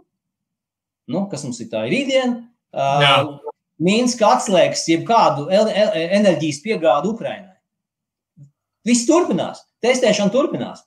nu, 1.12 1.26
kas 1.30 1.44
mums 1.46 1.60
ir 1.62 1.70
tā 1.72 1.84
rītdiena. 1.86 2.46
Uh, 2.76 3.36
Mīnska 3.82 4.28
atslēgs 4.36 4.86
jebkādu 4.88 5.50
enerģijas 5.52 6.62
piegādu 6.64 7.12
Ukrainai. 7.12 7.56
Viss 8.86 9.04
turpinās, 9.08 9.60
testēšana 9.84 10.32
turpinās. 10.32 10.84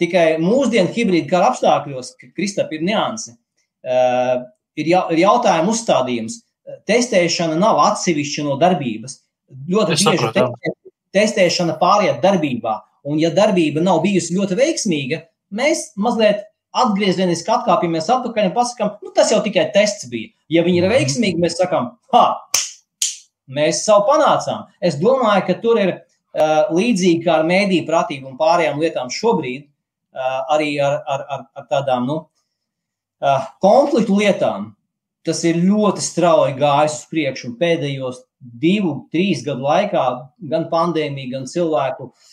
Tikai 0.00 0.38
mūsdienu 0.42 0.90
hibrīda 0.94 1.28
kara 1.30 1.50
apstākļos, 1.52 2.14
Kristap, 2.36 2.72
ir 2.74 2.84
niansi. 2.86 3.34
Uh, 3.82 4.46
ir, 4.78 4.88
ja, 4.94 5.02
ir 5.12 5.24
jautājuma 5.24 5.74
uzstādījums. 5.74 6.40
Testēšana 6.88 7.58
nav 7.58 7.80
atsevišķa 7.82 8.46
no 8.46 8.56
darbības. 8.60 9.18
Ļoti 9.68 9.96
es 9.96 10.06
bieži 10.06 10.30
testē, 10.32 10.72
testēšana 11.18 11.76
pāriet 11.80 12.22
darbībā. 12.24 12.78
Un, 13.10 13.18
ja 13.18 13.32
darbība 13.34 13.82
nav 13.82 14.00
bijusi 14.04 14.36
ļoti 14.38 14.56
veiksmīga, 14.58 15.24
mēs 15.52 15.90
mazliet 15.98 16.46
atgriezeniski 16.72 17.52
atkāpjamies 17.52 18.08
atpakaļ 18.12 18.48
un 18.48 18.54
pasakām, 18.56 18.94
nu, 19.04 19.12
tas 19.16 19.32
jau 19.32 19.40
tikai 19.44 19.68
tests 19.74 20.08
bija. 20.12 20.32
Ja 20.52 20.64
viņi 20.66 20.82
ir 20.82 20.88
mhm. 20.88 20.94
veiksmīgi, 20.96 21.42
mēs 21.42 21.58
sakām, 21.60 21.92
ha, 22.14 22.24
mēs 23.52 23.84
savu 23.86 24.06
panācām. 24.08 24.66
Es 24.80 24.98
domāju, 25.00 25.46
ka 25.48 25.58
tur 25.62 25.80
ir 25.82 25.94
uh, 25.94 26.72
līdzīgi 26.74 27.22
kā 27.26 27.40
ar 27.40 27.48
mēdīju 27.48 27.86
pratību 27.88 28.32
un 28.32 28.40
pārējām 28.40 28.80
lietām 28.82 29.12
šobrīd, 29.12 29.66
uh, 29.66 30.36
arī 30.54 30.74
ar, 30.82 31.00
ar, 31.06 31.26
ar, 31.36 31.48
ar 31.60 31.70
tādām 31.70 32.08
nu, 32.08 32.20
uh, 33.22 33.50
konfliktu 33.64 34.20
lietām. 34.22 34.72
Tas 35.22 35.44
ir 35.46 35.60
ļoti 35.62 36.02
strauji 36.02 36.56
gājis 36.58 36.96
uz 36.96 37.02
priekšu 37.12 37.52
pēdējos 37.60 38.24
divu, 38.58 39.04
trīs 39.14 39.44
gadu 39.46 39.68
laikā 39.68 40.06
gan 40.50 40.64
pandēmija, 40.72 41.36
gan 41.36 41.44
cilvēku 41.46 42.08
uh, 42.08 42.30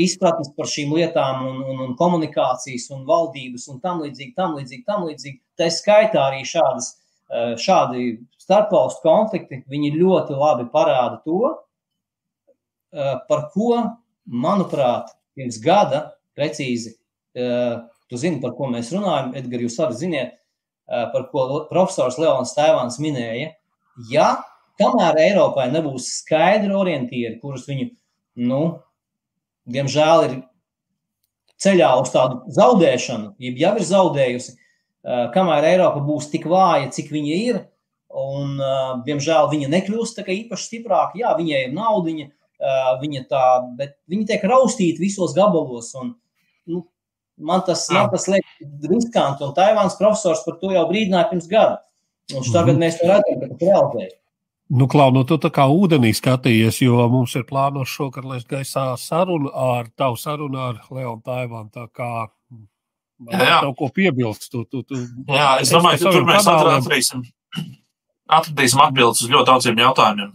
izpratnes 0.00 0.52
par 0.56 0.68
šīm 0.70 0.92
lietām, 0.96 1.42
un, 1.48 1.58
un, 1.64 1.82
un 1.86 1.96
komunikācijas, 1.98 2.90
un 2.94 3.04
valdības, 3.08 3.66
un 3.72 3.80
tam 3.82 4.02
līdzīgi, 4.04 4.34
tam 4.36 4.56
līdzīgi, 4.58 4.84
tam 4.88 5.06
līdzīgi. 5.08 5.40
Tā 5.58 5.70
skaitā 5.72 6.26
arī 6.28 6.42
šādas, 6.48 6.92
eh, 7.30 7.54
šādi 7.60 8.08
starpvalstu 8.42 9.04
konflikti, 9.06 9.62
viņi 9.72 9.94
ļoti 9.96 10.36
labi 10.36 10.68
parāda 10.72 11.22
to, 11.24 11.54
eh, 12.92 13.14
par 13.28 13.48
ko, 13.54 13.70
manuprāt, 14.26 15.12
pirms 15.36 15.60
gada 15.62 16.12
precīzi, 16.36 16.94
eh, 17.34 17.76
tu 18.10 18.16
zini, 18.16 18.40
par 18.40 18.52
ko 18.52 18.68
mēs 18.70 18.92
runājam, 18.92 19.34
Edgars, 19.34 19.62
jūs 19.66 19.80
arī 19.82 20.02
ziniet, 20.02 20.32
par 20.86 21.24
ko 21.32 21.66
profesors 21.66 22.16
Leons 22.16 22.54
Tēvāns 22.54 23.00
minēja. 23.02 23.56
Ja 24.08 24.36
kamēr 24.80 25.18
Eiropai 25.18 25.68
nebūs 25.72 26.08
skaidri 26.20 26.74
orientieri, 26.76 27.38
kurus 27.40 27.66
viņu, 27.68 27.90
nu, 28.48 28.60
diemžēl, 29.70 30.24
ir 30.26 30.36
ceļā 31.62 31.90
uz 32.00 32.12
tādu 32.14 32.54
zaudēšanu, 32.56 33.34
jeb 33.42 33.60
jau 33.60 33.72
ir 33.78 33.86
zaudējusi, 33.88 34.56
kamēr 35.34 35.70
Eiropa 35.72 36.02
būs 36.04 36.30
tik 36.32 36.48
vāja, 36.50 36.90
cik 36.94 37.12
viņa 37.14 37.40
ir. 37.50 37.62
Un, 38.16 38.56
diemžēl 39.04 39.50
viņa 39.50 39.68
nekļūst 39.68 40.22
īpaši 40.22 40.68
stiprāka. 40.70 41.18
Jā, 41.20 41.34
viņai 41.36 41.66
ir 41.66 41.72
naudiņa, 41.76 42.28
viņa 43.02 43.24
tā, 43.28 43.46
bet 43.76 43.96
viņa 44.08 44.28
tiek 44.30 44.46
raustīta 44.48 45.02
visos 45.02 45.34
gabalos. 45.36 45.90
Un, 46.00 46.14
nu, 46.70 46.84
man 47.36 47.64
tas, 47.66 47.84
man 47.92 48.08
tas 48.12 48.28
liekas 48.30 48.88
riskanti, 48.88 49.44
un 49.44 49.52
Taivāns 49.56 49.98
profesors 49.98 50.44
par 50.46 50.56
to 50.62 50.72
jau 50.72 50.86
brīdināja 50.88 51.28
pirms 51.32 51.50
gada. 51.50 51.82
Un 52.34 52.42
tagad 52.42 52.74
-hmm. 52.74 52.82
mēs 52.82 52.96
to 52.98 53.06
redzam, 53.06 53.40
ka 53.40 53.46
tas 53.48 53.60
ir 53.62 53.68
realizēts. 53.68 54.25
Nu, 54.68 54.88
Klau, 54.90 55.12
nu, 55.14 55.22
tu 55.22 55.36
tā 55.38 55.46
kā 55.54 55.68
ūdenī 55.70 56.10
skatījies, 56.16 56.80
jo 56.82 57.04
mums 57.10 57.36
ir 57.38 57.44
plānots 57.46 57.92
šokar 57.92 58.24
laist 58.26 58.48
gaisā 58.50 58.88
sarunu 58.98 59.52
ar 59.54 59.86
tavu 59.94 60.18
sarunu 60.18 60.58
ar 60.58 60.80
Leonu 60.90 61.22
Taivānu. 61.22 61.70
Tā 61.70 61.86
kā 61.94 62.08
jā, 63.30 63.38
jā. 63.46 63.60
kaut 63.62 63.76
ko 63.78 63.90
piebilst. 63.94 64.48
Tu, 64.50 64.64
tu, 64.66 64.82
tu, 64.82 64.98
jā, 65.30 65.52
es 65.62 65.70
domāju, 65.70 66.02
ka 66.02 66.14
tur 66.16 66.26
mēs 66.26 66.50
atradīsim, 66.50 67.22
atradīsim 68.26 68.82
atbildes 68.82 69.22
uz 69.22 69.30
ļoti 69.30 69.50
daudziem 69.52 69.82
jautājumiem. 69.84 70.34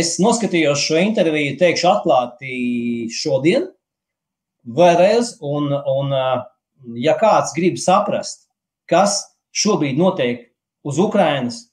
Es 0.00 0.14
noskatījos 0.22 0.80
šo 0.86 1.00
interviju, 1.02 1.56
teikšu 1.60 1.88
atklāti 1.90 3.10
šodien, 3.12 3.66
vēlreiz, 4.64 5.34
un, 5.44 5.72
un 5.74 6.14
ja 7.02 7.16
kāds 7.20 7.52
grib 7.56 7.76
saprast, 7.82 8.46
kas 8.88 9.24
šobrīd 9.52 9.98
notiek 9.98 10.46
uz 10.86 11.00
Ukrainas, 11.02 11.66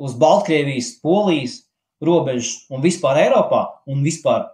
uz 0.00 0.16
Baltkrievijas, 0.18 0.94
Polijas 1.02 1.60
robežas 2.00 2.64
un 2.72 2.82
vispār 2.84 3.20
Eiropā 3.26 3.66
un 3.90 4.00
vispār 4.04 4.48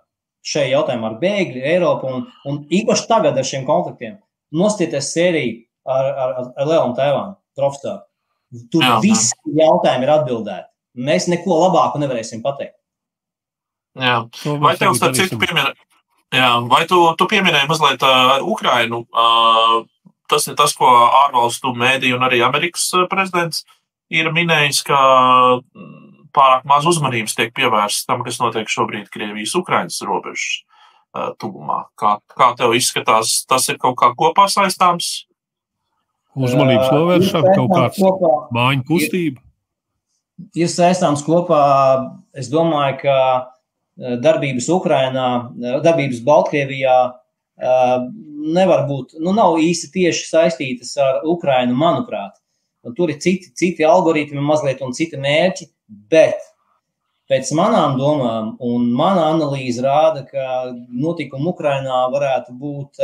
šajā 0.47 0.73
jautājumā 0.75 1.13
ar 1.13 1.19
bēgļu, 1.23 1.63
Eiropu 1.75 2.11
un, 2.11 2.27
un 2.47 2.61
īpaši 2.75 3.07
tagad 3.11 3.39
ar 3.39 3.47
šiem 3.47 3.67
konfliktiem. 3.67 4.19
Nostieties 4.55 5.11
sēriju 5.15 5.57
ar, 5.91 6.11
ar, 6.11 6.35
ar 6.55 6.69
Leonu 6.71 6.95
Taivānu, 6.99 7.37
profesoru. 7.59 8.03
Tur 8.73 8.85
jā, 8.85 8.93
visi 9.03 9.35
jā. 9.35 9.65
jautājumi 9.65 10.07
ir 10.07 10.13
atbildēti. 10.15 10.69
Mēs 11.07 11.27
neko 11.31 11.59
labāku 11.65 12.01
nevarēsim 12.01 12.43
pateikt. 12.45 12.77
Jā. 13.99 14.21
Vai 14.63 14.77
tev 14.79 14.95
starp 14.97 15.17
citu 15.17 15.39
pieminē, 15.41 15.73
jā, 16.35 16.51
vai 16.71 16.85
tu, 16.89 17.01
tu 17.19 17.27
pieminēji 17.31 17.69
mazliet 17.71 18.05
uh, 18.07 18.39
Ukrainu? 18.45 19.03
Uh, 19.11 19.83
tas 20.31 20.47
ir 20.51 20.57
tas, 20.59 20.75
ko 20.79 20.89
ārvalstu 21.25 21.73
mēdī 21.77 22.13
un 22.17 22.25
arī 22.27 22.43
Amerikas 22.45 22.87
prezidents 23.11 23.65
ir 24.13 24.31
minējis, 24.35 24.83
ka 24.87 24.99
mm, 25.59 26.29
pārāk 26.37 26.67
maz 26.69 26.87
uzmanības 26.89 27.37
tiek 27.39 27.55
pievērsta 27.57 28.13
tam, 28.13 28.25
kas 28.27 28.41
notiek 28.43 28.71
šobrīd 28.71 29.09
Krievijas-Ukrainas 29.13 29.99
robežas 30.07 30.61
uh, 30.61 31.33
tuvumā. 31.41 31.87
Kā, 31.99 32.19
kā 32.37 32.53
tev 32.59 32.77
izskatās, 32.77 33.41
tas 33.49 33.69
ir 33.73 33.81
kaut 33.83 33.99
kā 34.01 34.13
kopā 34.19 34.49
saistāms? 34.53 35.27
Uzmanības 36.37 36.93
novēršana, 36.93 37.53
kaut 37.57 37.73
kāds 37.73 38.01
kopā, 38.03 38.33
mājiņu 38.53 38.89
kustība. 38.91 39.41
Ir, 40.37 40.67
ir 40.67 40.69
saistāms 40.69 41.23
kopā, 41.25 41.61
es 42.37 42.51
domāju, 42.53 42.99
ka 43.07 43.17
darbības 43.97 44.69
Ukrainā, 44.69 45.29
darbības 45.57 46.21
Baltkrievijā 46.27 46.97
nevar 48.57 48.85
būt, 48.89 49.17
nu 49.25 49.33
nav 49.37 49.57
īsti 49.63 49.89
tieši 49.95 50.27
saistītas 50.29 50.93
ar 51.01 51.23
Ukrainu, 51.25 51.73
manuprāt. 51.79 52.37
Tur 52.95 53.11
ir 53.11 53.19
citi, 53.23 53.51
citi 53.57 53.87
algoritmi, 53.87 54.43
mazliet 54.43 54.83
un 54.85 54.95
citi 54.95 55.19
mērķi, 55.19 55.67
bet 56.13 56.45
pēc 57.31 57.51
manām 57.59 57.97
domām 57.99 58.55
un 58.63 58.87
mana 58.95 59.31
analīze 59.33 59.83
rāda, 59.83 60.23
ka 60.29 60.71
notikumi 60.91 61.51
Ukrainā 61.51 62.05
varētu 62.13 62.55
būt. 62.61 63.03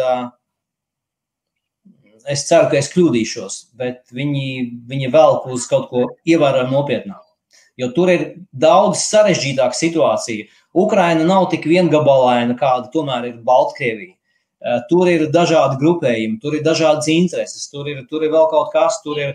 Es 2.31 2.45
ceru, 2.47 2.69
ka 2.71 2.79
es 2.79 2.93
kļūdīšos, 2.93 3.59
bet 3.75 4.05
viņi, 4.15 4.47
viņi 4.87 5.11
velk 5.11 5.49
uz 5.51 5.67
kaut 5.67 5.89
ko 5.91 6.07
ievērojami 6.23 6.71
nopietnāku. 6.71 7.27
Jo 7.81 7.89
tur 7.97 8.13
ir 8.13 8.27
daudz 8.53 9.01
sarežģītāka 9.09 9.75
situācija. 9.75 10.47
Ukraina 10.79 11.25
nav 11.27 11.49
tik 11.51 11.67
viengabalaina, 11.67 12.55
kāda 12.59 12.93
tomēr 12.93 13.31
ir 13.33 13.41
Baltkrievija. 13.43 14.15
Tur 14.87 15.09
ir 15.11 15.25
dažādi 15.35 15.81
grupējumi, 15.81 16.39
tur 16.39 16.55
ir 16.55 16.63
dažādas 16.63 17.09
intereses, 17.11 17.67
tur 17.73 17.89
ir, 17.91 18.05
tur 18.07 18.23
ir 18.23 18.31
vēl 18.31 18.47
kaut 18.53 18.71
kas, 18.71 19.01
tur 19.03 19.19
ir 19.19 19.33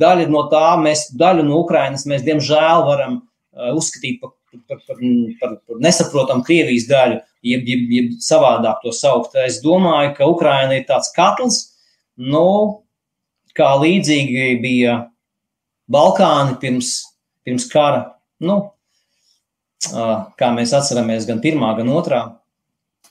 daļa 0.00 0.26
no 0.32 0.46
tā, 0.52 0.66
mēs 0.80 1.08
daļu 1.18 1.44
no 1.46 1.62
Ukrainas 1.64 2.06
mēs 2.10 2.24
diemžēl 2.26 2.84
varam 2.86 3.22
uzskatīt 3.54 4.20
par, 4.20 4.34
par, 4.68 4.80
par, 4.86 4.98
par, 5.40 5.56
par 5.68 5.80
nesaprotamu 5.82 6.44
Krievijas 6.46 6.88
daļu, 6.90 7.20
jeb, 7.46 7.68
jeb, 7.70 7.86
jeb 7.96 8.12
savādāk 8.24 8.82
to 8.84 8.92
saukt. 8.94 9.36
Es 9.44 9.60
domāju, 9.64 10.14
ka 10.18 10.28
Ukraina 10.30 10.78
ir 10.78 10.86
tāds 10.88 11.12
katls, 11.14 11.60
nu, 12.20 12.44
kā 13.56 13.74
līdzīgi 13.80 14.54
bija 14.62 14.98
Balkāni 15.90 16.56
pirms, 16.60 16.96
pirms 17.44 17.68
kara. 17.70 18.06
Nu, 18.44 18.60
kā 20.38 20.48
mēs 20.56 20.72
atceramies, 20.76 21.28
gan 21.28 21.42
pirmā, 21.44 21.74
gan 21.78 21.92
otrā. 21.92 22.22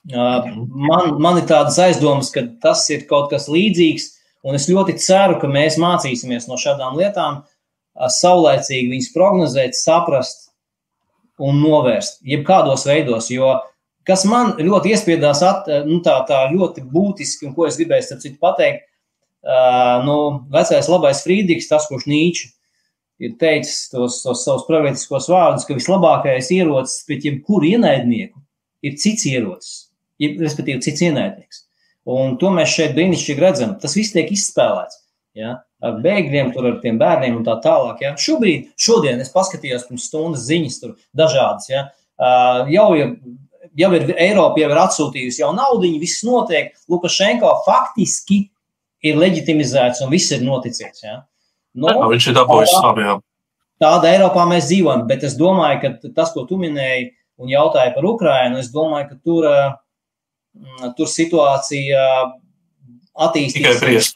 Man, 0.10 1.14
man 1.24 1.40
ir 1.40 1.48
tādas 1.48 1.78
aizdomas, 1.80 2.32
ka 2.34 2.44
tas 2.64 2.84
ir 2.92 3.06
kaut 3.08 3.30
kas 3.32 3.48
līdzīgs, 3.52 4.10
un 4.44 4.58
es 4.58 4.70
ļoti 4.70 4.96
ceru, 5.02 5.40
ka 5.42 5.50
mēs 5.52 5.80
mācīsimies 5.82 6.48
no 6.50 6.58
šādām 6.60 6.98
lietām, 7.00 7.44
saulēcīgi 7.94 8.90
viņas 8.92 9.12
prognozēt, 9.14 9.78
saprast 9.78 10.50
un 11.42 11.62
novērst, 11.62 12.22
jebkādos 12.28 12.88
veidos. 12.90 13.30
Jo 13.34 13.56
kas 14.08 14.26
man 14.30 14.56
ļoti 14.60 14.94
iespiedās, 14.94 15.44
at, 15.46 15.70
nu, 15.88 16.00
tā, 16.06 16.18
tā 16.30 16.46
ļoti 16.54 16.84
būtiski, 16.90 17.48
un 17.48 17.56
ko 17.56 17.68
es 17.70 17.78
gribēju 17.80 18.08
starp 18.08 18.26
citu 18.26 18.42
pateikt, 18.42 18.84
uh, 19.46 20.02
nu, 20.08 20.18
vecais 20.54 20.90
labais 20.92 21.24
Frīdīgs, 21.26 21.70
tas, 21.72 21.88
kurš 21.92 22.10
Nīčs 22.10 22.52
ir 23.24 23.38
teicis 23.40 23.88
tos, 23.94 24.20
tos 24.26 24.44
savus 24.44 24.68
pravietiskos 24.68 25.30
vārdus, 25.32 25.68
ka 25.68 25.78
vislabākais 25.78 26.52
ierocis 26.56 27.06
pret 27.08 27.26
jebkuru 27.30 27.76
ienaidnieku 27.76 28.42
ir 28.84 29.00
cits 29.00 29.30
ierocis 29.30 29.84
respektīvi 30.22 30.82
cits 30.84 31.04
ienaidnieks. 31.04 31.63
Un 32.10 32.36
to 32.40 32.52
mēs 32.52 32.74
šeit 32.74 32.96
brīnišķīgi 32.98 33.44
redzam. 33.44 33.76
Tas 33.80 33.96
viss 33.96 34.14
tiek 34.16 34.32
izspēlēts. 34.34 35.00
Ja? 35.40 35.58
Ar 35.84 36.00
bēgļiem, 36.04 36.52
tur 36.56 36.68
ar 36.70 36.80
tiem 36.84 37.00
bērniem 37.02 37.40
un 37.40 37.46
tā 37.48 37.56
tālāk. 37.64 38.04
Ja? 38.04 38.14
Šobrīd, 38.20 38.74
šodien 38.80 39.24
es 39.24 39.32
paskatījos 39.34 39.88
pirms 39.88 40.08
stundas 40.10 40.46
ziņas, 40.50 40.80
tur 40.82 40.96
dažādas. 41.18 41.70
Ja? 41.72 41.86
Jau, 42.72 42.88
jau 43.80 43.92
ir 43.98 44.14
Eiropa 44.14 44.62
jau 44.62 44.72
ir 44.72 44.82
atsūtījusi 44.84 45.44
jau 45.44 45.52
naudu, 45.56 45.94
viss 46.02 46.26
notiek. 46.28 46.74
Lukašenko 46.92 47.56
faktiski 47.68 48.44
ir 49.04 49.20
leģitimizēts 49.20 50.04
un 50.04 50.12
viss 50.14 50.32
ir 50.36 50.44
noticis. 50.46 51.04
Ja? 51.04 51.22
Nu, 51.74 51.88
no, 51.90 52.10
viņš 52.12 52.30
ir 52.30 52.38
dabūjis 52.38 52.76
savu. 52.78 53.22
Tāda 53.82 54.12
Eiropā 54.14 54.46
mēs 54.48 54.70
dzīvojam, 54.70 55.08
bet 55.10 55.26
es 55.28 55.34
domāju, 55.36 55.80
ka 55.82 56.12
tas, 56.16 56.32
ko 56.36 56.46
tu 56.48 56.60
minēji 56.62 57.10
un 57.42 57.50
jautāji 57.52 57.96
par 57.96 58.06
Ukrajinu, 58.08 58.60
es 58.62 58.70
domāju, 58.72 59.10
ka 59.10 59.18
tur 59.26 59.48
uh, 59.50 59.64
tur 60.98 61.10
situācija 61.10 62.04
attīstīsies 63.14 64.14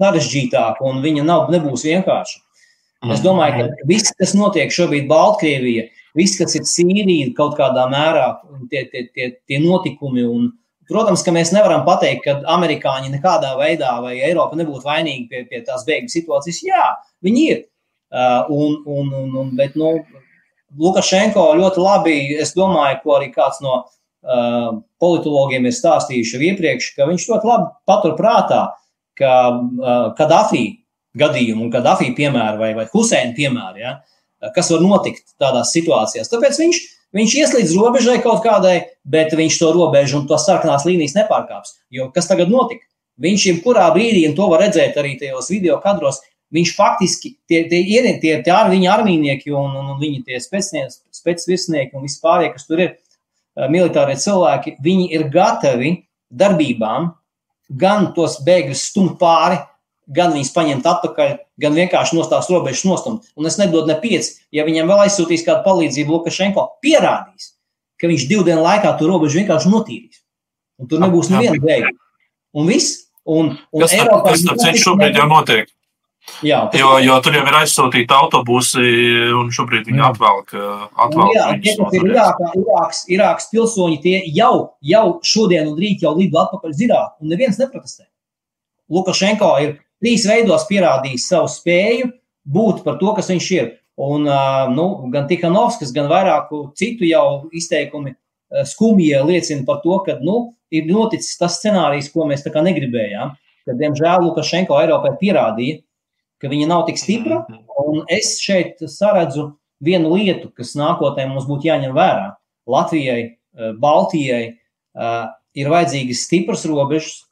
sarežģītāk, 0.00 0.80
un 0.84 1.00
viņa 1.04 1.26
nav, 1.26 1.46
nebūs 1.54 1.84
vienkārša. 1.86 2.40
Es 3.04 3.20
mm. 3.20 3.22
domāju, 3.24 3.68
ka 3.68 3.86
viss, 3.88 4.12
kas 4.18 4.32
notiek 4.36 4.72
šobrīd 4.72 5.06
Baltkrievijā, 5.10 5.86
viss, 6.16 6.38
kas 6.40 6.56
ir 6.58 6.64
Sīrija, 6.68 7.30
kaut 7.36 7.56
kādā 7.58 7.84
mērā 7.92 8.30
tie, 8.72 8.86
tie, 8.90 9.04
tie, 9.14 9.28
tie 9.46 9.60
notikumi. 9.62 10.24
Un, 10.24 10.48
protams, 10.88 11.22
ka 11.24 11.34
mēs 11.36 11.52
nevaram 11.54 11.84
pateikt, 11.86 12.24
ka 12.24 12.38
amerikāņi 12.56 13.12
nekādā 13.12 13.54
veidā 13.60 13.92
vai 14.04 14.16
Eiropa 14.24 14.58
nebūtu 14.58 14.88
vainīgi 14.88 15.28
pie, 15.30 15.44
pie 15.50 15.62
tās 15.68 15.84
bēgļu 15.88 16.12
situācijas. 16.16 16.62
Jā, 16.66 16.84
viņi 17.24 17.46
ir. 17.52 17.64
Uh, 18.14 18.46
un, 18.54 18.76
un, 18.86 19.08
un, 19.18 19.30
un, 19.40 19.54
bet, 19.58 19.74
nu, 19.78 19.98
Lukašenko 20.78 21.48
ļoti 21.58 21.82
labi, 21.82 22.18
es 22.40 22.54
domāju, 22.56 23.00
ko 23.02 23.18
arī 23.18 23.32
kāds 23.34 23.60
no 23.62 23.82
Uh, 23.82 24.03
politologiem 24.24 25.68
ir 25.68 25.76
stāstījuši 25.76 26.36
jau 26.36 26.48
iepriekš, 26.48 26.94
ka 26.96 27.08
viņš 27.10 27.28
ļoti 27.30 27.50
labi 27.50 27.68
patur 27.88 28.16
prātā, 28.18 28.62
ka 29.18 29.34
uh, 29.52 30.08
Kadafī 30.18 30.64
gadījumu 31.18 31.66
un 31.66 31.72
Kadafī 31.74 32.10
piemēru 32.16 32.60
vai, 32.60 32.72
vai 32.76 32.86
Huseina 32.90 33.34
piemēru, 33.36 33.82
ja, 33.82 33.94
kas 34.56 34.72
var 34.72 34.82
notikt 34.82 35.36
tādās 35.40 35.70
situācijās. 35.76 36.30
Tāpēc 36.32 36.58
viņš, 36.60 36.80
viņš 37.16 37.36
ieslīdz 37.42 37.76
robežai 37.78 38.18
kaut 38.24 38.42
kādai, 38.46 38.76
bet 39.04 39.36
viņš 39.36 39.60
to 39.60 39.70
robežu 39.76 40.20
un 40.20 40.28
to 40.30 40.38
sarkanās 40.40 40.86
līnijas 40.88 41.16
nepārkāps. 41.18 41.78
Jo 41.94 42.10
kas 42.14 42.28
tagad 42.30 42.52
notika? 42.52 42.86
Viņš 43.22 43.46
jebkurā 43.46 43.86
brīdī, 43.94 44.24
un 44.26 44.34
to 44.34 44.48
var 44.50 44.64
redzēt 44.64 44.96
arī 44.98 45.14
tajos 45.20 45.52
video 45.52 45.78
kadros, 45.82 46.18
viņš 46.54 46.72
faktiski 46.74 47.36
tie, 47.46 47.62
tie, 47.70 47.84
tie, 47.86 48.14
tie, 48.22 48.34
tie 48.42 48.52
ar 48.54 48.70
viņa 48.72 48.90
armīnieki 48.98 49.54
un, 49.54 49.70
un, 49.78 49.92
un 49.94 50.00
viņa 50.00 50.24
tie 50.26 50.40
spēcvirsnieki 50.42 51.94
un 51.94 52.06
vispārie, 52.06 52.50
kas 52.54 52.66
tur 52.66 52.82
ir, 52.82 52.96
militārie 53.70 54.16
cilvēki, 54.18 54.76
viņi 54.82 55.10
ir 55.14 55.28
gatavi 55.32 55.92
darbībām, 56.34 57.12
gan 57.70 58.10
tos 58.16 58.40
bēgļus 58.44 58.88
stumt 58.90 59.16
pāri, 59.20 59.60
gan 60.14 60.34
viņus 60.34 60.52
paņemt 60.52 60.86
atpakaļ, 60.88 61.36
gan 61.62 61.76
vienkārši 61.78 62.18
no 62.18 62.24
tās 62.28 62.50
robežas 62.52 62.84
nostumt. 62.88 63.30
Un 63.38 63.48
es 63.48 63.56
nedodu 63.60 63.88
ne 63.88 63.96
pieci, 64.00 64.34
ja 64.52 64.66
viņam 64.66 64.90
vēl 64.90 65.06
aizsūtīs 65.06 65.46
kādu 65.46 65.64
palīdzību, 65.64 66.18
Lukašenko 66.18 66.66
pierādīs, 66.84 67.54
ka 68.00 68.10
viņš 68.10 68.26
divu 68.28 68.44
dienu 68.46 68.64
laikā 68.66 68.92
to 68.98 69.08
robežu 69.08 69.40
vienkārši 69.40 69.72
notīrīs. 69.72 70.20
Un 70.82 70.90
tur 70.90 71.00
nebūs 71.00 71.30
neviena 71.32 71.60
bēgļa. 71.62 71.94
Un 72.58 72.68
viss. 72.68 73.00
Un, 73.24 73.54
un 73.72 73.80
kas, 73.80 73.94
Eiropā, 73.96 74.34
tas, 74.34 74.42
tas 74.60 74.82
šobrīd 74.82 75.16
jau 75.16 75.24
notiek. 75.30 75.70
Jā, 76.44 76.58
jo, 76.76 76.94
jo 77.04 77.16
tur 77.22 77.36
jau 77.36 77.42
ir 77.44 77.56
aizsūtīti 77.60 78.14
autobusi, 78.16 78.82
un 79.36 79.50
šobrīd 79.54 79.86
viņi 79.90 80.02
atvelk. 80.08 80.54
atvelk 80.56 81.34
jā, 81.36 81.44
tie, 81.62 81.74
kas 81.76 81.96
ir 81.98 82.08
Irākā, 82.10 82.50
Irāks, 82.60 83.02
Irāks 83.12 83.48
pilsoņi, 83.52 84.00
tie 84.02 84.16
jau, 84.34 84.54
jau 84.82 85.04
šodien 85.24 85.68
un 85.70 85.78
rīt 85.78 86.02
jau 86.04 86.14
lido 86.16 86.40
atpakaļ 86.42 86.74
uz 86.74 86.82
Irāku, 86.86 87.22
un 87.22 87.32
neviens 87.34 87.60
neprotestē. 87.60 88.08
Lukašenko 88.92 89.52
ir 89.64 89.76
trīs 90.02 90.26
veidos 90.28 90.66
pierādījis 90.68 91.28
savu 91.30 91.48
spēju 91.52 92.10
būt 92.56 92.82
par 92.84 92.98
to, 93.00 93.14
kas 93.16 93.30
viņš 93.32 93.50
ir. 93.56 93.72
Un, 93.94 94.26
nu, 94.74 94.86
gan 95.14 95.28
Tihanovskis, 95.30 95.94
gan 95.94 96.10
vairāku 96.10 96.66
citu 96.78 97.06
jau 97.06 97.46
izteikumi 97.54 98.16
skumjie 98.66 99.20
liecina 99.22 99.64
par 99.66 99.80
to, 99.84 100.00
ka 100.06 100.18
nu, 100.22 100.54
ir 100.74 100.88
noticis 100.90 101.38
tas 101.38 101.60
scenārijs, 101.60 102.10
ko 102.12 102.26
mēs 102.26 102.44
negribējām. 102.44 103.34
Kad, 103.64 103.78
diemžēl, 103.80 104.26
Lukašenko 104.26 104.76
Eiropai 104.82 105.14
pierādīja, 105.20 105.80
ka 106.44 106.52
viņa 106.52 106.68
nav 106.70 106.84
tik 106.88 107.00
stipra. 107.00 107.42
Mhm. 107.48 107.62
Un 107.84 108.04
es 108.12 108.36
šeit 108.42 108.82
saredzu 108.90 109.54
vienu 109.84 110.14
lietu, 110.14 110.50
kas 110.56 110.74
nākotnē 110.78 111.26
mums 111.30 111.48
būtu 111.48 111.68
jāņem 111.70 111.96
vērā. 111.96 112.34
Latvijai, 112.70 113.22
eh, 113.34 113.72
Baltijai 113.80 114.44
uh, 114.94 115.26
ir 115.58 115.68
vajadzīgas 115.68 116.24
stipras 116.26 116.64
robežas, 116.70 117.24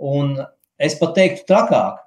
un 0.00 0.34
es 0.78 0.96
pat 0.98 1.14
teiktu 1.16 1.46
trakāk. 1.48 2.02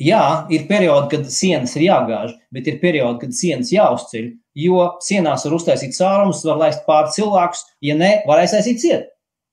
Jā, 0.00 0.46
ir 0.48 0.64
periodi, 0.68 1.10
kad 1.12 1.26
sienas 1.28 1.74
ir 1.76 1.84
jāgāž, 1.90 2.32
bet 2.54 2.68
ir 2.70 2.78
periodi, 2.80 3.18
kad 3.20 3.36
sienas 3.36 3.72
jāuzceļ. 3.74 4.30
Jo 4.56 4.86
sienās 5.04 5.44
var 5.44 5.56
uztaisīt 5.58 5.92
caurumus, 5.92 6.40
var 6.48 6.56
laist 6.62 6.86
pāri 6.86 7.12
cilvēkus, 7.18 7.66
ja 7.84 7.98
ne, 7.98 8.14
var 8.26 8.40
aiztaisīt 8.40 8.80
ciet. 8.80 9.10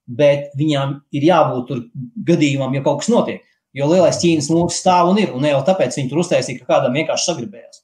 Bet 0.07 0.53
viņām 0.55 1.01
ir 1.19 1.28
jābūt 1.28 1.67
tur 1.67 1.84
gadījumam, 2.30 2.78
ja 2.78 2.86
kaut 2.86 3.01
kas 3.01 3.11
notiek. 3.11 3.43
Jo 3.76 3.89
lielais 3.91 4.20
Ķīnas 4.22 4.49
mūks 4.53 4.80
stāv 4.82 5.11
un 5.11 5.20
ir, 5.22 5.34
un 5.36 5.43
ne 5.43 5.51
jau 5.51 5.63
tāpēc 5.68 5.97
viņi 5.99 6.11
tur 6.11 6.24
uztaisīja, 6.24 6.61
ka 6.61 6.78
kādam 6.78 6.95
vienkārši 6.97 7.32
sagribējās. 7.32 7.82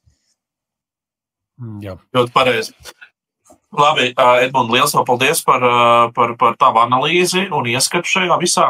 Mm, 1.62 1.80
jā, 1.84 1.98
ļoti 2.16 2.34
pareizi. 2.34 2.74
Labi, 3.74 4.12
Edmunds, 4.46 4.72
liels 4.74 4.94
paldies 5.08 5.42
par, 5.46 5.64
par, 6.14 6.36
par 6.38 6.58
tavu 6.62 6.82
analīzi 6.84 7.48
un 7.50 7.70
ieskatu 7.72 8.10
šajā 8.10 8.38
visā. 8.42 8.68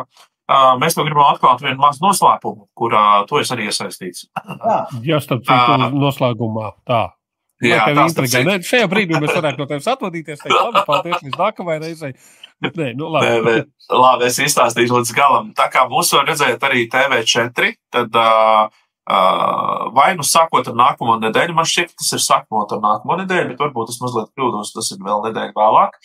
Mēs 0.80 0.96
tev 0.96 1.08
gribam 1.08 1.30
atklāt 1.32 1.64
vienu 1.64 1.80
mazu 1.80 2.04
noslēpumu, 2.04 2.68
kurā 2.78 3.24
tu 3.28 3.40
esi 3.40 3.54
arī 3.56 3.70
iesaistīts. 3.70 4.28
Jā, 4.36 4.78
Jā 5.04 5.20
starp 5.24 5.44
citu, 5.48 5.90
noslēgumā 6.00 6.72
tā. 6.88 7.06
Jā, 7.64 7.88
tas 8.18 8.36
ir. 8.36 8.52
Šajā 8.68 8.88
brīdī 8.92 9.18
mēs 9.18 9.34
varētu 9.36 9.62
no 9.62 9.68
tevis 9.70 9.90
atvadīties. 9.94 10.42
Teikt, 10.42 10.56
labi, 10.56 10.84
paldies, 10.88 11.20
līdz 11.24 11.40
nākamajai 11.40 11.82
reizei. 11.84 12.14
Bet, 12.64 12.78
nē, 12.80 12.94
nu, 13.00 13.10
labi. 13.12 13.28
Nē, 13.30 13.42
nē, 13.44 13.98
labi, 14.00 14.30
es 14.30 14.40
izstāstīšu 14.44 15.00
līdz 15.00 15.12
galam. 15.18 15.52
Tā 15.58 15.68
kā 15.74 15.84
mūsu 15.92 16.20
var 16.20 16.30
redzēt 16.32 16.64
arī 16.64 16.86
TV4, 16.92 17.74
tad 17.94 18.20
uh, 18.20 18.72
uh, 19.10 19.92
vai 19.96 20.10
nu 20.18 20.26
sākot 20.28 20.72
ar 20.72 20.78
nākamo 20.80 21.18
nedēļu, 21.26 21.58
man 21.58 21.68
šķiet, 21.70 21.96
tas 22.00 22.16
ir 22.16 22.24
sākot 22.24 22.76
ar 22.76 22.84
nākamo 22.84 23.20
nedēļu, 23.24 23.54
bet 23.54 23.64
varbūt 23.66 23.94
es 23.94 24.02
mazliet 24.04 24.32
kļūdos, 24.34 24.74
tas 24.78 24.92
ir 24.96 25.04
vēl 25.04 25.28
nedēļa 25.30 25.56
vēlāk. 25.58 25.98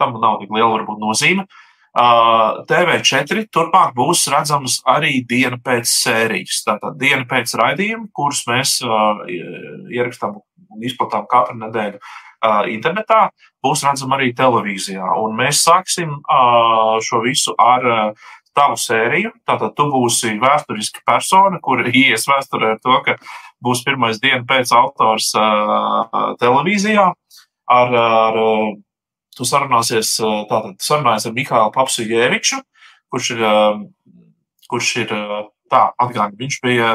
Tam 0.00 0.16
nav 0.20 0.40
tik 0.42 0.52
liela 0.52 0.72
varbūt 0.76 1.00
nozīme. 1.02 1.46
Uh, 1.92 2.62
TV4 2.64 3.42
turpmāk 3.52 3.90
būs 3.92 4.24
redzamas 4.32 4.78
arī 4.88 5.18
diena 5.28 5.58
pēc 5.60 5.90
sērijas. 5.92 6.62
Tātad 6.64 6.96
diena 7.00 7.26
pēc 7.28 7.52
raidījuma, 7.60 8.08
kurus 8.16 8.46
mēs 8.48 8.78
uh, 8.86 9.20
ierakstām 9.92 10.38
un 10.72 10.84
izplatām 10.86 11.26
katru 11.30 11.56
nedēļu 11.60 11.98
uh, 11.98 12.68
internetā, 12.72 13.28
būs 13.64 13.84
redzama 13.86 14.18
arī 14.18 14.32
televīzijā. 14.36 15.06
Un 15.22 15.36
mēs 15.38 15.62
sāksim 15.66 16.14
uh, 16.20 16.98
šo 17.04 17.22
visu 17.26 17.54
ar 17.60 17.88
uh, 17.88 18.30
tavu 18.56 18.76
sēriju. 18.80 19.32
Tātad 19.48 19.74
tu 19.78 19.88
būsi 19.92 20.36
vēsturiska 20.42 21.04
persona, 21.08 21.60
kur 21.62 21.84
ies 22.04 22.28
vēsturē 22.28 22.74
ar 22.76 22.82
to, 22.82 22.98
ka 23.06 23.16
būs 23.62 23.84
pirmais 23.86 24.20
diena 24.22 24.44
pēc 24.48 24.74
autors 24.76 25.32
uh, 25.38 26.34
televīzijā 26.42 27.12
ar, 27.72 27.94
ar 27.96 28.40
tu 29.36 29.46
sarunāsies, 29.48 30.16
tātad 30.50 30.76
sarunājies 30.82 31.28
ar 31.28 31.34
Mihālu 31.36 31.72
Papsu 31.74 32.04
Jēviču, 32.04 32.58
kurš 33.12 33.30
ir, 33.36 33.44
kurš 34.68 34.90
ir 35.04 35.14
tā, 35.72 35.86
atgādājot, 35.96 36.36
viņš 36.40 36.58
bija 36.64 36.90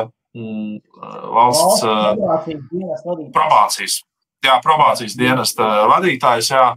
valsts 1.38 1.84
probācijas, 3.36 4.00
jā, 4.46 4.60
probācijas 4.64 5.18
dienesta 5.20 5.70
vadītājs, 5.92 6.52
jā, 6.54 6.68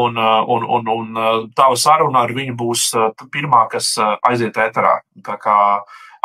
un, 0.00 0.16
un, 0.20 0.68
un, 0.78 0.94
un 0.94 1.50
tava 1.56 1.76
saruna 1.78 2.24
ar 2.26 2.34
viņu 2.36 2.56
būs 2.58 2.86
pirmā, 3.32 3.66
kas 3.72 3.92
aiziet 4.26 4.58
ēterā. 4.60 5.00
Tā 5.26 5.36
kā 5.42 5.58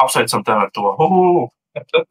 apsveicam 0.02 0.44
tevi 0.46 0.68
ar 0.68 0.74
to. 0.74 0.96
Uhu! 1.00 1.52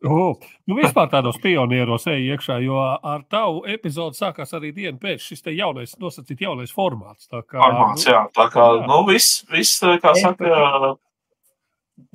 Uh, 0.04 0.34
nu, 0.68 0.76
vispār 0.76 1.08
tādos 1.08 1.38
pionieros 1.40 2.04
ej 2.12 2.34
iekšā, 2.34 2.58
jo 2.60 2.76
ar 2.84 3.22
tavu 3.32 3.62
epizodi 3.72 4.18
sākās 4.20 4.52
arī 4.56 4.74
diena 4.76 5.00
pēc 5.00 5.24
šis 5.24 5.40
te 5.46 5.54
jaunais, 5.56 5.94
nosacīt 6.00 6.42
jaunais 6.44 6.74
formāts. 6.74 7.30
Tā 7.30 7.40
kā, 7.40 7.56
formāts, 7.62 8.04
nu, 8.04 8.12
jā, 8.12 8.20
tā 8.36 8.46
kā, 8.52 8.66
jā. 8.76 8.84
nu, 8.90 8.98
viss, 9.08 9.40
viss, 9.48 9.80
kā 10.02 10.12
saka. 10.20 10.92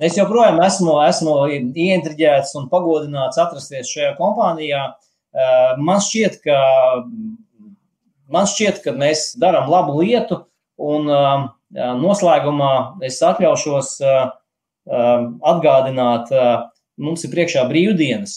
Es 0.00 0.16
joprojām 0.16 0.60
esmu, 0.64 0.94
esmu 1.06 1.34
ieintriģēts 1.52 2.54
un 2.60 2.68
pagodināts 2.72 3.40
atrasties 3.40 3.88
šajā 3.92 4.14
kompānijā. 4.18 4.82
Man 5.80 6.02
šķiet, 6.04 6.40
ka, 6.44 6.58
man 8.32 8.48
šķiet, 8.50 8.82
ka 8.84 8.94
mēs 8.96 9.30
darām 9.40 9.70
labu 9.72 10.00
lietu, 10.00 10.42
un 10.80 11.08
noslēgumā 11.70 12.72
es 13.06 13.20
atļaušos 13.24 13.96
atgādināt 14.90 16.32
mums 17.00 17.24
ir 17.24 17.32
priekšā 17.34 17.64
brīvdienas. 17.70 18.36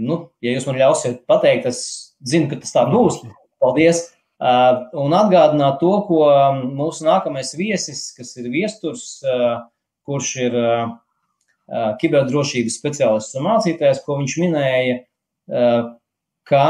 Nu, 0.00 0.18
ja 0.44 0.52
jūs 0.54 0.66
man 0.68 0.80
ļausiet 0.80 1.24
pateikt, 1.28 1.68
es 1.72 1.80
zinu, 2.24 2.50
ka 2.50 2.60
tas 2.60 2.74
tā 2.76 2.84
būs. 2.88 3.22
Paldies! 3.64 4.06
Un 4.44 5.14
atgādināt 5.16 5.78
to, 5.80 5.92
ko 6.08 6.24
mūsu 6.76 7.06
nākamais 7.06 7.54
viesis, 7.56 8.10
kas 8.16 8.34
ir 8.40 8.50
viesturs, 8.52 9.22
kurš 10.04 10.30
ir 10.44 10.56
kiberdrošības 12.00 12.76
speciālists 12.78 13.36
un 13.38 13.46
mācītājs, 13.46 14.02
ko 14.04 14.18
viņš 14.20 14.36
minēja, 14.42 14.98
ka 16.48 16.64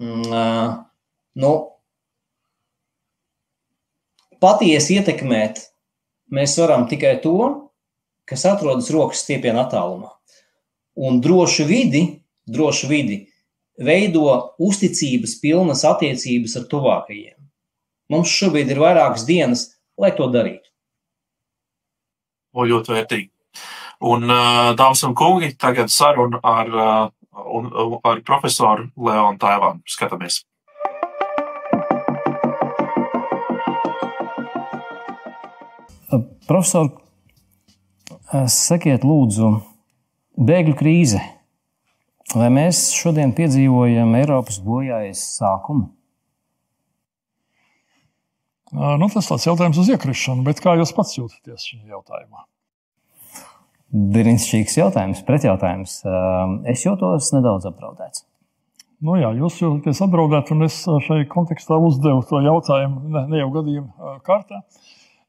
mm, 0.00 0.76
nu, 1.40 1.52
patiesi 4.40 5.00
ietekmēt 5.00 5.64
mēs 6.32 6.56
varam 6.60 6.86
tikai 6.90 7.16
to, 7.24 7.70
kas 8.28 8.46
atrodas 8.46 8.90
rokas 8.94 9.24
stiepienā 9.24 9.64
attālumā. 9.66 10.12
Un 11.00 11.20
drošu 11.24 11.64
vidi, 11.66 12.04
drošu 12.50 12.90
vidi 12.90 13.22
veido 13.80 14.54
uzticības 14.60 15.38
pilnas 15.40 15.86
attiecības 15.88 16.56
ar 16.60 16.66
tuvākajiem. 16.70 17.36
Mums 18.10 18.32
šobrīd 18.34 18.70
ir 18.72 18.82
vairākas 18.82 19.24
dienas, 19.28 19.70
lai 20.00 20.12
to 20.16 20.26
darītu. 20.32 20.69
O, 22.50 22.66
ļoti 22.66 22.94
vērtīgi. 22.96 23.28
Un, 24.10 24.24
dāmas 24.78 25.02
un 25.06 25.14
kungi, 25.14 25.52
tagad 25.60 25.92
saruna 25.92 26.40
ar, 26.42 26.70
ar 27.30 28.22
profesoru 28.26 28.88
Leonu 28.96 29.38
Taivānu. 29.38 29.84
Skatāmies! 29.86 30.40
Profesor, 36.50 36.88
Sakiet, 38.50 39.04
lūdzu, 39.06 39.52
bēgļu 40.34 40.74
krīze. 40.80 41.20
Vai 42.34 42.48
mēs 42.50 42.88
šodien 42.94 43.30
piedzīvojam 43.34 44.16
Eiropas 44.18 44.58
bojājas 44.62 45.22
sākumu? 45.36 45.92
Nu, 48.70 49.08
tas 49.10 49.26
ir 49.34 49.48
jautājums 49.50 49.78
uz 49.82 49.88
iekrišanu, 49.90 50.44
bet 50.46 50.62
kā 50.62 50.76
jūs 50.78 50.92
pats 50.94 51.16
jūtaties 51.18 51.64
šajā 51.72 51.90
jautājumā? 51.90 52.44
Brīnišķīgs 53.90 54.76
jautājums, 54.78 55.22
pretjautājums. 55.26 55.96
Es 56.70 56.84
jūtos 56.86 57.32
nedaudz 57.34 57.66
apdraudēts. 57.72 58.22
Nu 59.02 59.16
jā, 59.16 59.32
jūs 59.34 59.56
jūtaties 59.58 60.02
apdraudēts, 60.04 60.52
un 60.54 60.66
es 60.68 60.76
šai 61.06 61.24
kontekstā 61.32 61.78
uzdevu 61.80 62.22
to 62.28 62.42
jautājumu 62.44 63.10
ne, 63.10 63.24
ne 63.32 63.40
jau 63.40 63.48
gadījumu 63.56 64.14
kārtā. 64.26 64.60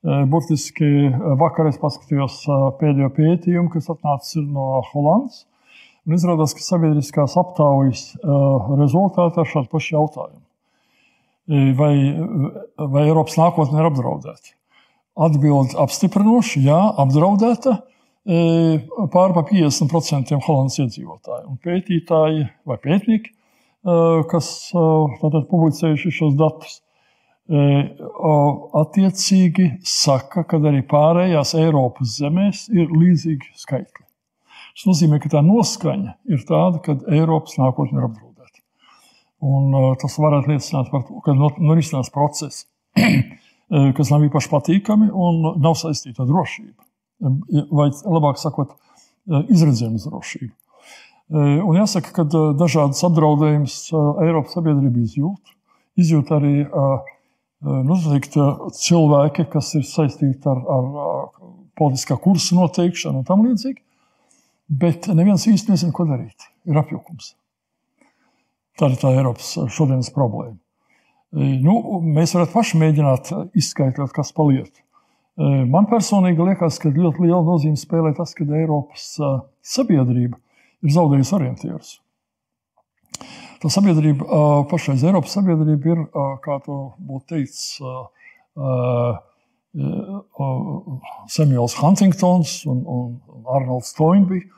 Burtiski 0.01 1.09
vakar 1.39 1.69
es 1.69 1.79
paskatījos 1.81 2.43
pēdējo 2.81 3.09
pētījumu, 3.17 3.71
kas 3.73 3.89
atnācis 3.93 4.43
no 4.43 4.83
Hollandas. 4.91 5.45
Un 6.05 6.17
izrādās, 6.17 6.53
ka 6.57 6.65
sabiedriskās 6.65 7.37
aptaujas 7.37 8.07
rezultātā 8.77 9.45
ir 9.45 9.51
šādi 9.55 9.69
paši 9.73 9.93
jautājumi. 9.95 10.40
Vai, 11.49 11.95
vai 12.77 13.07
Eiropas 13.07 13.37
nākotne 13.39 13.81
ir 13.81 13.87
apdraudēta? 13.89 14.53
Atbilde 15.21 15.75
apstiprinoši, 15.81 16.61
jā, 16.67 16.77
apdraudēta 17.01 17.81
pār 19.11 19.33
pa 19.33 19.41
50% 19.49 20.37
Hollandas 20.45 20.77
iedzīvotāju. 20.83 21.49
Un 21.49 21.57
pētītāji 21.65 22.45
vai 22.69 22.77
pētnieki, 22.85 23.33
kas 24.31 24.69
tātad 24.71 25.49
publicējuši 25.49 26.13
šos 26.13 26.37
datus, 26.39 26.79
attiecīgi 28.77 29.67
saka, 29.83 30.45
ka 30.47 30.61
arī 30.61 30.85
pārējās 30.87 31.55
Eiropas 31.59 32.15
zemēs 32.21 32.67
ir 32.71 32.93
līdzīgi 32.93 33.51
skaitļi. 33.65 34.05
Tas 34.71 34.87
nozīmē, 34.87 35.19
ka 35.19 35.33
tā 35.33 35.41
noskaņa 35.43 36.13
ir 36.31 36.45
tāda, 36.47 36.79
ka 36.85 36.95
Eiropas 37.11 37.57
nākotne 37.59 37.97
ir 37.97 38.05
apdraudēta. 38.07 38.30
Un 39.41 39.73
tas 40.01 40.17
varētu 40.21 40.53
liecināt 40.53 40.91
par 40.93 41.05
to, 41.07 41.17
ka 41.25 41.33
norisinās 41.33 42.11
procesi, 42.13 42.67
kas 43.97 44.11
nav 44.13 44.25
īpaši 44.27 44.51
patīkami 44.51 45.09
un 45.09 45.41
nav 45.63 45.77
saistīti 45.79 46.21
ar 46.21 46.29
drošību. 46.29 46.77
Vai 47.71 47.89
labāk 47.89 48.41
sakot, 48.41 48.75
izredzējumu 49.29 50.01
drošību. 50.03 50.53
Un 51.31 51.77
jāsaka, 51.79 52.11
ka 52.15 52.25
dažādas 52.59 53.01
apdraudējumus 53.07 53.75
Eiropas 54.25 54.57
sabiedrība 54.57 55.05
izjūt. 55.05 55.53
Izjūt 56.01 56.33
arī 56.35 56.55
noteikti 57.61 58.41
cilvēki, 58.77 59.47
kas 59.53 59.71
ir 59.79 59.85
saistīti 59.87 60.49
ar, 60.51 60.59
ar 60.75 60.89
politiskā 61.79 62.17
kursa 62.19 62.57
noteikšanu 62.57 63.21
un 63.21 63.27
tam 63.27 63.45
līdzīgi. 63.45 63.79
Bet 64.81 65.07
neviens 65.11 65.47
īsti 65.49 65.73
nezina, 65.73 65.93
ko 65.95 66.05
darīt. 66.09 66.49
Ir 66.67 66.79
apjukums. 66.81 67.33
Tā 68.81 68.87
ir 68.89 68.97
tā 68.97 69.11
Eiropas 69.13 69.53
šodienas 69.69 70.09
problēma. 70.15 70.57
Nu, 71.37 71.75
mēs 72.01 72.33
varētu 72.33 72.55
paši 72.55 72.79
mēģināt 72.81 73.29
izskaidrot, 73.61 74.09
kas 74.15 74.33
paliek. 74.33 74.71
Man 75.37 75.85
personīgi 75.87 76.43
liekas, 76.49 76.79
ka 76.81 76.89
ļoti 76.89 77.27
liela 77.27 77.43
nozīme 77.45 77.77
spēlē 77.79 78.15
tas, 78.17 78.33
ka 78.35 78.43
Eiropas 78.43 79.05
sabiedrība 79.61 80.41
ir 80.81 80.95
zaudējusi 80.97 81.35
orientierus. 81.37 81.91
Tā 83.61 83.69
sabiedrība, 83.69 84.25
pašreiz 84.73 85.05
Eiropas 85.05 85.37
sabiedrība 85.37 85.93
ir, 85.93 86.03
kā 86.41 86.57
to 86.65 86.79
būtu 87.05 87.35
teicis, 87.35 87.77
Samuels 91.31 91.77
Huntingtons 91.79 92.57
un, 92.67 92.81
un 92.81 93.45
Arnolds 93.45 93.93
Toynbee. 93.95 94.49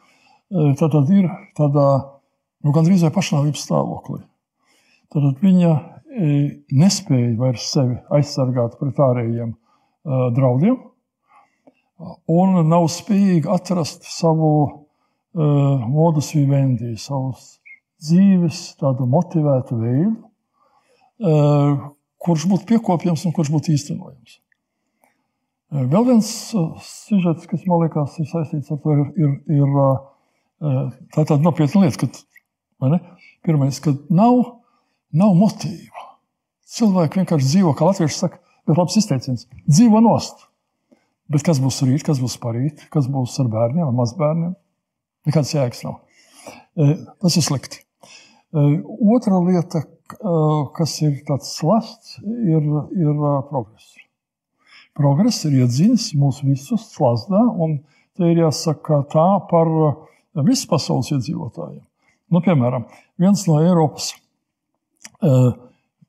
Tad 0.79 0.95
ir 1.11 1.27
tādā 1.59 1.89
nu, 2.63 2.71
gandrīz 2.75 3.03
vai 3.05 3.11
pašnāvības 3.15 3.65
stāvoklī. 3.67 4.21
Tad 5.13 5.43
viņa 5.43 5.73
nespēja 6.73 7.33
vairs 7.39 7.67
sevi 7.73 7.97
aizsargāt 8.13 8.77
pret 8.79 8.99
ārējiem 9.01 9.53
draudiem 10.35 10.77
un 12.29 12.59
nav 12.67 12.87
spējīga 12.91 13.53
atrast 13.55 14.05
savu 14.09 14.51
modus 15.33 16.33
vivendi, 16.35 16.93
savus 17.01 17.57
dzīves, 18.03 18.75
tādu 18.81 19.07
motivētu 19.09 19.79
veidu, 19.79 20.13
kurš 22.23 22.47
būtu 22.51 22.67
piekopjams 22.73 23.23
un 23.25 23.35
kurš 23.35 23.51
būtu 23.53 23.73
īstenojams. 23.73 24.39
Vēl 25.73 26.05
viens 26.05 26.27
sižets, 26.85 27.47
kas 27.49 27.63
man 27.65 27.81
liekas, 27.81 28.19
ir 28.21 28.27
saistīts 28.29 28.69
ar 28.73 28.77
to, 28.83 28.93
ir, 28.93 29.07
ir, 29.17 29.31
ir 29.57 29.67
tā 31.15 31.23
tāda 31.23 31.41
nopietna 31.41 31.87
lieta, 31.87 32.03
ka 32.03 32.11
pirmais, 33.45 33.79
kad 33.83 33.99
nav, 34.13 34.39
nav 35.13 35.35
motīva. 35.37 36.07
Cilvēki 36.73 37.21
vienkārši 37.21 37.51
dzīvo, 37.51 37.73
kā 37.77 37.85
latvieši 37.85 38.17
saka, 38.17 38.39
Bet 38.67 38.79
labs 38.79 38.95
izteiciens- 38.99 39.47
dzīvo 39.75 39.99
nost. 40.03 40.45
Bet 41.31 41.43
kas 41.43 41.59
būs 41.59 41.81
rīt, 41.83 42.03
kas 42.03 42.19
būs 42.19 42.37
parīt, 42.39 42.89
kas 42.91 43.07
būs 43.07 43.39
ar 43.39 43.49
bērniem, 43.51 43.87
ar 43.87 43.95
mazbērniem? 43.95 44.55
Nekāds 45.27 45.53
jēgas 45.55 45.83
nav. 45.83 45.99
Tas 46.75 47.37
ir 47.37 47.43
slikti. 47.43 47.83
Otra 48.53 49.39
lieta, 49.43 49.83
kas 50.75 51.01
ir 51.01 51.23
tāds 51.27 51.55
slasts, 51.57 52.19
ir, 52.23 52.63
ir 52.95 53.13
progress. 53.49 53.95
Progress 54.93 55.45
ir 55.45 55.63
iedzinis 55.63 56.13
mūs 56.13 56.43
visus 56.43 56.91
slazdā, 56.93 57.41
un 57.59 57.79
te 58.15 58.23
ir 58.29 58.43
jāsaka 58.43 59.03
tā 59.09 59.27
par 59.49 59.67
visu 60.45 60.67
pasaules 60.67 61.09
iedzīvotājiem. 61.15 61.81
Nu, 62.31 62.41
piemēram, 62.43 62.87
viens 63.19 63.43
no 63.49 63.59
Eiropas 63.61 64.13
uh, 65.21 65.51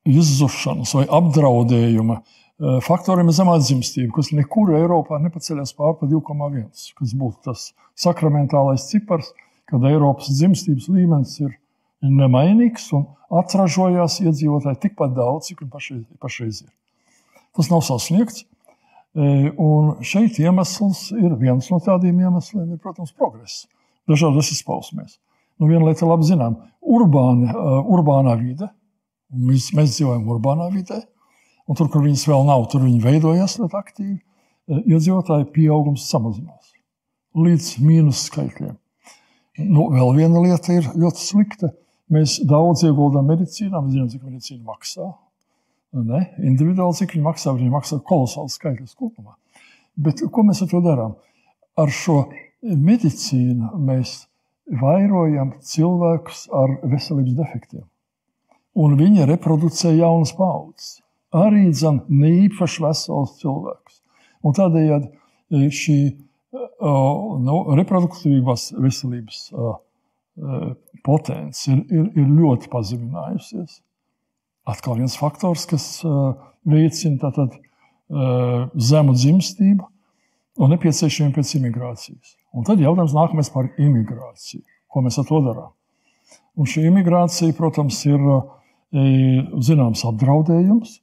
izzušanas 0.06 0.94
vai 0.98 1.04
apdraudējuma 1.18 2.20
uh, 2.20 2.78
faktoriem 2.84 3.32
ir 3.32 3.38
zemā 3.38 3.56
dzimstība, 3.62 4.12
kas 4.18 4.30
nekur 4.36 4.74
Eiropā 4.78 5.18
nepaceļas 5.24 5.74
pār 5.78 5.96
pa 6.00 6.08
2,1, 6.10 6.70
kas 7.00 7.16
būtu 7.18 7.50
tas 7.50 7.66
sakramentālais 7.98 8.86
cipars, 8.92 9.32
kad 9.70 9.84
Eiropas 9.88 10.30
dzimstības 10.30 10.88
līmenis 10.92 11.38
ir 11.42 11.52
nemainīgs 12.04 12.90
un 12.96 13.06
atražojās 13.34 14.20
iedzīvotāji 14.24 14.82
tikpat 14.86 15.14
daudz, 15.16 15.50
cik 15.50 15.64
pašreiz, 15.72 16.04
pašreiz 16.20 16.64
ir. 16.66 16.72
Tas 17.56 17.70
nav 17.72 17.84
sasniegts. 17.86 18.44
Un 19.14 19.92
šeit 20.02 20.40
iemesls 20.42 21.06
ir 21.14 21.36
viens 21.38 21.68
no 21.70 21.78
tādiem 21.82 22.18
iemesliem, 22.24 22.72
ir, 22.74 22.80
protams, 22.82 23.14
progress 23.14 23.64
dažādas 24.10 24.50
izpausmēs. 24.56 25.20
Nu, 25.60 25.70
viena 25.70 25.86
lieta, 25.86 26.06
labi 26.08 26.26
zinām, 26.28 26.58
urbāni, 26.82 27.50
urbānā 27.94 28.34
vide. 28.40 28.68
Mēs, 29.34 29.70
mēs 29.74 29.96
dzīvojam 29.96 30.28
urbānā 30.30 30.68
vidē, 30.74 31.00
un 31.66 31.78
tur, 31.78 31.88
kur 31.90 32.04
viņas 32.04 32.26
vēl 32.30 32.46
nav, 32.46 32.68
tur 32.70 32.84
viņi 32.86 33.02
veidojas 33.02 33.58
ļoti 33.62 33.78
aktīvi. 33.80 34.18
Iedzīvotāju 34.84 35.50
pieaugums 35.54 36.06
samazinās 36.08 36.74
līdz 37.34 37.70
mīnus 37.82 38.24
skaitļiem. 38.28 38.74
Nu, 39.70 39.88
vēl 39.94 40.14
viena 40.16 40.42
lieta 40.42 40.74
ir 40.74 40.86
ļoti 40.98 41.22
slikta. 41.22 41.70
Mēs 42.14 42.38
daudz 42.46 42.84
ieguldām 42.86 43.26
medicīnā, 43.30 43.80
mēs 43.80 43.94
zinām, 43.94 44.10
cik 44.12 44.24
medicīna 44.26 44.62
maksā. 44.68 45.08
Ne? 46.04 46.20
Individuāli, 46.42 46.98
cik 46.98 47.14
viņi 47.14 47.24
maksā, 47.24 47.54
viņi 47.56 47.72
maksā 47.72 48.00
kolosāli 48.06 48.52
skaitļus 48.52 48.96
kopumā. 48.98 49.36
Bet 49.94 50.22
ko 50.34 50.44
mēs 50.46 50.62
ar 50.64 50.70
to 50.72 50.82
darām? 50.84 51.14
Ar 51.78 51.90
šo 51.94 52.24
medicīnu 52.62 53.78
mēs 53.86 54.24
vairojam 54.70 55.54
cilvēkus 55.60 56.46
ar 56.54 56.78
veselības 56.88 57.36
defektiem. 57.38 57.84
Un 58.74 58.96
viņi 58.98 59.26
reproducē 59.30 59.92
jaunas 59.94 60.32
paudzes. 60.34 61.00
Arī 61.34 61.68
zan, 61.74 62.00
ne 62.08 62.30
īpaši 62.46 62.82
vesels 62.82 63.36
cilvēks. 63.40 64.00
Un 64.46 64.54
tādējādi 64.54 65.70
šī 65.74 65.98
nu, 66.54 67.56
reproduktīvās 67.78 68.72
veselības 68.78 69.40
potence 71.06 71.70
ir, 71.70 71.82
ir, 71.90 72.06
ir 72.18 72.30
ļoti 72.38 72.70
pazeminājusies. 72.72 73.80
Atkal 74.70 74.98
viens 74.98 75.16
faktors, 75.18 75.66
kas 75.70 75.86
veicina 76.64 77.20
tātad, 77.26 77.58
zemu 78.08 79.14
dzimstību 79.16 79.86
un 80.62 80.74
nepieciešamību 80.74 81.36
pēc 81.38 81.54
imigrācijas. 81.58 82.34
Un 82.54 82.66
tad 82.66 82.82
jautājums 82.82 83.14
nākamais 83.16 83.50
par 83.50 83.68
imigrāciju. 83.82 84.62
Ko 84.90 85.02
mēs 85.02 85.18
ar 85.18 85.26
to 85.26 85.40
darām? 85.42 85.72
Un 86.54 86.68
šī 86.70 86.84
imigrācija, 86.86 87.54
protams, 87.58 87.98
ir 88.06 88.22
zināms 88.94 90.04
apdraudējums. 90.06 91.00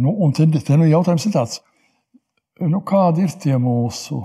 Nu, 0.00 0.14
un 0.24 0.32
te, 0.32 0.46
te 0.48 0.78
nu 0.78 0.86
jautājums 0.88 1.26
ir 1.28 1.34
tāds, 1.34 1.58
nu, 2.62 2.80
kādi 2.86 3.26
ir 3.26 3.34
tie 3.42 3.58
mūsu 3.60 4.22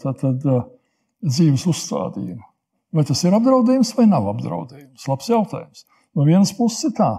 tad, 0.00 0.22
tad, 0.22 0.46
dzīves 1.26 1.66
uzstādījumi? 1.68 2.44
Vai 2.94 3.04
tas 3.04 3.20
ir 3.26 3.36
apdraudējums 3.36 3.92
vai 3.98 4.06
nav 4.08 4.30
apdraudējums? 4.32 5.08
Labs 5.10 5.28
jautājums. 5.28 5.84
No 6.16 6.24
vienas 6.24 6.54
puses 6.56 6.88
ir 6.88 6.94
tā, 6.96 7.10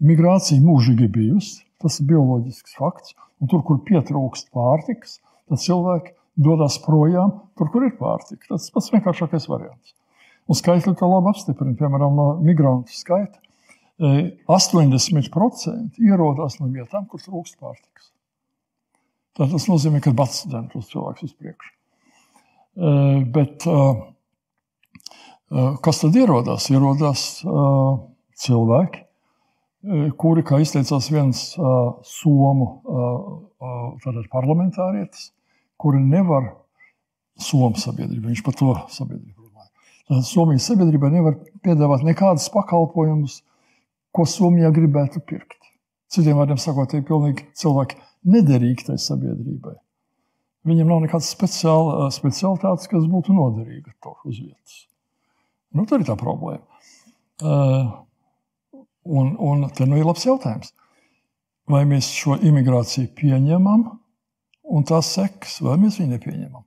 migrācija 0.00 0.62
mūžīgi 0.64 1.10
bijusi, 1.12 1.66
tas 1.82 1.98
ir 2.00 2.08
bioloģisks 2.14 2.78
fakts, 2.78 3.12
un 3.42 3.50
tur, 3.50 3.60
kur 3.66 3.82
pietrūkst 3.84 4.48
pārtikas, 4.56 5.18
tad 5.50 5.60
cilvēki 5.60 6.14
dodas 6.40 6.78
projām, 6.82 7.30
tur, 7.58 7.70
kur 7.72 7.86
ir 7.86 7.96
pārtika. 7.98 8.54
Tas 8.54 8.70
pats 8.72 8.92
vienkāršākais 8.94 9.48
variants. 9.50 9.94
Un 10.50 10.58
skaitļi 10.58 10.96
to 10.98 11.06
labi 11.06 11.30
apstiprina. 11.30 11.76
Piemēram, 11.78 12.16
no 12.16 12.26
migrantu 12.42 12.94
skaita 12.96 13.38
80% 14.00 16.00
ierodas 16.00 16.56
no 16.56 16.70
vietām, 16.72 17.04
kur 17.06 17.20
trūkst 17.20 17.58
pārtikas. 17.60 18.06
Tad 19.36 19.52
tas 19.52 19.66
nozīmē, 19.68 20.00
ka 20.02 20.16
bats 20.16 20.46
dzēna 20.48 20.72
tos 20.72 20.88
cilvēkus 20.90 21.28
uz 21.28 21.34
priekšu. 21.36 21.70
Bet 23.36 23.68
kas 25.84 26.00
tad 26.00 26.16
ierodas? 26.16 26.70
Ierodas 26.72 27.44
cilvēki, 28.40 29.04
kuri, 30.20 30.42
kā 30.48 30.62
izteicās 30.64 31.10
viens 31.12 31.44
somu 32.08 32.66
parlamentārietis, 34.32 35.28
kuri 35.80 36.02
nevar 36.04 36.56
Somu 37.40 37.78
sabiedrība, 37.80 38.28
viņš 38.28 38.42
par 38.44 38.56
to 38.58 38.72
sabiedrību 38.92 39.46
runāja. 39.46 39.70
Tad 40.10 40.26
Somijas 40.28 40.66
sabiedrībai 40.68 41.08
nevar 41.14 41.38
piedāvāt 41.64 42.02
nekādus 42.04 42.50
pakalpojumus, 42.52 43.38
ko 44.12 44.26
Somijā 44.28 44.68
gribētu 44.76 45.22
pirkt. 45.24 45.56
Citiem 46.12 46.36
vārdiem 46.36 46.58
sakot, 46.60 46.92
ir 46.92 47.06
pilnīgi 47.08 47.46
cilvēki 47.56 47.96
nederīgi 48.28 48.90
tai 48.90 48.98
sabiedrībai. 49.00 49.76
Viņam 50.68 50.90
nav 50.92 51.00
nekādas 51.06 51.30
speciāla, 51.32 52.10
specialitātes, 52.12 52.90
kas 52.90 53.06
būtu 53.08 53.32
noderīga 53.32 53.94
tur 54.04 54.18
uz 54.28 54.42
vietas. 54.42 54.82
Nu, 55.72 55.86
tur 55.88 56.02
ir 56.02 56.08
tā 56.10 56.18
problēma. 56.20 56.66
Uh, 57.40 57.88
un, 59.08 59.32
un 59.38 59.64
te 59.72 59.86
nu 59.88 59.96
ir 59.96 60.04
labs 60.04 60.26
jautājums. 60.26 60.74
Vai 61.70 61.86
mēs 61.88 62.10
šo 62.12 62.36
imigrāciju 62.42 63.14
pieņemam 63.16 63.86
un 64.70 64.86
tās 64.86 65.10
sekas, 65.16 65.58
vai 65.64 65.76
mēs 65.82 65.98
viņu 66.00 66.14
nepieņemam. 66.14 66.64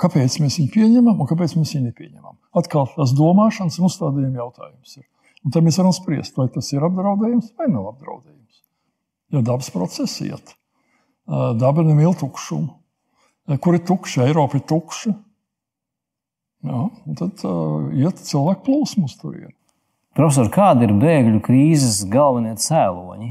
Kāpēc 0.00 0.36
mēs 0.42 0.58
viņu 0.60 0.72
pieņemam 0.74 1.22
un 1.22 1.28
kāpēc 1.30 1.54
mēs 1.56 1.74
viņu 1.76 1.86
nepieņemam? 1.88 2.36
Atkal 2.60 2.90
tas 2.96 3.14
domāšanas 3.16 3.78
un 3.80 3.88
uzstādījuma 3.88 4.42
jautājums 4.42 4.98
ir. 4.98 5.06
Un 5.46 5.54
tad 5.54 5.64
mēs 5.64 5.78
varam 5.80 5.94
spriest, 5.96 6.36
vai 6.36 6.50
tas 6.52 6.68
ir 6.74 6.84
apdraudējums 6.84 7.54
vai 7.56 7.70
nav 7.72 7.86
apdraudējums. 7.94 8.60
Jo 9.32 9.42
dabas 9.46 9.70
process 9.72 10.20
iet. 10.26 10.54
Daba 11.30 11.86
nemīl 11.86 12.12
tukšumu. 12.18 12.74
Kur 13.62 13.78
ir 13.78 13.84
tukša? 13.86 14.26
Eiropa 14.28 14.58
ir 14.58 14.66
tukša. 14.68 15.14
Jā, 16.60 16.80
tad 17.16 17.40
uh, 17.48 17.88
iet 17.96 18.18
cilvēku 18.20 18.66
plūsmu 18.66 19.06
uz 19.08 19.14
turieni. 19.16 19.54
Profesor, 20.18 20.50
kādi 20.52 20.84
ir 20.84 20.92
bēgļu 21.00 21.38
krīzes 21.46 22.02
galvenie 22.12 22.52
cēloņi? 22.60 23.30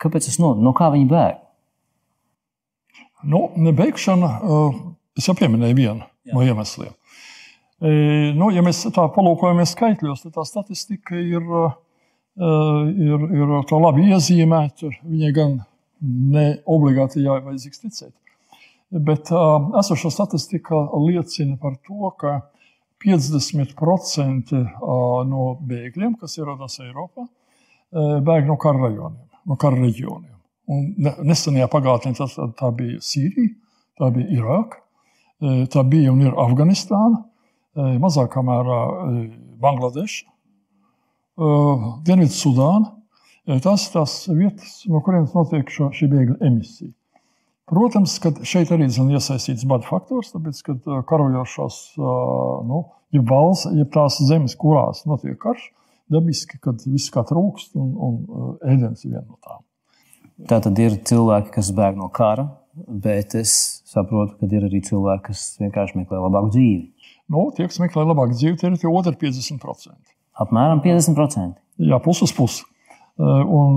Kāpēc 0.00 0.30
tas 0.30 0.38
no, 0.40 0.54
no 0.56 0.72
kā 0.76 0.88
viņi 0.94 1.08
bēg? 1.10 1.42
Nu, 3.22 3.72
beigšana, 3.76 4.30
es 5.18 5.28
jau 5.28 5.34
pieminēju 5.38 5.76
vienu 5.76 6.04
Jā. 6.04 6.34
no 6.34 6.44
iemesliem. 6.46 6.94
Nu, 7.80 8.50
ja 8.52 8.62
mēs 8.64 8.82
tā 8.92 9.06
palūkojamies 9.14 9.74
skaitļos, 9.74 10.24
tad 10.26 10.36
tā 10.36 10.44
statistika 10.48 11.16
ir, 11.16 11.44
ir, 12.40 13.26
ir 13.40 13.52
tā 13.68 13.80
labi 13.80 14.08
iezīmēta. 14.12 14.92
Viņai 15.04 15.32
gan 15.36 15.58
ne 16.00 16.46
obligāti 16.68 17.24
jāvajadzīgs 17.24 17.84
ticēt. 17.84 18.14
Bet 18.90 19.30
esošā 19.30 20.10
statistika 20.12 20.80
liecina 20.98 21.56
par 21.60 21.76
to, 21.86 22.10
ka 22.20 22.40
50% 23.04 24.64
no 25.30 25.46
bēgļiem, 25.68 26.18
kas 26.20 26.36
ierodas 26.40 26.80
Eiropā, 26.84 27.24
bēg 28.26 28.48
no 28.48 28.58
kara 28.60 28.88
rajoniem, 28.88 29.24
no 29.48 29.56
kara 29.60 29.80
reģioniem. 29.80 30.36
Nesenajā 30.70 31.66
pagātnē 31.70 32.12
tas, 32.18 32.36
tā 32.58 32.70
bija 32.76 33.00
Sīrija, 33.02 33.54
tā 33.98 34.10
bija 34.14 34.36
Irāka, 34.38 34.78
e, 35.42 35.64
tā 35.72 35.82
bija 35.86 36.12
un 36.12 36.22
ir 36.22 36.36
Afganistāna, 36.38 37.24
e, 37.74 37.88
mazākā 38.02 38.44
mērā 38.46 38.80
e, 38.86 39.24
Bangladeša, 39.60 40.28
Dienvidu 41.40 42.34
Sudāna. 42.36 42.90
Tas 43.64 43.86
ir 43.86 43.92
tās 43.94 44.14
vietas, 44.28 44.72
no 44.92 45.00
kurienes 45.02 45.32
notiek 45.32 45.70
šo, 45.72 45.88
šī 45.96 46.08
bēgļu 46.12 46.36
emisija. 46.44 46.92
Protams, 47.70 48.18
ka 48.20 48.34
šeit 48.46 48.70
arī 48.74 48.90
ir 48.90 49.14
iesaistīts 49.16 49.64
bada 49.70 49.88
faktors, 49.88 50.34
tāpēc, 50.34 50.60
ka 50.66 51.00
karojošās, 51.08 51.78
nu, 52.68 52.82
ja 53.16 53.24
valsts, 53.32 53.70
ja 53.78 53.88
tās 53.96 54.20
zemes, 54.28 54.58
kurās 54.60 55.06
notiek 55.08 55.38
karš, 55.40 55.70
dabiski, 56.12 56.60
kad 56.60 56.84
viss 56.84 57.14
kā 57.14 57.24
trūkst, 57.26 57.72
un, 57.80 57.90
un 57.96 58.54
ēdienas 58.60 59.06
ir 59.06 59.14
viena 59.14 59.26
no 59.26 59.40
tām. 59.40 59.64
Tā 60.48 60.60
tad 60.64 60.78
ir 60.80 60.96
cilvēki, 61.08 61.52
kas 61.56 61.72
bēg 61.76 61.98
no 62.00 62.08
kara, 62.14 62.46
bet 62.88 63.34
es 63.38 63.52
saprotu, 63.90 64.36
ka 64.38 64.48
ir 64.48 64.66
arī 64.68 64.80
cilvēki, 64.86 65.26
kas 65.28 65.44
vienkārši 65.60 66.00
meklē 66.00 66.22
labāku 66.22 66.52
dzīvi. 66.54 67.12
Nu, 67.30 67.48
tie, 67.56 67.66
kas 67.68 67.80
meklē 67.82 68.06
labāku 68.08 68.36
dzīvi, 68.38 68.56
tie 68.60 68.70
ir 68.70 68.78
tie 68.80 68.90
otri 68.90 69.16
50%. 69.20 70.14
Apmēram 70.40 70.82
50%. 70.84 71.58
Jā, 71.90 72.00
puses 72.04 72.32
puses. 72.36 72.64
Un, 73.20 73.76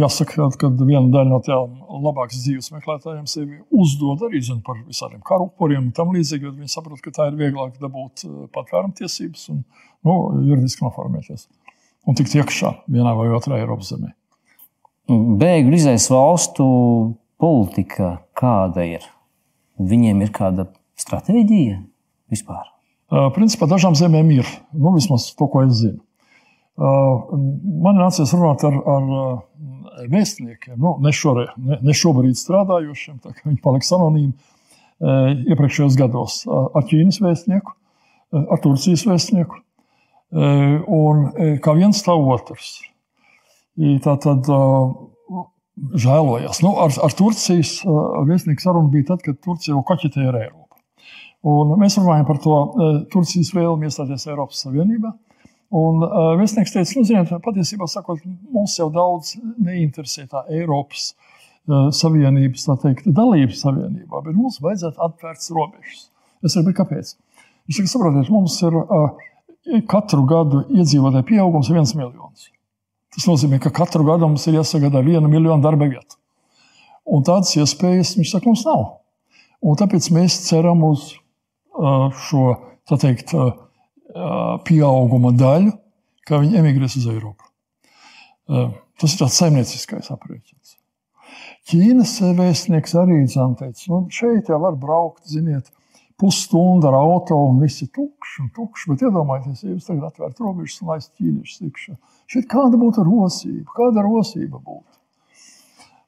jāsaka, 0.00 0.46
ka 0.56 0.70
viena 0.78 1.10
daļa 1.12 1.28
no 1.28 1.38
tām 1.44 1.74
labākas 2.06 2.40
dzīves 2.40 2.70
meklētājiem 2.72 3.26
sevi 3.28 3.58
uzdod 3.68 4.22
arī 4.24 4.40
zin, 4.46 4.62
par 4.64 4.78
visādiem 4.86 5.20
karu 5.26 5.50
upuriem 5.50 5.90
un 5.90 5.92
tam 5.96 6.14
līdzīgi. 6.16 6.54
Viņi 6.56 6.72
saprot, 6.72 7.02
ka 7.04 7.12
tā 7.12 7.28
ir 7.28 7.36
vieglāk 7.36 7.76
dabūt 7.82 8.24
patvērumu 8.54 8.96
tiesības 8.96 9.50
un 9.52 9.60
nu, 10.08 10.16
juridiski 10.48 10.86
noformēties 10.86 11.50
un 12.08 12.16
tikt 12.16 12.38
iekšā 12.38 12.72
vienā 12.88 13.12
vai 13.18 13.28
otrā 13.36 13.60
Eiropas 13.60 13.92
zemē. 13.92 14.14
Bēgļu 15.08 15.78
izējas 15.78 16.10
valstu 16.12 16.64
politika 17.40 18.18
kāda 18.36 18.84
ir? 18.84 19.06
Viņiem 19.78 20.20
ir 20.26 20.32
kāda 20.34 20.66
stratēģija 21.00 21.78
vispār? 22.28 22.66
Principā 23.32 23.68
dažām 23.70 23.96
zemēm 23.96 24.28
ir, 24.34 24.48
nu, 24.76 24.92
vismaz 24.92 25.30
to, 25.38 25.48
ko 25.48 25.62
es 25.64 25.78
zinu. 25.80 26.02
Man 26.78 27.96
nācies 27.98 28.34
runāt 28.36 28.66
ar, 28.68 28.76
ar 28.84 30.10
vēstniekiem, 30.12 30.76
nu, 30.76 30.92
ne, 31.02 31.12
šore, 31.16 31.48
ne, 31.56 31.78
ne 31.82 31.94
šobrīd 31.96 32.36
strādājošiem, 32.38 33.16
tā 33.24 33.32
kā 33.32 33.48
viņi 33.48 33.62
paliks 33.64 33.90
anonīmi 33.96 34.36
iepriekšējos 35.48 35.96
gados 35.98 36.42
ar 36.50 36.84
Ķīnas 36.90 37.22
vēstnieku, 37.24 37.74
ar 38.44 38.60
Turcijas 38.62 39.06
vēstnieku. 39.08 39.62
Un 40.36 41.26
kā 41.64 41.74
viens 41.78 42.04
tā 42.04 42.12
otrs. 42.12 42.76
Tā 44.04 44.14
tad 44.24 44.48
žēlojās. 46.02 46.62
Nu, 46.64 46.72
ar, 46.82 46.90
ar 47.04 47.14
Turcijas 47.14 47.76
vēstnieku 47.84 48.64
sarunu 48.64 48.90
bija 48.90 49.12
tad, 49.12 49.22
kad 49.22 49.38
Turcija 49.44 49.76
jau 49.76 49.84
koķetēja 49.86 50.32
ar 50.32 50.40
Eiropu. 50.40 50.64
Un 51.46 51.70
mēs 51.78 51.94
runājam 52.00 52.26
par 52.26 52.40
to 52.42 52.56
Turcijas 53.12 53.52
vēlmi 53.54 53.86
iestāties 53.86 54.26
Eiropas 54.26 54.64
Savienībā. 54.64 55.14
Un 55.68 56.00
uh, 56.00 56.32
vēstnieks 56.40 56.72
teica, 56.72 56.94
nu, 56.96 57.04
ziniet, 57.04 57.32
patiesībā 57.44 57.84
sakot, 57.92 58.22
mums 58.54 58.78
jau 58.78 58.88
daudz 58.92 59.34
neinteresē 59.36 60.24
tā 60.30 60.46
Eiropas 60.56 61.10
uh, 61.12 61.90
Savienības, 61.92 62.64
tā 62.70 62.76
teikt, 62.86 63.10
dalības 63.12 63.60
savienībā, 63.66 64.22
bet 64.24 64.36
mums 64.36 64.62
vajadzētu 64.64 65.02
atvērt 65.04 65.50
robežas. 65.52 66.06
Es 66.40 66.56
saprotu, 66.56 66.76
kāpēc. 66.78 67.12
Viņš 67.68 67.82
saka, 67.82 67.92
saprotiet, 67.92 68.30
mums 68.32 68.56
ir 68.64 68.78
uh, 68.80 69.26
katru 69.92 70.24
gadu 70.30 70.64
iedzīvotāju 70.72 71.28
pieaugums 71.34 71.68
viens 71.74 71.92
miljons. 71.98 72.48
Tas 73.18 73.26
nozīmē, 73.26 73.58
ka 73.58 73.72
katru 73.74 74.04
gadu 74.06 74.28
mums 74.28 74.46
ir 74.46 74.60
jāsagādā 74.60 75.02
viena 75.02 75.26
miljona 75.26 75.58
darba 75.62 75.88
vieta. 75.90 76.18
Un 77.08 77.24
tādas 77.26 77.50
iespējas 77.58 78.14
viņš 78.14 78.30
saka, 78.30 78.46
mums 78.46 78.62
nav. 78.68 78.84
Un 79.58 79.78
tāpēc 79.80 80.06
mēs 80.14 80.36
ceram 80.46 80.84
uz 80.86 81.08
uh, 81.74 82.14
šo, 82.28 82.52
teikt, 82.94 83.34
uh, 83.34 83.56
pieauguma 84.68 85.32
daļu, 85.36 85.72
ka 86.28 86.40
viņi 86.42 86.60
emigrēs 86.60 86.98
uz 87.00 87.08
Eiropu. 87.10 87.44
Tas 88.48 89.12
ir 89.12 89.20
tāds 89.20 89.36
saimnieciskais 89.36 90.08
aprēķins. 90.14 90.76
Ķīnas 91.68 92.14
vēstnieks 92.38 92.94
arī 92.96 93.18
teica, 93.28 93.72
nu, 93.92 94.06
šeit 94.08 94.48
jau 94.48 94.56
var 94.62 94.78
braukt, 94.80 95.26
ziniet, 95.28 95.68
pusstundu 96.18 96.88
ar 96.90 96.98
auto 96.98 97.36
un 97.48 97.60
viss 97.62 97.84
ir 97.84 97.92
tukšs 97.94 98.38
un 98.42 98.52
tukšs. 98.56 98.88
Bet 98.90 99.06
iedomājieties, 99.06 99.64
ja 99.64 99.72
jūs 99.74 99.88
tagad 99.88 100.10
atvērtu 100.10 100.46
robežas 100.46 100.82
un 100.82 100.92
laistu 100.92 101.22
ķīniešus 101.22 101.64
iekšā. 101.68 101.96
Šeit 102.34 102.48
kāda 102.50 102.80
būtu 102.80 103.06
rosība? 103.06 103.70
Kāda 103.76 104.04
rosība 104.06 104.58
būtu? 104.58 104.86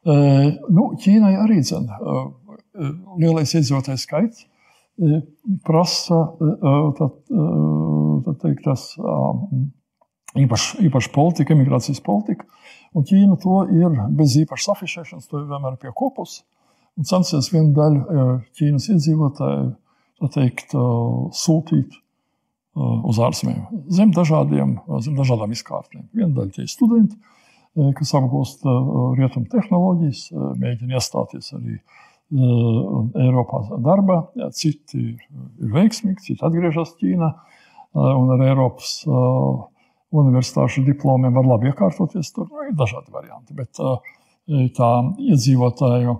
Uh, 0.00 0.46
nu, 0.72 0.90
Ķīnai 1.00 1.34
arī 1.42 1.58
dzen, 1.60 1.84
uh, 1.92 2.30
lielais 3.20 3.52
iedzīvotājs 3.52 4.06
skaits 4.08 4.46
prasa 5.64 6.20
tad, 6.98 7.12
tad 8.24 8.38
teikt, 8.42 8.64
tas, 8.64 8.86
īpaši, 10.38 10.80
īpaši 10.88 11.12
politika, 11.14 11.56
imigrācijas 11.56 12.02
politika. 12.04 12.46
Un 12.96 13.06
Ķīna 13.06 13.38
to 13.40 13.62
ir 13.72 14.00
bez 14.18 14.36
īpašas 14.42 14.74
afišēšanas, 14.74 15.28
to 15.30 15.40
ir 15.40 15.50
vienmēr 15.50 15.78
pie 15.80 15.92
kopus. 15.96 16.40
Un 16.98 17.06
censies 17.08 17.52
vienu 17.54 17.72
daļu 17.76 18.26
Ķīnas 18.58 18.90
iedzīvotāju 18.96 19.70
teikt, 20.28 20.74
sūtīt 21.40 21.96
uz 22.80 23.18
ārzemēm, 23.18 23.64
zem, 23.92 24.12
dažādiem, 24.14 24.76
zem 25.02 25.16
dažādām 25.18 25.50
izkārtnēm. 25.56 26.06
Viena 26.14 26.30
daļa 26.36 26.54
tie 26.54 26.66
ir 26.66 26.70
studenti, 26.70 27.16
kas 27.98 28.12
apgūst 28.18 28.62
rietumu 29.18 29.48
tehnoloģijas, 29.50 30.22
mēģina 30.60 31.00
iestāties 31.00 31.50
arī 31.56 31.80
Eiropā 32.30 33.64
darba, 33.82 34.20
citi 34.54 35.00
ir 35.16 35.72
veiksmīgi, 35.74 36.28
citi 36.28 36.46
atgriežas 36.46 36.94
Ķīnā 37.00 37.30
un 37.98 38.30
ar 38.36 38.44
Eiropas 38.46 39.00
universitāšu 40.14 40.84
diplomiem 40.86 41.34
var 41.34 41.46
labi 41.46 41.72
iekārtoties. 41.72 42.30
Tur 42.34 42.46
nu, 42.50 42.68
ir 42.68 42.74
dažādi 42.78 43.10
varianti, 43.14 43.54
bet 43.58 43.74
tā 44.78 44.90
iedzīvotāju 45.18 46.14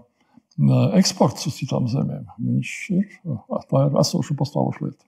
eksports 0.99 1.47
uz 1.49 1.57
citām 1.61 1.87
zemēm, 1.91 2.27
viņš 2.39 2.73
ir, 2.97 3.07
tā 3.71 3.87
ir 3.87 3.97
esoša 4.03 4.37
pastāvoša 4.39 4.85
lieta. 4.87 5.05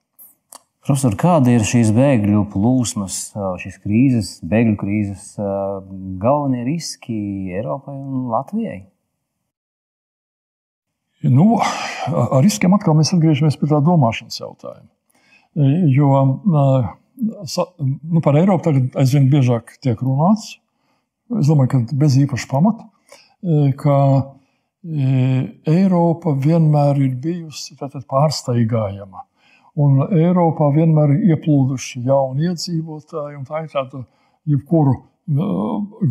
Profesor, 0.82 1.14
kāda 1.14 1.52
ir 1.54 1.62
šīs 1.62 1.92
bēgļu 1.94 2.40
plūsmas, 2.50 3.18
šīs 3.62 3.76
krīzes, 3.84 4.30
bēgļu 4.50 4.78
krīzes 4.80 5.28
galvenie 6.22 6.64
riski 6.66 7.18
Eiropai 7.54 7.94
un 7.94 8.24
Latvijai? 8.32 8.80
Nu, 11.22 11.60
ar 11.62 12.42
riskiem 12.42 12.74
atkal 12.74 12.96
mēs 12.98 13.14
atgriežamies 13.14 13.60
pie 13.60 13.70
tā 13.70 13.78
domāšanas 13.84 14.40
jautājuma. 14.40 14.90
Jo 15.92 16.24
nu, 17.22 18.22
par 18.24 18.38
Eiropu 18.40 18.66
tagad 18.66 18.98
aizvien 18.98 19.28
biežāk 19.30 19.76
tiek 19.84 20.00
runāts. 20.02 20.56
Es 21.38 21.46
domāju, 21.46 21.70
ka 21.76 21.98
bez 22.00 22.16
īpaša 22.18 22.48
pamata, 22.50 22.88
ka 23.78 23.96
Eiropa 24.82 26.32
vienmēr 26.42 26.98
ir 27.04 27.14
bijusi 27.22 27.76
pārsteigājama. 27.78 29.22
Un 29.82 30.02
Eiropā 30.10 30.68
vienmēr 30.74 31.14
ir 31.14 31.36
ieplūduši 31.36 32.02
jauni 32.04 32.50
iedzīvotāji, 32.50 33.38
tā 33.48 33.62
ir 33.62 33.70
tāda 33.72 34.02
jebkuru 34.50 34.98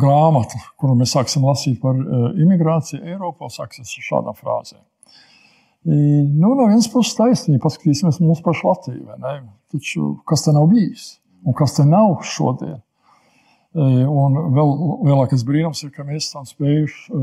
grāmatu, 0.00 0.58
kuru 0.80 0.96
mēs 0.98 1.12
sāksim 1.14 1.44
lasīt 1.46 1.78
par 1.82 1.98
imigrāciju 2.40 3.04
Eiropā, 3.04 3.50
sāksies 3.52 3.92
ar 3.98 4.08
šādām 4.08 4.38
frāzēm. 4.40 4.82
Nu, 5.84 6.54
no 6.54 6.64
vienas 6.64 6.88
puses 6.90 7.16
taisnība, 7.18 7.64
paskatīsimies 7.66 8.20
mūsu 8.22 8.42
pašu 8.46 8.68
Latviju. 8.70 9.18
Taču 9.72 10.08
kas 10.26 10.46
te 10.46 10.54
nav 10.54 10.68
bijis 10.70 11.18
un 11.44 11.56
kas 11.58 11.76
te 11.76 11.86
nav 11.86 12.22
šodien? 12.26 12.80
Un 13.72 14.36
vēl 14.52 14.70
lielākais 15.08 15.44
brīnums 15.48 15.80
ir, 15.86 15.92
ka 15.94 16.04
mēs 16.04 16.26
esam 16.28 16.44
spējuši 16.44 17.20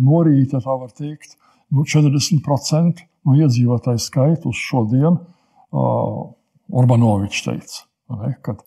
norīt, 0.00 0.54
ja 0.54 0.62
tā 0.64 0.76
var 0.80 0.92
teikt, 0.96 1.36
nu, 1.68 1.84
40% 1.84 3.02
no 3.28 3.36
iedzīvotāju 3.36 4.00
skaitu 4.00 4.52
uz 4.54 4.62
šodienu. 4.64 5.20
Urbanovičs 6.70 7.42
teica, 7.44 7.82
ne, 8.14 8.32
kad, 8.46 8.62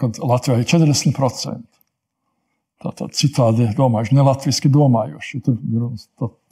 kad 0.00 0.20
Latvijā 0.22 0.62
ir 0.62 0.70
40%. 0.70 1.66
Tātad 2.78 3.14
citādi 3.18 3.66
domājuši, 3.74 4.14
ne 4.14 4.22
latviešu 4.22 4.70
domājuši. 4.70 5.40
Tur 5.42 5.56
ir 5.58 5.86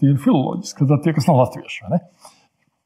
tīri 0.02 0.16
filoloģiski, 0.24 0.88
tad 0.90 1.04
tie, 1.04 1.12
kas 1.14 1.28
nav 1.30 1.38
latvieši. 1.44 2.00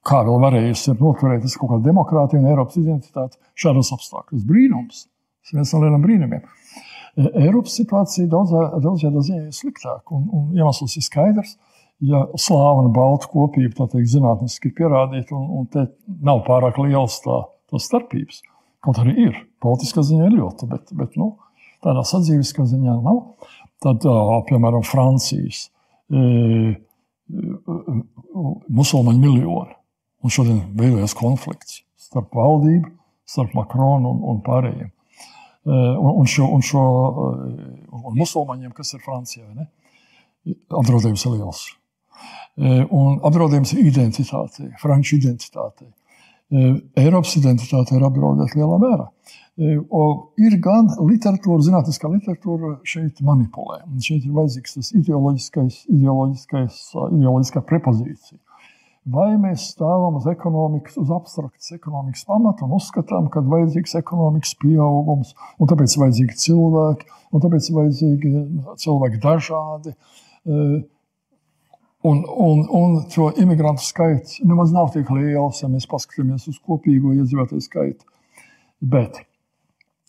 Kā 0.06 0.20
vēl 0.26 0.42
varējusi 0.42 0.94
noturēt 0.98 1.46
kaut 1.48 1.72
kādu 1.72 1.86
demokrātiju 1.88 2.42
un 2.42 2.50
Eiropas 2.52 2.76
identitāti 2.80 3.40
šādos 3.60 3.94
apstākļos? 3.96 4.44
Brīnums. 4.48 5.06
Tas 5.40 5.54
ir 5.54 5.60
viens 5.60 5.72
no 5.72 5.80
lieliem 5.80 6.04
brīnumiem. 6.04 6.44
E, 7.16 7.26
Eiropas 7.44 7.76
situācija 7.80 8.30
daudzā, 8.30 8.66
daudzā 8.82 9.10
ziņā 9.10 9.42
ir 9.48 9.56
sliktāka, 9.56 10.14
un, 10.16 10.28
un 10.36 10.56
iemesls 10.58 10.96
ir 10.98 11.06
skaidrs. 11.06 11.56
Ja 12.00 12.22
slāva 12.40 12.80
un 12.80 12.94
balta 12.96 13.28
kopība, 13.28 13.84
teikt, 13.92 14.08
zinātniski 14.14 14.70
ir 14.70 14.76
pierādīta, 14.78 15.36
un, 15.36 15.48
un 15.58 15.66
te 15.68 15.84
nav 16.24 16.40
pārāk 16.46 16.80
liels 16.80 17.18
tā, 17.26 17.42
tā 17.68 17.80
starpības. 17.82 18.40
Kaut 18.80 19.02
arī 19.02 19.16
ir. 19.26 19.40
Politiskā 19.60 20.00
ziņā 20.06 20.30
ir 20.30 20.38
ļoti, 20.38 20.68
bet, 20.70 20.94
bet 20.96 21.18
nu, 21.20 21.34
tādā 21.84 22.00
sadzīviskā 22.08 22.64
ziņā 22.70 22.94
nav. 23.04 23.20
Tad, 23.84 24.04
piemēram, 24.48 24.84
Francijas 24.84 25.66
musulmaņu 28.68 29.20
miljoni. 29.20 29.76
Un 30.20 30.32
šodien 30.32 30.64
beidzas 30.76 31.14
konflikts 31.16 31.80
starp 32.00 32.34
valdību, 32.36 32.90
starp 33.28 33.54
Makronu 33.56 34.10
un, 34.10 34.24
un 34.32 34.40
pārējiem. 34.44 34.90
Un, 35.68 36.10
un, 36.14 36.24
šo, 36.24 36.46
un, 36.48 36.62
šo, 36.64 36.82
un 38.00 38.16
musulmaņiem, 38.16 38.72
kas 38.72 38.94
ir 38.96 39.02
Francijā, 39.04 39.44
apdraudējums 40.72 41.24
ir 41.26 41.34
liels. 41.36 41.64
Un 42.60 43.20
apdraudējums 43.28 43.74
ir 43.76 43.90
identitātei, 43.90 44.70
franču 44.80 45.18
identitātei. 45.18 45.90
Eiropas 46.98 47.36
identitāte 47.38 47.94
ir 47.94 48.06
apdraudēta 48.08 48.58
lielā 48.58 48.80
mērā. 48.82 49.06
Ir 49.60 50.56
gan 50.64 50.88
literatūra, 50.96 51.60
zinātniskā 51.66 52.08
literatūra 52.08 52.78
šeit 52.88 53.20
manipulē. 53.24 53.82
Šeit 54.00 54.24
ir 54.24 54.32
vajadzīgs 54.36 54.78
tas 54.78 54.92
ideoloģiskais, 54.96 55.82
ideoloģiskais, 55.92 56.78
ideoloģiskā 56.96 57.62
prepozīcija. 57.68 58.40
Vai 59.14 59.32
mēs 59.40 59.70
stāvam 59.74 60.18
uz 60.20 60.28
ekonomikas, 60.30 60.96
uz 61.00 61.10
abstraktas 61.14 61.72
ekonomikas 61.76 62.26
pamata 62.28 62.66
un 62.66 62.76
uzskatām, 62.78 63.28
ka 63.32 63.42
vajadzīgs 63.46 63.98
ekonomikas 64.00 64.54
pieaugums, 64.62 65.34
un 65.58 65.70
tāpēc 65.70 65.96
ir 65.96 66.04
vajadzīgi 66.04 66.38
cilvēki, 66.44 67.10
un 67.30 67.44
tāpēc 67.44 67.68
ir 67.68 67.78
vajadzīgi 67.80 68.32
cilvēki 68.84 69.22
dažādi. 69.26 69.94
Uh, 70.46 70.80
Un, 72.02 72.24
un, 72.36 72.62
un 72.72 73.02
to 73.12 73.26
imigrantu 73.36 73.84
skaits 73.84 74.38
nemaz 74.40 74.70
nav 74.72 74.88
tik 74.94 75.10
liels, 75.12 75.58
ja 75.60 75.68
mēs 75.68 75.84
paskatāmies 75.88 76.46
uz 76.48 76.56
kopīgo 76.64 77.12
iedzīvotāju 77.12 77.60
skaitu. 77.60 78.06
Bet 78.80 79.18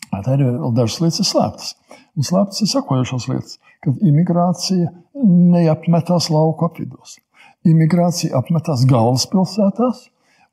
tā 0.08 0.38
ir 0.38 0.46
vēl 0.46 0.72
dažas 0.72 1.02
lietas 1.02 1.32
slēptas. 1.34 1.74
Un 2.16 2.24
slēptas 2.24 2.64
ir 2.64 2.70
sekojošas 2.72 3.28
lietas, 3.28 3.58
kad 3.84 4.00
imigrācija 4.08 4.88
neapmetās 5.20 6.30
lauku 6.32 6.70
apvidos. 6.70 7.18
Imigrācija 7.68 8.36
apmetās 8.38 8.84
galvaspilsētās 8.90 10.06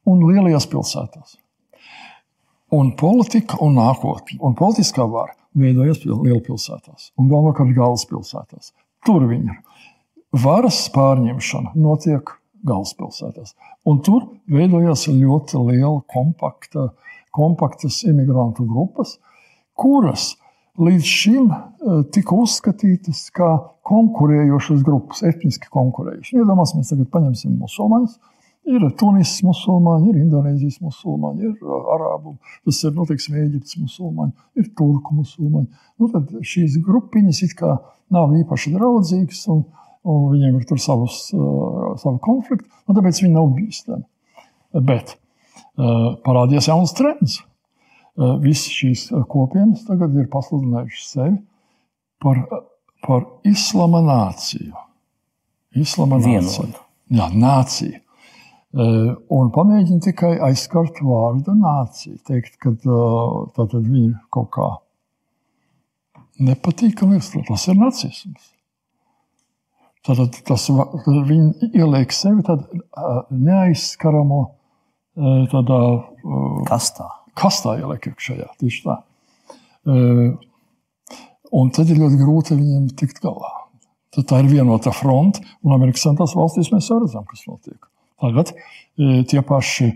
un 0.09 0.25
lielajās 0.29 0.67
pilsētās. 0.69 1.37
Un 2.75 2.91
politika 2.97 3.57
un 3.65 3.79
nākotne 3.79 4.37
un 4.45 4.53
politiskā 4.57 5.07
vara 5.09 5.33
veidojas 5.57 6.03
lielpilsētās 6.05 7.11
un 7.17 7.31
galvenokārt 7.31 7.73
galvaspilsētās. 7.77 8.73
Tur 9.05 9.25
viņi 9.29 9.49
ir 9.49 10.43
varas 10.43 10.83
pārņemšana 10.93 11.73
notiek 11.79 12.35
galvaspilsētās. 12.67 13.55
Un 13.89 14.03
tur 14.05 14.27
veidojās 14.51 15.07
ļoti 15.09 15.63
liela, 15.69 16.03
kompakta, 16.13 16.91
kompaktas 17.35 18.03
imigrantu 18.05 18.67
grupas, 18.69 19.17
kuras 19.73 20.35
līdz 20.79 21.05
šim 21.05 21.51
eh, 21.51 22.01
tika 22.13 22.37
uzskatītas 22.39 23.27
kā 23.35 23.51
konkurējošas 23.89 24.83
grupas, 24.85 25.23
etniski 25.27 25.69
konkurējošas. 25.73 26.35
Iedomāsimies, 26.39 26.91
tagad 26.91 27.09
paņemsim 27.13 27.55
musulmaņus. 27.59 28.19
Ir 28.69 28.83
Tunisas 28.99 29.39
musulmaņi, 29.47 30.11
ir 30.11 30.17
Indonēzijas 30.19 30.77
musulmaņi, 30.83 31.47
ir 31.47 31.55
eh, 31.55 31.89
arābu, 31.95 32.35
tas 32.67 32.83
ir 32.85 32.93
nu, 32.95 33.07
Eģiptes 33.09 33.79
musulmaņi, 33.81 34.47
ir 34.61 34.69
turku 34.77 35.17
musulmaņi. 35.17 35.83
Nu, 35.99 36.11
tad 36.13 36.31
šīs 36.45 36.77
grupiņas 36.85 37.43
it 37.47 37.57
kā 37.59 37.75
nav 38.13 38.35
īpaši 38.37 38.75
draudzīgas. 38.75 39.43
Un, 39.53 39.65
un 40.09 40.29
viņiem 40.31 40.59
ir 40.59 40.67
tur 40.69 40.79
savus, 40.81 41.25
uh, 41.35 41.91
savu 41.99 42.21
konfliktu, 42.23 42.69
un 42.87 42.97
tāpēc 42.97 43.19
viņi 43.19 43.33
nav 43.35 43.49
bīstami. 43.57 44.05
Bet 44.87 45.11
uh, 45.17 46.15
parādījās 46.23 46.69
jauns 46.71 46.95
trends. 46.97 47.41
Visas 48.43 48.73
šīs 48.75 49.05
kopienas 49.31 49.85
tagad 49.87 50.15
ir 50.19 50.27
pasludinājušas 50.31 51.07
sevi 51.13 51.37
par, 52.19 52.41
par 53.05 53.25
islama 53.47 54.01
nāciju. 54.03 54.75
Islama 55.79 56.19
nācija. 56.19 56.67
Jā, 57.15 57.29
nācija. 57.31 58.01
Un 58.73 59.49
pamēģina 59.55 60.03
tikai 60.09 60.33
aizskart 60.49 60.99
vārdu 61.05 61.55
nācija. 61.57 62.19
Teikt, 62.27 62.59
ka 62.61 62.73
uh, 62.75 63.73
viņi 63.73 64.11
kaut 64.33 64.51
kā 64.57 64.69
nepatīkami 66.43 67.17
ir. 67.21 67.43
Tas 67.47 67.67
ir 67.71 67.79
nacisms. 67.79 68.51
Tad, 70.05 70.21
tas, 70.47 70.67
tad 70.67 71.17
viņi 71.27 71.71
ieliek 71.73 72.13
sevi 72.15 72.43
tādā 72.47 73.23
neaizskaramo 73.31 74.43
tādā, 75.51 75.79
kastā. 76.69 77.09
Kastā 77.37 77.77
ieliek 77.79 78.09
iekšējā, 78.11 78.47
tieši 78.61 78.83
tā. 78.85 78.97
Un 81.59 81.71
tad 81.73 81.89
ir 81.89 82.01
ļoti 82.01 82.19
grūti 82.19 82.57
viņiem 82.57 82.89
tikt 82.99 83.21
galā. 83.23 83.53
Tad 84.15 84.27
tā 84.29 84.41
ir 84.41 84.49
vienota 84.51 84.93
fronte, 84.93 85.41
un 85.65 85.75
Amerikas 85.75 86.05
Savienotās 86.05 86.35
valstīs 86.37 86.71
mēs 86.73 86.89
jau 86.89 86.99
redzam, 87.03 87.25
kas 87.29 87.45
notiek. 87.49 87.79
Tagad 88.21 88.53
tie 89.29 89.43
paši 89.45 89.91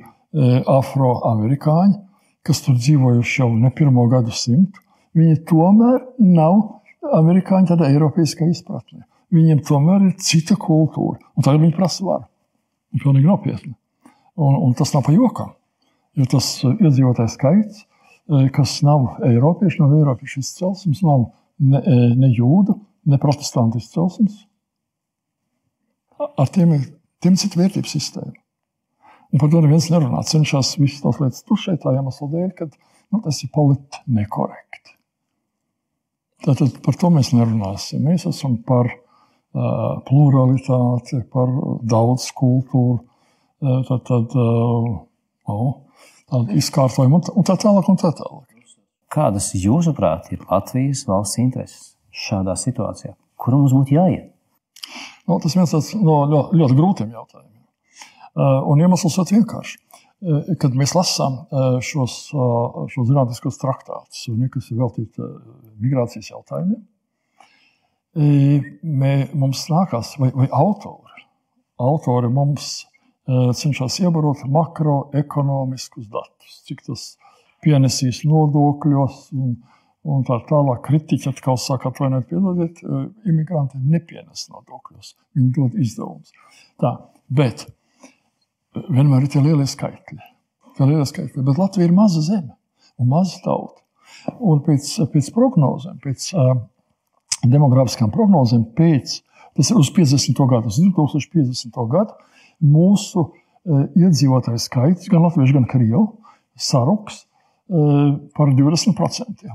afroamerikāņi, 0.70 1.98
kas 2.46 2.62
tur 2.66 2.78
dzīvojuši 2.78 3.42
jau 3.42 3.50
ne 3.58 3.72
pirmo 3.74 4.06
gadu 4.12 4.34
simtu, 4.36 4.82
viņi 5.18 5.42
tomēr 5.50 6.00
nav 6.22 6.62
amerikāņi 7.22 7.74
tādā 7.74 7.90
eiropeiskā 7.94 8.48
izpratnē 8.50 9.04
viņiem 9.34 9.64
tomēr 9.66 10.08
ir 10.10 10.16
cita 10.22 10.58
kultūra. 10.60 11.20
Un 11.36 11.46
tagad 11.46 11.64
viņi 11.64 11.76
prasa 11.78 12.06
varu. 12.06 12.28
Un 12.94 13.02
pilnīgi 13.02 13.30
nopietni. 13.30 13.74
Un, 14.38 14.58
un 14.68 14.74
tas 14.78 14.94
nav 14.94 15.06
pa 15.06 15.14
jokam. 15.16 15.54
Jo 16.20 16.28
tas 16.30 16.48
uh, 16.62 16.76
iedzīvotājs 16.78 17.38
skaits, 17.38 17.84
uh, 18.30 18.46
kas 18.54 18.78
nav 18.86 19.24
Eiropieši, 19.26 19.82
nav 19.82 19.96
Eiropiešu 19.98 20.44
izcelsmes, 20.44 21.02
nav 21.06 21.28
ne, 21.60 21.82
uh, 21.82 22.08
ne 22.20 22.30
jūdu, 22.34 22.78
ne 23.10 23.20
protestantu 23.22 23.82
izcelsmes, 23.82 24.44
ar 26.20 26.52
tiem 26.54 26.78
ir 26.78 26.88
tiem 27.24 27.38
cita 27.40 27.60
vērtības 27.60 27.96
sistēma. 27.98 28.36
Un 29.34 29.42
par 29.42 29.50
to 29.50 29.64
neviens 29.64 29.90
nerunā. 29.90 30.22
Cenšas 30.30 30.76
visas 30.78 31.02
tās 31.02 31.18
lietas 31.18 31.46
tušēt 31.48 31.82
tā 31.82 31.96
iemesla 31.96 32.28
dēļ, 32.30 32.50
ka 32.58 32.68
nu, 32.70 33.22
tas 33.24 33.40
ir 33.42 33.50
politiski 33.56 34.14
nekorekti. 34.14 34.94
Tātad 36.44 36.78
par 36.86 37.00
to 37.00 37.10
mēs 37.16 37.32
nerunāsim. 37.34 38.04
Mēs 38.06 38.28
esam 38.30 38.60
par 38.68 38.92
pluralitāti, 39.54 41.24
par 41.34 41.50
daudz 41.88 42.28
kultūru, 42.38 43.00
tad, 43.62 44.06
tad, 44.10 44.38
tādu 45.48 46.58
izkārtojumu 46.60 47.22
un 47.34 47.48
tā 47.48 47.58
tālāk. 47.60 47.90
Un 47.90 48.00
tā 48.00 48.14
tālāk. 48.18 48.50
Kādas, 49.14 49.52
jūsuprāt, 49.54 50.32
ir 50.34 50.42
Latvijas 50.50 51.04
valsts 51.06 51.38
intereses 51.42 51.92
šādā 52.26 52.56
situācijā? 52.58 53.14
Kur 53.38 53.58
mums 53.60 53.76
būtu 53.76 53.98
jāiet? 53.98 54.32
Nu, 55.28 55.38
tas 55.44 55.54
viens 55.56 55.92
no 56.02 56.16
ļoti, 56.30 56.58
ļoti 56.60 56.78
grūtiem 56.80 57.12
jautājumiem. 57.14 57.52
Un 58.72 58.82
iemesls 58.82 59.20
ir 59.22 59.38
vienkāršs. 59.38 59.78
Kad 60.60 60.76
mēs 60.80 60.94
lasām 60.96 61.42
šos, 61.84 62.16
šos 62.32 63.08
zinātniskos 63.10 63.60
traktātus, 63.60 64.24
kas 64.54 64.70
ir 64.72 64.80
veltīti 64.80 65.30
migrācijas 65.84 66.32
jautājumiem, 66.32 66.80
mē, 69.04 69.14
mums 69.36 69.66
nākās, 69.72 70.14
vai, 70.22 70.30
vai 70.38 70.48
autori, 70.54 71.26
autori 71.82 72.30
mums 72.32 72.86
cenšas 73.28 74.00
iebarot 74.04 74.44
makroekonomiskus 74.52 76.10
datus, 76.12 76.58
cik 76.68 76.84
tas 76.88 77.06
pienesīs 77.64 78.24
nodokļos 78.28 79.30
un, 79.38 79.54
un 80.04 80.26
tā 80.28 80.40
tālāk. 80.50 80.82
Kritiķi 80.88 81.32
atkal 81.32 81.60
saka, 81.62 81.94
atvainojiet, 81.94 82.28
piedodiet, 82.32 82.82
imigranti 83.30 83.80
nepienes 83.80 84.50
nodokļos, 84.52 85.16
viņi 85.38 85.54
dod 85.56 85.80
izdevumus. 85.80 86.36
Tā, 86.82 86.98
bet 87.32 87.68
vienmēr 88.76 89.24
ir 89.24 89.32
tie 89.32 89.44
lielie 89.44 89.68
skaitļi. 89.70 90.20
Tie 90.76 90.90
lielie 90.90 91.08
skaitļi. 91.08 91.46
Bet 91.46 91.62
Latvija 91.62 91.88
ir 91.88 91.96
maza 91.96 92.24
zeme 92.26 92.58
un 93.00 93.10
maza 93.12 93.40
tauta. 93.46 93.80
Un 94.44 94.62
pēc, 94.64 94.88
pēc 95.12 95.30
prognozēm, 95.36 95.98
pēc 96.04 96.30
uh, 96.38 96.54
demogrāfiskām 97.50 98.12
prognozēm 98.14 98.66
pēc, 98.78 99.18
tas 99.58 99.72
ir 99.72 99.80
uz 99.80 99.90
50. 99.96 100.44
gadu, 100.50 100.72
uz 100.72 100.80
2050. 100.80 101.80
gadu, 101.92 102.16
mūsu 102.62 103.26
uh, 103.26 103.84
iedzīvotāju 103.98 104.62
skaits, 104.62 105.10
gan 105.12 105.26
latviešu, 105.26 105.58
gan 105.58 105.68
krievu, 105.70 106.06
saruks 106.60 107.24
uh, 107.24 108.16
par 108.38 108.54
20%. 108.54 109.54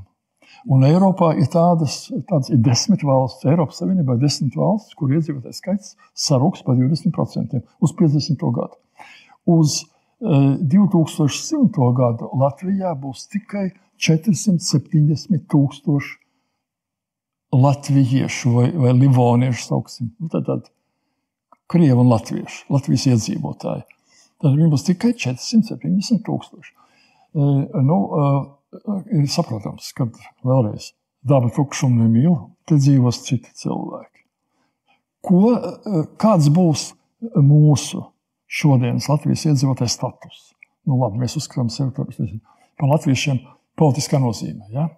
Un 0.68 0.82
Eiropā 0.84 1.30
ir 1.38 1.46
tādas, 1.52 2.08
tādas 2.28 2.50
ir 2.50 2.58
desmit 2.64 3.04
valsts, 3.06 3.46
Eiropas 3.46 3.78
Savienībā 3.80 4.16
ir 4.16 4.24
desmit 4.24 4.56
valstis, 4.58 4.96
kur 4.98 5.12
iedzīvotāju 5.14 5.56
skaits 5.56 5.94
saruks 6.18 6.64
par 6.66 6.78
20% 6.80 7.60
uz 7.62 7.94
50. 8.00 8.46
gadu. 8.58 8.80
Uz 9.48 9.82
uh, 10.20 10.56
2100. 10.60 11.92
gadu 12.00 12.30
Latvijā 12.42 12.94
būs 12.98 13.28
tikai 13.32 13.68
470 13.98 15.46
tūkstoši 15.50 16.16
latviešu 17.52 18.52
vai, 18.52 18.70
vai 18.76 18.92
livoniešu 18.92 19.64
sauksim. 19.64 20.10
Nu, 20.18 20.28
tad, 20.28 20.44
tad 20.46 20.68
krievi 21.68 21.96
un 21.98 22.10
latvieši, 22.12 22.66
Latvijas 22.72 23.06
iedzīvotāji. 23.12 23.84
Tad 24.38 24.54
viņi 24.54 24.70
būs 24.72 24.86
tikai 24.86 25.14
470 25.18 26.22
tūkstoši. 26.26 26.74
E, 26.74 27.48
nu, 27.84 27.98
e, 28.08 28.98
ir 29.18 29.26
saprotams, 29.32 29.90
ka 29.96 30.08
vēlreiz 30.46 30.92
daba 31.28 31.50
tukšumu 31.54 32.04
nemīl, 32.04 32.36
te 32.68 32.78
dzīvos 32.78 33.22
citi 33.26 33.52
cilvēki. 33.62 34.24
Ko, 35.26 35.42
e, 35.52 36.04
kāds 36.20 36.48
būs 36.54 36.92
mūsu 37.34 38.04
šodienas 38.48 39.10
Latvijas 39.10 39.48
iedzīvotāju 39.50 39.92
status? 39.92 40.44
Nu, 40.88 40.96
labi, 41.02 41.20
mēs 41.20 41.36
uzskatām 41.36 41.68
sevi 41.72 41.92
par, 41.96 42.08
par 42.78 42.92
latviešiem 42.94 43.42
politiskā 43.78 44.20
nozīmē, 44.22 44.70
ja? 44.72 44.88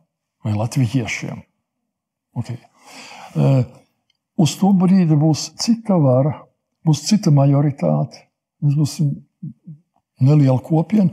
vai 0.44 0.54
latviešiem. 0.56 1.42
Okay. 2.40 2.60
Uh, 3.34 3.64
uz 4.40 4.54
to 4.60 4.70
brīdi 4.76 5.18
būs 5.18 5.50
cita 5.60 5.98
vara, 6.00 6.36
būs 6.86 7.04
cita 7.08 7.32
majoritāte. 7.34 8.26
Mēs 8.64 8.76
būsim 8.78 9.12
neliela 10.20 10.58
kopiena, 10.64 11.10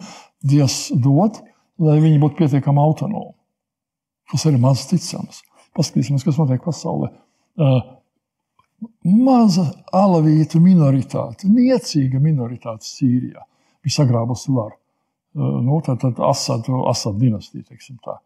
Dievs 0.47 0.91
dod, 0.93 1.39
lai 1.81 1.97
viņi 2.03 2.19
būtu 2.21 2.37
pietiekami 2.37 2.81
autonomi. 2.81 3.33
Tas 4.31 4.43
ir 4.45 4.57
maz 4.61 4.83
ticams. 4.89 5.41
Paskatīsimies, 5.77 6.25
kas 6.25 6.37
notiek 6.39 6.61
pasaulē. 6.63 7.09
Uh, 7.57 7.79
maza 9.03 9.65
alavītu 9.95 10.61
minoritāte, 10.61 11.49
niecīga 11.49 12.21
minoritāte 12.21 12.85
Sīrijā. 12.85 13.45
Bija 13.83 14.01
sagrābusi 14.01 14.53
varu. 14.53 14.77
Nu, 15.37 15.79
tad 15.85 16.01
tad 16.01 16.19
Asadu, 16.25 16.83
Asadu 16.89 17.21
dinastija, 17.21 17.65
teiksim 17.67 17.99
tā. 18.05 18.17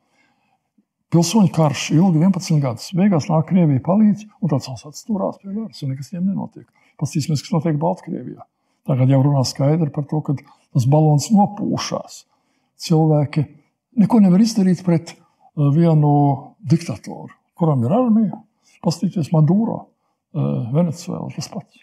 Pilsoņu 1.12 1.52
karš 1.56 1.90
ilgi 1.98 2.22
11 2.24 2.62
gadus. 2.64 2.92
Beigās 2.96 3.28
nāk 3.28 3.50
Krievija 3.50 3.84
palīdz, 3.84 4.30
un 4.40 4.52
tāds 4.52 4.70
Asads 4.72 5.04
turās 5.08 5.42
pie 5.42 5.52
varas, 5.52 5.82
un 5.84 5.92
nekas 5.92 6.12
viņiem 6.14 6.30
nenotiek. 6.30 6.68
Pastīsimies, 7.02 7.42
kas 7.42 7.54
notiek 7.56 7.80
Baltkrievijā. 7.82 8.46
Tagad 8.90 9.10
jau 9.10 9.22
runā 9.26 9.42
skaidri 9.46 9.90
par 9.94 10.06
to, 10.10 10.22
ka 10.26 10.36
tas 10.38 10.88
balons 10.90 11.30
nopūšās. 11.34 12.24
Cilvēki 12.82 13.46
neko 14.02 14.22
nevar 14.24 14.42
izdarīt 14.42 14.82
pret 14.86 15.16
vienu 15.58 16.14
diktatoru, 16.62 17.34
kuram 17.58 17.84
ir 17.86 17.94
armija. 17.98 18.42
Pastīties 18.82 19.30
Maduro, 19.34 19.88
Venecuēlā 20.34 21.28
tas 21.36 21.50
pats. 21.52 21.82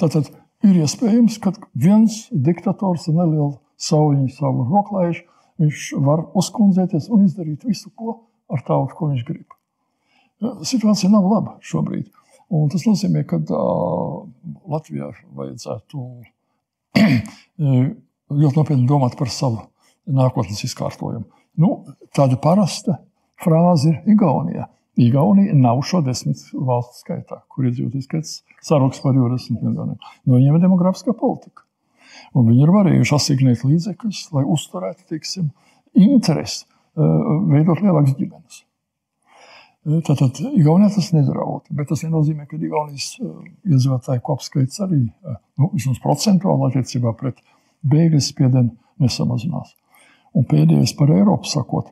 Tātad 0.00 0.30
ir 0.66 0.78
iespējams, 0.82 1.36
ka 1.42 1.52
viens 1.74 2.24
diktators 2.32 3.06
ar 3.10 3.18
nelielu 3.18 3.52
sauļu, 3.78 4.26
savu 4.34 4.64
roklaišu, 4.70 5.26
viņš 5.62 5.84
var 6.06 6.24
uzkundzēties 6.38 7.10
un 7.14 7.26
izdarīt 7.26 7.66
visu, 7.66 7.90
ko 7.94 8.20
ar 8.50 8.62
tautu, 8.66 8.96
ko 8.96 9.10
viņš 9.12 9.26
grib. 9.28 9.54
Situācija 10.66 11.10
nav 11.12 11.26
laba 11.26 11.56
šobrīd. 11.66 12.08
Un 12.48 12.70
tas 12.72 12.84
nozīmē, 12.88 13.24
ka 13.28 13.40
Latvijā 14.72 15.10
vajadzētu 15.36 16.04
ļoti 18.40 18.56
nopietni 18.56 18.88
domāt 18.88 19.18
par 19.18 19.28
savu 19.32 19.66
nākotnes 20.08 20.64
izkārtojumu. 20.64 21.26
Nu, 21.60 21.82
tāda 22.16 22.38
parasta 22.40 22.98
frāze 23.42 23.92
ir 23.92 24.14
Igaunijā. 24.14 24.68
Igaunija 24.98 25.54
nav 25.54 25.84
šo 25.86 26.00
desmit 26.02 26.40
valstu 26.52 27.04
skaitā, 27.04 27.42
kur 27.52 27.68
iedzīvotāju 27.68 28.06
skaits 28.06 28.40
sarūks 28.66 29.02
par 29.04 29.14
20 29.14 29.60
miljoniem. 29.62 29.98
No 30.26 30.38
viņiem 30.38 30.56
ir 30.56 30.64
demografiskā 30.64 31.14
politika. 31.18 31.62
Un 32.34 32.48
viņi 32.48 32.64
ir 32.64 32.72
varējuši 32.74 33.14
asignēt 33.14 33.62
līdzekļus, 33.66 34.24
lai 34.34 34.42
uzturētu 34.56 35.06
teiksim, 35.12 35.52
interesi, 35.98 36.64
veidot 36.96 37.84
lielākas 37.84 38.16
ģimenes. 38.18 38.64
Tātad 39.88 40.36
Igaunijā 40.44 40.90
tas 40.92 41.12
nedraud, 41.14 41.68
bet 41.72 41.88
tas 41.88 42.02
nenozīmē, 42.04 42.44
ka 42.48 42.58
Igaunijas 42.58 43.14
iedzīvotāju 43.22 44.24
kopskaits 44.26 44.82
arī 44.84 45.04
nu, 45.06 45.70
vismaz 45.72 46.00
procentuāli 46.02 46.68
attiecībā 46.68 47.14
pret 47.16 47.40
bēgļu 47.88 48.20
spiedienu 48.20 48.74
nesamazinās. 49.00 49.72
Un 50.36 50.44
pēdējais 50.50 50.92
par 50.98 51.14
Eiropu 51.14 51.48
sakot, 51.48 51.88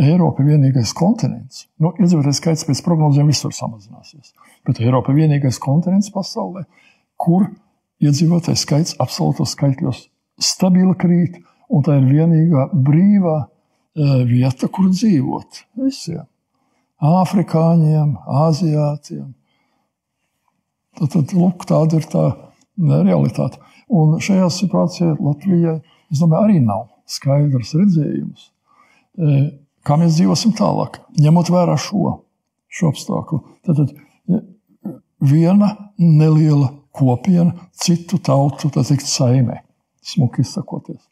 Eiropa 0.00 0.42
ir 0.42 0.54
vienīgais 0.54 0.90
kontinents. 0.96 1.68
Nu, 1.78 1.92
iedzīvotājs 2.00 2.40
skaits 2.40 2.66
pēc 2.66 2.80
prognozēm 2.86 3.28
visur 3.30 3.52
samazināsies. 3.54 4.32
Bet 4.66 4.80
Eiropa 4.82 5.12
ir 5.12 5.20
vienīgais 5.22 5.60
kontinents 5.62 6.10
pasaulē, 6.14 6.64
kur 7.20 7.46
iedzīvotājs 8.02 8.64
skaits 8.66 8.96
absolūtos 9.02 9.54
skaitļos 9.54 10.06
stabili 10.42 10.96
krīt, 10.98 11.38
un 11.70 11.84
tā 11.86 12.00
ir 12.00 12.08
vienīgā 12.08 12.70
brīvā 12.74 13.36
uh, 13.44 14.16
vieta, 14.26 14.66
kur 14.72 14.90
dzīvot 14.90 15.62
visiem. 15.84 16.24
Āfrikāņiem, 17.04 18.14
aziātiem. 18.46 19.28
Tad, 20.98 21.10
tad 21.12 21.34
lūk, 21.36 21.66
tāda 21.68 21.98
ir 22.00 22.08
tā 22.08 22.24
realitāte. 22.78 23.60
Un 23.92 24.16
šajā 24.22 24.48
situācijā 24.54 25.12
Latvijai, 25.18 25.80
es 26.12 26.22
domāju, 26.22 26.46
arī 26.46 26.62
nav 26.64 26.86
skaidrs 27.10 27.74
redzējums. 27.76 28.48
Uh, 29.20 29.50
kā 29.84 29.98
mēs 30.00 30.16
dzīvosim 30.16 30.54
tālāk, 30.56 31.02
ņemot 31.20 31.50
vērā 31.52 31.76
šo, 31.80 32.18
šo 32.72 32.92
apstākļu. 32.94 33.40
Tad, 33.66 33.82
tad 33.82 34.40
viena 35.24 35.74
neliela 35.98 36.70
kopiena, 36.94 37.68
citu 37.72 38.20
tautu 38.22 38.70
teikt, 38.72 39.06
saimē, 39.08 39.60
smuki 40.04 40.44
izsakoties. 40.44 41.02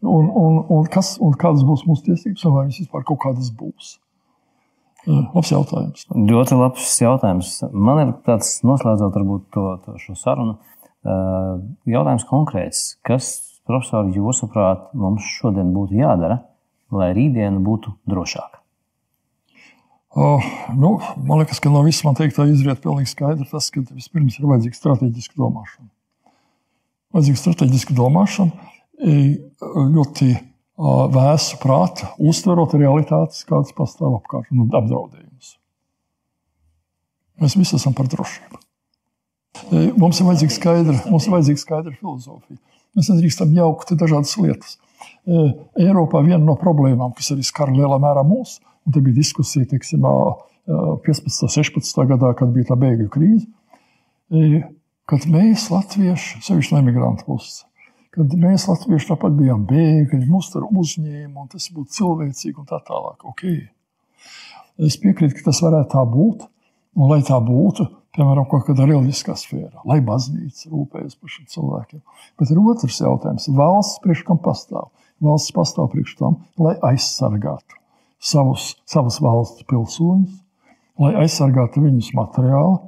Un, 0.00 0.30
un, 0.32 0.62
un, 0.72 0.86
kas, 0.92 1.16
un 1.20 1.34
kādas 1.38 1.64
būs 1.68 1.84
mūsu 1.88 2.08
tiesības, 2.08 2.44
un 2.48 2.56
vai 2.56 2.66
viņas 2.66 2.84
vispār 2.84 3.04
kaut 3.08 3.20
kādas 3.24 3.50
būs? 3.52 3.98
Labs 5.08 5.52
jautājums. 5.52 6.04
Ļoti 6.12 6.58
labs 6.60 6.92
jautājums. 7.00 7.54
Man 7.72 8.02
ir 8.02 8.12
tāds 8.26 8.58
noslēdzot 8.66 9.16
to, 9.54 9.66
to 9.86 9.96
šo 10.02 10.16
sarunu. 10.18 10.58
Jautājums 11.88 12.26
konkrēts. 12.28 12.82
Kas, 13.06 13.30
profesori, 13.68 14.12
jūsuprāt, 14.18 14.90
mums 14.92 15.24
šodien 15.38 15.72
būtu 15.72 15.96
jādara, 16.02 16.42
lai 16.92 17.12
rītdiena 17.16 17.62
būtu 17.64 17.94
drošāka? 18.10 18.60
Uh, 20.10 20.42
nu, 20.74 20.96
man 21.22 21.38
liekas, 21.38 21.60
ka 21.62 21.70
no 21.70 21.84
visas 21.86 22.02
man 22.02 22.16
teiktā 22.18 22.42
izriet 22.50 22.80
pilnīgi 22.82 23.12
skaidrs 23.12 23.52
tas, 23.52 23.68
ka 23.70 23.84
vispirms 23.94 24.40
ir 24.40 24.48
vajadzīga 24.50 24.74
strateģiska 24.74 25.38
domāšana. 25.38 25.86
Vajadzīga 27.14 27.38
strateģiska 27.38 27.94
domāšana, 27.94 28.72
ļoti 29.94 30.32
vēsu 30.80 31.58
prātu, 31.60 32.08
uztverot 32.30 32.74
realitātes, 32.78 33.44
kādas 33.48 33.74
pastāv 33.76 34.16
apkārt, 34.16 34.48
un 34.54 34.68
apdraudējumus. 34.68 35.54
Mēs 37.40 37.56
visi 37.60 37.76
esam 37.76 37.96
par 37.96 38.08
drošību. 38.12 38.60
Mums 40.00 40.20
ir 40.20 40.28
vajadzīga 40.28 40.54
skaidra, 40.54 40.96
mums 41.10 41.26
ir 41.26 41.34
vajadzīga 41.34 41.60
skaidra 41.60 41.92
filozofija. 41.98 42.58
Mēs 42.96 43.10
nedrīkstam 43.12 43.52
jaukt 43.54 43.92
dažādas 43.98 44.32
lietas. 44.40 44.78
Eiropā 45.78 46.22
viena 46.24 46.42
no 46.42 46.56
problēmām, 46.58 47.12
kas 47.16 47.30
arī 47.34 47.44
skar 47.46 47.72
lielā 47.74 48.00
mērā 48.02 48.24
mūs, 48.26 48.58
un 48.86 48.94
te 48.94 49.02
bija 49.04 49.20
diskusija 49.20 49.68
teiksim, 49.70 50.06
15. 50.66 51.44
un 51.46 51.54
16. 51.54 52.04
gadā, 52.12 52.32
kad 52.38 52.52
bija 52.54 52.70
tā 52.70 52.76
bēgļu 52.80 53.08
krīze, 53.12 53.46
kad 55.10 55.26
mēs, 55.30 55.68
latvieši, 55.72 56.40
sevišķi 56.46 56.76
no 56.76 56.82
emigrantu 56.84 57.26
puses, 57.26 57.64
kad 58.14 58.34
mēs, 58.42 58.66
latvieši, 58.70 59.10
tāpat 59.12 59.36
bijām 59.38 59.66
bēgļi, 59.70 60.24
mūs 60.30 60.50
tur 60.52 60.66
uzņēma, 60.68 61.34
un 61.44 61.50
tas 61.52 61.68
būtu 61.74 61.96
cilvēcīgi 61.98 62.58
un 62.62 62.68
tā 62.70 62.80
tālāk. 62.86 63.24
Okay. 63.32 63.62
Es 64.80 64.98
piekrītu, 65.00 65.38
ka 65.38 65.50
tas 65.50 65.62
varētu 65.64 65.92
tā 65.94 66.04
būt, 66.08 66.46
un 66.98 67.10
lai 67.12 67.20
tā 67.26 67.38
būtu, 67.44 67.86
piemēram, 68.16 68.46
kaut 68.50 68.66
kādā 68.66 68.86
reliģiskā 68.88 69.36
sfērā, 69.38 69.84
lai 69.86 70.00
baznīca 70.04 70.70
rūpējas 70.72 71.18
par 71.20 71.34
šiem 71.34 71.50
cilvēkiem. 71.52 72.02
Bet 72.40 72.50
ir 72.50 72.62
otrs 72.62 73.02
jautājums. 73.02 73.50
Valsts 73.54 74.00
priekš 74.04 74.24
kam 74.26 74.40
pastāv? 74.42 74.90
Valsts 75.22 75.54
pastāv 75.54 75.90
priekš 75.92 76.16
tam, 76.18 76.40
lai 76.58 76.74
aizsargātu 76.90 77.78
savus, 78.20 78.74
savas 78.88 79.20
valsts 79.22 79.66
pilsoņus, 79.68 80.40
lai 81.00 81.14
aizsargātu 81.22 81.84
viņus 81.84 82.12
materiāli, 82.16 82.78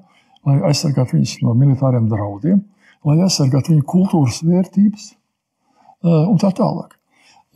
lai 0.48 0.58
aizsargātu 0.70 1.16
viņus 1.18 1.38
no 1.44 1.54
militāriem 1.56 2.08
draudiem, 2.10 2.60
lai 3.08 3.18
aizsargātu 3.26 3.74
viņu 3.74 3.86
kultūras 3.88 4.42
vērtības 4.46 5.08
eh, 5.12 6.10
un 6.10 6.36
tā 6.42 6.52
tālāk. 6.58 6.98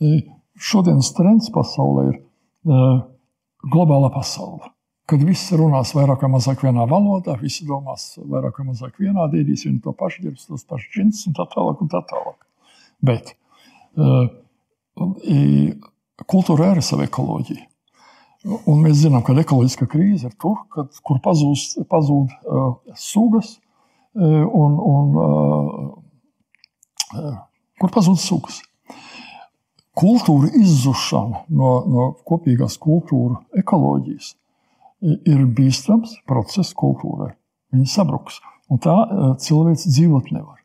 Eh, 0.01 0.25
šodienas 0.57 1.13
trends 1.17 1.51
pasaulē 1.53 2.07
ir 2.11 2.17
eh, 2.17 2.97
globāla 3.67 4.11
pasaule 4.13 4.73
kad 5.07 5.23
visi 5.23 5.55
runās 5.55 5.93
vairāk 5.95 6.23
vai 6.25 6.29
mazāk 6.33 6.63
vienā 6.65 6.83
valodā, 6.89 7.37
visi 7.39 7.65
domās 7.67 8.17
vairāk 8.19 8.59
vai 8.59 8.65
mazāk 8.73 8.97
vienādi, 8.99 9.43
ēdīs 9.43 9.63
vienu 9.67 9.79
to 9.85 9.93
pašu, 9.95 10.25
ģērbs 10.25 10.49
tos 10.49 10.65
pašus 10.67 10.95
džins 10.95 11.21
un 11.29 11.37
tā 11.37 11.45
tālāk. 11.53 11.83
Un 11.83 11.91
tā 11.93 12.01
tālāk. 12.09 12.43
Bet 13.07 13.31
uh, 13.95 14.27
kultūra 16.27 16.73
ir 16.75 16.83
sava 16.83 17.07
ekoloģija. 17.07 17.63
Un 18.67 18.83
mēs 18.83 18.99
zinām, 19.05 19.23
ka 19.25 19.35
ekoloģiskā 19.39 19.87
krīze 19.91 20.27
ir 20.27 20.35
tur, 20.39 20.59
kad, 20.75 20.91
kur 21.07 21.21
pazūs, 21.23 21.69
pazūd 21.87 22.35
uh, 22.35 22.75
sugas 22.99 23.55
un, 24.17 24.77
un 24.91 25.17
uh, 25.21 25.93
uh, 27.17 27.37
kur 27.81 27.93
pazūd 27.93 28.19
sugas. 28.21 28.61
Kultūra 29.97 30.49
izzušana 30.57 31.45
no, 31.49 31.71
no 31.89 32.09
kopīgās 32.27 32.77
kultūra 32.81 33.39
ekoloģijas 33.57 34.35
ir 35.01 35.43
bīstams 35.57 36.17
process 36.29 36.73
kultūrai. 36.77 37.31
Viņa 37.73 37.89
sabruks. 37.91 38.39
Un 38.71 38.81
tā 38.83 38.93
eh, 38.93 39.29
cilvēks 39.43 39.87
dzīvot 39.87 40.31
nevar. 40.35 40.59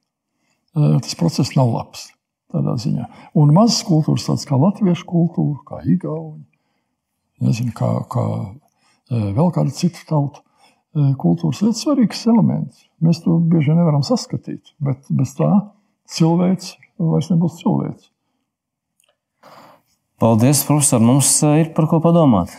Eh, 0.77 0.97
tas 1.05 1.16
process 1.19 1.55
nav 1.57 1.73
labs 1.73 2.09
tādā 2.53 2.74
ziņā. 2.81 3.07
Un 3.41 3.53
mazas 3.57 3.81
kultūras, 3.89 4.27
tādas 4.29 4.45
kā 4.49 4.59
latviešu 4.61 5.07
kultūra, 5.09 5.61
kā 5.69 5.79
igauņi, 5.89 6.43
nezinu, 7.47 7.73
kā, 7.77 7.93
kā 8.12 8.24
eh, 8.37 9.29
vēl 9.37 9.53
kāda 9.55 9.73
cita 9.77 10.05
tauta 10.09 10.45
kultūras, 10.94 11.62
ir 11.64 11.77
svarīgs 11.77 12.27
elements. 12.28 12.86
Mēs 13.02 13.23
to 13.24 13.39
bieži 13.39 13.74
nevaram 13.77 14.05
saskatīt, 14.06 14.74
bet 14.82 15.09
bez 15.10 15.35
tā 15.39 15.51
cilvēks 16.12 16.74
vairs 17.01 17.31
nebūs 17.32 17.60
cilvēks. 17.62 18.10
Paldies, 20.23 20.62
profesor! 20.69 21.02
Mums 21.02 21.32
ir 21.48 21.73
par 21.74 21.89
ko 21.90 21.98
padomāt. 22.05 22.52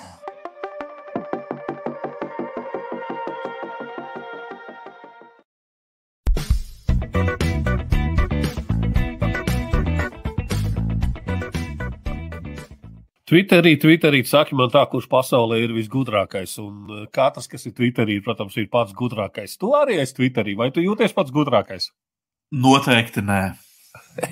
Twitterī, 13.33 13.71
Twitterī 13.81 14.19
saka, 14.29 14.53
man 14.53 14.69
tā, 14.69 14.83
kurš 14.91 15.07
pasaulē 15.09 15.57
ir 15.63 15.71
visgudrākais. 15.73 16.51
Un 16.61 17.07
katrs, 17.09 17.47
kas 17.49 17.65
ir 17.65 17.73
Twitterī, 17.73 18.19
protams, 18.21 18.53
ir 18.61 18.67
pats 18.69 18.93
gudrākais. 18.93 19.55
Tu 19.57 19.71
arī 19.73 19.97
esi 20.03 20.13
Twitterī, 20.19 20.53
vai 20.59 20.67
tu 20.75 20.83
jūties 20.83 21.15
pats 21.17 21.33
gudrākais? 21.33 21.89
Noteikti 22.53 23.23
nē. 23.25 23.41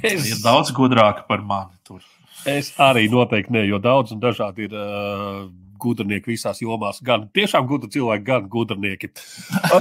Es... 0.06 0.28
Ir 0.30 0.44
daudz 0.44 0.69
gudrāka 0.78 1.26
par 1.26 1.41
mani. 1.41 1.73
Tur. 1.88 2.03
Es 2.45 2.69
arī 2.78 3.07
noteikti 3.10 3.56
nē, 3.57 3.65
jo 3.72 3.82
daudz 3.82 4.14
un 4.14 4.22
dažādi 4.22 4.68
ir 4.68 4.78
uh, 4.78 5.49
gudrinieki 5.82 6.34
visās 6.34 6.62
jomās. 6.64 7.02
Gan 7.06 7.28
tiešām 7.36 7.68
gudri 7.70 7.91
cilvēki, 7.95 8.26
gan 8.28 8.48
gudrinieki. 8.52 9.12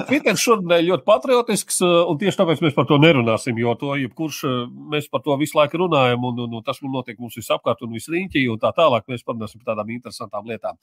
Twitter 0.08 0.38
šodien 0.40 0.86
ļoti 0.88 1.06
patriotisks, 1.06 1.80
un 1.84 2.20
tieši 2.20 2.40
tāpēc 2.40 2.64
mēs 2.64 2.76
par 2.76 2.88
to 2.90 3.00
nerunāsim, 3.02 3.58
jo 3.60 3.76
to 3.80 3.94
jebkurš 4.00 4.42
mēs 4.94 5.10
par 5.12 5.24
to 5.26 5.36
visu 5.40 5.58
laiku 5.60 5.84
runājam, 5.84 6.26
un, 6.30 6.44
un, 6.46 6.58
un 6.60 6.66
tas 6.66 6.82
notiek 6.82 7.20
mums 7.20 7.38
visapkārt 7.38 7.84
un 7.86 7.94
visriņķī, 7.96 8.46
un 8.52 8.60
tā 8.62 8.72
tālāk 8.76 9.08
mēs 9.10 9.26
parunāsim 9.26 9.62
par 9.62 9.74
tādām 9.74 9.92
interesantām 9.96 10.48
lietām. 10.50 10.80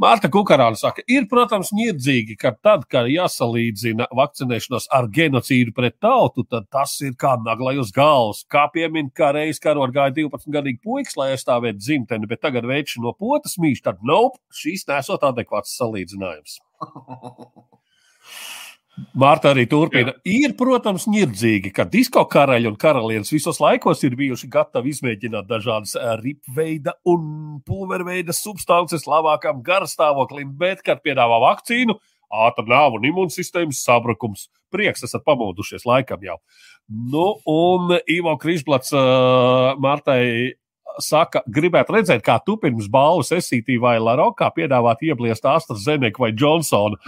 Mārta 0.00 0.30
Kukarāna 0.32 0.78
saka, 0.80 1.02
ir, 1.12 1.26
protams, 1.28 1.74
nirdzīgi, 1.76 2.38
ka 2.40 2.54
tad, 2.56 2.86
kad 2.88 3.08
jāsalīdzina 3.12 4.06
vakcinēšanos 4.16 4.86
ar 4.96 5.10
genocīdu 5.12 5.74
pret 5.76 5.98
tautu, 6.00 6.46
tad 6.48 6.70
tas 6.72 6.94
ir 7.04 7.12
kā 7.20 7.34
naglai 7.44 7.74
uz 7.82 7.90
galvas. 7.92 8.40
Kā 8.48 8.62
piemin, 8.72 9.10
kā 9.12 9.28
reiz 9.36 9.60
karot 9.60 9.92
gāja 9.92 10.14
12-gadīgi 10.16 10.80
puikas, 10.80 11.18
lai 11.20 11.34
aizstāvētu 11.34 11.82
dzimteni, 11.82 12.30
bet 12.30 12.40
tagad 12.46 12.64
veikšu 12.70 13.04
no 13.04 13.12
potas 13.12 13.58
mīš, 13.60 13.82
tad 13.84 14.00
nope, 14.00 14.40
šīs 14.62 14.88
nesot 14.88 15.28
adekvāts 15.28 15.76
salīdzinājums. 15.76 16.56
Mārta 19.20 19.52
arī 19.54 19.66
turpina. 19.70 20.14
Jā. 20.24 20.32
Ir, 20.46 20.54
protams, 20.58 21.06
nirdzīgi, 21.10 21.72
ka 21.74 21.86
disko 21.88 22.24
karaļi 22.30 22.70
un 22.70 22.78
karalienes 22.80 23.32
visos 23.32 23.60
laikos 23.62 24.02
ir 24.06 24.16
bijuši 24.18 24.50
gatavi 24.52 24.94
izmēģināt 24.94 25.48
dažādas 25.50 25.96
eh, 25.98 26.12
ripveida 26.20 26.96
un 27.08 27.60
pulverveida 27.66 28.34
substances 28.36 29.06
labākam 29.10 29.64
garstāvoklim, 29.66 30.54
bet, 30.60 30.84
kad 30.86 31.02
piedāvā 31.04 31.40
vakcīnu, 31.46 31.96
ātrā 32.30 32.66
nāva 32.70 33.00
un 33.00 33.08
imūnsistēmas 33.10 33.82
sabrukums. 33.86 34.48
Prieks, 34.70 35.02
esat 35.06 35.24
pamodušies 35.26 35.86
laikam 35.88 36.22
jau. 36.22 36.38
Nu, 36.90 37.32
un 37.50 37.96
Ivo 38.10 38.36
Krišblats 38.38 38.94
uh, 38.94 39.00
eh, 39.00 39.80
Martai 39.82 40.24
saka, 41.02 41.42
gribētu 41.48 41.94
redzēt, 41.96 42.22
kā 42.26 42.38
tu 42.44 42.56
pirms 42.60 42.88
balvas 42.92 43.32
esītī 43.36 43.78
vai 43.80 43.96
Larokā 44.02 44.50
piedāvāt 44.56 45.04
iebliest 45.06 45.46
AstraZeneca 45.46 46.22
vai 46.22 46.32
Johnsonu. 46.36 46.98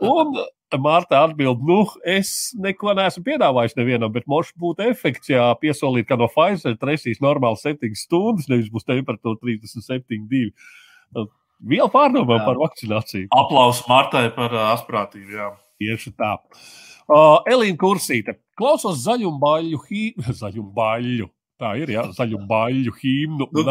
Un 0.00 0.36
Mārta 0.80 1.18
atbild, 1.26 1.60
nu, 1.68 1.82
es 2.08 2.52
neko 2.56 2.94
neesmu 2.96 3.24
piedāvājis 3.26 3.76
nevienam, 3.76 4.12
bet 4.14 4.24
mošs 4.30 4.54
būtu 4.56 4.86
efekts, 4.88 5.28
ja 5.28 5.50
piesolīt, 5.60 6.06
ka 6.08 6.16
no 6.16 6.30
Pfizer 6.32 6.78
tresīs 6.80 7.20
normāli 7.20 7.60
7 7.60 7.92
stundas, 7.98 8.48
nevis 8.48 8.70
būs 8.72 8.88
temperatūra 8.88 9.36
37,2. 9.42 11.26
Viela 11.62 11.90
pārdomām 11.92 12.40
par 12.46 12.56
vakcināciju. 12.58 13.28
Aplausos 13.36 13.84
Martai 13.90 14.24
par 14.34 14.54
asprātību. 14.72 15.36
Jā. 15.36 15.52
Tieši 15.82 16.14
tā. 16.18 16.32
Uh, 17.10 17.38
Elīna 17.50 17.78
Kursīte. 17.78 18.38
Klausos 18.58 19.04
zaļumbaļu, 19.04 19.78
hī... 19.90 20.02
zaļumbaļu. 20.40 21.28
Tā 21.62 21.76
ir, 21.78 21.92
jā, 21.94 22.06
zaļumbaļu 22.16 22.94
hīmnu. 22.98 23.46
Nu, 23.54 23.62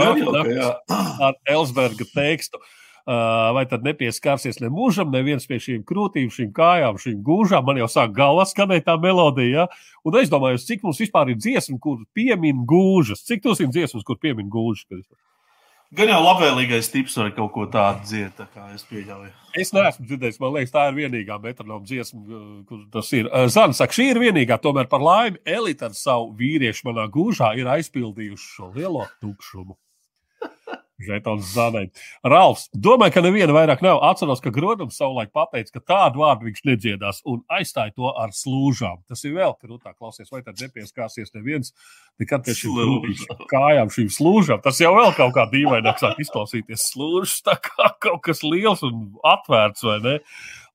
ar 1.28 1.36
Elsberga 1.50 2.08
tekstu. 2.14 2.62
Uh, 3.02 3.50
vai 3.58 3.64
tad 3.66 3.82
nepieskarsies 3.82 4.60
ne 4.62 4.70
mūžam, 4.70 5.10
neviens 5.10 5.48
pie 5.50 5.58
šīm 5.60 5.82
krūtīm, 5.90 6.28
šīm 6.32 6.52
kājām, 6.54 7.00
šīm 7.02 7.24
gūžām. 7.26 7.66
Man 7.66 7.80
jau 7.82 7.88
sāk 7.90 8.14
galvā 8.14 8.46
skanēt 8.46 8.86
tā 8.86 8.94
melodija. 9.02 9.66
Ja? 9.66 9.88
Un 10.06 10.20
es 10.22 10.30
domāju, 10.32 10.62
cik 10.62 10.86
mums 10.86 11.02
vispār 11.02 11.34
ir 11.34 11.40
dziesma, 11.42 11.80
kur 11.82 12.04
piemin 12.14 12.62
gūžas. 12.70 13.26
Cik 13.26 13.42
tos 13.48 13.64
ir 13.66 13.72
dziesmas, 13.74 14.06
kur 14.08 14.22
piemin 14.22 14.54
gūžas? 14.54 15.02
Gan 15.92 16.08
jau 16.08 16.22
labvēlīgais 16.24 16.88
tips 16.88 17.18
var 17.20 17.34
kaut 17.36 17.52
ko 17.52 17.66
tādu 17.68 18.06
dziedāt, 18.08 18.38
tā 18.38 18.46
kā 18.54 18.70
es 18.72 18.86
pieļauju. 18.88 19.32
Es 19.60 19.74
neesmu 19.76 20.06
dzirdējis, 20.08 20.38
man 20.40 20.54
liekas, 20.56 20.72
tā 20.72 20.86
ir 20.88 20.96
vienīgā 20.96 21.36
metronoma 21.44 21.84
dziesma, 21.84 22.22
kur 22.70 22.86
tas 22.94 23.10
ir. 23.18 23.28
Zana 23.52 23.76
saka, 23.76 23.98
šī 23.98 24.06
ir 24.14 24.22
vienīgā, 24.24 24.56
tomēr 24.64 24.88
par 24.92 25.04
laimi 25.04 25.42
Elita 25.44 25.90
ar 25.90 25.98
savu 26.00 26.30
vīriešu 26.40 26.88
manā 26.88 27.10
gūžā 27.12 27.52
ir 27.60 27.68
aizpildījuši 27.76 28.54
šo 28.54 28.72
lielo 28.78 29.04
tukšumu. 29.20 29.76
Žetons 31.06 31.52
zanēt. 31.56 32.02
Ralfs, 32.28 32.68
domāju, 32.74 33.16
ka 33.16 33.24
neviena 33.26 33.56
vairāk 33.56 33.84
nav. 33.86 34.02
Atceros, 34.08 34.42
ka 34.44 34.54
Grodams 34.54 34.98
savulaik 35.00 35.34
pateica, 35.36 35.76
ka 35.78 35.84
tādu 35.94 36.24
vārdu 36.24 36.48
viņš 36.48 36.64
nedziedās 36.70 37.22
un 37.30 37.42
aizstāja 37.52 37.96
to 37.98 38.12
ar 38.12 38.34
slūžām. 38.36 39.02
Tas 39.10 39.26
ir 39.28 39.36
vēl 39.38 39.56
krūtāk, 39.60 39.98
klausies, 39.98 40.32
vai 40.32 40.44
tad 40.46 40.62
nepieskārsies 40.62 41.34
neviens 41.38 41.74
nekad 42.22 42.46
pie 42.48 42.58
šīm 42.58 43.46
kājām, 43.52 43.94
šīm 43.94 44.10
slūžām. 44.14 44.64
Tas 44.64 44.82
jau 44.84 44.96
vēl 44.98 45.14
kaut 45.18 45.36
kā 45.38 45.48
dīvaināk 45.52 46.02
sāk 46.02 46.22
izklausīties 46.24 46.90
slūžas, 46.94 47.40
tā 47.48 47.58
kā 47.62 47.94
kaut 48.02 48.24
kas 48.28 48.46
liels 48.46 48.84
un 48.88 49.08
atvērts, 49.36 49.86
vai 49.88 50.00
ne? 50.06 50.18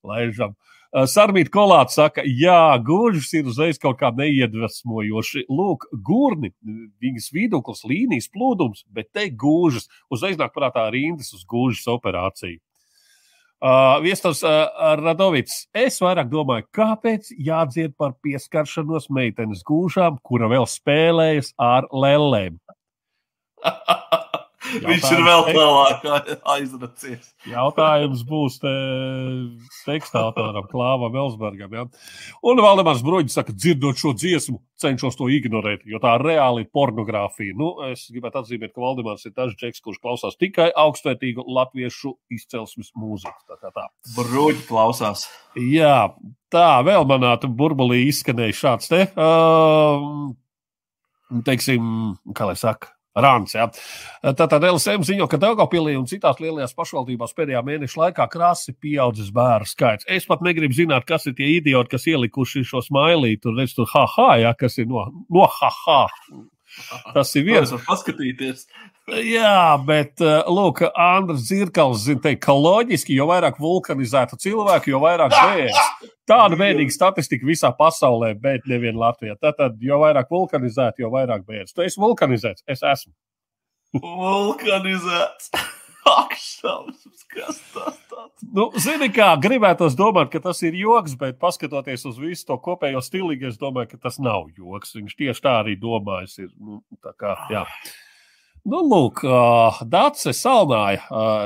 Laižam. 0.07 0.55
Eh, 0.55 0.76
Sarmīta 1.05 1.53
Kolāts 1.53 1.99
saka, 1.99 2.23
jā, 2.25 2.73
gūžas 2.81 3.29
ir 3.37 3.49
uzreiz 3.51 3.77
kaut 3.81 3.99
kā 4.01 4.09
neiedvesmojoši. 4.17 5.43
Lūk, 5.53 5.85
gurni, 6.07 6.55
viņas 7.05 7.27
viduklis, 7.37 7.83
līnijas 7.85 8.31
plūdums, 8.33 8.87
bet 8.97 9.11
te 9.13 9.27
gūžas. 9.29 9.91
Uzreiz 10.09 10.39
nāk 10.41 10.55
prātā 10.57 10.87
rindas 10.95 11.35
uz 11.37 11.45
gūžas 11.49 11.85
operāciju. 11.93 12.63
Uh, 13.57 13.97
Viestors 14.05 14.43
uh, 14.45 14.69
Radovits, 15.01 15.63
es 15.77 15.97
vairāk 16.05 16.29
domāju, 16.29 16.67
kāpēc 16.77 17.31
jādzied 17.41 17.95
par 17.97 18.13
pieskaršanos 18.25 19.09
meitenes 19.13 19.65
gūžām, 19.65 20.19
kura 20.25 20.49
vēl 20.53 20.69
spēlējas 20.69 21.55
ar 21.61 21.89
lēlēm. 21.93 22.57
Viņš 24.87 25.07
ir 25.13 25.23
vēl 25.27 25.45
tālāk 25.55 26.07
aizracies. 26.57 27.29
Jautājums 27.51 28.23
būs 28.27 28.59
te 28.63 28.73
tekstā 29.87 30.23
autoram 30.27 30.67
Klāvam 30.71 31.19
Elsbergam. 31.23 31.75
Ja? 31.77 31.85
Un 32.47 32.63
Valdemārs 32.63 33.05
Broģis 33.07 33.37
saka, 33.39 33.55
dzirdot 33.55 34.01
šo 34.01 34.15
dziesmu, 34.17 34.59
cenšos 34.81 35.19
to 35.19 35.29
ignorēt, 35.33 35.85
jo 35.89 36.01
tā 36.03 36.17
reāli 36.23 36.65
ir 36.65 36.71
pornogrāfija. 36.75 37.57
Nu, 37.59 37.73
es 37.91 38.07
gribētu 38.13 38.43
atzīmēt, 38.43 38.75
ka 38.75 38.85
Valdemārs 38.85 39.27
ir 39.29 39.37
tas 39.37 39.55
džeks, 39.55 39.83
kurš 39.85 40.01
klausās 40.03 40.39
tikai 40.41 40.71
augstvērtīgu 40.85 41.47
latviešu 41.59 42.17
izcelsmes 42.35 42.93
mūziku. 42.99 43.39
Tā 43.47 43.61
kā 43.61 43.73
tā. 43.75 43.87
Broģi 44.17 44.67
klausās. 44.69 45.29
Jā, 45.57 46.11
tā 46.53 46.71
vēl 46.87 47.07
manā 47.09 47.37
burbulī 47.47 48.07
izskanēja 48.11 48.59
šāds 48.65 48.91
te. 48.93 49.07
Uh, 49.15 50.35
teiksim, 51.47 52.17
kā 52.37 52.51
lai 52.51 52.57
saka, 52.59 52.96
Rāns. 53.17 53.55
Ja. 53.57 53.69
Tātad 54.37 54.65
LSM 54.69 55.05
ziņo, 55.07 55.29
ka 55.31 55.41
Daugopilī 55.41 55.95
un 55.97 56.09
citās 56.09 56.41
lielajās 56.43 56.77
pašvaldībās 56.77 57.33
pēdējā 57.37 57.63
mēneša 57.65 58.03
laikā 58.03 58.27
krasi 58.33 58.77
pieaudzis 58.77 59.31
bērnu 59.35 59.71
skaits. 59.71 60.09
Es 60.09 60.29
pat 60.29 60.45
negribu 60.45 60.77
zināt, 60.77 61.07
kas 61.09 61.25
ir 61.31 61.37
tie 61.39 61.55
idioti, 61.57 61.95
kas 61.97 62.07
ielikuši 62.13 62.67
šo 62.69 62.85
smailītu, 62.85 63.47
tur 63.47 63.57
redz, 63.61 63.77
tur 63.79 63.89
ha, 63.95 64.05
ha, 64.17 64.29
ja, 64.43 64.53
kas 64.59 64.77
ir 64.83 64.91
no, 64.91 65.07
no 65.33 65.49
ha, 65.49 65.73
ha. 65.87 66.03
Tas 67.17 67.33
ir 67.37 67.47
viens. 67.47 67.71
Tas 67.71 67.75
var 67.77 67.85
paskatīties. 67.87 68.67
Jā, 69.37 69.77
bet, 69.87 70.19
eh, 70.25 70.49
lūk, 70.51 70.83
Andris 70.91 71.47
Zirkals 71.49 72.03
zina, 72.07 72.23
teikt, 72.25 72.43
ka 72.47 72.57
loģiski, 72.57 73.15
jo 73.17 73.29
vairāk 73.31 73.61
vulkanizētu 73.63 74.39
cilvēku, 74.43 74.91
jo 74.95 75.03
vairāk 75.05 75.37
bēdas. 75.47 76.11
Tāda 76.27 76.59
bēdīga 76.59 76.95
statistika 76.95 77.47
visā 77.47 77.71
pasaulē, 77.79 78.33
bet 78.43 78.67
nevien 78.71 78.99
Latvijā. 78.99 79.39
Tātad, 79.39 79.79
jo 79.83 80.01
vairāk 80.03 80.33
vulkanizētu, 80.35 81.05
jo 81.05 81.13
vairāk 81.15 81.47
bēdas. 81.47 81.77
Tu 81.77 81.87
esi 81.87 82.03
vulkanizēts, 82.03 82.67
es 82.67 82.83
esmu. 82.83 83.15
Vulkanizēts. 84.03 85.53
Akšams, 86.07 87.03
kas 87.33 87.61
tas 87.75 87.99
tāds? 88.11 88.47
Nu, 88.55 88.69
zini, 88.83 89.09
kā 89.15 89.33
gribētos 89.43 89.97
domāt, 89.99 90.31
ka 90.33 90.41
tas 90.45 90.63
ir 90.67 90.77
joks, 90.79 91.17
bet 91.19 91.41
paskatoties 91.43 92.07
uz 92.09 92.19
visu 92.21 92.47
to 92.49 92.59
kopējo 92.63 93.03
stilīgu, 93.03 93.51
es 93.51 93.61
domāju, 93.61 93.95
ka 93.95 94.07
tas 94.09 94.21
nav 94.23 94.51
joks. 94.57 94.95
Viņš 94.99 95.17
tieši 95.19 95.45
tā 95.45 95.61
arī 95.63 95.77
domājis. 95.81 96.39
Ir, 96.47 96.53
nu, 96.61 96.83
tā 97.03 97.15
kā, 97.19 97.35
jā. 97.53 97.65
Nu, 98.67 98.81
lūk, 98.83 99.21
Dārsa 99.87 100.33
salnāja, 100.35 101.05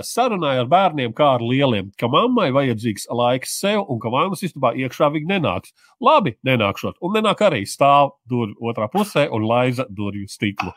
sarunāja 0.09 0.63
ar 0.65 0.71
bērniem 0.73 1.13
kā 1.17 1.35
ar 1.37 1.43
lieliem, 1.45 1.91
ka 2.01 2.09
mammai 2.09 2.49
vajadzīgs 2.57 3.11
laiks 3.13 3.59
sev 3.61 3.83
un 3.93 4.01
ka 4.01 4.13
vainas 4.13 4.41
istabā 4.47 4.73
iekšā 4.81 5.11
viņa 5.13 5.35
nenāks. 5.35 5.75
Labi, 6.01 6.39
nenākšot, 6.49 6.97
un 7.05 7.19
nenāk 7.19 7.45
arī 7.45 7.67
stāv 7.69 8.15
durvju 8.25 8.73
otrā 8.73 8.89
pusē 8.89 9.27
un 9.29 9.45
laiza 9.51 9.85
durvju 9.93 10.33
stiklu. 10.33 10.73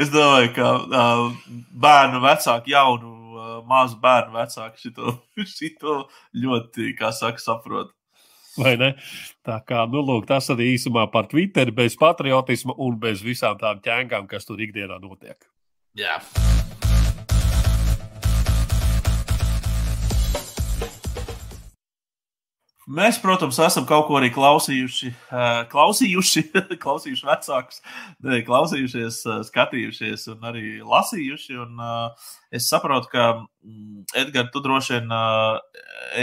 Es 0.00 0.12
domāju, 0.12 0.52
ka 0.56 0.70
uh, 0.84 1.58
bērnu 1.84 2.22
vecāki, 2.24 2.74
jaunu, 2.74 3.12
uh, 3.34 3.58
mazu 3.68 3.98
bērnu 4.02 4.36
vecāki 4.38 4.86
šito, 4.86 5.18
šito 5.56 5.98
ļoti, 6.44 6.92
kā 6.98 7.12
saka, 7.14 7.42
saprot. 7.42 7.92
Vai 8.54 8.76
ne? 8.78 8.92
Tā 9.46 9.58
kā, 9.66 9.82
nu, 9.90 10.04
lūk, 10.06 10.28
tas 10.30 10.46
arī 10.54 10.74
īsumā 10.76 11.08
par 11.10 11.26
Twitter, 11.30 11.72
bez 11.74 11.98
patriotisma 11.98 12.76
un 12.78 13.00
bez 13.02 13.24
visām 13.26 13.58
tām 13.58 13.82
ķēngām, 13.82 14.30
kas 14.30 14.46
tur 14.46 14.62
ikdienā 14.62 15.00
notiek. 15.02 15.40
Jā. 15.98 16.20
Mēs, 22.84 23.16
protams, 23.16 23.56
esam 23.64 23.86
kaut 23.88 24.04
ko 24.10 24.18
arī 24.18 24.28
klausījuši, 24.34 25.10
klausījuši, 25.72 26.42
klausījuši 26.84 27.28
vecākus, 27.28 27.80
klausījušies, 28.44 29.20
skatījušies 29.48 30.26
un 30.34 30.44
arī 30.50 30.66
lasījuši. 30.84 31.56
Un, 31.64 31.80
es 32.52 32.68
saprotu, 32.68 33.08
ka 33.14 33.24
mm, 33.38 34.04
Edgars, 34.24 34.52
tu 34.52 34.60
droši 34.66 34.98
vien 34.98 35.16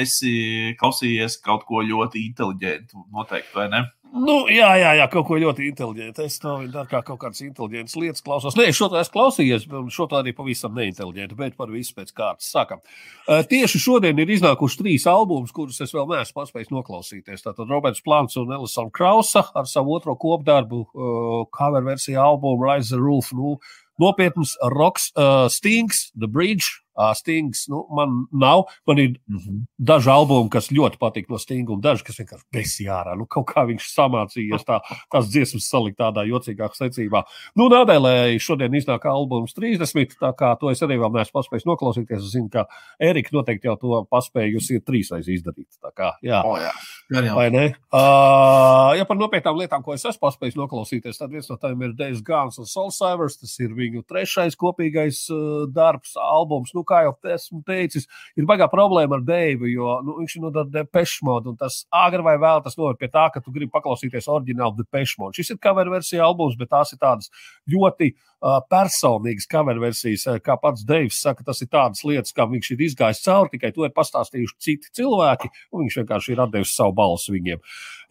esi 0.04 0.36
klausījies 0.78 1.40
kaut 1.42 1.66
ko 1.70 1.82
ļoti 1.88 2.28
inteliģentu, 2.30 3.08
noteikti, 3.10 3.56
vai 3.58 3.68
ne? 3.74 3.82
Nu, 4.12 4.42
jā, 4.52 4.68
jā, 4.76 4.90
jā, 5.00 5.06
kaut 5.08 5.24
ko 5.30 5.38
ļoti 5.40 5.70
inteliģentu. 5.70 6.24
Es 6.28 6.36
to 6.44 6.58
daru 6.68 6.90
kā 6.92 7.00
kaut 7.08 7.22
kādas 7.22 7.40
inteliģentas 7.46 7.94
lietas, 7.96 8.24
klausos. 8.26 8.58
Nē, 8.60 8.66
šo 8.76 8.90
to 8.92 9.00
esmu 9.00 9.16
klausījies, 9.16 9.68
šo 9.96 10.08
to 10.12 10.18
arī 10.20 10.34
pavisam 10.36 10.76
neinteliģentu, 10.76 11.38
bet 11.40 11.56
par 11.56 11.72
visu 11.72 11.96
pēc 11.96 12.12
kārtas 12.18 12.50
sākam. 12.52 12.82
Uh, 13.24 13.40
tieši 13.48 13.80
šodien 13.80 14.20
ir 14.20 14.34
iznākuši 14.36 14.82
trīs 14.82 15.08
albumi, 15.08 15.48
kurus 15.56 15.80
es 15.86 15.96
vēl 15.96 16.10
neesmu 16.12 16.42
paspējis 16.42 16.74
noklausīties. 16.76 17.46
Tātad 17.46 17.72
Roberts 17.72 18.04
Plants 18.04 18.36
un 18.42 18.52
Elisona 18.58 18.92
Krausa 18.92 19.46
ar 19.56 19.72
savu 19.72 19.96
otro 19.96 20.18
kopdarbu, 20.20 20.82
uh, 20.92 21.32
cover 21.56 21.88
versiju 21.88 22.20
albumu 22.20 22.60
Rise 22.68 22.92
the 22.92 23.00
Roof. 23.00 23.32
Nu, 23.32 23.56
nopietns 24.02 24.58
roks, 24.76 25.14
uh, 25.16 25.48
Stings, 25.48 26.10
The 26.20 26.28
Bridge, 26.28 26.82
Stings. 27.16 27.66
Nu, 27.72 27.86
man 27.96 28.26
nav. 28.32 28.64
Man 28.88 29.00
ir 29.00 29.10
mm 29.10 29.38
-hmm. 29.38 29.66
daži 29.78 30.10
albumi, 30.10 30.50
kas 30.50 30.72
ļoti 30.72 30.98
patīk 30.98 31.30
no 31.30 31.38
Stinga, 31.38 31.74
un 31.74 31.82
daži, 31.82 32.04
kas 32.04 32.20
vienkārši 32.20 32.46
besijārā. 32.54 33.18
Nu, 33.18 33.26
kaut 33.26 33.48
kā 33.54 33.66
viņš 33.66 33.88
samācījies 33.96 34.66
tā, 34.68 34.80
tās 35.12 35.30
dziesmas 35.30 35.70
salikt 35.70 36.00
tādā 36.00 36.26
jocīgākā 36.28 36.76
secībā. 36.76 37.24
Nu, 37.56 37.70
Nādēļ 37.70 38.38
šodien 38.40 38.74
iznāk 38.74 39.06
albums 39.06 39.54
30, 39.54 40.18
tā 40.20 40.34
kā 40.38 40.56
to 40.60 40.70
es 40.70 40.82
arī 40.82 40.98
vēl 41.00 41.12
neesmu 41.14 41.40
paspējis 41.40 41.66
noklausīties. 41.66 42.24
Es 42.26 42.32
zinu, 42.32 42.50
ka 42.50 42.66
Erika 43.00 43.30
noteikti 43.34 43.68
jau 43.68 43.78
to 43.80 44.06
paspējusi 44.12 44.80
ir 44.80 44.82
trīsreiz 44.86 45.30
izdarīt. 45.32 45.70
Tā 45.82 45.92
kā, 45.96 46.12
jā. 46.26 46.42
Oh, 46.46 46.58
jā. 46.60 46.72
Jā, 47.12 47.34
Vai 47.36 47.50
ne? 47.52 47.66
Uh, 47.92 48.94
ja 48.96 49.06
par 49.08 49.18
nopietnām 49.20 49.58
lietām, 49.60 49.84
ko 49.84 49.96
es 49.96 50.06
esmu 50.08 50.24
paspējis 50.24 50.56
noklausīties, 50.60 51.20
tad 51.20 51.34
viens 51.34 51.50
no 51.52 51.58
tiem 51.60 51.82
ir 51.84 51.96
Dave's 51.98 52.22
Guns 52.24 52.60
un 52.62 52.70
Soul 52.70 52.92
Savers. 52.96 53.38
Tas 53.42 53.58
ir 53.60 53.74
viņu 53.76 54.06
trešais 54.08 54.56
kopīgais 54.60 55.26
uh, 55.34 55.66
darbs, 55.72 56.16
albums. 56.16 56.72
Nu, 56.78 56.81
kā 56.88 57.04
jau 57.06 57.14
esmu 57.34 57.62
teicis, 57.68 58.08
ir 58.40 58.48
baigā 58.50 58.68
problēma 58.72 59.20
ar 59.20 59.26
Deivu, 59.28 59.70
jo 59.72 59.94
nu, 60.06 60.18
viņš 60.22 60.36
ir 60.38 60.46
no 60.46 60.66
Depeche 60.72 61.26
Mode, 61.28 61.52
un 61.52 61.60
tas 61.60 61.82
agri 61.94 62.24
vai 62.26 62.38
vēl 62.42 62.64
tas 62.66 62.78
noved 62.80 63.00
pie 63.02 63.10
tā, 63.12 63.28
ka 63.34 63.42
tu 63.44 63.54
gribi 63.54 63.72
paklausīties 63.74 64.30
oriģinālu 64.32 64.80
Depeche 64.80 65.20
Mode. 65.22 65.38
Šis 65.40 65.54
ir 65.56 65.62
cover 65.64 65.90
versija 65.92 66.26
albums, 66.28 66.58
bet 66.60 66.72
tās 66.74 66.94
ir 66.96 67.02
tādas 67.02 67.32
ļoti 67.72 68.12
uh, 68.14 68.60
personīgas 68.72 69.50
cover 69.52 69.82
versijas. 69.82 70.28
Kā 70.46 70.58
pats 70.62 70.86
Deivs 70.88 71.22
saka, 71.24 71.46
tas 71.48 71.62
ir 71.64 71.72
tādas 71.72 72.04
lietas, 72.08 72.36
kā 72.36 72.48
viņš 72.50 72.74
ir 72.76 72.86
izgājis 72.90 73.24
cauri, 73.26 73.56
tikai 73.56 73.74
to 73.76 73.88
ir 73.88 73.96
pastāstījuši 73.96 74.60
citi 74.62 74.94
cilvēki, 75.02 75.52
un 75.72 75.86
viņš 75.86 76.00
vienkārši 76.02 76.36
ir 76.36 76.46
atdevis 76.46 76.76
savu 76.78 76.96
balsu 76.98 77.36
viņiem. 77.36 77.62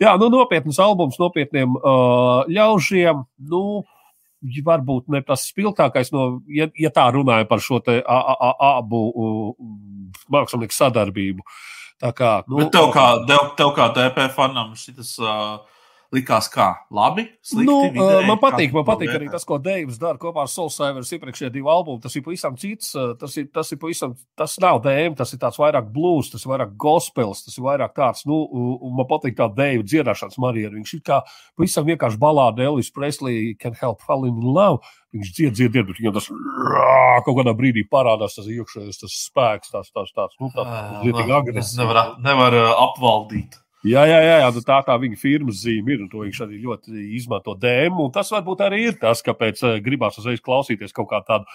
Jā, 0.00 0.16
nu, 0.20 0.30
nopietns 0.32 0.80
albums 0.80 1.18
nopietniem 1.20 1.74
uh, 1.76 2.46
ļaužiem. 2.48 3.24
Nu, 3.50 3.82
varbūt 4.64 5.10
ne 5.12 5.20
tas 5.26 5.44
spilgtākais, 5.50 6.12
no, 6.14 6.40
ja, 6.48 6.68
ja 6.78 6.90
tā 6.94 7.06
runājam 7.12 7.48
par 7.50 7.60
šo 7.64 7.80
te 7.84 7.98
a, 8.00 8.18
a, 8.20 8.52
a, 8.52 8.70
abu 8.78 9.02
mākslinieku 10.32 10.76
sadarbību. 10.76 11.44
Tā 12.00 12.14
kā, 12.16 12.30
nu, 12.48 12.62
Bet 12.62 12.72
tev 12.72 12.88
kā, 12.94 13.06
tev, 13.28 13.50
tev 13.58 13.74
kā 13.76 13.90
DP 13.96 14.30
fanam 14.32 14.72
šis 14.78 15.18
uh, 15.20 15.60
likās 16.14 16.48
kā 16.50 16.66
labi. 16.94 17.26
Slikti, 17.46 17.66
nu, 17.68 17.76
vidēji, 17.94 18.26
man 18.26 18.38
patīk, 18.42 18.72
man 18.74 18.84
patīk 18.86 19.12
arī 19.14 19.28
tas, 19.30 19.44
ko 19.46 19.60
Deivs 19.62 19.98
dara 20.00 20.18
kopā 20.20 20.44
ar 20.44 20.50
Soulsavers 20.50 21.12
iepriekšējā 21.14 21.52
divu 21.54 21.70
albumu. 21.70 22.00
Tas 22.02 22.16
ir 22.18 22.24
pavisam 22.26 22.56
cits. 22.58 22.92
Tas, 23.20 23.36
ir, 23.38 23.46
tas, 23.54 23.70
ir 23.70 23.80
pavisam, 23.82 24.16
tas 24.38 24.56
nav 24.62 24.80
DM, 24.84 25.14
tas 25.18 25.34
ir 25.34 25.40
tāds 25.42 25.60
vairāk 25.60 25.90
blues, 25.94 26.32
tas 26.32 26.44
ir 26.44 26.52
vairāk 26.52 26.74
gospels, 26.80 27.44
tas 27.46 27.58
ir 27.58 27.66
vairāk 27.66 27.94
tāds, 27.96 28.26
nu, 28.28 28.40
un 28.50 28.96
man 28.98 29.08
patīk 29.10 29.38
tā 29.38 29.46
Deiva 29.54 29.86
dziedāšanas 29.86 30.40
maniera. 30.42 30.74
Viņš 30.74 30.96
ir 30.98 31.04
kā 31.06 31.22
pavisam 31.58 31.86
vienkārši 31.86 32.20
balāde 32.20 32.66
Elvis 32.66 32.90
Presley, 32.94 33.54
Can 33.60 33.78
Help 33.78 34.02
Falling 34.06 34.42
in 34.42 34.50
Love. 34.50 34.82
Viņš 35.14 35.32
dzied, 35.34 35.54
dzied, 35.58 35.72
dzied, 35.74 35.88
bet 35.88 35.98
viņam 35.98 36.18
tas 36.18 36.28
rā, 36.30 37.22
kaut 37.26 37.40
kādā 37.40 37.54
brīdī 37.58 37.82
parādās 37.90 38.36
tas 38.36 38.46
iekšējais 38.50 39.00
tas 39.00 39.16
spēks, 39.24 39.72
tas 39.72 39.90
tāds, 39.90 40.14
tāds, 40.14 40.38
nu, 40.38 40.52
tāds, 40.54 41.02
tāds 41.02 41.34
agresīvs. 41.40 41.80
Nevar, 41.80 42.04
nevar 42.22 42.54
apvaldīt. 42.70 43.58
Jā, 43.80 44.02
jā, 44.04 44.16
jā, 44.20 44.32
jā 44.42 44.48
nu 44.52 44.60
tā 44.60 44.78
tā 44.84 44.94
viņa 45.00 45.16
firmas 45.16 45.62
zīme 45.64 45.94
ir. 45.94 46.06
To 46.12 46.24
viņš 46.26 46.40
arī 46.44 46.60
ļoti 46.66 47.04
izmanto 47.16 47.54
dēmu. 47.56 48.10
Tas 48.12 48.32
varbūt 48.34 48.64
arī 48.66 48.82
ir 48.90 48.98
tas, 49.00 49.24
kāpēc 49.24 49.62
uh, 49.64 49.76
gribās 49.84 50.18
uzreiz 50.20 50.42
klausīties 50.44 50.92
kaut 50.96 51.08
kā 51.12 51.22
tādu. 51.24 51.48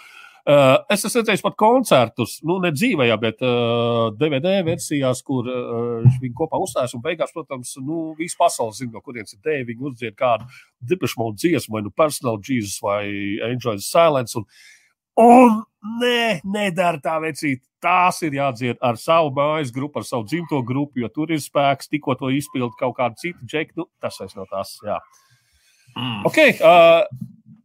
Uh, 0.46 0.76
es 0.94 1.02
esmu 1.02 1.24
redzējis 1.24 1.42
pat 1.42 1.56
koncertus, 1.58 2.36
nu, 2.46 2.60
ne 2.62 2.70
dzīvē, 2.70 3.08
bet 3.18 3.40
uh, 3.42 4.12
DVD 4.14 4.60
versijās, 4.66 5.24
kur 5.26 5.48
uh, 5.50 6.04
viņi 6.22 6.36
kopā 6.38 6.60
uzstājas. 6.62 6.94
Un 6.94 7.02
beigās, 7.06 7.34
protams, 7.34 7.72
nu, 7.82 8.12
visa 8.18 8.38
pasaule 8.44 8.74
zina, 8.78 8.94
no 8.94 9.02
kurienes 9.06 9.34
ir 9.34 9.42
dēļ. 9.46 9.64
Viņi 9.72 9.90
uzdzied 9.90 10.18
kādu 10.18 10.46
dipašmaudu 10.86 11.42
dziesmu, 11.42 11.78
vai 11.78 11.82
nu 11.86 11.94
Personal 11.94 12.38
Jesus 12.42 12.78
vai 12.86 13.02
Enjoy 13.50 13.82
the 13.82 13.86
Silence. 13.86 14.38
Un, 14.38 14.46
un 15.22 15.62
nē, 16.02 16.42
nedara 16.44 17.00
tā 17.02 17.18
vecīt 17.24 17.64
tās 17.86 18.22
ir 18.26 18.40
jādzied 18.40 18.82
ar 18.84 18.98
savu 18.98 19.32
mājas 19.36 19.72
grupu, 19.74 20.02
ar 20.02 20.08
savu 20.08 20.26
dzimto 20.30 20.62
grupu, 20.66 21.04
jo 21.04 21.10
tur 21.14 21.34
ir 21.36 21.42
spēks, 21.44 21.92
tikko 21.92 22.18
to 22.20 22.32
izpildīt 22.34 22.80
kaut 22.80 22.98
kādu 22.98 23.22
citu 23.22 23.46
džeku. 23.46 23.78
Nu, 23.78 23.88
tas 24.02 24.18
vairs 24.22 24.36
no 24.38 24.48
tās. 24.50 24.74
Jā. 24.86 24.98
Mm. 25.96 26.26
Okay, 26.28 26.56
uh, 26.60 27.06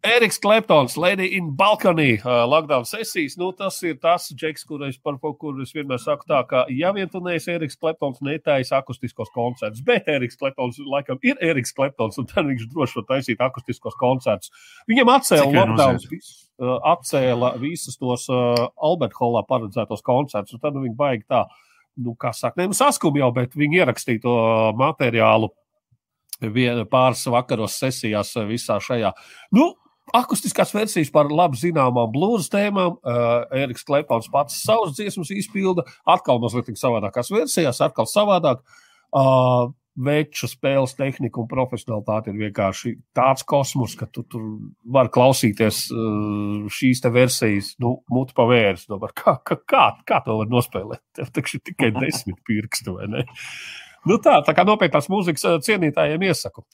Eriks 0.03 0.39
Kleptons, 0.41 0.97
Lady 0.97 1.37
in 1.37 1.51
Balkanī, 1.57 2.15
uh, 2.25 2.47
lockdown 2.49 2.87
sesijas. 2.89 3.35
Nu, 3.37 3.51
tas 3.53 3.83
ir 3.85 3.99
tas 4.01 4.31
džeks, 4.33 4.63
kur 4.65 4.81
es, 4.87 4.97
par 4.97 5.19
kuru 5.21 5.61
es 5.61 5.75
vienmēr 5.77 6.01
saku 6.01 6.25
tā, 6.31 6.39
ka, 6.49 6.63
ja 6.73 6.89
vien 6.97 7.09
tu 7.13 7.21
neesi 7.21 7.53
Eriks 7.53 7.77
Kleptons, 7.77 8.23
netaisa 8.25 8.79
akustiskos 8.81 9.29
koncertus, 9.35 9.83
bet 9.85 10.09
Eriks 10.09 10.41
Kleptons 10.41 10.79
laikam 10.81 11.21
ir 11.21 11.37
Eriks 11.45 11.77
Kleptons, 11.77 12.17
un 12.17 12.29
tad 12.31 12.49
viņš 12.49 12.71
droši 12.73 12.97
var 12.97 13.07
taisīt 13.11 13.45
akustiskos 13.45 13.99
koncertus. 14.01 14.55
Viņam 14.89 15.13
atcēla 15.19 15.51
lockdown, 15.59 16.01
uh, 16.07 16.73
atcēla 16.95 17.53
visus 17.61 18.01
tos 18.01 18.25
uh, 18.33 18.71
Albert 18.81 19.19
Hallā 19.21 19.45
paredzētos 19.51 20.01
koncertus, 20.07 20.57
un 20.57 20.65
tad 20.65 20.79
nu, 20.79 20.87
viņi 20.87 20.97
baigi 20.97 21.29
tā, 21.29 21.43
nu, 22.01 22.17
kā 22.17 22.33
saka, 22.33 22.63
ne, 22.63 22.71
nu, 22.73 22.79
saskum 22.79 23.21
jau, 23.21 23.29
bet 23.37 23.53
viņi 23.53 23.83
ierakstīja 23.83 24.25
to 24.25 24.39
materiālu 24.81 25.53
pāris 26.89 27.27
vakaros 27.29 27.77
sesijās 27.77 28.33
visā 28.49 28.79
šajā. 28.81 29.13
Nu, 29.53 29.75
akustiskās 30.17 30.73
versijas 30.75 31.11
par 31.15 31.31
labi 31.33 31.59
zināmām 31.61 32.13
blūzas 32.15 32.51
tēmām. 32.53 32.97
Uh, 33.01 33.43
Eriks 33.63 33.87
Klepons 33.87 34.31
pats 34.33 34.63
savus 34.65 34.97
dziesmas 34.99 35.33
izpilda, 35.35 35.87
atkal 36.09 36.41
mazliet 36.43 36.71
savādākās 36.79 37.33
versijās, 37.35 37.83
atkal 37.85 38.09
savādāk. 38.11 38.65
Uh, 39.11 39.71
Veču 40.01 40.47
spēles 40.49 40.95
tehnika 40.97 41.43
un 41.43 41.49
profesionālitāte 41.51 42.31
ir 42.31 42.37
vienkārši 42.39 42.93
tāds 43.17 43.43
kosmos, 43.45 43.97
ka 43.99 44.07
tu 44.07 44.23
tur 44.23 44.45
vari 44.87 45.11
klausīties 45.13 45.81
uh, 45.93 46.71
šīs 46.73 47.03
versijas, 47.11 47.73
nu, 47.83 47.97
mutu 48.09 48.37
pavērs. 48.39 48.87
Kā, 49.19 49.35
kā, 49.45 49.59
kā, 49.59 49.85
kā 50.07 50.21
to 50.25 50.39
var 50.39 50.49
nospēlēt? 50.49 51.03
Tev 51.19 51.35
taču 51.35 51.59
tikai 51.59 51.91
desmit 51.99 52.39
pirksti, 52.47 52.95
vai 52.95 53.11
ne? 53.11 53.27
Nu 54.09 54.17
tā, 54.23 54.39
tā 54.47 54.55
kā 54.57 54.65
nopietnās 54.65 55.11
mūzikas 55.13 55.47
cienītājiem 55.67 56.23
iesaku. 56.31 56.65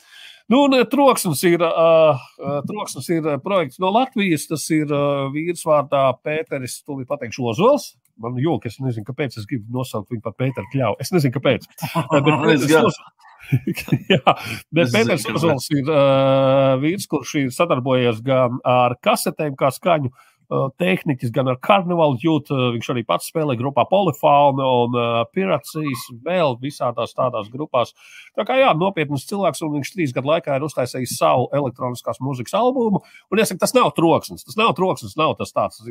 Nu, 0.47 0.63
un 0.69 0.79
troksnis 0.87 1.41
ir, 1.49 1.63
uh, 1.67 2.21
troksnis 2.69 3.09
ir 3.11 3.27
projekts 3.43 3.81
no 3.83 3.91
Latvijas. 3.95 4.47
Tas 4.47 4.67
ir 4.75 4.93
uh, 4.95 5.27
vīrs 5.35 5.65
vārdā 5.67 6.05
Pēteris, 6.23 6.79
tūlīt 6.87 7.11
pateikšu, 7.11 7.49
Ozols. 7.51 7.95
Man 8.23 8.39
jūka, 8.41 8.71
es 8.71 8.79
nezinu, 8.81 9.05
kāpēc 9.09 9.35
es 9.41 9.49
gribu 9.49 9.75
nosaukt 9.75 10.15
viņu 10.15 10.23
par 10.25 10.37
Pēteru 10.39 10.71
Kļauju. 10.73 11.01
Es 11.03 11.13
nezinu, 11.13 11.35
kāpēc. 11.35 11.67
Bet, 12.15 13.03
Jā, 14.11 14.33
bet 14.75 14.89
Pēters 14.91 15.27
Ozols 15.31 15.69
ir 15.71 15.87
uh, 15.87 16.73
vīrs, 16.83 17.05
kurš 17.11 17.35
ir 17.45 17.53
sadarbojies 17.55 18.19
gan 18.27 18.57
ar 18.67 18.97
kasetēm, 19.07 19.55
kā 19.59 19.71
skaņu, 19.75 20.11
Uh, 20.11 20.36
tehniķis, 20.81 21.33
gan 21.35 21.51
ar 21.51 21.59
karnevālu 21.63 22.19
jūtu. 22.23 22.55
Uh, 22.55 22.69
viņš 22.77 22.91
arī 22.93 23.03
pats 23.07 23.31
spēlē 23.31 23.57
grupā 23.59 23.87
Polifauna 23.91 24.69
un 24.85 24.97
uh, 24.97 25.19
Pirācijas, 25.35 26.07
vēl 26.25 26.57
visādās 26.63 27.15
tādās 27.17 27.51
grupās. 27.53 27.95
Tā 28.39 28.47
kā 28.49 28.59
jā, 28.61 28.71
nopietns 28.79 29.27
cilvēks, 29.31 29.63
un 29.67 29.77
viņš 29.79 29.93
trīs 29.95 30.15
gadu 30.17 30.31
laikā 30.33 30.57
ir 30.59 30.67
uztaisījis 30.67 31.17
savu 31.19 31.49
elektroniskās 31.57 32.23
mūzikas 32.25 32.57
albumu. 32.59 33.03
Un 33.33 33.43
jāsaka, 33.43 33.65
tas 33.65 33.75
nav 33.77 33.93
troksnis. 33.97 34.47
Tas 34.47 34.59
nav 34.61 34.75
troksnis, 34.79 35.17
nav 35.19 35.37
tas 35.41 35.55
tāds 35.57 35.83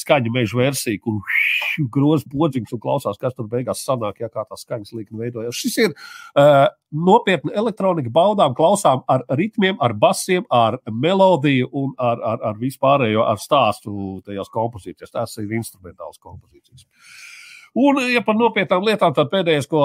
skaņu 0.00 0.34
meža 0.34 0.60
versija, 0.60 1.00
kur 1.04 1.20
groz 1.92 2.26
podziņš 2.30 2.76
un 2.76 2.82
klausās, 2.82 3.20
kas 3.20 3.36
tur 3.36 3.50
beigās 3.50 3.84
sanāk, 3.86 4.22
ja 4.22 4.30
kā 4.32 4.46
tā 4.46 4.58
skaņas 4.58 4.94
līkne 4.96 5.24
veidojas. 5.24 5.58
Šis 5.60 5.80
ir 5.84 5.94
uh, 5.94 6.68
nopietni 6.90 7.54
elektronika, 7.54 8.10
baudām, 8.12 8.54
klausām 8.58 9.04
ar 9.10 9.24
ritmiem, 9.38 9.76
ar 9.82 9.94
basiem, 9.94 10.44
ar 10.50 10.78
melodiju 10.90 11.70
un 11.72 11.92
ar, 11.98 12.18
ar, 12.32 12.42
ar 12.50 12.58
vispārējo 12.60 13.24
ar 13.26 13.38
stāstu 13.42 13.89
tajās 14.26 14.50
kompozīcijās. 14.52 15.12
Tās 15.14 15.36
ir 15.42 15.52
instrumentālas 15.58 16.20
kompozīcijas. 16.22 16.86
Un, 17.78 18.00
ja 18.10 18.18
par 18.26 18.34
nopietnām 18.34 18.82
lietām, 18.82 19.12
tad 19.14 19.28
pēdējais, 19.30 19.68
ko 19.70 19.84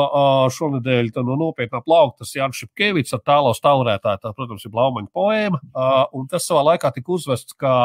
šonadēļ 0.55 1.11
no 1.21 1.35
nopietnā 1.37 1.83
plaukta, 1.85 2.23
tas 2.23 2.33
Jānis 2.33 2.63
Šepkevičs 2.63 3.13
ar 3.13 3.21
tālo 3.21 3.51
stāvrētāju, 3.53 4.23
tā, 4.23 4.31
protams, 4.33 4.65
ir 4.65 4.73
Blaumaņa 4.73 5.11
poēma. 5.13 5.59
Un 6.17 6.25
tas 6.31 6.47
savā 6.49 6.63
laikā 6.71 6.89
tika 6.95 7.13
uzvests 7.13 7.53
kā 7.61 7.75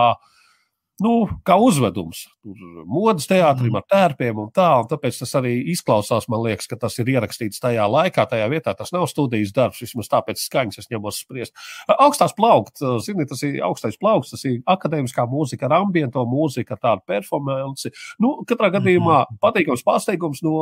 nu, 1.04 1.12
kā 1.46 1.56
uzvedums. 1.60 2.24
Tur 2.44 2.84
modes 2.88 3.28
teātrim 3.28 3.76
ar 3.78 3.84
tērpiem 3.90 4.38
un 4.40 4.48
tā, 4.54 4.68
un 4.80 4.88
tāpēc 4.90 5.18
tas 5.22 5.34
arī 5.40 5.52
izklausās, 5.72 6.28
man 6.32 6.42
liekas, 6.44 6.68
ka 6.70 6.78
tas 6.80 6.96
ir 7.02 7.10
ierakstīts 7.12 7.60
tajā 7.62 7.84
laikā, 7.90 8.24
tajā 8.30 8.46
vietā. 8.52 8.74
Tas 8.76 8.92
nav 8.94 9.06
studijas 9.10 9.52
darbs, 9.56 9.82
vismaz 9.84 10.10
tāpēc 10.12 10.40
skaņas 10.40 10.80
es 10.82 10.90
ņemos 10.92 11.20
spriest. 11.24 11.56
Augstās 11.96 12.34
plaukts, 12.36 12.84
zini, 13.04 13.26
tas 13.28 13.44
ir 13.46 13.60
augstais 13.66 13.98
plaukts, 14.00 14.32
tas 14.34 14.46
ir 14.48 14.60
akadēmiskā 14.70 15.26
mūzika 15.30 15.68
ar 15.68 15.78
ambiento 15.80 16.24
mūziku, 16.28 16.76
ar 16.76 16.82
tādu 16.86 17.06
performanci. 17.10 17.92
Nu, 18.22 18.38
katrā 18.48 18.72
gadījumā 18.78 19.22
patīkams 19.42 19.84
pārsteigums 19.86 20.44
no 20.46 20.56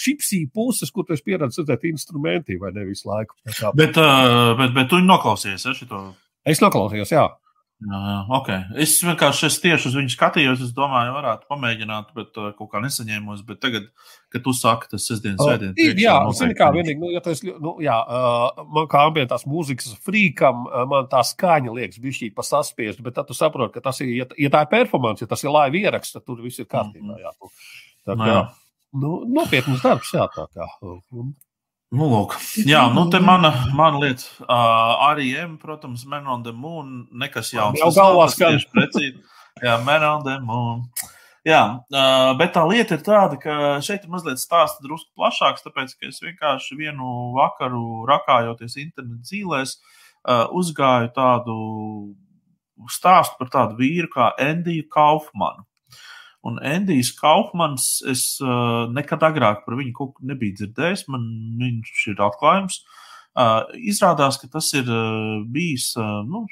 šipsī 0.00 0.44
puses, 0.52 0.92
kur 0.92 1.06
tu 1.06 1.16
esi 1.16 1.26
pieredzējis 1.28 1.64
redzēt 1.64 1.86
instrumenti 1.92 2.58
vai 2.60 2.72
ne 2.76 2.88
visu 2.88 3.10
laiku. 3.10 3.36
Bet, 3.76 3.96
bet, 4.58 4.74
bet 4.76 4.90
tu 4.90 5.00
noklausies, 5.04 5.64
ja 5.68 5.76
šito? 5.76 6.08
Es 6.48 6.62
noklausījos, 6.62 7.12
jā. 7.14 7.28
Jā, 7.82 8.16
okay. 8.36 8.62
Es 8.78 8.94
vienkārši 9.02 9.46
es 9.48 9.56
tieši 9.62 9.88
uz 9.88 9.96
viņu 9.98 10.12
skatījos. 10.12 10.60
Es 10.62 10.70
domāju, 10.76 11.14
varētu 11.16 11.48
pamēģināt, 11.50 12.12
bet 12.16 12.38
uh, 12.38 12.50
kaut 12.56 12.70
kā 12.72 12.82
nesaņēmos. 12.84 13.42
Bet 13.48 13.60
tagad, 13.64 13.88
kad 14.32 14.44
tu 14.44 14.54
saki, 14.56 14.90
tas 14.92 15.06
sestdienas 15.08 15.42
svētdienas. 15.42 15.78
Uh, 15.80 16.02
jā, 16.02 16.14
zini, 16.38 16.56
kā 16.58 16.68
vienīgi, 16.74 17.00
nu, 17.02 17.10
ja 17.14 17.22
tas, 17.24 17.42
nu, 17.42 17.74
jā, 17.82 17.96
uh, 17.98 18.64
man 18.76 18.88
kā 18.92 19.02
ambientās 19.08 19.46
mūzikas 19.50 19.96
frīkam, 20.06 20.66
uh, 20.68 20.84
man 20.90 21.10
tā 21.12 21.24
skaņa 21.26 21.74
liekas 21.80 22.02
bišķīt 22.02 22.36
pa 22.38 22.46
saspiest, 22.46 23.02
bet 23.02 23.18
tad 23.18 23.30
tu 23.30 23.36
saproti, 23.36 23.76
ka 23.78 23.86
tas 23.90 24.02
ir, 24.04 24.14
ja, 24.20 24.28
ja 24.38 24.52
tā 24.52 24.66
ir 24.66 24.72
performance, 24.72 25.24
ja 25.24 25.30
tas 25.30 25.42
ir 25.42 25.54
live 25.54 25.82
ieraksts, 25.82 26.14
tad 26.18 26.28
tur 26.28 26.42
viss 26.44 26.62
ir 26.62 26.70
kārtībā. 26.70 27.16
Mhm. 27.16 27.22
Jā, 27.24 27.34
tu, 27.38 27.50
tā, 28.06 28.18
kā, 28.18 28.28
jā. 28.30 28.42
Nu, 29.02 29.22
nopietns 29.26 29.82
darbs, 29.82 30.12
jā, 30.14 30.28
tā 30.36 30.46
kā. 30.52 30.68
Nu, 31.92 32.06
lūk. 32.08 32.38
Jā, 32.64 32.86
nu 32.94 33.04
te 33.12 33.20
mana, 33.30 33.52
mana 33.76 34.00
lieta. 34.00 34.24
Uh, 34.46 35.10
arī 35.10 35.32
M, 35.42 35.58
protams, 35.60 36.06
Man 36.08 36.28
on 36.30 36.44
the 36.46 36.54
Moon. 36.56 37.02
Nekas 37.12 37.52
jauns. 37.52 37.80
Jau 37.80 37.90
galvā 37.92 38.30
skan. 38.32 38.56
Precīzi. 38.72 39.18
Jā, 39.60 39.76
Man 39.84 40.06
on 40.08 40.24
the 40.24 40.38
Moon. 40.40 40.86
Jā, 41.44 41.62
uh, 41.90 42.32
bet 42.38 42.52
tā 42.54 42.62
lieta 42.70 42.94
ir 42.94 43.02
tāda, 43.02 43.36
ka 43.42 43.54
šeit 43.82 44.04
ir 44.06 44.12
mazliet 44.12 44.38
stāsts 44.38 44.78
drusku 44.84 45.10
plašāks, 45.18 45.64
tāpēc, 45.64 45.96
ka 45.98 46.06
es 46.06 46.22
vienkārši 46.22 46.78
vienu 46.78 47.32
vakaru 47.34 48.04
rakājoties 48.06 48.78
internetu 48.78 49.26
zīlēs, 49.32 49.74
uh, 50.22 50.46
uzgāju 50.54 51.10
tādu 51.16 51.56
stāstu 52.94 53.40
par 53.40 53.50
tādu 53.50 53.80
vīru 53.80 54.06
kā 54.14 54.30
Endiju 54.40 54.86
Kaufmanu. 54.94 55.66
Un 56.42 56.58
Endijs 56.66 57.12
Kaufmans, 57.14 58.02
es 58.10 58.24
uh, 58.42 58.88
nekad 58.90 59.22
agrāk 59.22 59.62
par 59.62 59.76
viņu 59.78 59.94
kaut 59.94 60.16
ko 60.16 60.26
nebiju 60.26 60.58
dzirdējis. 60.58 61.06
Man 61.12 61.28
viņš 61.60 62.06
ir 62.10 62.22
atklājums. 62.26 62.80
Uh, 63.32 63.62
izrādās, 63.78 64.40
ka 64.42 64.50
tas 64.50 64.72
ir 64.76 64.90
uh, 64.90 65.38
bijis 65.48 65.92
uh, 65.96 66.20
nu, 66.26 66.42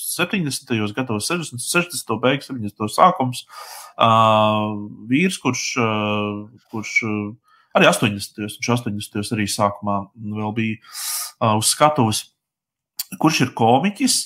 70. 0.00 0.94
gados, 0.94 1.26
60. 1.26 1.58
60. 1.58 2.20
beigas, 2.22 2.48
70. 2.48 2.86
sākums. 2.94 3.44
Uh, 3.98 4.78
vīrs, 5.10 5.40
kurš, 5.42 5.66
uh, 5.82 6.46
kurš 6.70 6.96
uh, 7.04 7.34
arī 7.76 7.90
80. 7.90 8.40
un 8.46 8.74
80. 8.78 9.20
arī 9.36 9.46
sākumā 9.50 10.00
vēl 10.14 10.54
bija 10.56 10.78
uh, 10.80 11.58
uz 11.58 11.74
skatuves, 11.74 12.28
kurš 13.20 13.44
ir 13.48 13.54
komiķis, 13.58 14.20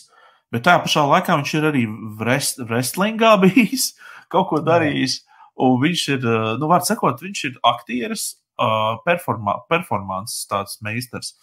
bet 0.53 0.69
tajā 0.69 0.85
pašā 0.85 1.09
laikā 1.09 1.41
viņš 1.41 1.55
ir 1.57 1.69
arī 1.73 1.85
wrest, 2.21 2.61
wrestlingā 2.69 3.35
bijis 3.43 3.95
kaut 4.33 4.51
ko 4.53 4.63
darījis. 4.65 5.23
Un 5.65 5.77
viņš 5.83 6.07
ir, 6.17 6.25
nu, 6.59 6.67
var 6.71 6.83
sakot, 6.83 7.21
viņš 7.23 7.45
ir 7.47 7.59
aktieris, 7.63 8.25
uh, 8.59 8.97
performa, 9.07 9.61
performances 9.71 10.49
tāds 10.51 10.81
meistars. 10.83 11.37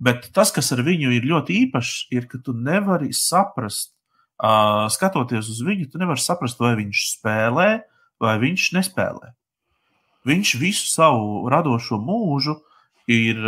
Bet 0.00 0.30
tas, 0.36 0.52
kas 0.52 0.72
ar 0.72 0.80
viņu 0.86 1.12
ir 1.12 1.26
ļoti 1.28 1.58
īpašs, 1.66 2.06
ir, 2.16 2.24
ka 2.30 2.40
tu 2.40 2.54
nevari 2.56 3.10
saprast, 3.16 3.92
uh, 4.40 4.86
skatoties 4.92 5.52
uz 5.52 5.60
viņu, 5.66 5.90
tu 5.92 6.00
nevari 6.00 6.24
saprast, 6.24 6.60
vai 6.64 6.72
viņš 6.80 7.04
spēlē 7.18 7.68
vai 8.22 8.36
viņš 8.40 8.70
nespēlē. 8.76 9.32
Viņš 10.26 10.54
visu 10.58 10.88
savu 10.90 11.46
radošo 11.52 11.98
mūžu 12.02 12.56
ir 13.12 13.38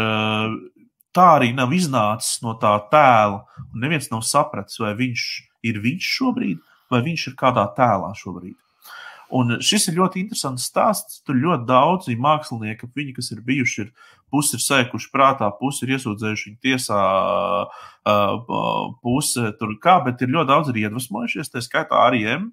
tā 1.17 1.27
arī 1.39 1.51
nav 1.57 1.73
iznācis 1.75 2.39
no 2.45 2.55
tā 2.61 2.77
tēla. 2.93 3.43
Un 3.73 3.83
neviens 3.83 4.11
nav 4.13 4.23
sapratis, 4.27 4.79
vai 4.83 4.95
viņš 4.99 5.25
ir 5.67 5.81
viņš 5.83 6.11
šobrīd, 6.19 6.61
vai 6.91 7.03
viņš 7.05 7.29
ir 7.31 7.37
kādā 7.39 7.67
tēlā 7.77 8.15
šobrīd. 8.19 8.57
Un 9.29 9.59
šis 9.61 9.91
ir 9.91 9.99
ļoti 9.99 10.23
interesants 10.23 10.65
stāsts. 10.71 11.19
Tur 11.27 11.37
ļoti 11.37 11.67
daudzi 11.69 12.17
mākslinieki, 12.17 12.89
viņi, 12.97 13.13
kas 13.19 13.29
ir 13.35 13.43
bijuši, 13.45 13.85
ir 13.85 13.91
pusi 14.33 14.57
ir 14.57 14.63
sēkuši 14.65 15.11
prātā, 15.13 15.51
pusi 15.59 15.85
ir 15.85 15.97
iesūdzējuši 15.97 16.49
viņu 16.49 16.61
tiesā, 16.65 17.01
puse 19.05 19.53
tur 19.61 19.75
kā, 19.83 19.99
bet 20.07 20.25
ir 20.25 20.33
ļoti 20.33 20.49
daudz 20.49 20.73
ir 20.73 20.81
iedvesmojušies, 20.85 21.53
tā 21.53 21.65
skaitā 21.65 22.01
arī 22.07 22.25
M, 22.39 22.49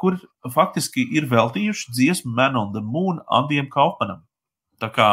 kur 0.00 0.16
faktiski 0.54 1.04
ir 1.16 1.28
veltījuši 1.28 1.92
dziesmu 1.92 2.32
Man 2.32 2.56
on 2.56 2.72
the 2.72 2.80
Moon 2.80 3.20
Andiem 3.28 3.68
Kaufmanam. 3.72 4.22
Tā 4.80 4.90
kā 4.92 5.08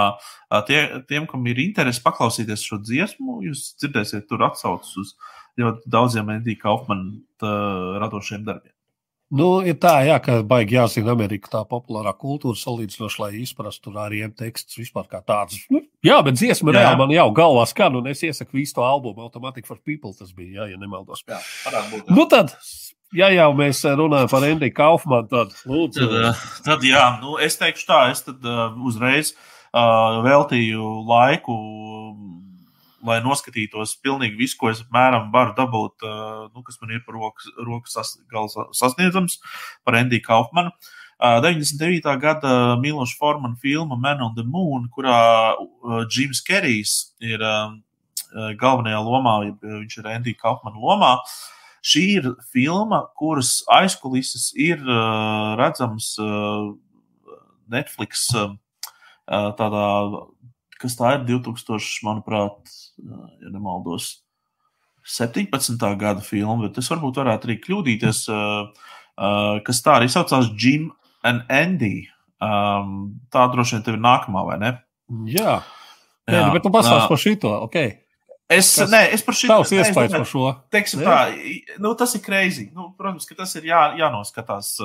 tie, 0.68 1.04
tiem, 1.08 1.28
kam 1.28 1.46
ir 1.48 1.60
interese 1.64 2.04
paklausīties 2.04 2.66
šo 2.68 2.82
dziesmu, 2.84 3.42
jūs 3.48 3.70
dzirdēsiet 3.80 4.28
tur 4.28 4.44
atsaucas 4.44 4.92
uz 5.00 5.14
ļoti 5.60 5.92
daudziem 5.94 6.32
Endija 6.34 6.62
Kaufmana 6.64 7.52
radošiem 8.02 8.46
darbiem. 8.48 8.74
Nu, 9.34 9.48
ir 9.66 9.80
tā, 9.82 9.96
jā, 10.06 10.20
ka 10.22 10.36
baigi 10.46 10.76
jāzina 10.76 11.14
Amerika 11.16 11.50
tā 11.50 11.64
populārā 11.66 12.12
kultūra 12.14 12.60
salīdzinoši, 12.60 13.22
lai 13.22 13.30
izprastu 13.42 13.94
arī 13.98 14.20
tekstus 14.38 14.78
vispār 14.78 15.08
kā 15.10 15.24
tādus. 15.26 15.64
Nu, 15.74 15.82
jā, 16.06 16.20
bet 16.26 16.38
dziesma 16.38 16.70
jā. 16.70 16.84
reāli 16.84 17.00
man 17.00 17.14
jau 17.16 17.26
galvā 17.34 17.64
skan, 17.70 17.98
un 17.98 18.12
es 18.12 18.22
iesaku 18.28 18.60
visu 18.60 18.78
to 18.78 18.86
albumu 18.86 19.26
Automatic 19.26 19.66
for 19.66 19.80
People, 19.82 20.14
tas 20.14 20.36
bija, 20.38 20.62
jā, 20.62 20.76
ja 20.76 20.82
nemaldos. 20.82 21.26
Jā, 21.26 21.42
būt, 21.66 22.04
jā. 22.04 22.14
Nu 22.14 22.28
tad, 22.30 22.54
ja 23.18 23.32
jau 23.34 23.50
mēs 23.58 23.82
runājam 23.98 24.30
par 24.36 24.46
Endiju 24.52 24.78
Kaufmanu, 24.78 25.32
tad 25.32 25.58
lūdzu. 25.66 26.12
Tad, 26.14 26.46
tad 26.68 26.86
jā, 26.86 27.08
nu, 27.24 27.40
es 27.42 27.58
teikšu 27.58 27.90
tā, 27.90 28.04
es 28.14 28.22
tad 28.28 28.46
uh, 28.46 28.78
uzreiz 28.86 29.34
uh, 29.34 30.22
veltīju 30.28 30.94
laiku 31.10 31.58
lai 33.04 33.20
noskatītos 33.24 33.98
pilnīgi 34.04 34.40
visu, 34.40 34.58
ko 34.60 34.72
es 34.72 34.82
apmēram 34.84 35.30
varu 35.34 35.54
dabūt, 35.58 36.06
nu, 36.54 36.64
kas 36.64 36.80
man 36.82 36.96
ir 36.96 37.02
par 37.06 37.18
roku, 37.20 37.54
roku 37.60 37.92
sas, 37.92 38.16
sasniedzams 38.80 39.40
par 39.84 40.00
Endiju 40.00 40.24
Kaufmanu. 40.26 40.72
99. 41.24 42.04
gada 42.20 42.76
Miloša 42.82 43.16
Formana 43.20 43.56
filma 43.62 43.96
Man 43.96 44.22
on 44.26 44.34
the 44.36 44.44
Moon, 44.44 44.90
kurā 44.92 45.54
Džims 46.12 46.42
Kerijs 46.44 47.14
ir 47.24 47.40
galvenajā 48.60 49.00
lomā, 49.06 49.36
viņš 49.62 50.00
ir 50.02 50.10
Endija 50.16 50.42
Kaufmana 50.42 50.82
lomā. 50.82 51.14
Šī 51.84 52.04
ir 52.18 52.28
filma, 52.52 53.04
kuras 53.20 53.62
aizkulises 53.72 54.54
ir 54.56 54.80
redzams 55.60 56.16
Netflix 57.72 58.30
tādā, 59.28 59.88
kas 60.84 60.98
tā 61.00 61.16
ir 61.18 61.26
2000, 61.30 62.04
manuprāt, 62.06 62.74
ja 63.00 63.52
nemaldos, 63.52 64.18
17. 65.04 65.76
gada 66.00 66.24
filmu, 66.24 66.68
bet 66.68 66.80
es 66.80 66.90
varbūt 66.92 67.20
varētu 67.20 67.50
arī 67.50 67.58
kļūdīties, 67.64 68.20
kas 69.68 69.82
tā 69.84 69.98
arī 69.98 70.10
saucās 70.12 70.52
Jim 70.56 70.92
and 71.28 71.44
Andy. 71.52 72.06
Tā 72.40 73.48
droši 73.52 73.78
vien 73.78 73.86
tev 73.86 73.98
ir 73.98 74.04
nākamā, 74.04 74.46
vai 74.48 74.60
ne? 74.62 74.72
Jā, 75.32 75.58
Jā. 76.32 76.48
bet 76.56 76.64
tu 76.64 76.72
pasāsti 76.72 77.12
par 77.12 77.20
šito, 77.20 77.52
ok. 77.68 77.78
Es, 78.54 78.70
Kas, 78.78 78.92
nē, 78.92 79.02
es 79.16 79.24
par 79.26 79.38
šo 79.38 79.50
tādu 79.50 79.78
iespēju 79.78 80.12
par 80.14 80.26
šo. 80.30 80.44
Teiksim, 80.74 81.04
tā, 81.06 81.18
nu, 81.82 81.94
tas 82.00 82.14
ir 82.18 82.22
greizi. 82.26 82.68
Nu, 82.76 82.90
protams, 82.98 83.26
ka 83.30 83.38
tas 83.38 83.54
ir 83.60 83.68
jā, 83.70 83.82
jānoskatās. 84.00 84.76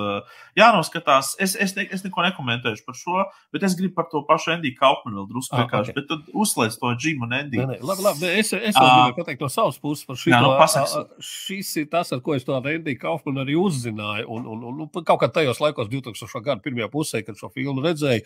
jānoskatās. 0.58 1.34
Es, 1.42 1.54
es, 1.58 1.74
ne, 1.76 1.84
es 1.94 2.04
neko 2.06 2.24
nekomentēšu 2.26 2.84
par 2.86 2.98
šo, 2.98 3.24
bet 3.54 3.66
es 3.68 3.76
gribu 3.78 3.96
par 3.98 4.08
to 4.12 4.22
pašu 4.28 4.54
Endiju 4.56 4.78
Kaufmanu 4.78 5.20
vēl 5.20 5.28
drusku 5.32 5.56
ah, 5.56 5.64
vienkārši. 5.64 5.92
Okay. 5.92 5.98
Bet 5.98 6.08
tad 6.10 6.32
uzslēdz 6.44 6.78
to 6.80 6.92
Džimu 6.96 7.28
un 7.28 7.36
Endiju. 7.38 7.64
Nē, 7.64 7.78
nē, 7.78 7.88
labi, 7.90 8.06
labi. 8.06 8.30
Es, 8.40 8.52
es 8.56 8.78
vēl 8.78 8.90
gribu 8.94 9.20
pateikt 9.20 9.44
no 9.44 9.50
savas 9.52 9.80
puses 9.82 10.06
par 10.08 10.20
šo. 10.20 10.32
Nu, 10.38 11.04
šis 11.24 11.74
ir 11.82 11.88
tas, 11.92 12.12
ar 12.16 12.22
ko 12.24 12.36
es 12.38 12.46
to 12.46 12.56
ar 12.56 12.70
Endiju 12.72 13.00
Kaufmanu 13.02 13.44
arī 13.44 13.58
uzzināju. 13.60 14.28
Un, 14.38 14.48
un, 14.54 14.64
un, 14.70 14.84
un 14.86 15.04
kaut 15.04 15.22
kā 15.22 15.30
tajos 15.32 15.62
laikos, 15.62 15.90
2000. 15.92 16.42
gada 16.44 16.62
pirmajā 16.64 16.90
pusē, 16.92 17.22
kad 17.26 17.38
šo 17.38 17.50
filmu 17.54 17.84
redzēju, 17.84 18.24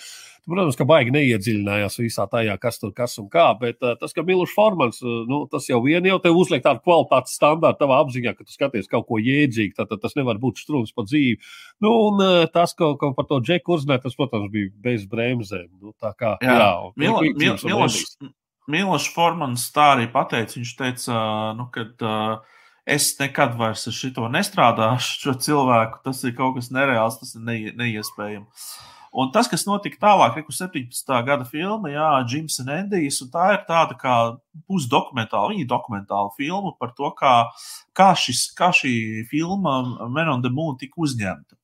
protams, 0.49 0.79
ka 0.79 0.87
baigi 0.89 1.15
neiedziļinājās 1.15 1.99
visā 2.03 2.27
tajā, 2.31 2.57
kas 2.63 2.81
tur 2.83 2.93
kas 2.97 3.17
un 3.23 3.29
kā. 3.33 3.49
Bet 3.61 3.81
tas, 3.81 4.15
ka 4.15 4.25
Milušs 4.27 4.55
Formans 4.57 5.03
nu, 5.33 5.43
tas 5.51 5.67
jau 5.71 5.81
vien 5.85 6.05
jau 6.07 6.19
te 6.23 6.33
uzliek 6.33 6.63
tādu 6.65 6.83
kvalitātes 6.85 7.39
standārtu 7.39 7.81
tavā 7.81 8.03
apziņā, 8.05 8.35
ka 8.37 8.47
tu 8.47 8.53
skaties 8.55 8.91
kaut 8.93 9.09
ko 9.09 9.19
jēdzīgu, 9.23 9.75
tad, 9.79 9.91
tad 9.91 10.05
tas 10.05 10.17
nevar 10.19 10.41
būt 10.43 10.61
strūms 10.63 10.93
pa 10.97 11.07
dzīvi. 11.09 11.41
Nu, 11.83 11.95
un 12.11 12.23
tas, 12.55 12.77
ko, 12.79 12.93
ko 13.01 13.15
par 13.17 13.31
to 13.31 13.41
džeku 13.45 13.79
uzzināja, 13.79 14.05
tas, 14.07 14.19
protams, 14.19 14.53
bija 14.53 14.71
bez 14.85 15.09
bremzēm. 15.11 15.71
Nu, 15.81 15.97
tā 15.97 16.13
kā, 16.19 16.37
jā, 16.45 16.61
jā 16.61 16.71
Milo, 17.01 17.25
Mil, 17.25 17.59
Miloš, 17.65 18.03
Miloš 18.71 19.09
Formans 19.15 19.67
tā 19.75 19.93
arī 19.97 20.09
pateica, 20.13 20.59
viņš 20.59 20.75
teica, 20.79 21.19
nu, 21.59 21.67
kad 21.75 22.05
uh, 22.07 22.61
es 22.87 23.11
nekad 23.19 23.57
vairs 23.59 23.87
ar 23.91 23.97
šito 23.97 24.29
nestrādāšu, 24.31 25.19
šo 25.25 25.37
cilvēku, 25.47 26.03
tas 26.07 26.23
ir 26.27 26.37
kaut 26.39 26.57
kas 26.59 26.71
nereāls, 26.75 27.19
tas 27.21 27.35
ir 27.37 27.45
ne, 27.47 27.59
neiespējams. 27.79 28.73
Un 29.13 29.29
tas, 29.29 29.49
kas 29.51 29.67
notika 29.69 29.99
tālāk, 30.01 30.39
ir 30.41 30.55
17. 30.57 31.11
gada 31.27 31.45
filma, 31.45 31.91
Jā, 31.93 32.11
Jims 32.25 32.57
un 32.63 32.71
Endijs, 32.73 33.19
un 33.21 33.29
tā 33.35 33.51
ir 33.53 33.65
tāda 33.69 33.93
kā 34.01 34.15
pusdokumentāla, 34.65 35.51
viņa 35.53 35.67
dokumentāla 35.69 36.33
filma 36.39 36.73
par 36.81 36.95
to, 36.97 37.11
kā, 37.19 37.35
kā, 37.93 38.15
šis, 38.17 38.47
kā 38.57 38.71
šī 38.73 39.27
filma 39.29 39.83
Men 40.09 40.33
on 40.33 40.45
the 40.45 40.49
Moon 40.49 40.79
tika 40.81 40.97
uzņemta. 41.05 41.59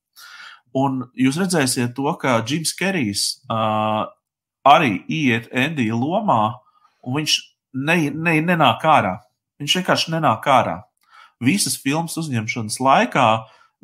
Un 0.77 1.01
jūs 1.17 1.39
redzēsiet 1.41 1.95
to, 1.97 2.05
ka 2.21 2.37
Jims 2.45 2.75
Kerijs 2.77 3.23
uh, 3.49 4.05
arī 4.69 4.99
iet 5.09 5.49
Endija 5.49 5.97
lomā, 5.97 6.59
un 7.01 7.17
viņš 7.17 7.39
ne, 7.73 7.97
ne, 8.13 8.35
nenāk 8.45 8.85
ārā. 8.85 9.15
Viņš 9.57 9.79
vienkārši 9.79 10.13
nenāk 10.13 10.45
ārā. 10.45 10.77
Visas 11.41 11.79
filmas 11.81 12.13
uzņemšanas 12.19 12.77
laikā 12.83 13.25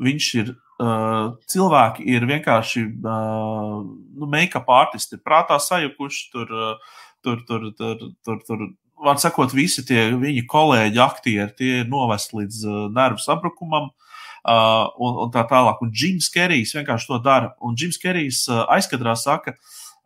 viņš 0.06 0.30
ir 0.44 0.54
Uh, 0.76 1.38
cilvēki 1.48 2.04
ir 2.12 2.26
vienkārši 2.28 2.82
uh, 2.84 3.78
nu, 3.86 4.28
make-up 4.28 4.68
artisti, 4.76 5.16
prātā 5.16 5.56
sajukuši 5.64 6.26
tur, 6.34 6.50
uh, 6.52 6.98
tur, 7.24 7.46
tur, 7.48 7.70
tur, 7.80 8.02
tur, 8.28 8.42
tur 8.44 8.66
var 9.06 9.22
sakot, 9.22 9.54
visi 9.56 9.86
tie 9.88 10.10
viņa 10.20 10.44
kolēģi, 10.52 11.00
aktieri, 11.04 11.54
tie 11.56 11.72
ir 11.84 11.88
novesti 11.92 12.42
līdz 12.42 12.60
uh, 12.68 12.82
nervu 12.92 13.24
sabrukumam. 13.24 13.94
Uh, 14.46 14.92
un, 15.02 15.16
un 15.24 15.32
tā 15.34 15.42
tālāk. 15.50 15.80
Un 15.82 15.90
Jims 15.90 16.28
Kerijs 16.30 16.76
vienkārši 16.76 17.08
to 17.10 17.18
dara. 17.24 17.56
Un 17.66 17.74
Jims 17.80 17.98
Kerijs 17.98 18.44
uh, 18.52 18.62
aizkadrā 18.76 19.16
saka, 19.18 19.56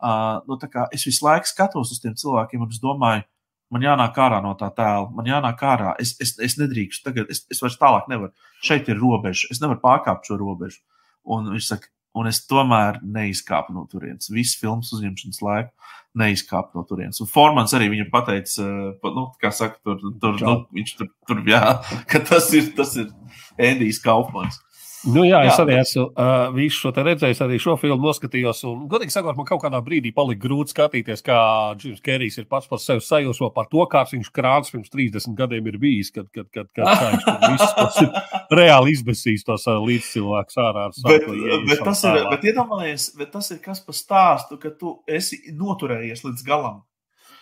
uh, 0.00 0.38
nu, 0.48 0.56
kā, 0.70 0.86
es 0.96 1.04
visu 1.04 1.26
laiku 1.26 1.50
skatos 1.50 1.92
uz 1.92 2.00
tiem 2.00 2.14
cilvēkiem 2.16 2.62
un 2.64 2.70
es 2.72 2.80
domāju, 2.80 3.26
man 3.74 3.84
jānāk 3.86 4.18
ārā 4.18 4.40
no 4.44 4.52
tā 4.58 4.70
tēla, 4.76 5.08
man 5.14 5.28
jānāk 5.28 5.62
ārā. 5.66 5.94
Es, 6.02 6.14
es, 6.22 6.34
es 6.42 6.58
nedrīkstu, 6.60 7.04
tagad 7.06 7.30
es, 7.32 7.44
es 7.52 7.62
vairs 7.62 7.78
tālāk 7.80 8.10
nevaru. 8.10 8.34
Šeit 8.66 8.90
ir 8.90 9.00
robeža, 9.00 9.50
es 9.54 9.62
nevaru 9.62 9.82
pārkāpt 9.82 10.28
šo 10.28 10.38
robežu. 10.40 10.82
Un 11.30 11.50
viņš 11.52 11.70
saka, 11.72 11.90
un 12.18 12.28
es 12.30 12.42
tomēr 12.50 12.98
neizkāpu 13.04 13.74
no 13.76 13.86
turienes. 13.90 14.30
Visu 14.34 14.58
filmas 14.60 14.90
uzņemšanas 14.96 15.42
laiku 15.46 15.96
neizkāpu 16.18 16.74
no 16.74 16.84
turienes. 16.88 17.20
Un 17.22 17.30
Formans 17.30 17.74
arī 17.76 17.90
viņam 17.92 18.10
pateica, 18.10 18.66
nu, 19.14 19.28
kā 19.42 19.52
saka, 19.54 19.78
tur, 19.86 20.00
tur, 20.22 20.40
nu, 20.42 20.56
viņš 20.74 20.96
tur, 20.98 21.12
tur 21.28 21.44
jā, 21.46 21.62
ka 22.10 22.22
tas 22.26 22.50
ir, 22.56 22.72
tas 22.76 22.96
ir 22.98 23.12
Endijs 23.60 24.02
Kaufmans. 24.02 24.58
Nu, 25.08 25.22
jā, 25.24 25.38
jā, 25.46 25.48
es 25.48 25.60
arī 25.62 25.76
esmu 25.80 26.02
uh, 26.10 26.50
visu 26.52 26.82
šo 26.82 26.90
redzējis, 26.92 27.38
arī 27.44 27.56
šo 27.62 27.76
filmu 27.80 28.04
noskatījos. 28.04 28.58
Un, 28.68 28.82
godīgi 28.90 29.14
sakot, 29.14 29.36
man 29.38 29.46
kaut 29.48 29.62
kādā 29.62 29.80
brīdī 29.84 30.12
palika 30.16 30.42
grūti 30.42 30.74
skatīties, 30.74 31.24
kā 31.24 31.38
Džims 31.80 32.02
Kerijs 32.04 32.36
ir 32.42 32.48
pats 32.50 32.68
par 32.68 32.82
sevi 32.82 33.00
sajūsmo 33.06 33.48
par 33.56 33.70
to, 33.72 33.80
kāds 33.90 34.12
viņš 34.12 34.28
krāns 34.36 34.74
pirms 34.74 34.92
30 34.92 35.38
gadiem 35.38 35.70
ir 35.72 35.78
bijis, 35.80 36.12
kad, 36.12 36.28
kad, 36.34 36.50
kad, 36.52 36.68
kad 36.76 37.06
viņš 37.06 37.24
tur 37.24 37.40
visus 37.46 38.02
ir 38.04 38.12
reāli 38.60 38.94
izbēsījis 38.98 39.48
tos 39.48 39.64
uh, 39.70 39.80
līdzcilvēkus 39.88 40.60
ārā. 40.66 40.86
Bet, 41.08 41.26
bet, 41.70 41.82
tas 41.86 42.04
ir, 42.10 42.20
bet 42.34 42.46
iedomājies, 42.52 43.10
bet 43.16 43.32
tas 43.32 43.50
ir 43.54 43.64
kas 43.64 43.80
pa 43.86 43.96
stāstu, 43.96 44.60
ka 44.60 44.74
tu 44.76 44.98
esi 45.08 45.40
noturējies 45.56 46.26
līdz 46.28 46.44
galam. 46.44 46.82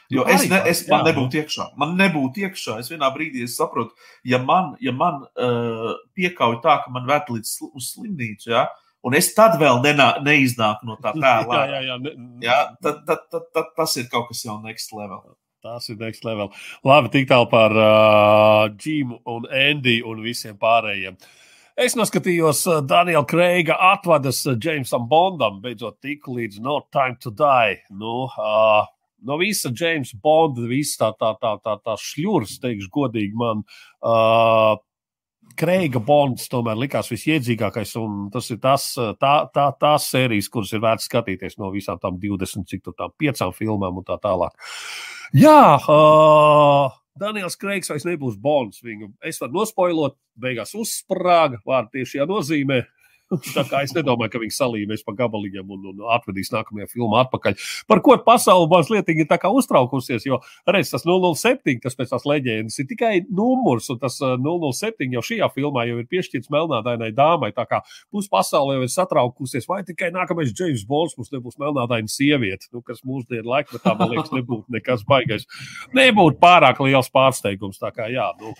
Jo 0.08 0.24
nu, 0.24 0.32
es, 0.32 0.46
ne, 0.48 0.58
es 0.70 0.82
man 0.88 1.02
jā, 1.02 1.10
nebūtu 1.10 1.40
iekšā. 1.42 1.64
Man 1.80 1.90
nebūtu 1.98 2.46
iekšā. 2.46 2.78
Es 2.80 2.88
vienā 2.88 3.10
brīdī 3.12 3.42
es 3.44 3.58
saprotu, 3.60 3.92
ja 4.24 4.40
man, 4.40 4.70
ja 4.80 4.94
man 4.96 5.26
uh, 5.26 5.90
piekauj 6.16 6.62
tā, 6.64 6.78
ka 6.84 6.92
man 6.94 7.04
vērt 7.08 7.28
līdz 7.34 7.50
sl 7.58 7.68
uz 7.76 7.90
slimnīcu, 7.92 8.48
ja, 8.54 8.64
un 9.04 9.18
es 9.18 9.28
tad 9.36 9.58
vēl 9.60 9.82
nenā, 9.84 10.14
neiznāku 10.24 10.88
no 10.88 10.96
tā 11.02 11.12
tēla. 11.18 11.60
jā, 11.60 11.66
jā, 11.74 11.82
jā. 11.90 11.98
Ne, 12.06 12.14
jā 12.46 12.58
tad, 12.80 13.04
tad, 13.04 13.28
tad, 13.28 13.52
tad 13.52 13.70
tas 13.76 13.98
ir 14.00 14.08
kaut 14.08 14.30
kas 14.32 14.46
jau 14.48 14.56
next 14.64 14.96
level. 14.96 15.36
Tas 15.60 15.90
ir 15.92 16.00
next 16.00 16.24
level. 16.24 16.52
Labi, 16.86 17.12
tik 17.12 17.28
tālu 17.28 17.50
par 17.50 17.74
uh, 17.76 18.64
Džimu 18.78 19.20
un 19.28 19.48
Endiju 19.52 20.08
un 20.08 20.24
visiem 20.24 20.56
pārējiem. 20.56 21.18
Es 21.78 21.98
noskatījos 21.98 22.64
uh, 22.70 22.80
Daniela 22.80 23.26
Kreiga 23.28 23.76
atvadas 23.92 24.40
Jamesam 24.54 25.04
Bondam, 25.10 25.60
beidzot 25.60 26.00
tik 26.00 26.30
līdz 26.30 26.62
No 26.64 26.80
Time 26.94 27.18
to 27.20 27.34
Die. 27.34 27.82
Nu, 27.90 28.22
uh, 28.30 28.86
no 29.26 29.38
visa 29.40 29.72
Jamesa 29.74 30.18
Bonda, 30.22 30.66
visa 30.70 31.08
tā, 31.08 31.14
tā, 31.18 31.32
tā, 31.40 31.54
tā, 31.64 31.78
tā 31.84 31.96
šļūrs, 32.02 32.58
teikšu, 32.62 32.90
godīgi 32.94 33.38
man. 33.38 33.64
Uh, 34.02 34.76
Kreiga 35.58 35.98
Bonds 36.04 36.44
tomēr 36.52 36.78
likās 36.78 37.08
visiedzīgākais, 37.10 37.96
un 37.98 38.28
tas 38.30 38.46
ir 38.52 38.60
tas, 38.62 38.84
tā, 39.18 39.32
tā, 39.54 39.64
tās 39.80 40.06
sērijas, 40.12 40.50
kuras 40.52 40.74
ir 40.76 40.82
vērts 40.84 41.08
skatīties 41.08 41.58
no 41.58 41.72
visām 41.74 41.98
tām 42.02 42.20
20, 42.20 42.68
cik 42.68 42.84
tur 42.84 42.94
tām 42.98 43.14
piecām 43.18 43.54
filmām 43.56 43.98
un 43.98 44.06
tā 44.06 44.20
tālāk. 44.22 44.54
Jā, 45.36 45.78
uh, 45.90 46.94
Daniels 47.18 47.58
Kreigs 47.58 47.90
vairs 47.90 48.06
nebūs 48.06 48.38
Bonds. 48.40 48.82
Viņu 48.84 49.10
es 49.26 49.40
varu 49.42 49.58
nospoilot, 49.58 50.16
beigās 50.38 50.76
uzsprāga, 50.78 51.60
vārdu 51.66 51.98
tieši 51.98 52.22
jānozīmē. 52.22 52.82
Tā 53.28 53.64
kā 53.68 53.82
es 53.84 53.92
nedomāju, 53.92 54.32
ka 54.32 54.40
viņi 54.40 54.54
salīmēs 54.56 55.04
pa 55.04 55.12
gabaliem 55.18 55.68
un, 55.74 55.82
un 55.90 56.04
atvedīs 56.14 56.48
nākamajā 56.54 56.88
filmā 56.88 57.26
atpakaļ. 57.26 57.58
Par 57.90 58.00
ko 58.04 58.16
pasaule 58.24 58.68
mazliet 58.70 59.10
ir 59.12 59.26
uztraukusies, 59.28 60.24
jo 60.24 60.38
redz, 60.64 60.92
tas 60.94 61.04
007, 61.04 61.76
tas 61.84 61.96
pēc 61.98 62.14
tās 62.14 62.24
leģendas, 62.28 62.78
ir 62.80 62.88
tikai 62.88 63.12
numurs, 63.28 63.90
un 63.92 64.00
tas 64.00 64.16
007 64.22 64.40
uh, 64.40 65.18
jau 65.18 65.24
šajā 65.28 65.50
filmā 65.52 65.84
jau 65.90 65.98
ir 66.00 66.08
piešķirts 66.08 66.52
melnādainai 66.54 67.10
dāmai. 67.16 67.52
Tā 67.56 67.66
kā 67.68 67.82
pusi 68.08 68.32
pasaule 68.32 68.78
jau 68.78 68.86
ir 68.86 68.94
satraukusies, 68.94 69.68
vai 69.68 69.82
tikai 69.84 70.08
nākamais 70.14 70.54
James 70.56 70.86
Bonds 70.88 71.18
mums 71.18 71.32
nebūs 71.34 71.60
melnādaina 71.60 72.08
sieviete, 72.08 72.70
nu, 72.72 72.80
kas 72.86 73.04
mūsdienu 73.04 73.44
laikmetā, 73.52 73.92
man 73.98 74.14
liekas, 74.14 74.32
nebūtu 74.32 74.72
nekas 74.72 75.04
baigais. 75.08 75.44
Nebūtu 75.96 76.40
pārāk 76.40 76.80
liels 76.84 77.12
pārsteigums. 77.12 77.80
Tā 77.82 77.92
kā 77.92 78.08
jā, 78.12 78.30
nu. 78.40 78.56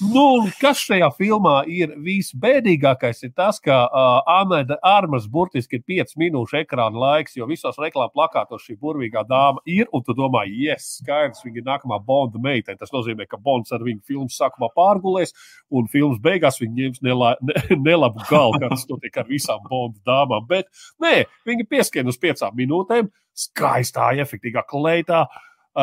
Nu, 0.00 0.46
kas 0.60 0.80
šajā 0.80 1.10
filmā 1.18 1.60
ir 1.68 1.92
visbēdīgākais, 2.00 3.18
ir 3.26 3.32
tas, 3.36 3.58
ka 3.60 3.82
uh, 3.84 4.20
Anna 4.28 4.62
Armas 4.86 5.26
burtiski 5.28 5.76
ir 5.76 5.84
5 5.88 6.16
minūšu 6.20 6.60
ekrāna 6.62 7.02
laiks, 7.02 7.36
jo 7.36 7.48
visos 7.48 7.76
reklāmas 7.80 8.14
plakātos 8.16 8.64
šī 8.64 8.78
burvīgā 8.80 9.26
dāma 9.28 9.60
ir. 9.68 9.88
Un 9.92 10.04
tu 10.06 10.16
domā, 10.16 10.46
yes, 10.48 10.88
skaidrs, 11.02 11.44
viņa 11.44 11.60
ir 11.60 11.68
nākamā 11.68 12.00
Bonda 12.06 12.40
meitene. 12.40 12.78
Tas 12.80 12.94
nozīmē, 12.94 13.28
ka 13.28 13.40
Bonds 13.40 13.72
ar 13.76 13.84
viņu 13.84 14.00
filmu 14.08 14.32
sākumā 14.32 14.70
pārgulēs, 14.76 15.36
un 15.70 15.90
filmas 15.92 16.22
beigās 16.24 16.60
viņa 16.62 16.76
ņems 16.80 17.04
nelā, 17.04 17.34
ne, 17.44 17.64
nelabu 17.90 18.24
galvu, 18.30 18.62
kā 18.62 18.72
tas 18.72 18.88
notiek 18.88 19.20
ar 19.20 19.28
visām 19.28 19.64
Bonda 19.68 20.00
dāmām. 20.08 20.48
Bet 20.48 20.72
nē, 21.02 21.26
viņa 21.48 21.68
pieskrien 21.68 22.08
uz 22.08 22.20
5 22.20 22.48
minūtēm, 22.56 23.12
skaistā, 23.40 24.10
efektīvā 24.20 24.64
kleitā 24.68 25.26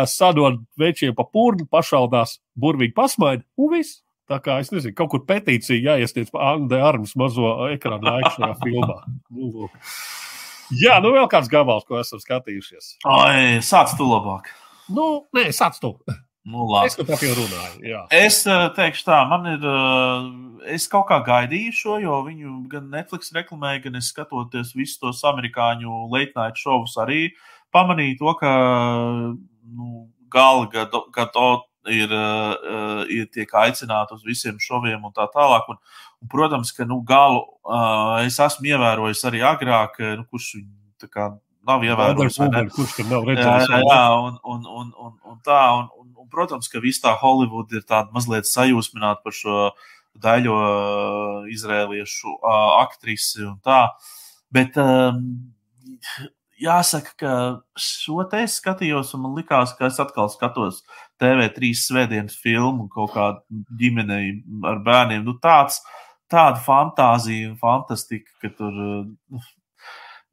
sadod 0.10 0.62
večiem 0.80 1.16
pa 1.16 1.26
purnu, 1.26 1.68
pašaldās, 1.72 2.38
burvīgi 2.60 2.96
pasmaida 2.98 3.46
un 3.58 3.74
viss. 3.78 4.02
Tā 4.28 4.42
kā 4.44 4.58
es 4.60 4.74
nezinu, 4.74 4.92
kaut 4.98 5.14
kur 5.14 5.24
petīcija 5.24 5.94
jāiesniedz 5.94 6.34
par 6.34 6.50
Anna 6.50 6.82
Armas 6.90 7.14
mazo 7.16 7.54
ekrānu 7.72 8.10
laiku 8.10 8.34
šajā 8.36 8.54
filmā. 8.60 8.98
Nu. 9.32 9.70
Jā, 10.76 10.98
nu 11.00 11.14
vēl 11.16 11.30
kāds 11.32 11.48
gabals, 11.48 11.88
ko 11.88 11.96
esam 12.02 12.20
skatījušies. 12.20 12.98
Ai, 13.08 13.64
sāc 13.64 13.96
tu 13.96 14.08
labāk. 14.10 14.52
Nu, 14.92 15.28
nē, 15.36 15.48
sāc 15.56 15.80
tu. 15.80 15.94
Nu, 16.48 16.64
labi. 16.64 16.88
es 16.88 16.96
pat 16.96 17.24
jau 17.24 17.34
runāju. 17.36 17.82
Jā. 17.84 18.02
Es 18.16 18.42
teikšu 18.76 19.04
tā, 19.08 19.18
man 19.28 19.48
ir. 19.52 19.66
Es 20.72 20.88
kaut 20.92 21.06
kā 21.10 21.20
gaidīju 21.24 21.74
šo, 21.76 21.98
jo 22.04 22.22
viņu 22.26 22.54
gan 22.72 22.88
Netflix 22.92 23.34
reklamēja, 23.36 23.86
gan 23.86 24.00
es 24.00 24.10
skatoties 24.12 24.74
visus 24.76 25.00
tos 25.00 25.24
amerikāņu 25.28 26.08
late 26.12 26.36
night 26.36 26.60
šovus 26.60 26.96
arī 27.04 27.30
pamanīju 27.76 28.20
to, 28.20 28.34
ka 28.40 28.52
nu, 29.78 30.08
gala 30.34 30.68
gada 31.16 31.48
ir, 31.88 32.12
uh, 32.12 33.04
ir 33.12 33.28
tiek 33.32 33.52
aicināti 33.62 34.18
uz 34.18 34.24
visiem 34.28 34.58
šoviem 34.62 35.04
un 35.08 35.14
tā 35.16 35.28
tālāk. 35.34 35.68
Un, 35.72 35.80
un, 36.22 36.30
protams, 36.32 36.74
ka 36.76 36.88
nu, 36.88 37.00
galu 37.08 37.44
uh, 37.44 38.24
es 38.26 38.40
esmu 38.44 38.72
ievērojis 38.74 39.26
arī 39.30 39.44
agrāk, 39.48 40.00
nu, 40.20 40.28
kurš 40.28 40.54
tā 41.02 41.10
kā 41.12 41.30
nav 41.68 41.86
ievērojis. 41.88 42.40
Uber, 42.44 42.72
kurš 42.74 42.98
tur 43.00 43.10
nav 43.12 43.28
redzējis? 43.28 43.72
Jā, 43.72 43.82
jā 43.92 44.04
un, 44.24 44.40
un, 44.44 44.68
un, 44.82 44.94
un, 45.08 45.16
un 45.32 45.40
tā. 45.46 45.62
Un, 45.80 45.90
un, 46.00 46.12
un, 46.24 46.32
protams, 46.32 46.68
ka 46.72 46.82
viss 46.84 47.04
tā 47.04 47.14
Hollywood 47.20 47.72
ir 47.76 47.86
tāda 47.88 48.12
mazliet 48.16 48.50
sajūsmināta 48.50 49.24
par 49.24 49.36
šo 49.36 49.70
daļo 50.18 50.58
izrēliešu 51.54 52.40
aktrisi 52.82 53.46
un 53.46 53.60
tā. 53.64 53.84
Bet 54.54 54.80
um, 54.82 55.22
jāsaka, 56.62 57.14
ka 57.20 57.34
šo 57.80 58.24
te 58.30 58.42
es 58.46 58.58
skatījos, 58.62 59.14
un 59.16 59.26
man 59.26 59.38
likās, 59.38 59.76
ka 59.78 59.90
es 59.90 60.00
atkal 60.02 60.32
skatos 60.34 60.82
TV3 61.22 61.72
svētdienas 61.78 62.38
filmu 62.42 62.88
kaut 62.94 63.14
kādu 63.16 63.64
ģimenei 63.80 64.34
ar 64.68 64.82
bērniem. 64.86 65.26
Nu, 65.28 65.38
tāds, 65.44 65.82
tāda 66.32 66.62
fantāzija 66.64 67.52
un 67.52 67.56
fantastika, 67.62 68.34
ka 68.44 68.54
tur. 68.58 68.74
Nu, 68.74 69.46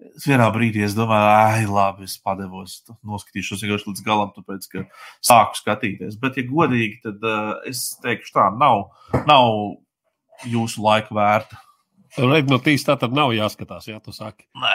Es 0.05 0.27
vienā 0.27 0.49
brīdī 0.53 0.83
es 0.85 0.93
domāju, 0.93 1.29
ah, 1.31 1.55
labi, 1.71 2.05
es 2.05 2.19
padevos, 2.21 2.75
noskatīšos 3.09 3.63
vienkārši 3.63 3.87
līdz 3.89 4.03
galam, 4.05 4.33
tāpēc, 4.35 4.67
ka 4.73 4.83
sāku 5.25 5.57
skatīties. 5.57 6.19
Bet, 6.21 6.37
ja 6.37 6.45
godīgi, 6.51 6.99
tad 7.07 7.23
uh, 7.25 7.55
es 7.71 7.87
teikšu, 8.03 8.35
tā 8.35 8.49
nav, 8.59 8.91
nav 9.31 9.55
jūsu 10.51 10.83
laika 10.85 11.15
vērta. 11.15 11.63
Redz, 12.19 12.51
no 12.51 12.59
tīs 12.63 12.85
tā 12.85 12.99
tad 13.01 13.17
nav 13.17 13.33
jāskatās, 13.39 13.89
jā, 13.89 14.03
tu 14.03 14.13
saki. 14.13 14.45
Nē. 14.61 14.75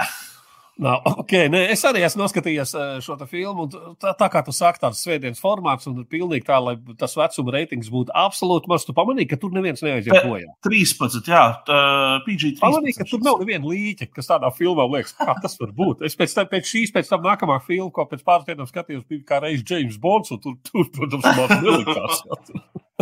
No, 0.80 0.94
okay, 1.20 1.50
ne, 1.52 1.66
es 1.74 1.82
arī 1.84 2.06
esmu 2.08 2.22
noskatījies 2.22 2.72
šo 3.04 3.18
filmu. 3.28 3.66
Tā, 4.00 4.14
tā 4.16 4.30
kā 4.32 4.40
tu 4.48 4.54
saki, 4.56 4.80
tāds 4.80 5.02
svētdienas 5.04 5.42
formāts, 5.44 5.90
un 5.92 6.06
pilnīgi 6.08 6.48
tā, 6.48 6.56
lai 6.64 6.78
tas 7.02 7.18
vecuma 7.20 7.52
reitings 7.58 7.90
būtu 7.92 8.16
absolūti 8.16 8.72
maz. 8.72 8.86
Tu 8.88 8.96
pamanīji, 8.96 9.28
ka 9.34 9.40
tur 9.42 9.52
neviens 9.52 9.84
neaiziet 9.84 10.24
bojā. 10.24 10.54
13, 10.64 11.28
jā, 11.28 11.44
PG13. 11.68 12.64
Pamanīji, 12.64 12.96
ka 13.02 13.10
tur 13.12 13.26
nav 13.28 13.44
neviena 13.44 13.68
līķa, 13.68 14.08
kas 14.16 14.32
tādā 14.32 14.54
filmā 14.56 14.88
liekas, 14.94 15.18
kā 15.20 15.36
tas 15.44 15.60
var 15.60 15.76
būt. 15.76 16.08
Es 16.08 16.16
pēc, 16.16 16.38
tam, 16.40 16.48
pēc 16.56 16.72
šīs, 16.72 16.96
pēc 16.96 17.12
tam 17.12 17.28
nākamā 17.28 17.60
filma, 17.68 17.92
ko 17.92 18.08
pēc 18.08 18.24
pāris 18.24 18.48
dienām 18.48 18.72
skatījos, 18.72 19.04
bija 19.12 19.28
kā 19.34 19.44
reizes 19.44 19.68
James 19.68 20.00
Bonds, 20.00 20.32
un 20.32 20.40
tur, 20.46 20.56
tur 20.64 20.88
protams, 20.96 21.28
man 21.28 21.60
nelikās. 21.68 22.24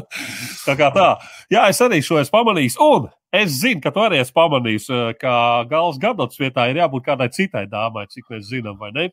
tā 0.68 0.78
kā 0.80 0.92
tā. 0.96 1.12
Jā, 1.54 1.68
es 1.72 1.82
arī 1.84 2.02
šo 2.06 2.22
esmu 2.22 2.38
pamanījis. 2.40 2.80
Un 2.84 3.10
Es 3.36 3.58
zinu, 3.60 3.82
ka 3.84 3.92
tu 3.92 4.00
arī 4.00 4.22
esi 4.22 4.32
pamanījis, 4.32 4.86
eh, 4.88 5.08
ka 5.20 5.32
gala 5.68 5.92
gadotas 6.00 6.40
vietā 6.40 6.70
ir 6.72 6.80
jābūt 6.80 7.04
kādai 7.10 7.28
citai 7.36 7.66
dāmai, 7.68 8.06
cik 8.08 8.24
mēs 8.32 8.48
zinām, 8.48 8.78
vai 8.80 8.94
ne? 8.96 9.10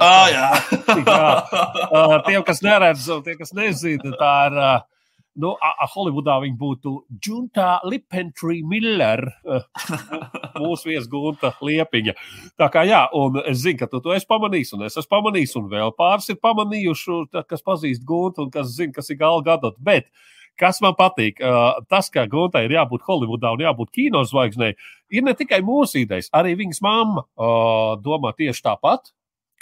Ah, 0.00 0.26
jā. 0.32 0.46
jā. 1.04 2.22
Tiem, 2.24 2.40
kas 2.42 2.62
neredz, 2.64 3.04
tie, 3.26 3.36
kas 3.36 3.52
nezina, 3.52 4.14
tā 4.16 4.32
ir. 4.48 4.56
Uh, 4.56 4.93
nu, 5.40 5.54
Holivudā 5.94 6.36
viņa 6.42 6.58
būtu 6.60 6.92
Junta 7.24 7.78
Lipentry 7.86 8.60
Miller, 8.66 9.22
mūsu 10.62 10.92
viesgunta 10.92 11.54
liepiņa. 11.64 12.14
Tā 12.60 12.68
kā 12.72 12.84
jā, 12.88 13.04
un 13.16 13.40
es 13.44 13.62
zinu, 13.64 13.80
ka 13.82 13.90
tu 13.90 14.02
to 14.04 14.14
esi 14.14 14.28
pamanījis, 14.30 14.74
un 14.76 14.86
es 14.88 14.98
esmu 15.00 15.10
pamanījis, 15.16 15.56
un 15.60 15.72
vēl 15.72 15.94
pāris 15.98 16.30
ir 16.32 16.38
pamanījuši, 16.42 17.18
kas 17.50 17.66
pazīst 17.66 18.06
guntu 18.06 18.46
un 18.46 18.54
kas 18.54 18.72
zina, 18.76 18.94
kas 18.94 19.10
ir 19.10 19.20
gala 19.20 19.42
gadot. 19.46 19.80
Bet 19.82 20.10
Kas 20.54 20.78
man 20.84 20.94
patīk, 20.94 21.40
uh, 21.42 21.80
tas, 21.90 22.06
ka 22.14 22.28
Guntai 22.30 22.68
ir 22.68 22.76
jābūt 22.76 23.02
Holivudā 23.08 23.50
un 23.56 23.62
jābūt 23.64 23.90
kinozvaigznei, 23.96 24.76
ir 25.10 25.24
ne 25.26 25.34
tikai 25.34 25.58
mūsu 25.66 26.04
idejas, 26.04 26.28
arī 26.30 26.52
viņas 26.60 26.78
mamma 26.84 27.24
uh, 27.24 27.96
domā 27.98 28.30
tieši 28.38 28.62
tāpat, 28.62 29.10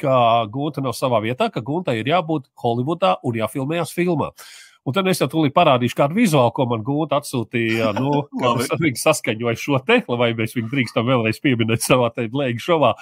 ka 0.02 0.44
Gunta 0.52 0.84
nav 0.84 0.92
savā 0.98 1.22
vietā, 1.24 1.48
ka 1.52 1.62
Guntai 1.64 1.96
ir 2.02 2.12
jābūt 2.12 2.50
Holivudā 2.60 3.14
un 3.24 3.40
jāfilmējas 3.40 3.94
filmā. 3.96 4.34
Un 4.82 4.94
tad 4.96 5.06
es 5.06 5.20
jau 5.22 5.28
tūlīt 5.30 5.54
parādīšu 5.54 5.94
kādu 5.98 6.16
vizuālu, 6.18 6.50
ko 6.56 6.66
man 6.70 6.80
gūta 6.86 7.20
atsūtīja. 7.22 7.92
Nu, 7.98 8.24
es 8.62 8.70
ar 8.72 8.80
viņu 8.82 8.98
saskaņoju 8.98 9.60
šo 9.60 9.82
te, 9.86 10.00
vai 10.08 10.32
mēs 10.38 10.56
viņu 10.58 10.72
drīkstam 10.72 11.06
vēlreiz 11.06 11.38
pieminēt 11.42 11.84
savā 11.84 12.10
blēģi 12.16 12.64
šovā. 12.64 12.96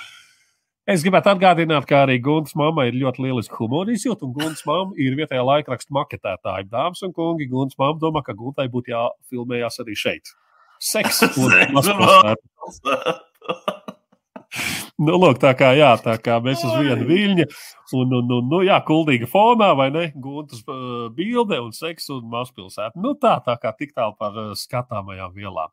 Es 0.90 1.04
gribētu 1.04 1.30
atgādināt, 1.30 1.86
ka 1.86 2.02
arī 2.04 2.16
Gunts 2.24 2.56
mamma 2.58 2.88
ir 2.88 2.96
ļoti 2.98 3.22
lieliska 3.22 3.56
humora 3.60 3.92
izjūta, 3.94 4.26
un 4.26 4.34
Gunts 4.34 4.64
mamma 4.66 4.96
ir 4.98 5.14
vietējā 5.16 5.44
laikraksta 5.46 5.94
maketētāja. 5.94 6.66
Dāmas 6.72 7.04
un 7.06 7.14
kungi, 7.16 7.46
Gunts 7.52 7.78
mamma 7.80 8.00
domā, 8.02 8.24
ka 8.26 8.34
Guntai 8.36 8.66
būtu 8.72 8.92
jāfilmējas 8.92 9.80
arī 9.84 9.96
šeit. 9.96 10.34
Seks 10.90 11.22
un 11.30 11.56
mazpilsēta. 11.76 13.16
Nu, 15.00 15.14
lūk, 15.16 15.38
tā 15.40 15.52
kā, 15.56 15.70
jā, 15.78 15.92
tā 16.02 16.16
kā 16.20 16.40
mēs 16.44 16.64
uz 16.66 16.72
vienu 16.82 17.06
viļņu, 17.08 17.46
un, 17.96 18.16
un, 18.18 18.32
un 18.36 18.48
nu, 18.50 18.62
jā, 18.66 18.80
kuldīga 18.84 19.28
fonā, 19.30 19.70
vai 19.78 19.88
ne? 19.94 20.06
Guntas 20.20 20.64
uh, 20.66 21.06
bilde 21.16 21.60
un 21.62 21.70
seks 21.76 22.10
un 22.12 22.26
mazpilsēta. 22.32 22.98
Nu, 23.00 23.14
tā, 23.16 23.36
tā 23.46 23.54
kā 23.62 23.72
tik 23.78 23.94
tālu 23.94 24.16
par 24.18 24.34
uh, 24.36 24.50
skatāmajām 24.58 25.32
vielām. 25.36 25.72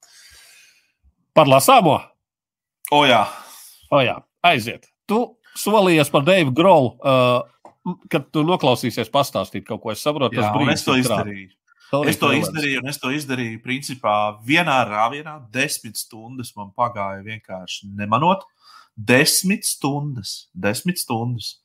Par 1.36 1.50
lasāmo? 1.50 1.98
O, 2.94 3.02
jā. 3.10 3.26
O, 3.92 4.00
jā, 4.06 4.22
aiziet 4.48 4.88
tu 5.08 5.22
solījies 5.58 6.12
par 6.14 6.26
Deivu 6.28 6.54
Grolu, 6.56 6.94
uh, 7.00 7.96
kad 8.12 8.28
tu 8.36 8.44
noklausīsies 8.46 9.10
pastāstīt 9.14 9.66
kaut 9.68 9.82
ko. 9.84 9.94
Es 9.96 10.04
saprotu, 10.04 10.38
tas 10.38 10.52
brīdis, 10.54 10.82
es 10.82 10.86
to 10.86 10.98
izdarīju. 11.00 11.50
Sorry, 11.88 12.12
es 12.12 12.20
to 12.20 12.34
izdarīju, 12.36 12.82
un 12.82 12.92
es 12.92 13.00
to 13.00 13.12
izdarīju 13.16 13.62
principā 13.64 14.16
vienā 14.46 14.82
rāvienā. 14.90 15.38
Desmit 15.54 16.00
stundas 16.00 16.52
man 16.58 16.74
pagāja 16.76 17.24
vienkārši 17.26 17.92
nemanot. 17.96 18.44
Desmit 18.98 19.68
stundas, 19.68 20.50
desmit 20.54 21.00
stundas. 21.00 21.58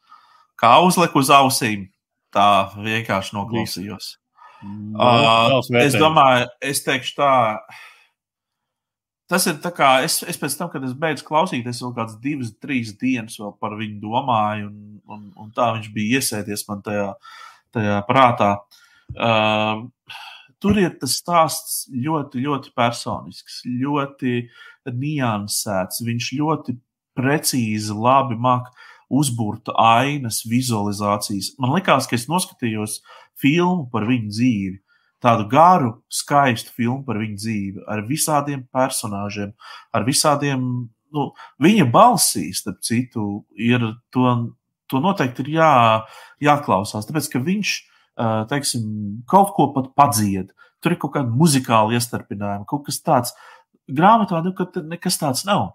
Kā 0.60 0.76
uzliku 0.84 1.22
uz 1.22 1.32
ausīm, 1.32 1.88
tā 2.34 2.70
vienkārši 2.76 3.34
noklausījos. 3.34 4.12
No, 4.62 5.08
uh, 5.58 5.80
es 5.80 5.96
domāju, 5.98 6.46
es 6.62 6.84
teikšu 6.86 7.16
tā, 7.18 7.32
Tas 9.32 9.46
ir 9.48 9.54
tā 9.64 9.70
kā 9.72 10.02
es, 10.04 10.18
es 10.28 10.36
pēc 10.36 10.54
tam, 10.58 10.68
kad 10.68 10.82
es 10.84 10.92
beidzu 10.98 11.24
klausīties, 11.24 11.78
vēl 11.80 11.94
kādas 11.96 12.18
divas, 12.20 12.50
trīs 12.60 12.90
dienas 13.00 13.38
vēl 13.40 13.54
par 13.62 13.78
viņu 13.78 13.96
domāju, 14.02 14.66
un, 14.68 14.98
un, 15.08 15.22
un 15.40 15.46
tā 15.56 15.70
viņš 15.72 15.88
bija 15.94 16.18
iesēties 16.20 16.66
man 16.68 16.82
tajā, 16.84 17.06
tajā 17.72 17.94
prātā. 18.10 18.50
Uh, 19.12 19.86
tur 20.62 20.78
ir 20.80 20.94
tas 21.00 21.18
stāsts 21.18 21.82
ļoti, 21.90 22.44
ļoti 22.46 22.72
personisks, 22.78 23.62
ļoti 23.66 24.38
niansēts. 24.86 26.04
Viņš 26.06 26.30
ļoti 26.38 26.76
precīzi, 27.18 27.92
labi 27.92 28.38
māca 28.40 28.72
uzbūrt 29.12 29.68
ainas, 29.76 30.40
vizualizācijas. 30.48 31.52
Man 31.60 31.74
liekas, 31.76 32.08
ka 32.08 32.16
es 32.16 32.30
noskatījos 32.30 33.00
filmu 33.40 33.90
par 33.92 34.06
viņu 34.08 34.32
dzīvi 34.32 34.78
tādu 35.22 35.46
garu, 35.50 35.92
skaistu 36.10 36.72
filmu 36.74 37.04
par 37.06 37.20
viņu 37.22 37.38
dzīvi, 37.38 37.84
ar 37.86 38.02
visādiem 38.08 38.64
personāžiem, 38.74 39.52
ar 39.94 40.06
visādiem. 40.08 40.66
Nu, 41.12 41.26
viņa 41.60 41.84
balsī, 41.92 42.46
starp 42.56 42.80
citu, 42.80 43.44
ir 43.52 43.82
to, 44.14 44.30
to 44.88 45.00
noteikti 45.04 45.44
ir 45.44 45.50
jā, 45.58 45.72
jāklausās. 46.40 47.04
Tāpēc, 47.04 47.28
ka 47.34 47.42
viņš, 47.44 47.72
teiksim, 48.50 48.84
kaut 49.30 49.54
ko 49.56 49.70
pat 49.76 49.92
padzied, 49.98 50.52
tur 50.82 50.94
ir 50.94 51.00
kaut 51.00 51.14
kāda 51.16 51.30
muzikāla 51.30 51.96
iestarpinājuma, 51.98 52.68
kaut 52.68 52.86
kas 52.88 53.00
tāds. 53.04 53.36
Grāmatā 53.92 54.40
nu, 54.44 54.52
nekas 54.88 55.18
tāds 55.20 55.46
nav. 55.48 55.72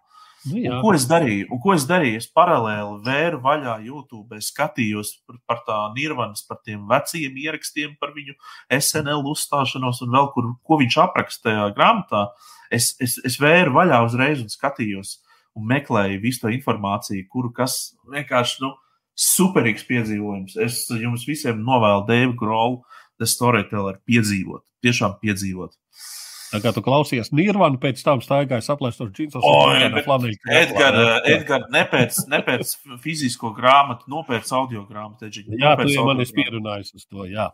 Nu, 0.47 0.59
jā. 0.61 0.72
un 0.72 0.84
ko 0.84 0.93
es 0.95 1.03
darīju? 1.09 1.47
Un 1.51 1.59
ko 1.61 1.73
es 1.73 1.84
darīju? 1.89 2.22
Es 2.22 2.27
paralēli 2.31 3.01
vēru 3.03 3.39
vaļā 3.43 3.73
YouTube, 3.88 4.38
skatījos 4.43 5.15
par, 5.27 5.39
par 5.49 5.61
tā 5.68 5.77
nirvanas, 5.95 6.45
par 6.47 6.61
tiem 6.64 6.85
veciem 6.89 7.35
ierakstiem, 7.41 7.95
par 7.99 8.14
viņu 8.15 8.38
SNL 8.77 9.26
uzstāšanos 9.34 10.03
un 10.05 10.14
vēl 10.15 10.30
kur, 10.35 10.51
ko 10.64 10.80
viņš 10.84 10.99
apraksta 11.03 11.49
tajā 11.49 11.69
grāmatā. 11.76 12.27
Es, 12.72 12.93
es, 13.03 13.18
es 13.27 13.39
vēru 13.41 13.76
vaļā 13.80 14.03
uzreiz 14.05 14.43
un 14.43 14.51
skatījos 14.53 15.18
un 15.57 15.68
meklēju 15.72 16.22
visu 16.22 16.45
to 16.45 16.53
informāciju, 16.53 17.26
kuru 17.34 17.51
kas 17.55 17.80
vienkārši, 18.14 18.61
nu, 18.64 18.76
superīgs 19.18 19.85
piedzīvojums. 19.89 20.56
Es 20.61 20.85
jums 20.94 21.26
visiem 21.27 21.64
novēlu 21.65 22.06
Dēvu 22.07 22.38
Grolu, 22.38 22.81
The 23.18 23.27
Storyteller 23.30 23.99
piedzīvot, 24.06 24.64
tiešām 24.85 25.18
piedzīvot. 25.23 25.73
Tā 26.48 26.61
kā 26.64 26.72
tu 26.72 26.80
klausies 26.84 27.34
Nirvanu, 27.35 27.80
pēc 27.81 27.99
tam 28.06 28.22
staigāji 28.23 28.64
saplēstos 28.64 29.10
džinsos. 29.11 29.44
O, 29.44 29.56
Edgar, 30.48 30.95
Edgar, 31.27 31.65
ne 31.73 31.84
pēc, 31.91 32.22
ne 32.31 32.39
pēc 32.45 32.72
fizisko 33.03 33.52
grāmatu, 33.57 34.07
nopēc 34.14 34.53
audio 34.56 34.85
grāmatu. 34.88 35.27
Jā, 35.27 35.76
tu 35.81 35.91
jau 35.91 36.07
man 36.07 36.23
esi 36.23 36.38
pierunājis 36.38 36.95
uz 36.95 37.03
to, 37.03 37.27
jā. 37.27 37.49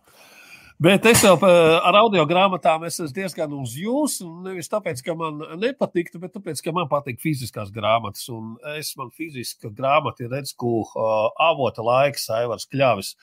Bet 0.81 1.05
es 1.05 1.21
jau 1.21 1.35
ar 1.37 1.95
audio 1.99 2.23
grāmatām 2.25 2.83
esmu 2.87 3.05
diezgan 3.13 3.51
uz 3.59 3.75
jums. 3.77 4.17
Nevis 4.43 4.71
tāpēc, 4.71 5.03
ka 5.05 5.13
man 5.17 5.37
nepatiktu, 5.61 6.17
bet 6.21 6.33
tāpēc, 6.33 6.63
ka 6.65 6.73
man 6.73 6.89
patīk 6.89 7.21
fiziskās 7.21 7.69
grāmatas. 7.73 8.25
Un 8.33 8.55
es 8.73 8.93
man 8.97 9.13
fiziska 9.13 9.69
grāmata 9.69 10.25
ir 10.25 10.33
Redsku 10.33 10.81
uh, 10.81 11.29
avota 11.51 11.85
laiks, 11.85 12.25
Aivars 12.33 12.65
Kļāvis. 12.71 13.13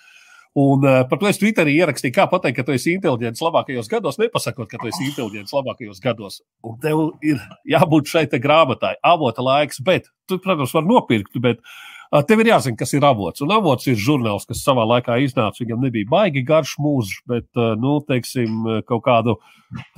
Un 0.61 0.87
uh, 0.87 1.03
par 1.11 1.19
to 1.19 1.29
es 1.31 1.39
Twitterī 1.43 1.77
ierakstīju, 1.79 2.15
kā 2.15 2.27
pateikt, 2.31 2.61
ka 2.61 2.67
tu 2.67 2.75
esi 2.75 2.95
inteliģents 2.97 3.43
labākajos 3.43 3.91
gados, 3.91 4.19
nepasakot, 4.19 4.71
ka 4.71 4.79
tu 4.83 4.91
esi 4.91 5.11
inteliģents 5.11 5.55
labākajos 5.55 6.03
gados. 6.03 6.41
Un 6.67 6.79
tev 6.83 7.05
ir 7.27 7.43
jābūt 7.71 8.11
šai 8.15 8.27
grāmatai, 8.39 8.97
avota 9.07 9.47
laiks, 9.47 9.83
bet 9.83 10.11
tu, 10.31 10.39
protams, 10.43 10.75
vari 10.75 10.91
nopirkt, 10.91 11.39
bet 11.43 11.63
uh, 11.63 11.79
tev 12.27 12.43
ir 12.43 12.51
jāzina, 12.51 12.79
kas 12.81 12.95
ir 12.97 13.07
avots. 13.07 13.43
Un 13.45 13.53
avots 13.55 13.87
ir 13.91 13.99
žurnāls, 14.01 14.47
kas 14.49 14.65
savā 14.67 14.87
laikā 14.97 15.21
iznāca. 15.25 15.63
Viņam 15.63 15.87
nebija 15.87 16.09
baigi 16.11 16.43
garš 16.47 16.77
mūžs, 16.83 17.21
bet, 17.31 17.47
uh, 17.59 17.77
nu, 17.79 17.99
teiksim, 18.07 18.83
kaut 18.89 19.05
kādu 19.07 19.37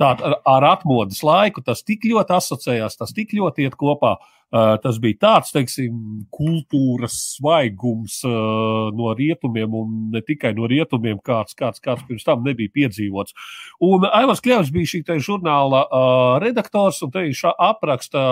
tādu 0.01 0.35
ar 0.45 0.67
atmodas 0.69 1.23
laiku 1.25 1.63
tas 1.65 1.81
tik 1.85 2.05
ļoti 2.09 2.37
asociējās, 2.37 2.99
tas 2.99 3.15
tik 3.15 3.33
ļoti 3.37 3.67
iet 3.67 3.77
kopā. 3.79 4.17
Uh, 4.53 4.75
tas 4.77 4.99
bija 5.01 5.17
tāds, 5.17 5.49
teiksim, 5.49 5.95
kultūras 6.29 7.15
svaigums 7.39 8.19
uh, 8.27 8.91
no 8.93 9.09
rietumiem, 9.17 9.73
un 9.73 9.95
ne 10.13 10.21
tikai 10.21 10.51
no 10.53 10.67
rietumiem, 10.69 11.17
kāds, 11.25 11.55
kāds, 11.57 11.81
kāds 11.81 12.05
pirms 12.05 12.27
tam 12.27 12.45
nebija 12.45 12.69
piedzīvots. 12.75 13.33
Un 13.81 14.05
Aivars 14.11 14.43
Kļavs 14.45 14.69
bija 14.75 14.91
šī 14.91 15.17
žurnāla 15.25 15.81
uh, 15.87 16.35
redaktors, 16.43 17.01
un 17.01 17.09
te 17.15 17.25
viņš 17.25 17.43
apraksta, 17.49 18.27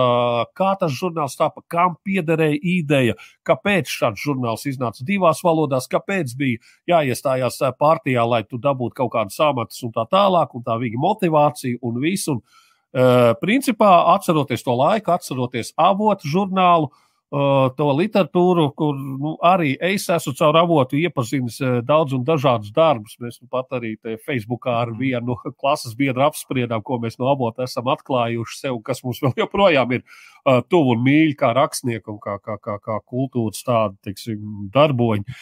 kā 0.53 0.75
tas 0.77 0.93
žurnāls 0.93 1.39
tapa, 1.41 1.65
kam 1.65 1.97
piederēja 2.05 2.61
ideja, 2.77 3.17
kāpēc 3.41 3.89
šāds 3.89 4.21
žurnāls 4.21 4.69
iznāca 4.69 5.01
divās 5.07 5.41
valodās, 5.41 5.89
kāpēc 5.89 6.37
bija 6.37 6.61
jāiestājās 6.93 7.63
partijā, 7.81 8.29
lai 8.29 8.45
tu 8.45 8.61
dabūtu 8.61 9.01
kaut 9.01 9.15
kādus 9.17 9.41
amatus 9.41 9.81
un 9.89 9.97
tā 9.97 10.05
tālāk, 10.13 10.53
un 10.53 10.69
tā 10.69 10.77
viņa 10.85 11.01
motivācija 11.01 11.81
un 11.81 12.03
visu. 12.05 12.37
Un, 12.37 12.45
Uh, 12.45 12.60
principā, 12.91 13.91
atceroties 14.15 14.65
to 14.65 14.75
laiku, 14.75 15.13
atceroties 15.15 15.71
avotu 15.79 16.27
žurnālu, 16.27 16.91
uh, 17.31 17.69
to 17.77 17.87
literatūru, 17.95 18.67
kur 18.77 18.97
nu, 18.97 19.35
arī 19.43 19.73
es 19.91 20.07
esmu 20.11 20.33
caur 20.37 20.59
avotu 20.61 20.99
iepazinis 20.99 21.59
uh, 21.63 21.79
daudz 21.85 22.15
un 22.17 22.25
dažādus 22.27 22.73
darbus. 22.75 23.15
Mēs 23.23 23.39
nu, 23.41 23.47
pat 23.51 23.71
arī 23.79 23.95
Facebookā 24.25 24.81
ar 24.83 24.93
vienu 24.99 25.37
klases 25.61 25.95
biedru 25.97 26.25
apspriedām, 26.27 26.83
ko 26.83 26.99
mēs 27.01 27.19
no 27.21 27.31
avota 27.31 27.67
esam 27.67 27.91
atklājuši 27.93 28.59
sev, 28.65 28.81
kas 28.85 29.03
mums 29.05 29.23
vēl 29.23 29.37
joprojām 29.45 29.97
ir 29.97 30.05
uh, 30.45 30.61
tuvu 30.67 30.95
un 30.95 31.03
mīļi 31.05 31.35
kā 31.39 31.51
rakstnieku 31.57 32.15
un 32.15 32.19
kā, 32.21 32.37
kā, 32.43 32.57
kā, 32.61 32.77
kā 32.83 32.97
kultūras 33.07 33.63
tādu, 33.67 33.97
teiksim, 34.05 34.39
darboņu. 34.73 35.37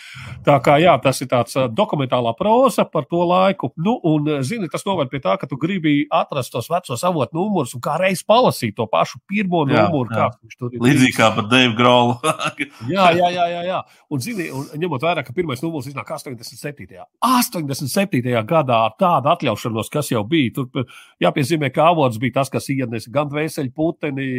Tā 0.46 0.58
kā, 0.64 0.78
jā, 0.82 0.96
tas 1.04 1.22
ir 1.24 1.30
tāds 1.32 1.58
dokumentālā 1.76 2.34
proza 2.38 2.86
par 2.90 3.08
to 3.10 3.24
laiku. 3.28 3.72
Nu, 3.80 3.98
un, 4.08 4.30
zini, 4.46 4.70
tas 4.72 4.86
noved 4.88 5.12
pie 5.12 5.22
tā, 5.24 5.36
ka 5.40 5.50
tu 5.50 5.60
gribi 5.60 6.04
atrast 6.12 6.54
tos 6.54 6.70
vecos 6.72 7.04
avotu 7.08 7.38
numurus 7.38 7.76
un 7.78 7.84
kā 7.84 7.98
reiz 8.02 8.24
palasīt 8.26 8.76
to 8.78 8.88
pašu 8.90 9.22
pirmo 9.30 9.66
jā, 9.68 9.86
numuru, 9.86 10.10
jā. 10.12 10.26
kāds 10.26 10.40
viņš 10.44 10.60
tur 10.60 10.76
ir. 10.76 10.84
Līdzīgi 10.84 11.16
kā 11.18 11.32
par 11.36 11.50
Deivu 11.52 11.76
Grolu. 11.78 12.18
jā, 12.94 13.10
jā, 13.18 13.30
jā, 13.36 13.48
jā, 13.54 13.62
jā. 13.68 13.80
Un, 14.10 14.24
zini, 14.24 14.50
un 14.56 14.68
ņemot 14.80 15.06
vērā, 15.06 15.24
ka 15.26 15.36
pirmais 15.36 15.64
numurs 15.66 15.90
iznāk 15.90 16.10
87. 16.16 17.00
87. 17.26 18.34
gadā 18.50 18.80
ar 18.88 18.96
tādu 19.00 19.32
atļaušanos, 19.34 19.92
kas 19.94 20.12
jau 20.14 20.24
bija. 20.28 20.54
Tur 20.60 20.86
jāpiezīmē, 21.24 21.72
ka 21.74 21.90
avots 21.92 22.20
bija 22.22 22.40
tas, 22.40 22.52
kas 22.54 22.70
ienesa 22.74 23.12
gan 23.14 23.30
dvēseli 23.32 23.72
puteni, 23.76 24.30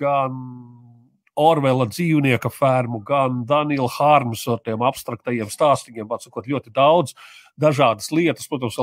gan 0.00 0.36
Orvela 1.40 1.86
dzīvnieka 1.88 2.50
fermu, 2.52 2.98
gan 3.06 3.44
Daniela 3.48 3.88
Hārmas 3.94 4.42
ar 4.50 4.58
tiem 4.66 4.82
abstraktajiem 4.84 5.48
stāstiem, 5.48 6.08
atsakot 6.10 6.48
ļoti 6.50 6.72
daudz 6.74 7.14
dažādas 7.60 8.10
lietas. 8.12 8.48
Protams, 8.50 8.76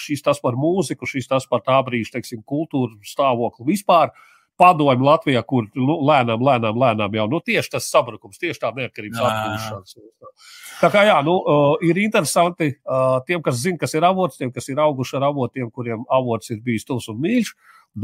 šis 0.00 0.22
tas 0.24 0.40
par 0.40 0.56
mūziku, 0.56 1.08
šis 1.10 1.28
tas 1.28 1.48
par 1.50 1.64
tā 1.66 1.80
brīža, 1.84 2.14
teiksim, 2.16 2.44
kultūru 2.46 3.00
stāvokli 3.04 3.72
vispār. 3.74 4.14
Padomju 4.60 5.06
Latvijā, 5.06 5.40
kur 5.48 5.70
nu, 5.72 5.94
lēnām, 6.04 6.42
lēnām, 6.44 6.76
lēnām 6.76 7.14
jau 7.16 7.24
nu, 7.32 7.38
tieši 7.40 7.70
tas 7.78 7.86
sabrukums, 7.88 8.36
tieši 8.40 8.60
tā 8.60 8.68
neatkarības 8.76 9.22
atgūšana. 9.24 10.32
Tā 10.82 10.90
kā 10.92 11.04
jā, 11.08 11.14
nu, 11.24 11.38
ir 11.88 12.00
interesanti 12.00 12.74
tiem, 13.28 13.40
kas 13.44 13.62
zina, 13.62 13.80
kas 13.80 13.96
ir 13.96 14.04
avots, 14.04 14.36
tiem, 14.40 14.52
kas 14.52 14.68
ir 14.68 14.82
auguši 14.84 15.16
ar 15.16 15.30
avotiem, 15.30 15.70
kuriem 15.72 16.04
avots 16.12 16.52
ir 16.52 16.60
bijis 16.64 16.84
tuvs 16.88 17.08
un 17.08 17.22
mīļš. 17.24 17.54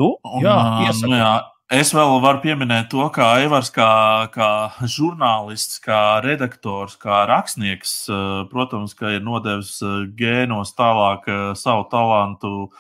Nu, 0.01 0.15
jā, 0.43 0.57
un, 0.89 1.05
nu, 1.05 1.21
jā, 1.21 1.35
Es 1.67 1.89
vēl 1.91 2.21
varu 2.23 2.39
pieminēt 2.45 2.93
to, 2.93 3.09
kā 3.11 3.41
Evers, 3.43 3.73
kā, 3.75 4.31
kā 4.31 4.51
žurnālists, 4.87 5.81
kā 5.83 6.21
redaktors, 6.23 6.95
kā 6.95 7.25
rakstnieks, 7.27 7.95
eh, 8.07 8.45
protams, 8.53 8.95
ir 9.03 9.25
nodevis 9.27 9.73
eh, 9.83 10.05
gēnos 10.15 10.77
tālāk 10.79 11.27
eh, 11.27 11.43
savu 11.59 11.89
talantu 11.91 12.71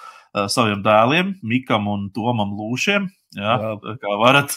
saviem 0.53 0.83
dēliem, 0.85 1.31
Mikam 1.43 1.87
un 1.89 2.11
Tomam 2.13 2.51
Lūšiem. 2.55 3.09
Ja? 3.35 3.57
Jā. 3.57 3.95
Kā 4.03 4.17
varat 4.21 4.53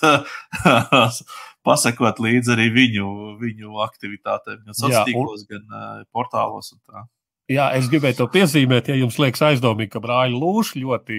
pasakot 1.68 2.20
līdzi 2.20 2.52
arī 2.54 2.66
viņu, 2.76 3.14
viņu 3.40 3.80
aktivitātēm, 3.86 4.60
gan 4.68 4.76
sociālos 4.76 5.48
gan 5.48 5.64
portālos. 6.12 6.74
Un 6.76 6.84
tā. 6.84 7.06
Jā, 7.50 7.72
es 7.74 7.88
gribēju 7.90 8.20
to 8.20 8.28
piezīmēt, 8.30 8.92
ja 8.92 8.96
jums 9.00 9.16
liekas 9.18 9.42
aizdomīgi, 9.48 9.90
ka 9.96 10.02
brāļa 10.04 10.38
Lūša 10.38 10.78
ļoti 10.84 11.16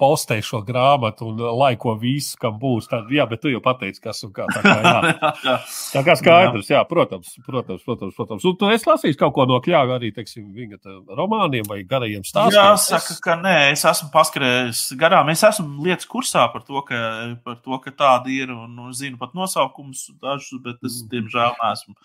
postē 0.00 0.38
šo 0.44 0.62
grāmatu 0.64 1.28
un 1.30 1.40
laiko 1.60 1.94
visu, 2.00 2.36
kam 2.40 2.58
būs. 2.60 2.88
Tad, 2.90 3.08
jā, 3.12 3.24
bet 3.28 3.40
tu 3.40 3.52
jau 3.52 3.62
pateici, 3.64 4.00
kas 4.04 4.22
un 4.26 4.32
kā. 4.36 4.44
Tā 4.52 4.60
kā, 4.64 4.74
jā. 4.84 5.56
tā 5.94 6.02
kā 6.04 6.16
skaidrs, 6.20 6.70
jā, 6.72 6.80
protams, 6.88 7.32
protams, 7.46 7.84
protams. 7.84 8.16
protams. 8.16 8.44
Un 8.48 8.58
tu 8.60 8.68
esi 8.72 8.88
lasījis 8.88 9.20
kaut 9.20 9.32
ko 9.36 9.46
no 9.48 9.60
kļāva 9.64 9.96
arī, 9.96 10.12
teiksim, 10.16 10.50
viņa 10.56 10.80
romāniem 11.16 11.68
vai 11.68 11.82
garajiem 11.88 12.24
stāstiem? 12.26 12.56
Jā, 12.60 12.68
saka, 12.80 13.16
ka 13.24 13.36
nē, 13.40 13.56
es 13.74 13.84
esmu 13.88 14.10
paskrējis 14.14 14.82
garām. 15.00 15.32
Es 15.32 15.44
esmu 15.48 15.84
lietas 15.84 16.08
kursā 16.12 16.44
par 16.52 16.64
to, 16.68 16.84
ka, 16.88 17.00
par 17.44 17.60
to, 17.60 17.80
ka 17.84 17.92
tāda 18.04 18.32
ir 18.32 18.52
un, 18.52 18.76
un 18.84 18.92
zinu 18.96 19.20
pat 19.20 19.32
nosaukumus 19.36 20.10
dažus, 20.20 20.60
bet 20.64 20.80
es, 20.84 21.00
mm. 21.00 21.08
diemžēl, 21.16 21.56
neesmu. 21.60 21.96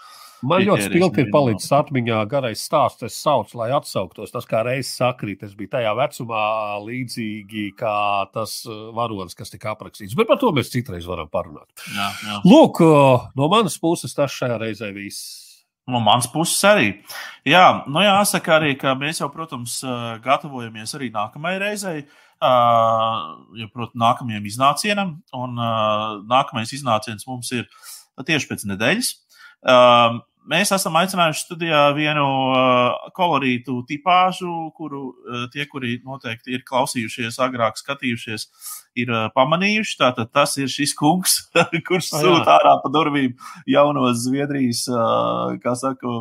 Man 0.45 0.63
ļoti 0.65 0.87
spilgti 0.89 1.23
ir 1.25 1.31
palicis 1.33 1.71
atmiņā 1.75 2.19
garais 2.29 2.61
stāsts, 2.67 3.05
es 3.07 3.17
saucu, 3.21 3.57
lai 3.59 3.69
atsauktos. 3.75 4.33
Tas 4.33 4.47
kā 4.49 4.61
reizes 4.65 4.93
sakrīt, 4.99 5.45
es 5.47 5.55
biju 5.57 5.71
tajā 5.75 5.93
vecumā 5.97 6.43
līdzīgi 6.83 7.65
kā 7.79 7.95
tas 8.35 8.57
uh, 8.69 8.89
varonis, 8.95 9.37
kas 9.37 9.53
tika 9.53 9.73
aprakstīts. 9.73 10.17
Bet 10.17 10.29
par 10.29 10.39
to 10.41 10.51
mēs 10.55 10.71
citreiz 10.73 11.07
varam 11.09 11.31
parunāt. 11.31 11.69
Jā, 11.95 12.11
jā. 12.27 12.41
Lūk, 12.45 12.83
uh, 12.85 13.25
no 13.37 13.49
manas 13.51 13.79
puses 13.81 14.13
tas 14.17 14.33
šajā 14.35 14.59
reizē 14.61 14.91
viss. 14.95 15.41
No 15.89 15.99
manas 16.01 16.25
puses 16.33 16.61
arī. 16.65 16.93
Jā, 17.45 17.65
nu 17.85 18.01
jāsaka 18.01 18.55
arī, 18.57 18.71
ka 18.81 18.95
mēs 18.97 19.21
jau, 19.21 19.29
protams, 19.33 19.77
uh, 19.85 20.15
gatavojamies 20.23 20.95
arī 20.97 21.11
nākamajai 21.13 21.61
reizei. 21.61 22.05
Uh, 22.35 23.35
ja, 23.57 23.67
protams, 23.71 23.97
nākamajam 24.01 24.47
iznācienam, 24.49 25.11
un 25.37 25.59
nākamais 26.27 26.73
iznāciens 26.75 27.23
mums 27.29 27.53
ir 27.55 27.69
tieši 28.27 28.49
pēc 28.49 28.65
nedēļas. 28.73 29.13
Uh, 30.45 30.51
Mēs 30.51 30.69
esam 30.75 30.93
aicinājuši 30.99 31.41
studijā 31.41 31.79
vienu 31.97 32.23
uh, 32.53 33.07
kolorītu 33.17 33.79
tipāžu, 33.89 34.51
kuru 34.77 35.07
uh, 35.09 35.45
tie, 35.53 35.65
kuri 35.65 35.95
noteikti 36.05 36.53
ir 36.53 36.61
klausījušies, 36.67 37.39
agrāk 37.41 37.79
skatījušies, 37.81 38.45
ir 39.01 39.09
uh, 39.09 39.23
pamanījuši. 39.33 39.97
Tātad 40.03 40.29
tas 40.35 40.53
ir 40.61 40.69
šis 40.69 40.93
kungs, 40.99 41.39
kurš 41.87 42.11
oh, 42.13 42.21
sūta 42.21 42.59
ārā 42.59 42.75
pa 42.83 42.93
durvīm 42.93 43.33
jaunos 43.73 44.21
Zviedrijas, 44.27 44.85
uh, 44.93 45.57
kā 45.63 45.73
saka, 45.81 46.13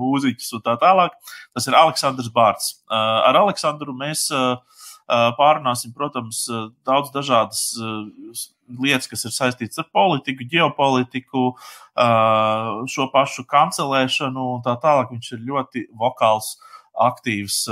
mūziķus 0.00 0.54
un 0.56 0.64
tā 0.64 0.78
tālāk. 0.80 1.20
Tas 1.52 1.68
ir 1.68 1.76
Aleksandrs 1.76 2.32
Bārts. 2.32 2.78
Uh, 2.88 3.20
ar 3.28 3.44
Aleksandru 3.44 3.96
mēs. 3.96 4.30
Uh, 4.32 4.56
Pārunāsim, 5.08 5.94
protams, 5.96 6.42
daudz 6.84 7.08
dažādas 7.14 7.62
lietas, 8.68 9.08
kas 9.10 9.24
ir 9.24 9.34
saistītas 9.34 9.80
ar 9.82 9.88
politiku, 9.94 10.46
ģeopolitiku, 10.52 11.44
šo 12.92 13.08
pašu 13.14 13.46
kancelēšanu 13.48 14.46
un 14.56 14.64
tā 14.66 14.76
tālāk. 14.82 15.14
Viņš 15.14 15.32
ir 15.36 15.46
ļoti 15.48 15.86
vokāls, 15.96 16.56
aktīvs 16.98 17.64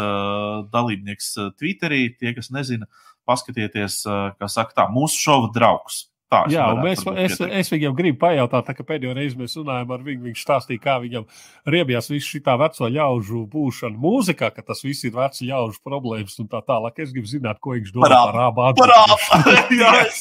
dalībnieks 0.73 1.33
Twitterī. 1.59 2.09
Tie, 2.19 2.33
kas 2.37 2.53
nezina, 2.55 2.89
paskatieties, 3.27 4.03
kā 4.39 4.51
saka, 4.51 4.77
tā, 4.81 4.91
mūsu 4.93 5.19
šova 5.27 5.51
draugs. 5.55 6.07
Tā, 6.27 6.41
Jā, 6.51 6.65
mēs, 6.83 7.05
es, 7.23 7.37
es 7.39 7.69
viņam 7.71 7.93
gribu 7.95 8.19
pajautāt, 8.25 8.65
tā, 8.67 8.75
ka 8.75 8.83
pēdējo 8.87 9.13
reizi 9.15 9.39
mēs 9.39 9.53
runājām 9.61 9.93
ar 9.95 10.01
viņu. 10.03 10.25
Viņš 10.25 10.41
stāstīja, 10.43 10.81
kā 10.83 10.97
viņam 11.05 11.27
riebjās 11.71 12.11
viss 12.11 12.27
šī 12.27 12.41
veco 12.59 12.89
ļaužu 12.91 13.43
būšana 13.53 13.95
mūzikā, 14.03 14.49
ka 14.57 14.65
tas 14.67 14.83
viss 14.83 15.07
ir 15.07 15.15
vecu 15.15 15.47
ļaužu 15.47 15.79
problēmas 15.87 16.35
un 16.43 16.49
tā 16.51 16.59
tālāk. 16.67 16.99
Es 17.05 17.13
gribu 17.15 17.31
zināt, 17.31 17.61
ko 17.63 17.77
viņš 17.77 17.93
domā 17.95 18.11
par 18.11 18.41
abām 18.49 18.75
pusēm. 18.81 19.55
Es, 20.07 20.19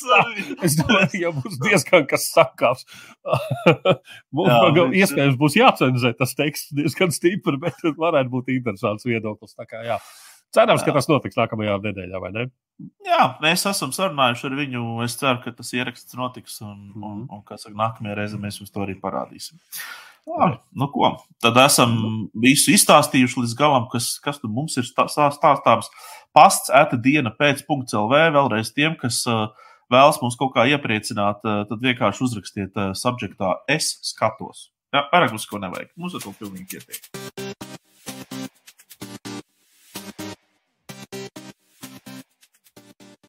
es 0.70 0.78
domāju, 0.78 1.24
ka 1.24 1.34
būs 1.40 1.58
diezgan 1.64 2.06
kas 2.10 2.30
sakāms. 2.36 2.86
Mums 4.36 4.54
Jā, 4.54 4.62
vēl, 4.78 4.94
iespējams 5.02 5.42
būs 5.42 5.58
jācenzē 5.58 6.14
tas 6.20 6.38
teksts 6.38 6.76
diezgan 6.78 7.14
stipri, 7.16 7.58
bet 7.66 7.82
varētu 7.98 8.30
būt 8.38 8.54
interesants 8.54 9.10
viedoklis. 9.10 9.58
Tā 9.58 9.66
kā, 9.66 9.82
jā. 9.90 9.98
Cerams, 10.54 10.84
jā. 10.84 10.88
ka 10.88 10.96
tas 10.96 11.10
notiks 11.12 11.38
nākamajā 11.40 11.76
nedēļā, 11.84 12.22
vai 12.24 12.32
ne? 12.36 12.46
Jā, 13.08 13.36
mēs 13.44 13.66
esam 13.70 13.94
sarunājuši 13.96 14.48
ar 14.50 14.58
viņu. 14.60 14.84
Es 15.06 15.16
ceru, 15.20 15.40
ka 15.44 15.54
tas 15.56 15.72
ieraksts 15.76 16.18
notiks, 16.20 16.60
un, 16.64 16.76
mm. 16.92 17.04
un, 17.04 17.22
un, 17.28 17.42
un 17.42 17.60
saka, 17.62 17.76
nākamajā 17.80 18.18
reizē 18.20 18.40
mēs 18.42 18.60
jums 18.62 18.74
to 18.74 18.84
arī 18.86 18.98
parādīsim. 19.00 19.60
Labi, 20.26 20.58
nu 20.74 20.88
ko, 20.90 21.12
tad 21.44 21.58
esam 21.62 21.92
visu 22.42 22.74
izstāstījuši 22.74 23.44
līdz 23.44 23.54
galam, 23.60 23.86
kas, 23.92 24.16
kas 24.24 24.42
tur 24.42 24.50
mums 24.52 24.74
ir 24.82 24.88
stāstāms. 24.90 25.92
Pasts, 26.36 26.72
ēta 26.74 26.98
diena 26.98 27.32
pēc 27.32 27.62
LV. 27.70 28.24
Vēlreiz 28.36 28.74
tiem, 28.74 28.98
kas 29.00 29.22
uh, 29.30 29.54
vēlas 29.94 30.20
mums 30.24 30.38
kaut 30.40 30.56
kā 30.58 30.66
iepriecināt, 30.72 31.46
tad 31.46 31.78
vienkārši 31.78 32.26
uzrakstiet 32.26 32.84
subjektā 32.98 33.60
es 33.70 33.96
skatos. 34.10 34.72
Jā, 34.96 35.06
vairāk 35.14 35.36
mums 35.36 35.50
ko 35.50 35.62
nevajag. 35.62 35.94
Mums 36.00 36.18
ar 36.18 36.26
to 36.26 36.36
pilnīgi 36.40 36.78
pietiek. 36.78 37.35